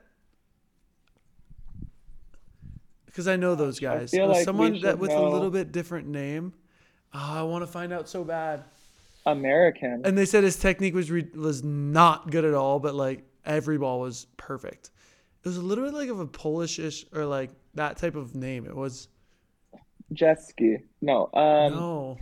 Because 3.06 3.28
I 3.28 3.36
know 3.38 3.56
those 3.56 3.80
guys. 3.80 4.12
was 4.12 4.38
like 4.38 4.46
someone 4.46 4.82
that 4.82 5.00
with 5.00 5.12
a 5.12 5.22
little 5.22 5.50
bit 5.50 5.72
different 5.72 6.08
name. 6.08 6.54
Oh, 7.14 7.40
I 7.40 7.44
want 7.44 7.64
to 7.64 7.68
find 7.72 7.94
out 7.94 8.10
so 8.10 8.24
bad. 8.24 8.66
American. 9.26 10.02
And 10.06 10.18
they 10.18 10.26
said 10.26 10.44
his 10.44 10.58
technique 10.58 10.94
was 10.94 11.10
re- 11.10 11.30
was 11.34 11.64
not 11.64 12.30
good 12.30 12.46
at 12.46 12.54
all, 12.54 12.80
but 12.80 12.94
like 12.94 13.24
every 13.46 13.78
ball 13.78 14.00
was 14.00 14.28
perfect. 14.38 14.92
It 15.44 15.48
was 15.48 15.58
a 15.58 15.62
little 15.62 15.86
bit 15.86 15.94
like 15.94 16.10
of 16.10 16.20
a 16.20 16.28
Polishish 16.28 17.06
or 17.16 17.26
like 17.26 17.52
that 17.76 17.98
type 17.98 18.16
of 18.16 18.36
name. 18.36 18.66
It 18.66 18.76
was 18.76 19.08
Jetski. 20.14 20.84
No. 21.02 21.30
Um. 21.34 21.74
no. 21.74 22.18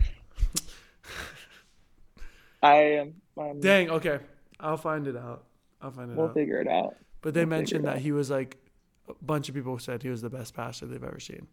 I 2.62 2.74
am. 3.00 3.14
Um, 3.36 3.60
Dang. 3.60 3.90
Okay, 3.90 4.20
I'll 4.60 4.76
find 4.76 5.06
it 5.06 5.16
out. 5.16 5.44
I'll 5.80 5.90
find 5.90 6.10
it 6.10 6.16
We'll 6.16 6.28
out. 6.28 6.34
figure 6.34 6.60
it 6.60 6.68
out. 6.68 6.94
But 7.22 7.34
they 7.34 7.40
we'll 7.40 7.48
mentioned 7.58 7.84
that 7.86 7.96
out. 7.96 7.98
he 8.02 8.12
was 8.12 8.30
like 8.30 8.56
a 9.08 9.14
bunch 9.22 9.48
of 9.48 9.54
people 9.54 9.78
said 9.78 10.02
he 10.02 10.08
was 10.08 10.22
the 10.22 10.30
best 10.30 10.54
passer 10.54 10.86
they've 10.86 11.02
ever 11.02 11.20
seen. 11.20 11.46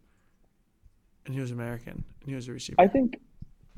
and 1.26 1.34
he 1.34 1.40
was 1.40 1.50
American, 1.50 2.04
and 2.20 2.28
he 2.28 2.34
was 2.34 2.48
a 2.48 2.52
receiver. 2.52 2.80
I 2.80 2.88
think 2.88 3.18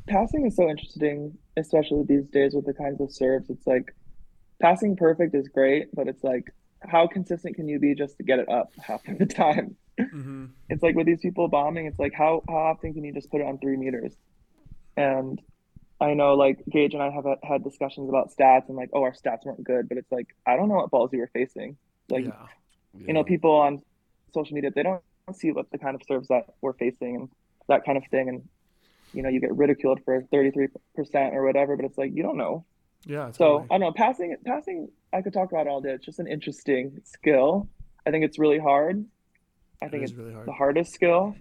passing 0.09 0.47
is 0.47 0.57
so 0.57 0.69
interesting, 0.69 1.37
especially 1.57 2.05
these 2.05 2.29
days 2.29 2.55
with 2.55 2.67
the 2.67 2.75
kinds 2.75 3.01
of 3.01 3.11
serves. 3.13 3.51
It's 3.51 3.67
like 3.67 3.95
passing 4.61 4.97
perfect 4.97 5.35
is 5.35 5.49
great, 5.49 5.89
but 5.95 6.09
it's 6.09 6.23
like 6.25 6.51
how 6.81 7.07
consistent 7.07 7.57
can 7.57 7.67
you 7.69 7.79
be 7.79 7.95
just 7.95 8.17
to 8.19 8.23
get 8.25 8.39
it 8.39 8.49
up 8.49 8.71
half 8.81 9.07
of 9.09 9.19
the 9.19 9.27
time? 9.27 9.77
hmm 9.99 10.47
It's 10.69 10.83
like 10.83 10.97
with 10.97 11.07
these 11.07 11.21
people 11.21 11.49
bombing, 11.49 11.87
it's 11.87 11.99
like 11.99 12.13
how 12.15 12.43
how 12.49 12.57
often 12.57 12.95
can 12.95 13.05
you 13.05 13.13
just 13.13 13.31
put 13.31 13.41
it 13.41 13.47
on 13.47 13.59
three 13.59 13.77
meters? 13.77 14.15
And 14.97 15.41
I 16.01 16.15
know 16.15 16.35
like 16.35 16.63
Gage 16.71 16.95
and 16.95 17.03
I 17.03 17.11
have 17.11 17.27
uh, 17.27 17.37
had 17.43 17.63
discussions 17.63 18.09
about 18.09 18.31
stats 18.33 18.69
and 18.69 18.77
like, 18.77 18.91
oh, 18.93 19.03
our 19.03 19.13
stats 19.13 19.45
weren't 19.45 19.63
good, 19.65 19.89
but 19.89 19.99
it's 19.99 20.11
like 20.11 20.35
I 20.47 20.57
don't 20.57 20.69
know 20.69 20.77
what 20.77 20.91
balls 20.91 21.11
you 21.13 21.21
were 21.21 21.31
facing. 21.33 21.77
Like 22.11 22.27
yeah. 22.27 22.47
you 22.99 23.13
know, 23.13 23.25
people 23.25 23.53
on 23.53 23.83
social 24.33 24.55
media 24.55 24.71
they 24.75 24.83
don't 24.83 25.03
see 25.33 25.53
what 25.53 25.71
the 25.71 25.79
kind 25.79 25.95
of 25.95 26.03
serves 26.07 26.29
that 26.29 26.47
we're 26.61 26.73
facing 26.75 27.17
and 27.17 27.29
that 27.69 27.85
kind 27.85 27.97
of 27.97 28.05
thing, 28.11 28.29
and 28.29 28.49
you 29.13 29.23
know, 29.23 29.29
you 29.29 29.41
get 29.41 29.55
ridiculed 29.57 30.01
for 30.05 30.23
thirty 30.31 30.51
three 30.51 30.69
percent 30.95 31.35
or 31.35 31.45
whatever, 31.45 31.77
but 31.77 31.85
it's 31.85 31.97
like 31.97 32.13
you 32.15 32.23
don't 32.23 32.37
know. 32.37 32.65
Yeah. 33.07 33.31
So 33.31 33.45
totally. 33.45 33.65
I 33.65 33.69
don't 33.75 33.81
know. 33.81 33.93
Passing, 33.93 34.37
passing, 34.45 34.89
I 35.13 35.23
could 35.23 35.33
talk 35.33 35.53
about 35.53 35.67
it 35.67 35.71
all 35.71 35.81
day. 35.81 35.91
It's 35.91 36.05
just 36.05 36.19
an 36.19 36.27
interesting 36.27 37.01
skill. 37.05 37.69
I 38.07 38.11
think 38.11 38.25
it's 38.25 38.39
really 38.39 38.59
hard. 38.59 39.05
I 39.81 39.87
It 39.87 39.91
think 39.91 40.03
it's 40.03 40.13
really 40.13 40.33
hard. 40.33 40.47
the 40.49 40.53
hardest 40.53 40.93
skill 40.93 41.37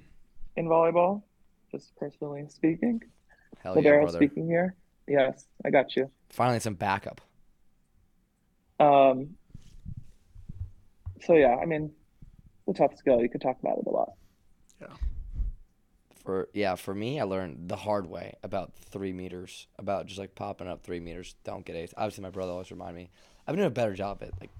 in 0.55 0.67
volleyball, 0.67 1.23
just 1.71 1.95
personally 1.95 2.45
speaking. 2.49 3.01
Hell 3.63 3.79
yeah, 3.81 4.01
brother. 4.01 4.17
speaking 4.17 4.45
here. 4.45 4.75
Yes, 5.07 5.45
I 5.65 5.69
got 5.69 5.95
you. 5.95 6.09
Finally, 6.29 6.59
some 6.59 6.75
backup. 6.75 7.21
Um. 8.79 9.35
So 11.21 11.33
yeah, 11.35 11.55
I 11.61 11.65
mean, 11.65 11.91
the 12.67 12.73
tough 12.73 12.97
skill. 12.97 13.21
You 13.21 13.29
could 13.29 13.41
talk 13.41 13.57
about 13.61 13.77
it 13.79 13.87
a 13.87 13.89
lot. 13.89 14.09
Yeah. 14.81 14.87
For 16.23 16.49
yeah, 16.53 16.75
for 16.75 16.93
me, 16.93 17.19
I 17.19 17.23
learned 17.23 17.69
the 17.69 17.75
hard 17.75 18.07
way 18.07 18.33
about 18.43 18.73
three 18.73 19.13
meters, 19.13 19.67
about 19.77 20.05
just 20.07 20.19
like 20.19 20.35
popping 20.35 20.67
up 20.67 20.83
three 20.83 20.99
meters. 20.99 21.35
Don't 21.43 21.65
get 21.65 21.75
ace. 21.75 21.93
Obviously, 21.97 22.23
my 22.23 22.29
brother 22.29 22.51
always 22.51 22.71
remind 22.71 22.95
me. 22.95 23.09
I've 23.45 23.53
been 23.53 23.57
doing 23.57 23.67
a 23.67 23.71
better 23.71 23.93
job 23.93 24.19
at 24.21 24.31
like, 24.39 24.51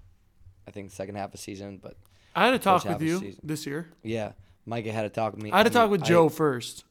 I 0.67 0.71
think 0.71 0.91
second 0.91 1.15
half 1.15 1.33
of 1.33 1.39
season, 1.39 1.79
but 1.81 1.95
I 2.35 2.45
had 2.45 2.51
to 2.51 2.59
talk 2.59 2.83
with 2.83 3.01
you 3.01 3.19
season. 3.19 3.39
this 3.43 3.65
year. 3.65 3.89
yeah, 4.03 4.33
Micah 4.65 4.91
had 4.91 5.03
to 5.03 5.09
talk 5.09 5.33
with 5.33 5.41
me. 5.43 5.51
I 5.51 5.57
had 5.57 5.63
to 5.63 5.69
talk 5.69 5.89
with 5.89 6.03
I- 6.03 6.05
Joe 6.05 6.27
first, 6.29 6.83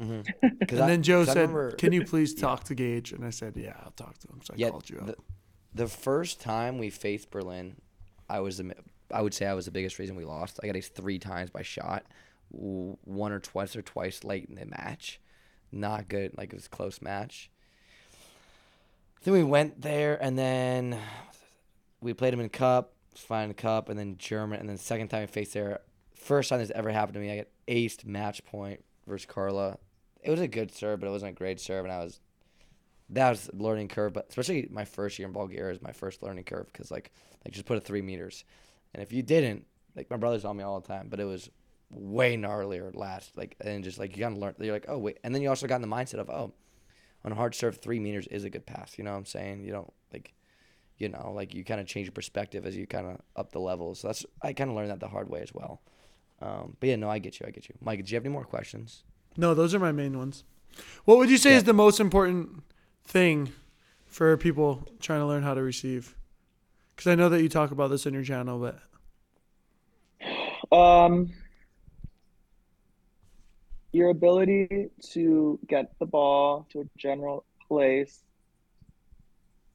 mhm. 0.00 0.24
'Cause 0.26 0.78
and 0.78 0.80
I- 0.82 0.86
then 0.88 1.02
Joe 1.02 1.24
said, 1.24 1.36
remember- 1.36 1.72
"Can 1.72 1.92
you 1.92 2.04
please 2.12 2.34
talk 2.34 2.64
to 2.64 2.74
Gage?" 2.74 3.12
And 3.12 3.24
I 3.24 3.30
said, 3.30 3.56
"Yeah, 3.56 3.74
I'll 3.84 3.92
talk 3.92 4.18
to 4.18 4.28
him." 4.28 4.40
So 4.42 4.54
I 4.54 4.56
Yeah, 4.58 4.70
called 4.70 4.88
you 4.90 4.98
up. 4.98 5.06
the, 5.06 5.16
the 5.74 5.86
first 5.88 6.40
time 6.40 6.78
we 6.78 6.90
faced 6.90 7.30
Berlin, 7.30 7.76
I 8.28 8.40
was 8.40 8.58
the, 8.58 8.74
I 9.12 9.22
would 9.22 9.34
say 9.34 9.46
I 9.46 9.54
was 9.54 9.64
the 9.66 9.70
biggest 9.70 9.98
reason 9.98 10.16
we 10.16 10.24
lost. 10.24 10.58
I 10.62 10.66
got 10.66 10.76
ace 10.76 10.88
three 10.88 11.18
times 11.18 11.50
by 11.50 11.62
shot, 11.62 12.04
one 12.50 13.32
or 13.32 13.40
twice 13.40 13.74
or 13.76 13.82
twice 13.82 14.24
late 14.24 14.46
in 14.48 14.54
the 14.56 14.66
match. 14.66 15.20
Not 15.72 16.08
good. 16.08 16.36
Like 16.36 16.52
it 16.52 16.56
was 16.56 16.66
a 16.66 16.70
close 16.70 17.00
match. 17.02 17.50
Then 19.24 19.34
we 19.34 19.42
went 19.44 19.80
there 19.82 20.22
and 20.22 20.38
then 20.38 20.98
we 22.00 22.12
played 22.14 22.32
them 22.32 22.40
in 22.40 22.48
cup, 22.48 22.92
fine 23.16 23.44
in 23.44 23.48
the 23.48 23.54
cup, 23.54 23.88
and 23.88 23.98
then 23.98 24.16
German, 24.18 24.60
and 24.60 24.68
then 24.68 24.76
second 24.76 25.08
time 25.08 25.22
we 25.22 25.26
faced 25.26 25.54
there. 25.54 25.80
First 26.14 26.50
time 26.50 26.58
this 26.60 26.70
ever 26.74 26.90
happened 26.90 27.14
to 27.14 27.20
me. 27.20 27.32
I 27.32 27.36
got 27.38 27.46
aced 27.68 28.04
match 28.04 28.44
point 28.44 28.84
versus 29.06 29.26
Carla. 29.26 29.78
It 30.22 30.30
was 30.30 30.40
a 30.40 30.48
good 30.48 30.72
serve, 30.72 31.00
but 31.00 31.06
it 31.06 31.10
wasn't 31.10 31.32
a 31.32 31.34
great 31.34 31.60
serve, 31.60 31.84
and 31.84 31.92
I 31.92 32.04
was 32.04 32.20
that 33.10 33.30
was 33.30 33.50
learning 33.52 33.88
curve. 33.88 34.12
But 34.12 34.26
especially 34.28 34.68
my 34.70 34.84
first 34.84 35.18
year 35.18 35.28
in 35.28 35.32
Bulgaria 35.32 35.72
is 35.72 35.82
my 35.82 35.92
first 35.92 36.22
learning 36.22 36.44
curve 36.44 36.66
because 36.72 36.90
like 36.90 37.12
like 37.44 37.54
just 37.54 37.66
put 37.66 37.76
it 37.76 37.84
three 37.84 38.02
meters, 38.02 38.44
and 38.94 39.02
if 39.02 39.12
you 39.12 39.22
didn't, 39.22 39.66
like 39.94 40.10
my 40.10 40.16
brother's 40.16 40.44
on 40.44 40.56
me 40.56 40.64
all 40.64 40.80
the 40.80 40.88
time, 40.88 41.08
but 41.08 41.20
it 41.20 41.24
was 41.24 41.50
way 41.90 42.36
gnarlier 42.36 42.94
last 42.96 43.36
like 43.36 43.54
and 43.60 43.84
just 43.84 43.98
like 43.98 44.16
you 44.16 44.20
gotta 44.20 44.36
learn. 44.36 44.54
You're 44.58 44.74
like 44.74 44.86
oh 44.88 44.98
wait, 44.98 45.18
and 45.22 45.34
then 45.34 45.42
you 45.42 45.48
also 45.48 45.66
got 45.66 45.76
in 45.76 45.82
the 45.82 45.88
mindset 45.88 46.14
of 46.14 46.28
oh, 46.30 46.52
on 47.24 47.32
a 47.32 47.34
hard 47.34 47.54
serve 47.54 47.78
three 47.78 48.00
meters 48.00 48.26
is 48.28 48.44
a 48.44 48.50
good 48.50 48.66
pass. 48.66 48.98
You 48.98 49.04
know 49.04 49.12
what 49.12 49.18
I'm 49.18 49.26
saying? 49.26 49.64
You 49.64 49.72
don't 49.72 49.92
like. 50.12 50.32
You 50.98 51.10
know, 51.10 51.32
like 51.36 51.52
you 51.52 51.62
kind 51.62 51.78
of 51.78 51.86
change 51.86 52.06
your 52.06 52.14
perspective 52.14 52.64
as 52.64 52.74
you 52.74 52.86
kind 52.86 53.06
of 53.06 53.20
up 53.36 53.52
the 53.52 53.58
levels. 53.58 54.00
So 54.00 54.08
that's 54.08 54.24
I 54.40 54.54
kind 54.54 54.70
of 54.70 54.76
learned 54.76 54.90
that 54.90 54.98
the 54.98 55.08
hard 55.08 55.28
way 55.28 55.42
as 55.42 55.52
well. 55.52 55.82
Um, 56.40 56.74
but 56.80 56.88
yeah, 56.88 56.96
no, 56.96 57.10
I 57.10 57.18
get 57.18 57.38
you. 57.38 57.44
I 57.46 57.50
get 57.50 57.68
you, 57.68 57.74
Mike. 57.82 58.02
Do 58.02 58.10
you 58.10 58.16
have 58.16 58.24
any 58.24 58.32
more 58.32 58.44
questions? 58.44 59.04
No, 59.36 59.54
those 59.54 59.74
are 59.74 59.78
my 59.78 59.92
main 59.92 60.18
ones. 60.18 60.44
What 61.04 61.18
would 61.18 61.30
you 61.30 61.36
say 61.36 61.52
Yeah. 61.52 61.58
is 61.58 61.64
the 61.64 61.72
most 61.72 62.00
important 62.00 62.62
thing 63.04 63.52
for 64.06 64.36
people 64.36 64.86
trying 65.00 65.20
to 65.20 65.26
learn 65.26 65.42
how 65.42 65.54
to 65.54 65.62
receive? 65.62 66.16
Because 66.94 67.10
I 67.10 67.14
know 67.14 67.28
that 67.28 67.42
you 67.42 67.48
talk 67.48 67.70
about 67.70 67.88
this 67.88 68.06
in 68.06 68.14
your 68.14 68.22
channel, 68.24 68.58
but 68.58 68.80
Um, 70.72 71.32
your 73.92 74.10
ability 74.10 74.90
to 75.12 75.58
get 75.68 75.96
the 75.98 76.06
ball 76.06 76.66
to 76.70 76.80
a 76.80 76.84
general 76.98 77.44
place 77.68 78.24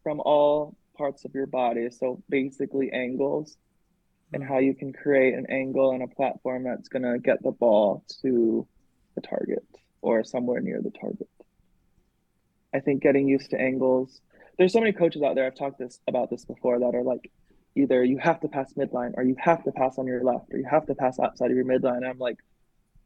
from 0.04 0.20
all 0.20 0.76
parts 0.98 1.24
of 1.24 1.34
your 1.34 1.48
body. 1.48 1.90
So 1.90 2.22
basically, 2.30 2.92
angles 2.92 3.58
and 4.34 4.44
how 4.44 4.58
you 4.60 4.74
can 4.74 4.92
create 4.94 5.34
an 5.34 5.46
angle 5.50 5.92
and 5.92 6.04
a 6.04 6.08
platform 6.08 6.64
that's 6.64 6.90
going 6.90 7.04
to 7.04 7.20
get 7.20 7.42
the 7.44 7.52
ball 7.52 8.04
to 8.22 8.68
the 9.16 9.22
target 9.22 9.66
or 10.02 10.24
somewhere 10.24 10.62
near 10.62 10.82
the 10.82 10.92
target. 10.92 11.30
I 12.74 12.80
think 12.80 13.02
getting 13.04 13.28
used 13.28 13.50
to 13.52 13.60
angles. 13.60 14.22
There's 14.58 14.74
so 14.74 14.80
many 14.80 14.94
coaches 14.94 15.22
out 15.22 15.36
there. 15.36 15.46
I've 15.46 15.56
talked 15.56 15.80
this 15.80 16.00
about 16.08 16.30
this 16.30 16.46
before 16.46 16.80
that 16.80 16.96
are 16.96 17.04
like, 17.04 17.32
either 17.76 18.04
you 18.04 18.18
have 18.18 18.40
to 18.42 18.48
pass 18.48 18.74
midline 18.74 19.14
or 19.18 19.24
you 19.24 19.36
have 19.40 19.64
to 19.64 19.72
pass 19.72 19.98
on 19.98 20.06
your 20.08 20.24
left 20.24 20.54
or 20.54 20.58
you 20.58 20.66
have 20.70 20.86
to 20.88 20.96
pass 20.96 21.20
outside 21.20 21.52
of 21.52 21.56
your 21.58 21.66
midline. 21.66 21.98
And 21.98 22.06
I'm 22.08 22.20
like, 22.20 22.38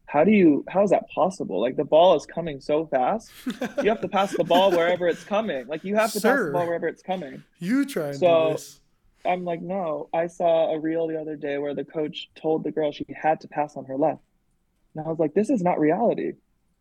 how 0.08 0.24
do 0.24 0.32
you 0.32 0.64
how 0.70 0.84
is 0.84 0.92
that 0.92 1.10
possible? 1.10 1.60
Like 1.60 1.78
the 1.78 1.84
ball 1.84 2.16
is 2.16 2.26
coming 2.28 2.60
so 2.62 2.86
fast. 2.86 3.32
You 3.84 3.90
have 3.90 4.02
to 4.02 4.08
pass 4.08 4.36
the 4.36 4.44
ball 4.44 4.72
wherever 4.72 5.08
it's 5.08 5.24
coming. 5.24 5.68
Like 5.68 5.84
you 5.84 5.96
have 5.96 6.12
to 6.14 6.22
pass 6.22 6.40
the 6.46 6.52
ball 6.52 6.66
wherever 6.68 6.88
it's 6.88 7.02
coming. 7.02 7.44
you 7.60 7.86
try 7.86 8.08
and 8.10 8.16
So- 8.18 8.48
do 8.50 8.54
this. 8.54 8.80
I'm 9.28 9.44
like, 9.44 9.60
no. 9.64 10.08
I 10.14 10.28
saw 10.28 10.72
a 10.72 10.78
reel 10.80 11.08
the 11.08 11.20
other 11.20 11.36
day 11.36 11.58
where 11.58 11.74
the 11.74 11.84
coach 11.84 12.30
told 12.36 12.64
the 12.64 12.70
girl 12.72 12.92
she 12.92 13.08
had 13.20 13.42
to 13.42 13.48
pass 13.48 13.76
on 13.76 13.86
her 13.86 13.98
left. 13.98 14.22
And 14.96 15.06
I 15.06 15.10
was 15.10 15.20
like, 15.20 15.34
this 15.34 15.50
is 15.50 15.62
not 15.62 15.80
reality. 15.80 16.34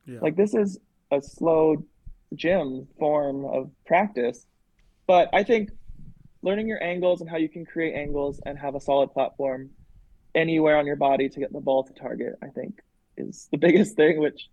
Yeah. 0.07 0.21
Like 0.21 0.37
this 0.37 0.55
is 0.55 0.79
a 1.11 1.21
slow 1.21 1.85
gym 2.35 2.89
form 2.99 3.45
of 3.45 3.71
practice. 3.87 4.47
But 5.07 5.29
I 5.33 5.43
think 5.43 5.71
learning 6.43 6.69
your 6.69 6.83
angles 6.83 7.21
and 7.21 7.29
how 7.29 7.37
you 7.37 7.49
can 7.49 7.65
create 7.65 7.95
angles 7.95 8.41
and 8.45 8.59
have 8.59 8.75
a 8.75 8.81
solid 8.81 9.13
platform 9.13 9.71
anywhere 10.35 10.77
on 10.77 10.87
your 10.87 10.97
body 10.97 11.29
to 11.29 11.41
get 11.41 11.53
the 11.53 11.61
ball 11.61 11.85
to 11.85 11.93
target, 11.93 12.35
I 12.43 12.49
think 12.49 12.81
is 13.17 13.49
the 13.51 13.59
biggest 13.67 13.97
thing, 13.97 14.19
which 14.19 14.49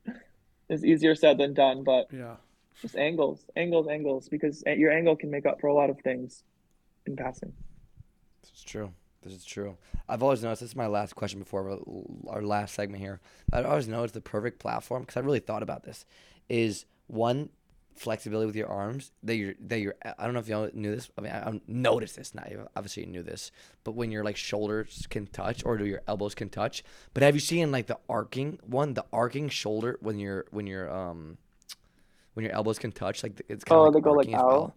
is 0.69 0.85
easier 0.85 1.15
said 1.15 1.37
than 1.37 1.53
done, 1.53 1.83
but 1.83 2.07
yeah. 2.11 2.35
just 2.81 2.95
angles, 2.95 3.43
angles, 3.55 3.87
angles, 3.87 4.29
because 4.29 4.63
your 4.65 4.91
angle 4.91 5.15
can 5.15 5.29
make 5.29 5.45
up 5.45 5.59
for 5.59 5.67
a 5.67 5.73
lot 5.73 5.89
of 5.89 5.99
things 5.99 6.43
in 7.05 7.15
passing. 7.15 7.53
It's 8.43 8.63
true. 8.63 8.91
This 9.21 9.33
is 9.33 9.45
true. 9.45 9.77
I've 10.09 10.23
always 10.23 10.41
noticed. 10.41 10.61
This 10.61 10.71
is 10.71 10.75
my 10.75 10.87
last 10.87 11.15
question 11.15 11.39
before 11.39 11.79
our- 12.27 12.41
last 12.41 12.73
segment 12.73 13.01
here. 13.01 13.19
I've 13.53 13.65
always 13.65 13.87
noticed 13.87 14.13
the 14.15 14.21
perfect 14.21 14.59
platform 14.59 15.03
because 15.03 15.17
I 15.17 15.19
really 15.21 15.39
thought 15.39 15.61
about 15.63 15.83
this. 15.83 16.05
Is 16.49 16.85
one 17.07 17.49
flexibility 17.95 18.47
with 18.47 18.55
your 18.55 18.67
arms 18.67 19.11
that 19.21 19.35
you're 19.35 19.53
that 19.59 19.79
you're. 19.79 19.93
I 20.03 20.23
don't 20.25 20.33
know 20.33 20.39
if 20.39 20.47
y'all 20.47 20.69
knew 20.73 20.95
this. 20.95 21.09
I 21.17 21.21
mean, 21.21 21.31
I, 21.31 21.49
I 21.49 21.61
noticed 21.67 22.15
this. 22.15 22.33
now 22.33 22.45
you 22.49 22.67
obviously 22.75 23.03
you 23.03 23.09
knew 23.09 23.21
this, 23.23 23.51
but 23.83 23.91
when 23.91 24.11
your 24.11 24.23
like 24.23 24.37
shoulders 24.37 25.05
can 25.09 25.27
touch 25.27 25.63
or 25.65 25.77
do 25.77 25.85
your 25.85 26.01
elbows 26.07 26.33
can 26.33 26.49
touch. 26.49 26.83
But 27.13 27.21
have 27.21 27.35
you 27.35 27.39
seen 27.41 27.71
like 27.71 27.85
the 27.87 27.99
arcing 28.09 28.59
one? 28.65 28.95
The 28.95 29.05
arcing 29.13 29.49
shoulder 29.49 29.97
when 30.01 30.17
you're 30.17 30.45
when 30.51 30.65
you're 30.65 30.91
um 30.91 31.37
when 32.33 32.43
your 32.45 32.53
elbows 32.55 32.79
can 32.79 32.91
touch 32.91 33.21
like 33.23 33.39
it's 33.47 33.63
kind 33.63 33.77
of 33.77 33.81
Oh, 33.81 33.89
like 33.89 33.93
they 33.93 34.01
go, 34.01 34.11
like, 34.13 34.33
out? 34.33 34.47
well. 34.47 34.75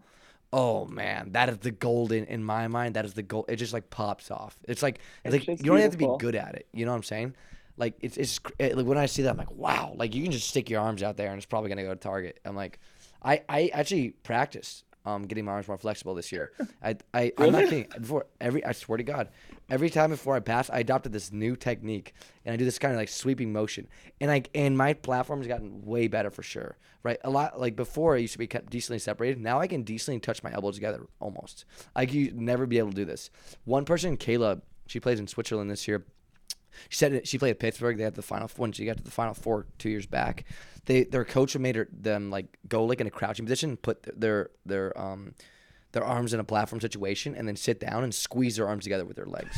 Oh 0.56 0.86
man, 0.86 1.32
that 1.32 1.48
is 1.48 1.58
the 1.58 1.72
golden 1.72 2.26
in 2.26 2.44
my 2.44 2.68
mind. 2.68 2.94
That 2.94 3.04
is 3.04 3.14
the 3.14 3.24
gold. 3.24 3.46
It 3.48 3.56
just 3.56 3.72
like 3.72 3.90
pops 3.90 4.30
off. 4.30 4.56
It's 4.68 4.84
like 4.84 5.00
it's 5.24 5.34
It's 5.34 5.48
like 5.48 5.58
you 5.58 5.72
don't 5.72 5.80
have 5.80 5.90
to 5.90 5.98
be 5.98 6.08
good 6.20 6.36
at 6.36 6.54
it. 6.54 6.68
You 6.72 6.84
know 6.84 6.92
what 6.92 6.98
I'm 6.98 7.02
saying? 7.02 7.34
Like 7.76 7.96
it's 8.00 8.16
it's 8.16 8.38
it, 8.60 8.76
like 8.76 8.86
when 8.86 8.96
I 8.96 9.06
see 9.06 9.22
that 9.22 9.30
I'm 9.30 9.36
like 9.36 9.50
wow. 9.50 9.94
Like 9.96 10.14
you 10.14 10.22
can 10.22 10.30
just 10.30 10.46
stick 10.48 10.70
your 10.70 10.80
arms 10.80 11.02
out 11.02 11.16
there 11.16 11.30
and 11.30 11.38
it's 11.38 11.44
probably 11.44 11.70
gonna 11.70 11.82
go 11.82 11.90
to 11.90 11.96
target. 11.96 12.38
I'm 12.44 12.54
like, 12.54 12.78
I 13.20 13.42
I 13.48 13.70
actually 13.74 14.10
practiced 14.10 14.84
um 15.04 15.22
getting 15.22 15.44
my 15.44 15.52
arms 15.52 15.68
more 15.68 15.78
flexible 15.78 16.14
this 16.14 16.32
year. 16.32 16.52
I 16.82 16.96
I 17.12 17.32
I'm 17.38 17.52
not 17.52 17.64
kidding. 17.64 17.86
Before 18.00 18.26
every 18.40 18.64
I 18.64 18.72
swear 18.72 18.96
to 18.96 19.04
God, 19.04 19.28
every 19.68 19.90
time 19.90 20.10
before 20.10 20.34
I 20.34 20.40
pass, 20.40 20.70
I 20.70 20.80
adopted 20.80 21.12
this 21.12 21.32
new 21.32 21.56
technique 21.56 22.14
and 22.44 22.52
I 22.52 22.56
do 22.56 22.64
this 22.64 22.78
kind 22.78 22.92
of 22.94 22.98
like 22.98 23.08
sweeping 23.08 23.52
motion. 23.52 23.88
And 24.20 24.30
I 24.30 24.42
and 24.54 24.76
my 24.76 24.94
platform 24.94 25.40
has 25.40 25.48
gotten 25.48 25.84
way 25.84 26.08
better 26.08 26.30
for 26.30 26.42
sure. 26.42 26.76
Right, 27.02 27.18
a 27.22 27.28
lot 27.28 27.60
like 27.60 27.76
before 27.76 28.14
I 28.14 28.18
used 28.18 28.32
to 28.32 28.38
be 28.38 28.46
kept 28.46 28.70
decently 28.70 28.98
separated. 28.98 29.38
Now 29.38 29.60
I 29.60 29.66
can 29.66 29.82
decently 29.82 30.20
touch 30.20 30.42
my 30.42 30.52
elbows 30.52 30.76
together 30.76 31.06
almost. 31.20 31.66
I 31.94 32.06
could 32.06 32.40
never 32.40 32.64
be 32.66 32.78
able 32.78 32.90
to 32.90 32.96
do 32.96 33.04
this. 33.04 33.30
One 33.64 33.84
person, 33.84 34.16
Kayla, 34.16 34.62
she 34.86 35.00
plays 35.00 35.20
in 35.20 35.26
Switzerland 35.26 35.70
this 35.70 35.86
year. 35.86 36.06
She 36.88 36.98
said 36.98 37.26
she 37.26 37.38
played 37.38 37.50
at 37.50 37.58
Pittsburgh. 37.58 37.96
They 37.96 38.04
had 38.04 38.14
the 38.14 38.22
final 38.22 38.50
when 38.56 38.72
she 38.72 38.84
got 38.84 38.96
to 38.98 39.02
the 39.02 39.10
final 39.10 39.34
four 39.34 39.66
two 39.78 39.90
years 39.90 40.06
back. 40.06 40.44
They 40.86 41.04
their 41.04 41.24
coach 41.24 41.56
made 41.56 41.76
her 41.76 41.88
them 41.92 42.30
like 42.30 42.58
go 42.68 42.84
like 42.84 43.00
in 43.00 43.06
a 43.06 43.10
crouching 43.10 43.44
position, 43.44 43.76
put 43.76 44.02
their 44.18 44.50
their 44.66 44.98
um 44.98 45.34
their 45.92 46.04
arms 46.04 46.34
in 46.34 46.40
a 46.40 46.44
platform 46.44 46.80
situation, 46.80 47.34
and 47.34 47.46
then 47.46 47.56
sit 47.56 47.80
down 47.80 48.04
and 48.04 48.14
squeeze 48.14 48.56
their 48.56 48.68
arms 48.68 48.84
together 48.84 49.04
with 49.04 49.16
their 49.16 49.26
legs. 49.26 49.56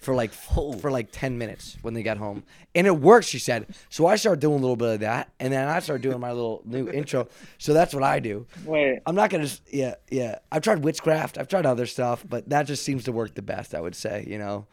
For 0.00 0.14
like 0.14 0.32
for 0.32 0.90
like 0.90 1.08
10 1.12 1.38
minutes 1.38 1.76
when 1.82 1.94
they 1.94 2.02
got 2.02 2.16
home. 2.16 2.42
And 2.74 2.86
it 2.86 2.98
worked, 2.98 3.26
she 3.26 3.38
said. 3.38 3.66
So 3.90 4.06
I 4.06 4.16
started 4.16 4.40
doing 4.40 4.58
a 4.58 4.60
little 4.60 4.76
bit 4.76 4.94
of 4.94 5.00
that 5.00 5.30
and 5.38 5.52
then 5.52 5.68
I 5.68 5.78
started 5.80 6.02
doing 6.02 6.18
my 6.18 6.32
little 6.32 6.62
new 6.64 6.88
intro. 6.88 7.28
So 7.58 7.74
that's 7.74 7.94
what 7.94 8.02
I 8.02 8.18
do. 8.18 8.46
Wait, 8.64 9.00
I'm 9.06 9.14
not 9.14 9.30
going 9.30 9.46
to 9.46 9.60
yeah, 9.70 9.94
yeah. 10.10 10.38
I've 10.50 10.62
tried 10.62 10.82
witchcraft, 10.82 11.38
I've 11.38 11.48
tried 11.48 11.66
other 11.66 11.86
stuff, 11.86 12.24
but 12.28 12.48
that 12.48 12.64
just 12.64 12.82
seems 12.82 13.04
to 13.04 13.12
work 13.12 13.34
the 13.34 13.42
best, 13.42 13.74
I 13.74 13.80
would 13.80 13.94
say, 13.94 14.24
you 14.26 14.38
know. 14.38 14.66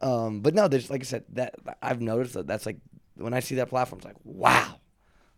Um, 0.00 0.40
but 0.40 0.54
no, 0.54 0.68
there's 0.68 0.90
like 0.90 1.00
I 1.00 1.04
said 1.04 1.24
that 1.30 1.54
I've 1.82 2.00
noticed 2.00 2.34
that 2.34 2.46
that's 2.46 2.66
like 2.66 2.76
when 3.16 3.32
I 3.32 3.40
see 3.40 3.54
that 3.56 3.70
platform 3.70 3.98
it's 3.98 4.06
like, 4.06 4.16
wow. 4.22 4.76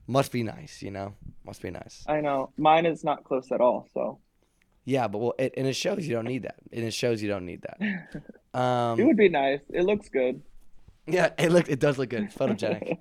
Must 0.09 0.31
be 0.31 0.45
nice, 0.45 0.83
you 0.83 0.93
know. 0.93 1.15
Must 1.45 1.61
be 1.61 1.71
nice. 1.71 2.05
I 2.07 2.21
know 2.21 2.51
mine 2.57 2.87
is 2.87 3.03
not 3.03 3.25
close 3.25 3.51
at 3.51 3.61
all. 3.61 3.89
So 3.93 4.19
Yeah, 4.85 5.09
but 5.09 5.19
well, 5.19 5.35
it, 5.39 5.55
and 5.57 5.67
it 5.67 5.75
shows 5.75 6.07
you 6.07 6.15
don't 6.15 6.27
need 6.27 6.45
that. 6.45 6.57
And 6.73 6.85
it 6.85 6.95
shows 6.95 7.21
you 7.21 7.29
don't 7.29 7.45
need 7.45 7.63
that. 7.63 8.25
Um, 8.57 8.99
it 8.99 9.05
would 9.05 9.17
be 9.17 9.29
nice. 9.29 9.61
It 9.71 9.83
looks 9.83 10.09
good. 10.09 10.43
Yeah, 11.07 11.31
it 11.39 11.53
look 11.53 11.69
it 11.69 11.79
does 11.79 11.99
look 11.99 12.09
good. 12.11 12.25
It's 12.25 12.35
photogenic. 12.39 12.99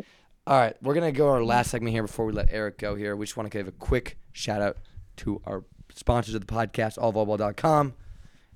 All 0.47 0.59
right, 0.59 0.75
we're 0.81 0.93
gonna 0.93 1.11
go 1.11 1.29
our 1.29 1.43
last 1.43 1.71
segment 1.71 1.93
here 1.93 2.03
before 2.03 2.25
we 2.25 2.33
let 2.33 2.49
Eric 2.51 2.77
go. 2.77 2.95
Here, 2.95 3.15
we 3.15 3.25
just 3.25 3.37
want 3.37 3.51
to 3.51 3.57
give 3.57 3.67
a 3.67 3.71
quick 3.71 4.17
shout 4.31 4.61
out 4.61 4.77
to 5.17 5.41
our 5.45 5.63
sponsors 5.93 6.35
of 6.35 6.45
the 6.45 6.53
podcast, 6.53 6.97
allvolleyball.com, 6.97 7.93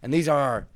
and 0.04 0.14
these 0.14 0.28
are 0.28 0.40
our 0.40 0.68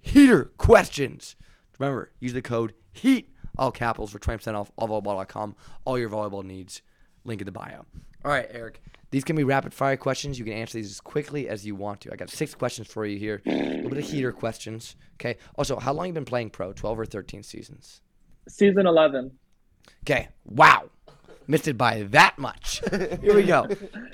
heater 0.00 0.52
questions. 0.58 1.34
Remember, 1.78 2.12
use 2.20 2.34
the 2.34 2.42
code 2.42 2.74
HEAT 2.92 3.30
all 3.56 3.72
capitals 3.72 4.12
for 4.12 4.18
twenty 4.18 4.38
percent 4.38 4.56
off 4.56 4.70
allvolleyball.com. 4.76 5.56
All 5.84 5.98
your 5.98 6.10
volleyball 6.10 6.44
needs. 6.44 6.82
Link 7.24 7.40
in 7.40 7.46
the 7.46 7.52
bio. 7.52 7.86
All 8.24 8.30
right, 8.30 8.46
Eric. 8.50 8.82
These 9.10 9.24
can 9.24 9.34
be 9.34 9.44
rapid 9.44 9.74
fire 9.74 9.96
questions. 9.96 10.38
You 10.38 10.44
can 10.44 10.54
answer 10.54 10.78
these 10.78 10.90
as 10.90 11.00
quickly 11.00 11.48
as 11.48 11.66
you 11.66 11.74
want 11.74 12.00
to. 12.02 12.12
I 12.12 12.16
got 12.16 12.30
six 12.30 12.54
questions 12.54 12.86
for 12.86 13.04
you 13.04 13.18
here. 13.18 13.42
A 13.44 13.50
little 13.50 13.90
bit 13.90 13.98
of 13.98 14.04
heater 14.04 14.30
questions. 14.30 14.94
Okay. 15.14 15.36
Also, 15.56 15.78
how 15.78 15.92
long 15.92 16.06
you 16.06 16.12
been 16.12 16.24
playing 16.24 16.50
pro? 16.50 16.72
Twelve 16.72 16.98
or 16.98 17.06
thirteen 17.06 17.42
seasons? 17.42 18.02
Season 18.48 18.86
eleven. 18.86 19.32
Okay. 20.04 20.28
Wow. 20.44 20.90
Missed 21.48 21.66
it 21.66 21.76
by 21.76 22.02
that 22.10 22.38
much. 22.38 22.80
Here 22.90 23.34
we 23.34 23.42
go. 23.42 23.62
All 23.62 23.68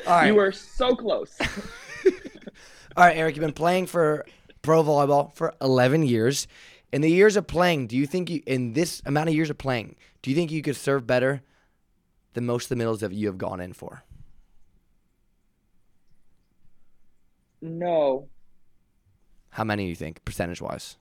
right. 0.06 0.28
You 0.28 0.34
were 0.34 0.52
so 0.52 0.96
close. 0.96 1.36
All 2.96 3.04
right, 3.04 3.16
Eric, 3.16 3.36
you've 3.36 3.44
been 3.44 3.52
playing 3.52 3.86
for 3.86 4.24
pro 4.62 4.82
volleyball 4.82 5.34
for 5.34 5.52
11 5.60 6.04
years. 6.04 6.48
In 6.92 7.02
the 7.02 7.10
years 7.10 7.36
of 7.36 7.46
playing, 7.46 7.88
do 7.88 7.96
you 7.96 8.06
think 8.06 8.30
you, 8.30 8.42
in 8.46 8.72
this 8.72 9.02
amount 9.04 9.28
of 9.28 9.34
years 9.34 9.50
of 9.50 9.58
playing, 9.58 9.96
do 10.22 10.30
you 10.30 10.36
think 10.36 10.50
you 10.50 10.62
could 10.62 10.76
serve 10.76 11.06
better 11.06 11.42
than 12.36 12.44
most 12.44 12.66
of 12.66 12.68
the 12.68 12.76
middles 12.76 13.00
that 13.00 13.12
you 13.12 13.26
have 13.28 13.38
gone 13.38 13.60
in 13.60 13.72
for? 13.72 14.04
no, 17.62 18.28
How 19.48 19.64
many 19.64 19.84
do 19.84 19.88
you 19.88 19.94
think, 19.96 20.22
percentage 20.24 20.60
wise? 20.60 20.98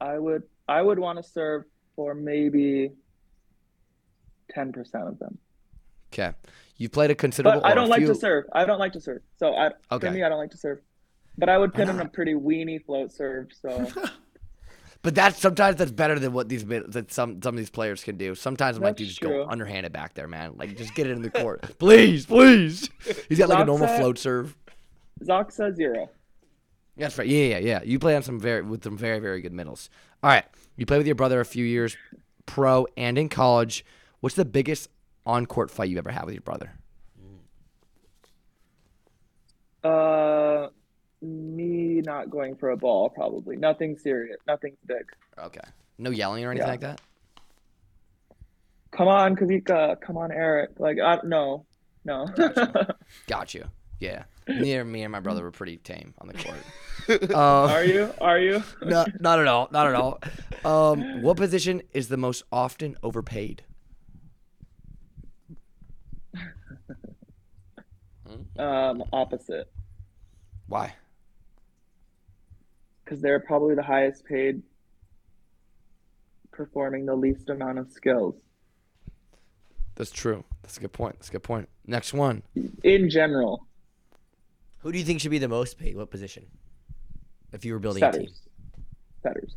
I 0.00 0.18
would. 0.18 0.44
I 0.68 0.80
would 0.80 0.98
want 1.00 1.18
to 1.22 1.22
serve 1.28 1.64
for 1.96 2.14
maybe 2.14 2.92
ten 4.50 4.72
percent 4.72 5.08
of 5.08 5.18
them. 5.18 5.36
Okay. 6.12 6.32
You've 6.76 6.92
played 6.92 7.10
a 7.10 7.14
considerable. 7.16 7.60
But 7.60 7.68
I 7.70 7.74
don't 7.74 7.88
like 7.88 8.06
to 8.06 8.14
serve. 8.14 8.44
I 8.52 8.64
don't 8.64 8.78
like 8.78 8.92
to 8.92 9.00
serve. 9.00 9.22
So 9.36 9.54
I 9.54 9.72
Okay. 9.90 10.06
for 10.06 10.12
me, 10.12 10.22
I 10.22 10.28
don't 10.28 10.38
like 10.38 10.52
to 10.52 10.56
serve. 10.58 10.78
But 11.36 11.48
I 11.48 11.58
would 11.58 11.74
put 11.74 11.88
in 11.88 11.98
a 12.00 12.08
pretty 12.16 12.34
weenie 12.34 12.82
float 12.84 13.12
serve. 13.12 13.48
So 13.60 13.90
But 15.04 15.14
that's 15.14 15.38
sometimes 15.38 15.76
that's 15.76 15.90
better 15.90 16.18
than 16.18 16.32
what 16.32 16.48
these 16.48 16.64
that 16.64 17.12
some 17.12 17.42
some 17.42 17.54
of 17.54 17.58
these 17.58 17.68
players 17.68 18.02
can 18.02 18.16
do. 18.16 18.34
Sometimes 18.34 18.78
I'm 18.78 18.82
like, 18.82 18.96
dude, 18.96 19.08
just 19.08 19.20
true. 19.20 19.44
go 19.44 19.46
underhanded 19.46 19.92
back 19.92 20.14
there, 20.14 20.26
man. 20.26 20.54
Like, 20.56 20.78
just 20.78 20.94
get 20.94 21.06
it 21.06 21.10
in 21.10 21.20
the 21.20 21.28
court, 21.28 21.60
please, 21.78 22.24
please. 22.24 22.88
He's 23.28 23.36
got 23.36 23.50
like 23.50 23.58
a 23.58 23.64
normal 23.66 23.86
float 23.86 24.16
serve. 24.16 24.56
ZAKSA 25.22 25.76
zero. 25.76 26.08
That's 26.96 27.18
right. 27.18 27.28
Yeah, 27.28 27.44
yeah, 27.44 27.58
yeah. 27.58 27.82
You 27.84 27.98
play 27.98 28.16
on 28.16 28.22
some 28.22 28.40
very 28.40 28.62
with 28.62 28.82
some 28.82 28.96
very 28.96 29.18
very 29.18 29.42
good 29.42 29.52
middles. 29.52 29.90
All 30.22 30.30
right, 30.30 30.46
you 30.78 30.86
play 30.86 30.96
with 30.96 31.06
your 31.06 31.16
brother 31.16 31.38
a 31.38 31.44
few 31.44 31.66
years, 31.66 31.98
pro 32.46 32.86
and 32.96 33.18
in 33.18 33.28
college. 33.28 33.84
What's 34.20 34.36
the 34.36 34.46
biggest 34.46 34.88
on 35.26 35.44
court 35.44 35.70
fight 35.70 35.90
you 35.90 35.98
ever 35.98 36.12
had 36.12 36.24
with 36.24 36.32
your 36.32 36.40
brother? 36.40 36.72
Uh, 39.82 40.68
me 41.24 42.00
not 42.04 42.30
going 42.30 42.54
for 42.56 42.70
a 42.70 42.76
ball 42.76 43.08
probably. 43.10 43.56
Nothing 43.56 43.96
serious. 43.96 44.36
Nothing 44.46 44.76
big. 44.86 45.04
Okay. 45.38 45.60
No 45.98 46.10
yelling 46.10 46.44
or 46.44 46.50
anything 46.50 46.66
Yeah. 46.66 46.70
like 46.72 46.80
that. 46.80 47.00
Come 48.92 49.08
on, 49.08 49.34
Kawika. 49.36 50.00
Come 50.00 50.16
on, 50.16 50.30
Eric. 50.30 50.70
Like 50.78 50.98
I 51.00 51.18
no, 51.24 51.66
no. 52.04 52.26
Got 53.26 53.54
you. 53.54 53.64
Yeah. 54.00 54.24
Near 54.48 54.84
me 54.84 55.02
and 55.04 55.12
my 55.12 55.20
brother 55.20 55.42
were 55.42 55.52
pretty 55.52 55.78
tame 55.78 56.12
on 56.18 56.26
the 56.26 56.34
court. 56.34 57.30
um, 57.30 57.70
Are 57.70 57.84
you? 57.84 58.12
Are 58.20 58.38
you? 58.38 58.62
no, 58.82 59.06
not 59.18 59.38
at 59.38 59.46
all. 59.46 59.68
Not 59.70 59.86
at 59.86 59.94
all. 59.94 60.20
Um, 60.64 61.22
what 61.22 61.38
position 61.38 61.80
is 61.94 62.08
the 62.08 62.18
most 62.18 62.42
often 62.52 62.96
overpaid? 63.02 63.62
Um, 68.58 69.04
opposite. 69.12 69.70
Why? 70.66 70.94
Because 73.04 73.20
they're 73.20 73.40
probably 73.40 73.74
the 73.74 73.82
highest 73.82 74.24
paid, 74.24 74.62
performing 76.52 77.04
the 77.04 77.14
least 77.14 77.50
amount 77.50 77.78
of 77.78 77.90
skills 77.90 78.36
That's 79.96 80.10
true. 80.10 80.44
That's 80.62 80.76
a 80.78 80.80
good 80.80 80.92
point. 80.92 81.16
That's 81.16 81.28
a 81.28 81.32
good 81.32 81.42
point. 81.42 81.68
Next 81.86 82.12
one. 82.14 82.42
in 82.82 83.10
general. 83.10 83.66
Who 84.78 84.92
do 84.92 84.98
you 84.98 85.04
think 85.04 85.20
should 85.20 85.30
be 85.30 85.38
the 85.38 85.48
most 85.48 85.78
paid? 85.78 85.96
What 85.96 86.10
position? 86.10 86.46
If 87.52 87.64
you 87.64 87.72
were 87.72 87.78
building 87.78 88.02
a 88.02 88.12
team. 88.12 88.22
Setters. 88.22 88.40
Setters. 89.22 89.54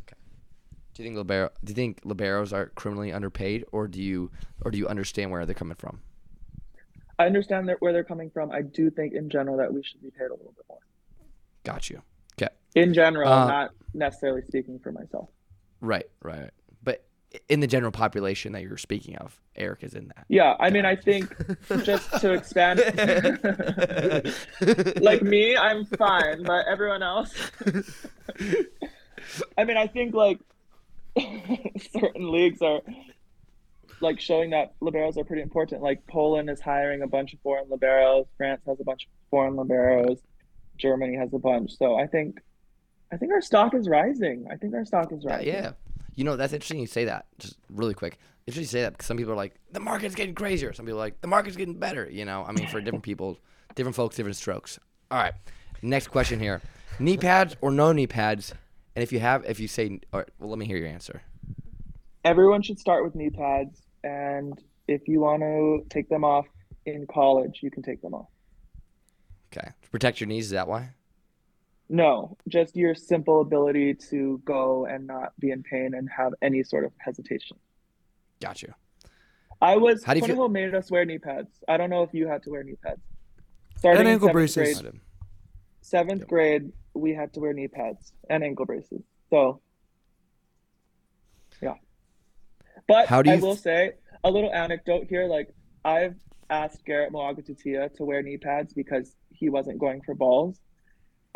Do 0.94 1.02
you 1.02 1.08
think 1.08 1.16
libero? 1.16 1.50
Do 1.64 1.70
you 1.70 1.74
think 1.74 2.02
liberos 2.02 2.52
are 2.52 2.66
criminally 2.74 3.12
underpaid, 3.12 3.64
or 3.72 3.86
do 3.88 4.02
you, 4.02 4.30
or 4.62 4.70
do 4.70 4.78
you 4.78 4.88
understand 4.88 5.30
where 5.30 5.46
they're 5.46 5.54
coming 5.54 5.76
from? 5.76 6.00
I 7.18 7.26
understand 7.26 7.68
that 7.68 7.80
where 7.80 7.92
they're 7.92 8.04
coming 8.04 8.30
from. 8.30 8.50
I 8.50 8.62
do 8.62 8.90
think 8.90 9.12
in 9.12 9.28
general 9.30 9.56
that 9.58 9.72
we 9.72 9.82
should 9.82 10.02
be 10.02 10.10
paid 10.10 10.26
a 10.26 10.34
little 10.34 10.54
bit 10.56 10.64
more. 10.68 10.78
Got 11.64 11.90
you. 11.90 12.02
In 12.74 12.92
general, 12.94 13.30
Uh, 13.32 13.46
not 13.46 13.70
necessarily 13.94 14.42
speaking 14.42 14.78
for 14.78 14.92
myself. 14.92 15.28
Right. 15.80 16.08
Right. 16.22 16.40
right. 16.40 16.50
But 16.82 17.04
in 17.48 17.60
the 17.60 17.66
general 17.66 17.92
population 17.92 18.52
that 18.52 18.62
you're 18.62 18.76
speaking 18.76 19.16
of, 19.16 19.40
Eric 19.56 19.82
is 19.82 19.94
in 19.94 20.08
that. 20.08 20.24
Yeah, 20.28 20.54
I 20.60 20.70
mean, 20.70 20.84
I 20.84 20.96
think 20.96 21.34
just 21.82 22.20
to 22.20 22.32
expand, 22.32 22.78
like 25.00 25.22
me, 25.22 25.56
I'm 25.56 25.84
fine, 25.84 26.42
but 26.44 26.66
everyone 26.66 27.02
else, 27.02 27.34
I 29.56 29.64
mean, 29.64 29.76
I 29.76 29.86
think 29.88 30.14
like 30.14 30.38
certain 31.92 32.30
leagues 32.30 32.62
are 32.62 32.80
like 34.00 34.20
showing 34.20 34.50
that 34.50 34.78
liberos 34.80 35.16
are 35.16 35.24
pretty 35.24 35.42
important. 35.42 35.82
Like 35.82 36.06
Poland 36.06 36.48
is 36.50 36.60
hiring 36.60 37.02
a 37.02 37.06
bunch 37.08 37.34
of 37.34 37.40
foreign 37.40 37.66
liberos, 37.66 38.26
France 38.36 38.62
has 38.66 38.78
a 38.80 38.84
bunch 38.84 39.04
of 39.04 39.10
foreign 39.30 39.54
liberos, 39.54 40.18
Germany 40.76 41.16
has 41.16 41.32
a 41.34 41.38
bunch. 41.38 41.76
So 41.76 41.96
I 41.96 42.06
think, 42.06 42.38
I 43.12 43.16
think 43.16 43.32
our 43.32 43.40
stock 43.40 43.74
is 43.74 43.88
rising. 43.88 44.46
I 44.50 44.56
think 44.56 44.74
our 44.74 44.84
stock 44.84 45.12
is 45.12 45.24
rising. 45.24 45.46
yeah. 45.48 45.72
You 46.14 46.24
know, 46.24 46.36
that's 46.36 46.52
interesting 46.52 46.80
you 46.80 46.86
say 46.86 47.04
that. 47.04 47.26
Just 47.38 47.56
really 47.70 47.94
quick. 47.94 48.18
Interesting 48.46 48.62
you 48.62 48.68
say 48.68 48.82
that 48.82 48.92
because 48.92 49.06
some 49.06 49.16
people 49.16 49.32
are 49.32 49.36
like, 49.36 49.54
the 49.72 49.80
market's 49.80 50.14
getting 50.14 50.34
crazier. 50.34 50.72
Some 50.72 50.84
people 50.84 50.98
are 50.98 51.04
like, 51.04 51.20
the 51.20 51.28
market's 51.28 51.56
getting 51.56 51.78
better. 51.78 52.08
You 52.10 52.24
know, 52.24 52.44
I 52.46 52.52
mean, 52.52 52.66
for 52.68 52.80
different 52.80 53.04
people, 53.10 53.38
different 53.74 53.94
folks, 53.94 54.16
different 54.16 54.36
strokes. 54.36 54.78
All 55.10 55.18
right. 55.18 55.32
Next 55.80 56.08
question 56.08 56.40
here 56.40 56.60
knee 56.98 57.16
pads 57.16 57.56
or 57.60 57.70
no 57.70 57.92
knee 57.92 58.06
pads? 58.08 58.52
And 58.96 59.02
if 59.02 59.12
you 59.12 59.20
have, 59.20 59.44
if 59.44 59.60
you 59.60 59.68
say, 59.68 60.00
all 60.12 60.20
right, 60.20 60.28
well, 60.40 60.50
let 60.50 60.58
me 60.58 60.66
hear 60.66 60.76
your 60.76 60.88
answer. 60.88 61.22
everyone 62.24 62.62
should 62.62 62.78
start 62.80 63.04
with 63.04 63.14
knee 63.14 63.30
pads 63.30 63.80
and 64.02 64.60
if 64.88 65.06
you 65.06 65.20
want 65.20 65.40
to 65.40 65.84
take 65.88 66.08
them 66.08 66.24
off 66.24 66.46
in 66.84 67.06
college 67.06 67.60
you 67.62 67.70
can 67.70 67.82
take 67.82 68.02
them 68.02 68.12
off 68.14 68.26
Okay. 69.56 69.68
To 69.82 69.90
protect 69.90 70.20
your 70.20 70.26
knees, 70.26 70.46
is 70.46 70.50
that 70.50 70.68
why? 70.68 70.90
No 71.88 72.36
just 72.48 72.76
your 72.76 72.94
simple 72.94 73.40
ability 73.40 73.94
to 74.10 74.40
go 74.44 74.86
and 74.86 75.06
not 75.06 75.32
be 75.38 75.50
in 75.50 75.62
pain 75.62 75.94
and 75.94 76.08
have 76.14 76.32
any 76.42 76.62
sort 76.62 76.84
of 76.84 76.92
hesitation. 76.98 77.56
Got 78.40 78.62
you. 78.62 78.72
i 79.60 79.76
was 79.76 80.04
How 80.04 80.12
do 80.14 80.20
you 80.20 80.26
feel- 80.26 80.36
Cornwall 80.36 80.48
made 80.50 80.74
us 80.74 80.90
wear 80.90 81.04
knee 81.04 81.18
pads. 81.18 81.50
I 81.66 81.76
don't 81.78 81.90
know 81.90 82.02
if 82.02 82.12
you 82.12 82.28
had 82.28 82.42
to 82.44 82.50
wear 82.50 82.62
knee 82.62 82.76
pads. 82.84 83.00
Starting 83.78 84.00
And 84.00 84.08
ankle 84.08 84.28
seventh 84.28 84.32
braces. 84.34 84.80
grade, 84.82 85.00
seventh 85.80 86.26
grade 86.28 86.72
we 86.94 87.14
had 87.14 87.32
to 87.34 87.40
wear 87.40 87.52
knee 87.52 87.68
pads 87.68 88.12
and 88.28 88.42
ankle 88.44 88.66
braces. 88.66 89.02
So 89.30 89.60
yeah. 91.62 91.74
But 92.86 93.06
How 93.08 93.22
do 93.22 93.30
i 93.30 93.36
will 93.36 93.52
f- 93.52 93.58
say 93.58 93.92
a 94.24 94.30
little 94.30 94.52
anecdote 94.52 95.06
here 95.08 95.26
like 95.26 95.48
i've 95.84 96.16
asked 96.50 96.84
garrett 96.84 97.12
Muagututia 97.12 97.92
to 97.96 98.04
wear 98.04 98.22
knee 98.22 98.36
pads 98.38 98.72
because 98.72 99.14
he 99.30 99.48
wasn't 99.48 99.78
going 99.78 100.00
for 100.02 100.14
balls 100.14 100.58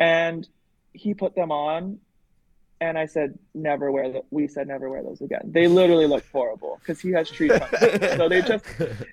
and 0.03 0.47
he 0.93 1.13
put 1.13 1.35
them 1.35 1.51
on 1.51 1.99
and 2.81 2.97
i 2.97 3.05
said 3.05 3.37
never 3.53 3.91
wear 3.91 4.11
them 4.11 4.21
we 4.31 4.47
said 4.47 4.67
never 4.67 4.89
wear 4.89 5.01
those 5.03 5.21
again 5.21 5.41
they 5.45 5.67
literally 5.67 6.07
look 6.07 6.23
horrible 6.31 6.77
because 6.79 6.99
he 6.99 7.11
has 7.11 7.29
tree 7.29 7.47
trunk 7.47 7.75
so 8.17 8.27
they 8.29 8.41
just 8.41 8.65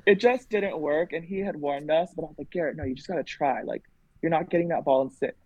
it 0.07 0.17
just 0.17 0.51
didn't 0.51 0.79
work 0.79 1.13
and 1.13 1.25
he 1.25 1.39
had 1.39 1.57
warned 1.57 1.91
us 1.91 2.11
but 2.17 2.23
i 2.25 2.27
was 2.27 2.39
like 2.39 2.51
garrett 2.51 2.77
no 2.77 2.85
you 2.85 2.95
just 2.95 3.09
gotta 3.09 3.23
try 3.25 3.63
like 3.63 3.83
you're 4.23 4.31
not 4.31 4.51
getting 4.51 4.69
that 4.69 4.85
ball 4.85 5.03
and 5.03 5.13
sit 5.13 5.37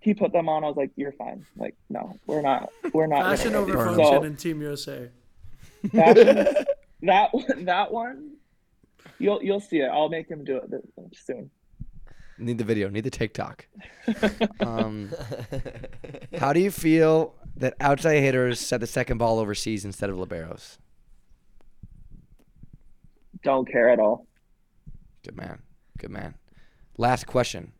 he 0.00 0.14
put 0.14 0.32
them 0.32 0.48
on. 0.48 0.64
I 0.64 0.68
was 0.68 0.76
like, 0.76 0.90
"You're 0.96 1.12
fine. 1.12 1.46
Like, 1.56 1.76
no, 1.88 2.18
we're 2.26 2.40
not. 2.40 2.70
We're 2.92 3.06
not." 3.06 3.22
Fashion 3.36 3.54
over 3.54 3.70
it." 3.70 3.76
function 3.76 4.04
So, 4.04 4.22
in 4.22 4.36
Team 4.36 4.62
USA. 4.62 5.10
fashion- 5.92 6.64
that 7.02 7.30
that 7.64 7.92
one, 7.92 8.32
you'll 9.18 9.42
you'll 9.42 9.60
see 9.60 9.80
it. 9.80 9.88
I'll 9.88 10.08
make 10.08 10.28
him 10.28 10.44
do 10.44 10.56
it 10.56 10.70
soon. 11.14 11.50
Need 12.40 12.58
the 12.58 12.64
video. 12.64 12.88
Need 12.88 13.04
the 13.04 13.10
TikTok. 13.10 13.66
um, 14.60 15.10
how 16.38 16.52
do 16.52 16.60
you 16.60 16.70
feel 16.70 17.34
that 17.56 17.74
outside 17.80 18.20
hitters 18.20 18.58
set 18.58 18.80
the 18.80 18.86
second 18.86 19.18
ball 19.18 19.38
overseas 19.38 19.84
instead 19.84 20.10
of 20.10 20.16
liberos? 20.16 20.78
Don't 23.42 23.70
care 23.70 23.88
at 23.88 23.98
all. 23.98 24.26
Good 25.24 25.36
man. 25.36 25.60
Good 25.98 26.10
man. 26.10 26.34
Last 26.96 27.26
question. 27.26 27.72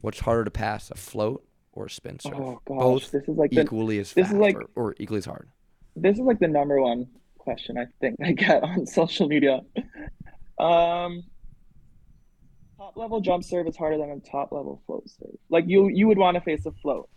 What's 0.00 0.20
harder 0.20 0.44
to 0.44 0.50
pass, 0.50 0.90
a 0.90 0.96
float 0.96 1.44
or 1.72 1.86
a 1.86 1.90
spin 1.90 2.18
serve? 2.20 2.34
Oh 2.34 2.60
gosh, 2.66 2.78
Both 2.78 3.10
this 3.10 3.22
is 3.28 3.36
like 3.36 3.50
the 3.50 3.62
equally 3.62 3.98
as 3.98 4.12
this 4.12 4.26
is 4.26 4.32
fast 4.32 4.40
like- 4.40 4.56
or, 4.56 4.68
or 4.90 4.94
equally 4.98 5.18
as 5.18 5.24
hard. 5.24 5.48
this 5.96 6.14
is 6.18 6.22
like 6.24 6.38
the 6.40 6.48
number 6.48 6.80
one 6.80 7.06
question 7.38 7.76
I 7.78 7.86
think 8.00 8.16
I 8.22 8.32
get 8.32 8.62
on 8.62 8.86
social 8.86 9.28
media. 9.28 9.60
Um, 10.58 11.24
top 12.84 12.96
level 12.96 13.20
jump 13.20 13.44
serve 13.44 13.66
is 13.66 13.76
harder 13.76 13.96
than 13.96 14.10
a 14.10 14.20
top 14.20 14.52
level 14.52 14.82
float 14.86 15.08
serve. 15.08 15.36
Like 15.48 15.64
you, 15.66 15.88
you 15.88 16.06
would 16.06 16.18
want 16.18 16.34
to 16.34 16.40
face 16.40 16.66
a 16.66 16.72
float. 16.72 17.08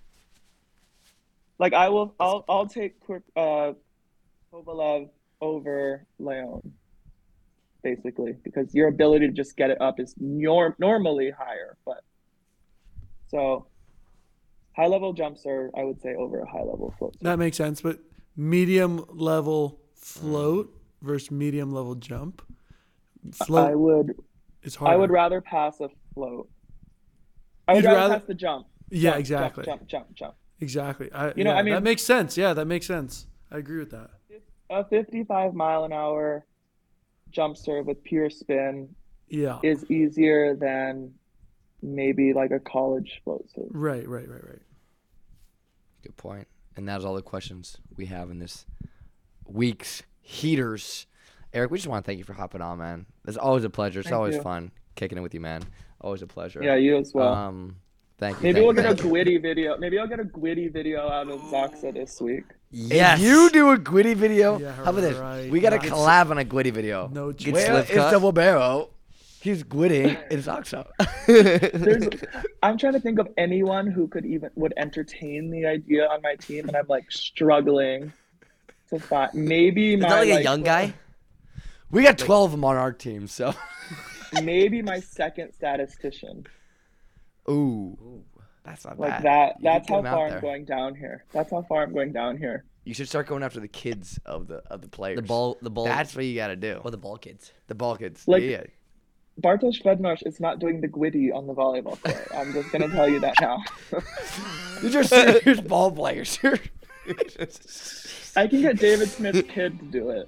Like 1.60 1.74
I 1.74 1.90
will, 1.90 2.14
I'll, 2.20 2.46
I'll 2.48 2.68
take 2.68 3.00
quick, 3.02 3.24
uh, 3.36 3.74
Kovalev 4.54 5.10
over 5.42 6.06
Leon, 6.20 6.72
basically, 7.84 8.36
because 8.44 8.74
your 8.74 8.88
ability 8.88 9.28
to 9.28 9.34
just 9.34 9.58
get 9.58 9.70
it 9.70 9.82
up 9.82 10.00
is 10.00 10.16
norm- 10.18 10.76
normally 10.80 11.32
higher, 11.32 11.76
but 11.86 12.02
so 13.30 13.68
high 14.76 14.88
level 14.88 15.12
jumps 15.14 15.46
are, 15.46 15.70
I 15.76 15.84
would 15.84 16.02
say 16.02 16.16
over 16.16 16.40
a 16.40 16.50
high 16.50 16.64
level 16.64 16.94
float. 16.98 17.16
Serve. 17.16 17.24
That 17.24 17.40
makes 17.40 17.58
sense, 17.58 17.82
but 17.82 18.00
medium 18.38 19.04
level 19.10 19.82
float 19.96 20.74
versus 21.02 21.30
medium 21.30 21.72
level 21.74 21.96
jump. 21.96 22.42
Float. 23.34 23.72
I 23.72 23.76
would 23.76 24.16
is 24.68 24.76
harder. 24.76 24.94
I 24.94 24.98
would 24.98 25.10
rather 25.10 25.42
pass 25.42 25.80
a 25.80 25.90
float. 26.14 26.50
I 27.68 27.74
would 27.74 27.84
You'd 27.84 27.88
rather, 27.90 28.00
rather- 28.00 28.20
pass 28.20 28.28
the 28.28 28.34
jump. 28.36 28.68
Yeah, 28.90 29.12
Jump, 29.12 29.20
exactly. 29.20 29.66
Jump, 29.66 29.82
jump, 29.88 30.08
jump, 30.08 30.16
jump. 30.16 30.36
Exactly. 30.62 31.12
I, 31.12 31.34
You 31.36 31.44
know, 31.44 31.52
yeah, 31.54 31.58
I 31.58 31.64
mean- 31.64 31.74
that 31.74 31.84
makes 31.84 32.04
sense. 32.04 32.38
Yeah, 32.38 32.54
that 32.54 32.66
makes 32.66 32.86
sense. 32.86 33.28
I 33.52 33.58
agree 33.58 33.80
with 33.80 33.92
that. 33.92 34.12
A 34.70 34.84
55 34.86 35.54
mile 35.54 35.84
an 35.86 35.94
hour 35.94 36.46
jump 37.32 37.58
serve 37.58 37.86
with 37.88 38.04
pure 38.04 38.30
spin 38.30 38.94
Yeah. 39.30 39.60
is 39.64 39.90
easier 39.90 40.56
than 40.56 41.14
maybe 41.82 42.34
like 42.34 42.52
a 42.52 42.60
college 42.60 43.22
float 43.24 43.50
serve. 43.54 43.68
Right, 43.70 44.08
right, 44.08 44.28
right, 44.28 44.44
right. 44.46 44.62
Good 46.04 46.16
point. 46.18 46.48
And 46.76 46.88
that's 46.88 47.04
all 47.04 47.16
the 47.16 47.22
questions 47.22 47.78
we 47.96 48.06
have 48.08 48.30
in 48.30 48.40
this 48.40 48.66
week's 49.46 50.04
heaters. 50.22 51.08
Eric, 51.54 51.72
we 51.72 51.78
just 51.78 51.88
want 51.88 52.04
to 52.04 52.08
thank 52.10 52.18
you 52.20 52.24
for 52.26 52.34
hopping 52.34 52.62
on, 52.62 52.78
man. 52.78 53.06
It's 53.28 53.38
always 53.38 53.64
a 53.64 53.70
pleasure. 53.70 54.00
It's 54.00 54.10
Thank 54.10 54.18
always 54.18 54.36
you. 54.36 54.42
fun 54.42 54.72
kicking 54.96 55.18
it 55.18 55.22
with 55.22 55.34
you, 55.34 55.40
man. 55.40 55.64
Always 56.02 56.22
a 56.22 56.28
pleasure. 56.28 56.62
Yeah, 56.64 56.76
you 56.76 56.98
as 56.98 57.14
well. 57.14 57.34
Um, 57.34 57.78
thank 58.18 58.38
you. 58.38 58.44
maybe 58.44 58.54
thank 58.56 58.66
we'll 58.66 58.76
you, 58.76 58.82
get 58.82 58.86
a 58.92 58.96
thank 58.96 59.04
you. 59.04 59.10
Gwitty 59.10 59.42
video. 59.42 59.78
Maybe 59.78 59.98
I'll 60.00 60.08
get 60.08 60.20
a 60.20 60.24
Gwitty 60.26 60.72
video 60.72 61.10
out 61.10 61.30
of 61.30 61.40
ZAKSA 61.42 61.94
this 61.94 62.20
week. 62.22 62.44
Yes. 62.72 63.20
If 63.20 63.26
you 63.26 63.50
do 63.50 63.70
a 63.72 63.78
Gwitty 63.78 64.16
video, 64.16 64.60
Yeah, 64.60 64.74
how 64.74 64.90
about 64.92 65.02
this? 65.02 65.18
right. 65.18 65.50
We 65.50 65.60
got 65.62 65.70
to 65.72 65.78
Nice. 65.78 65.90
collab 65.90 66.30
on 66.32 66.38
a 66.38 66.44
Gwitty 66.46 66.72
video. 66.74 67.08
No 67.08 67.26
Where 67.28 67.34
chance. 67.34 67.90
is 67.90 67.96
Slipcut. 67.96 68.12
the 68.12 68.20
Wabero? 68.20 68.90
He's 69.40 69.64
gwitting 69.64 70.18
in 70.30 70.40
ZAKSA. 70.42 70.88
I'm 72.64 72.78
trying 72.78 72.94
to 72.94 73.00
think 73.00 73.20
of 73.20 73.30
anyone 73.38 73.88
who 73.88 74.08
could 74.08 74.26
even 74.26 74.50
would 74.56 74.74
entertain 74.78 75.50
the 75.52 75.66
idea 75.66 76.08
on 76.08 76.22
my 76.22 76.36
team, 76.36 76.68
and 76.68 76.76
I'm 76.76 76.88
like 76.90 77.10
struggling 77.12 78.12
to 78.90 79.00
find. 79.00 79.34
Maybe 79.34 79.94
Is 79.94 80.02
my 80.02 80.10
that 80.10 80.20
like 80.20 80.30
a 80.30 80.34
like, 80.36 80.44
young 80.44 80.64
guy? 80.64 80.94
We 81.92 82.04
got 82.04 82.18
12 82.18 82.46
of 82.46 82.52
them 82.52 82.66
on 82.66 82.76
our 82.76 82.92
team, 82.92 83.28
so. 83.28 83.54
maybe 84.44 84.82
my 84.82 85.00
second 85.00 85.54
statistician. 85.54 86.46
Ooh. 87.50 88.24
That's 88.64 88.84
not 88.86 89.00
Like 89.00 89.12
bad. 89.12 89.24
that. 89.24 89.54
You 89.60 89.64
That's 89.64 89.90
how 89.90 89.96
get 89.96 90.00
'em 90.00 90.06
out 90.08 90.16
far 90.16 90.26
I'm 90.26 90.32
there. 90.32 90.42
going 90.42 90.66
down 90.66 90.96
here. 90.96 91.24
That's 91.32 91.52
how 91.52 91.62
far 91.64 91.84
I'm 91.84 91.94
going 91.94 92.12
down 92.12 92.38
here. 92.38 92.66
You 92.84 92.94
should 92.94 93.08
start 93.08 93.28
going 93.28 93.44
after 93.44 93.60
the 93.62 93.68
kids 93.70 94.20
of 94.26 94.48
the 94.48 94.58
of 94.70 94.82
the 94.82 94.90
players. 94.90 95.16
The 95.18 95.22
ball, 95.22 95.58
the 95.62 95.70
ball. 95.70 95.86
That's 95.86 96.14
what 96.16 96.26
you 96.26 96.36
got 96.36 96.48
to 96.48 96.56
do. 96.58 96.82
Or 96.84 96.92
the 96.92 96.98
ball 96.98 97.18
kids. 97.18 97.54
The 97.68 97.76
ball 97.76 97.96
kids. 97.96 98.28
Like- 98.28 98.44
yeah. 98.44 98.64
Bartosz 99.42 99.82
Bednorz 99.84 100.26
is 100.26 100.40
not 100.40 100.58
doing 100.60 100.82
the 100.82 100.88
gwitty 100.88 101.32
on 101.32 101.46
the 101.46 101.54
volleyball 101.54 102.02
court. 102.02 102.28
I'm 102.34 102.52
just 102.54 102.72
gonna 102.72 102.90
tell 102.90 103.08
you 103.08 103.20
that 103.20 103.36
now. 103.40 103.60
These 104.82 104.96
are 104.96 105.04
serious 105.04 105.62
ball 105.62 105.92
players. 105.92 106.36
Here. 106.42 106.60
I 108.36 108.48
can 108.48 108.62
get 108.62 108.80
David 108.80 109.10
Smith's 109.10 109.44
kid 109.44 109.78
to 109.80 109.86
do 109.86 110.10
it. 110.10 110.28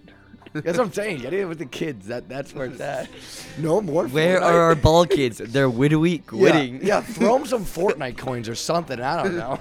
That's 0.54 0.78
what 0.78 0.88
I'm 0.88 0.94
saying. 0.94 1.22
Get 1.22 1.34
in 1.34 1.48
with 1.48 1.60
the 1.60 1.66
kids. 1.66 2.08
That 2.08 2.28
that's 2.30 2.54
where 2.56 2.66
it's 2.68 2.80
at. 2.82 3.10
No 3.60 3.82
more. 3.82 4.08
Where 4.08 4.40
Fortnite. 4.40 4.44
are 4.44 4.60
our 4.62 4.76
ball 4.76 5.06
kids? 5.06 5.38
They're 5.40 5.70
widowy, 5.70 6.18
Yeah, 6.18 6.22
quitting. 6.26 6.86
Yeah, 6.86 7.02
throw 7.02 7.38
them 7.38 7.46
some 7.48 7.66
Fortnite 7.66 8.18
coins 8.18 8.48
or 8.50 8.56
something. 8.56 9.00
I 9.02 9.24
don't 9.24 9.38
know. 9.38 9.60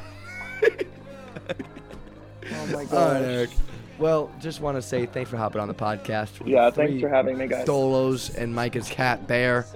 Oh 2.50 2.66
my 2.68 2.80
All 2.80 2.84
god. 2.86 3.12
right, 3.12 3.22
Eric. 3.24 3.50
Well, 3.98 4.30
just 4.40 4.60
want 4.60 4.76
to 4.76 4.82
say 4.82 5.06
thanks 5.06 5.28
for 5.28 5.36
hopping 5.36 5.60
on 5.60 5.66
the 5.68 5.74
podcast. 5.74 6.38
with 6.38 6.48
Yeah, 6.48 6.70
thanks 6.70 6.92
three 6.92 7.00
for 7.00 7.08
having 7.08 7.36
me, 7.36 7.48
guys. 7.48 7.66
Stolos 7.66 8.34
and 8.36 8.54
Micah's 8.54 8.88
cat 8.88 9.26
Bear. 9.26 9.66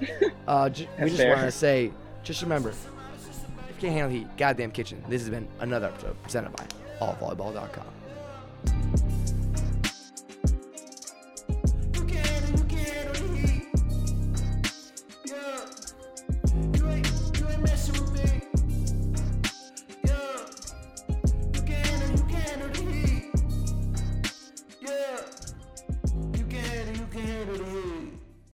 Uh, 0.46 0.68
j- 0.68 0.84
we 0.84 0.90
And 0.98 1.08
just 1.10 1.18
Bear. 1.20 1.34
want 1.34 1.46
to 1.46 1.50
say, 1.50 1.90
just 2.22 2.40
remember, 2.42 2.68
if 2.70 2.86
you 3.68 3.74
can't 3.80 3.92
handle 3.92 4.10
heat, 4.10 4.28
goddamn 4.36 4.70
kitchen. 4.70 5.02
This 5.08 5.22
has 5.22 5.30
been 5.30 5.48
another 5.58 5.88
episode 5.88 6.22
presented 6.22 6.52
by 6.56 6.64
allvolleyball.com. 7.00 9.21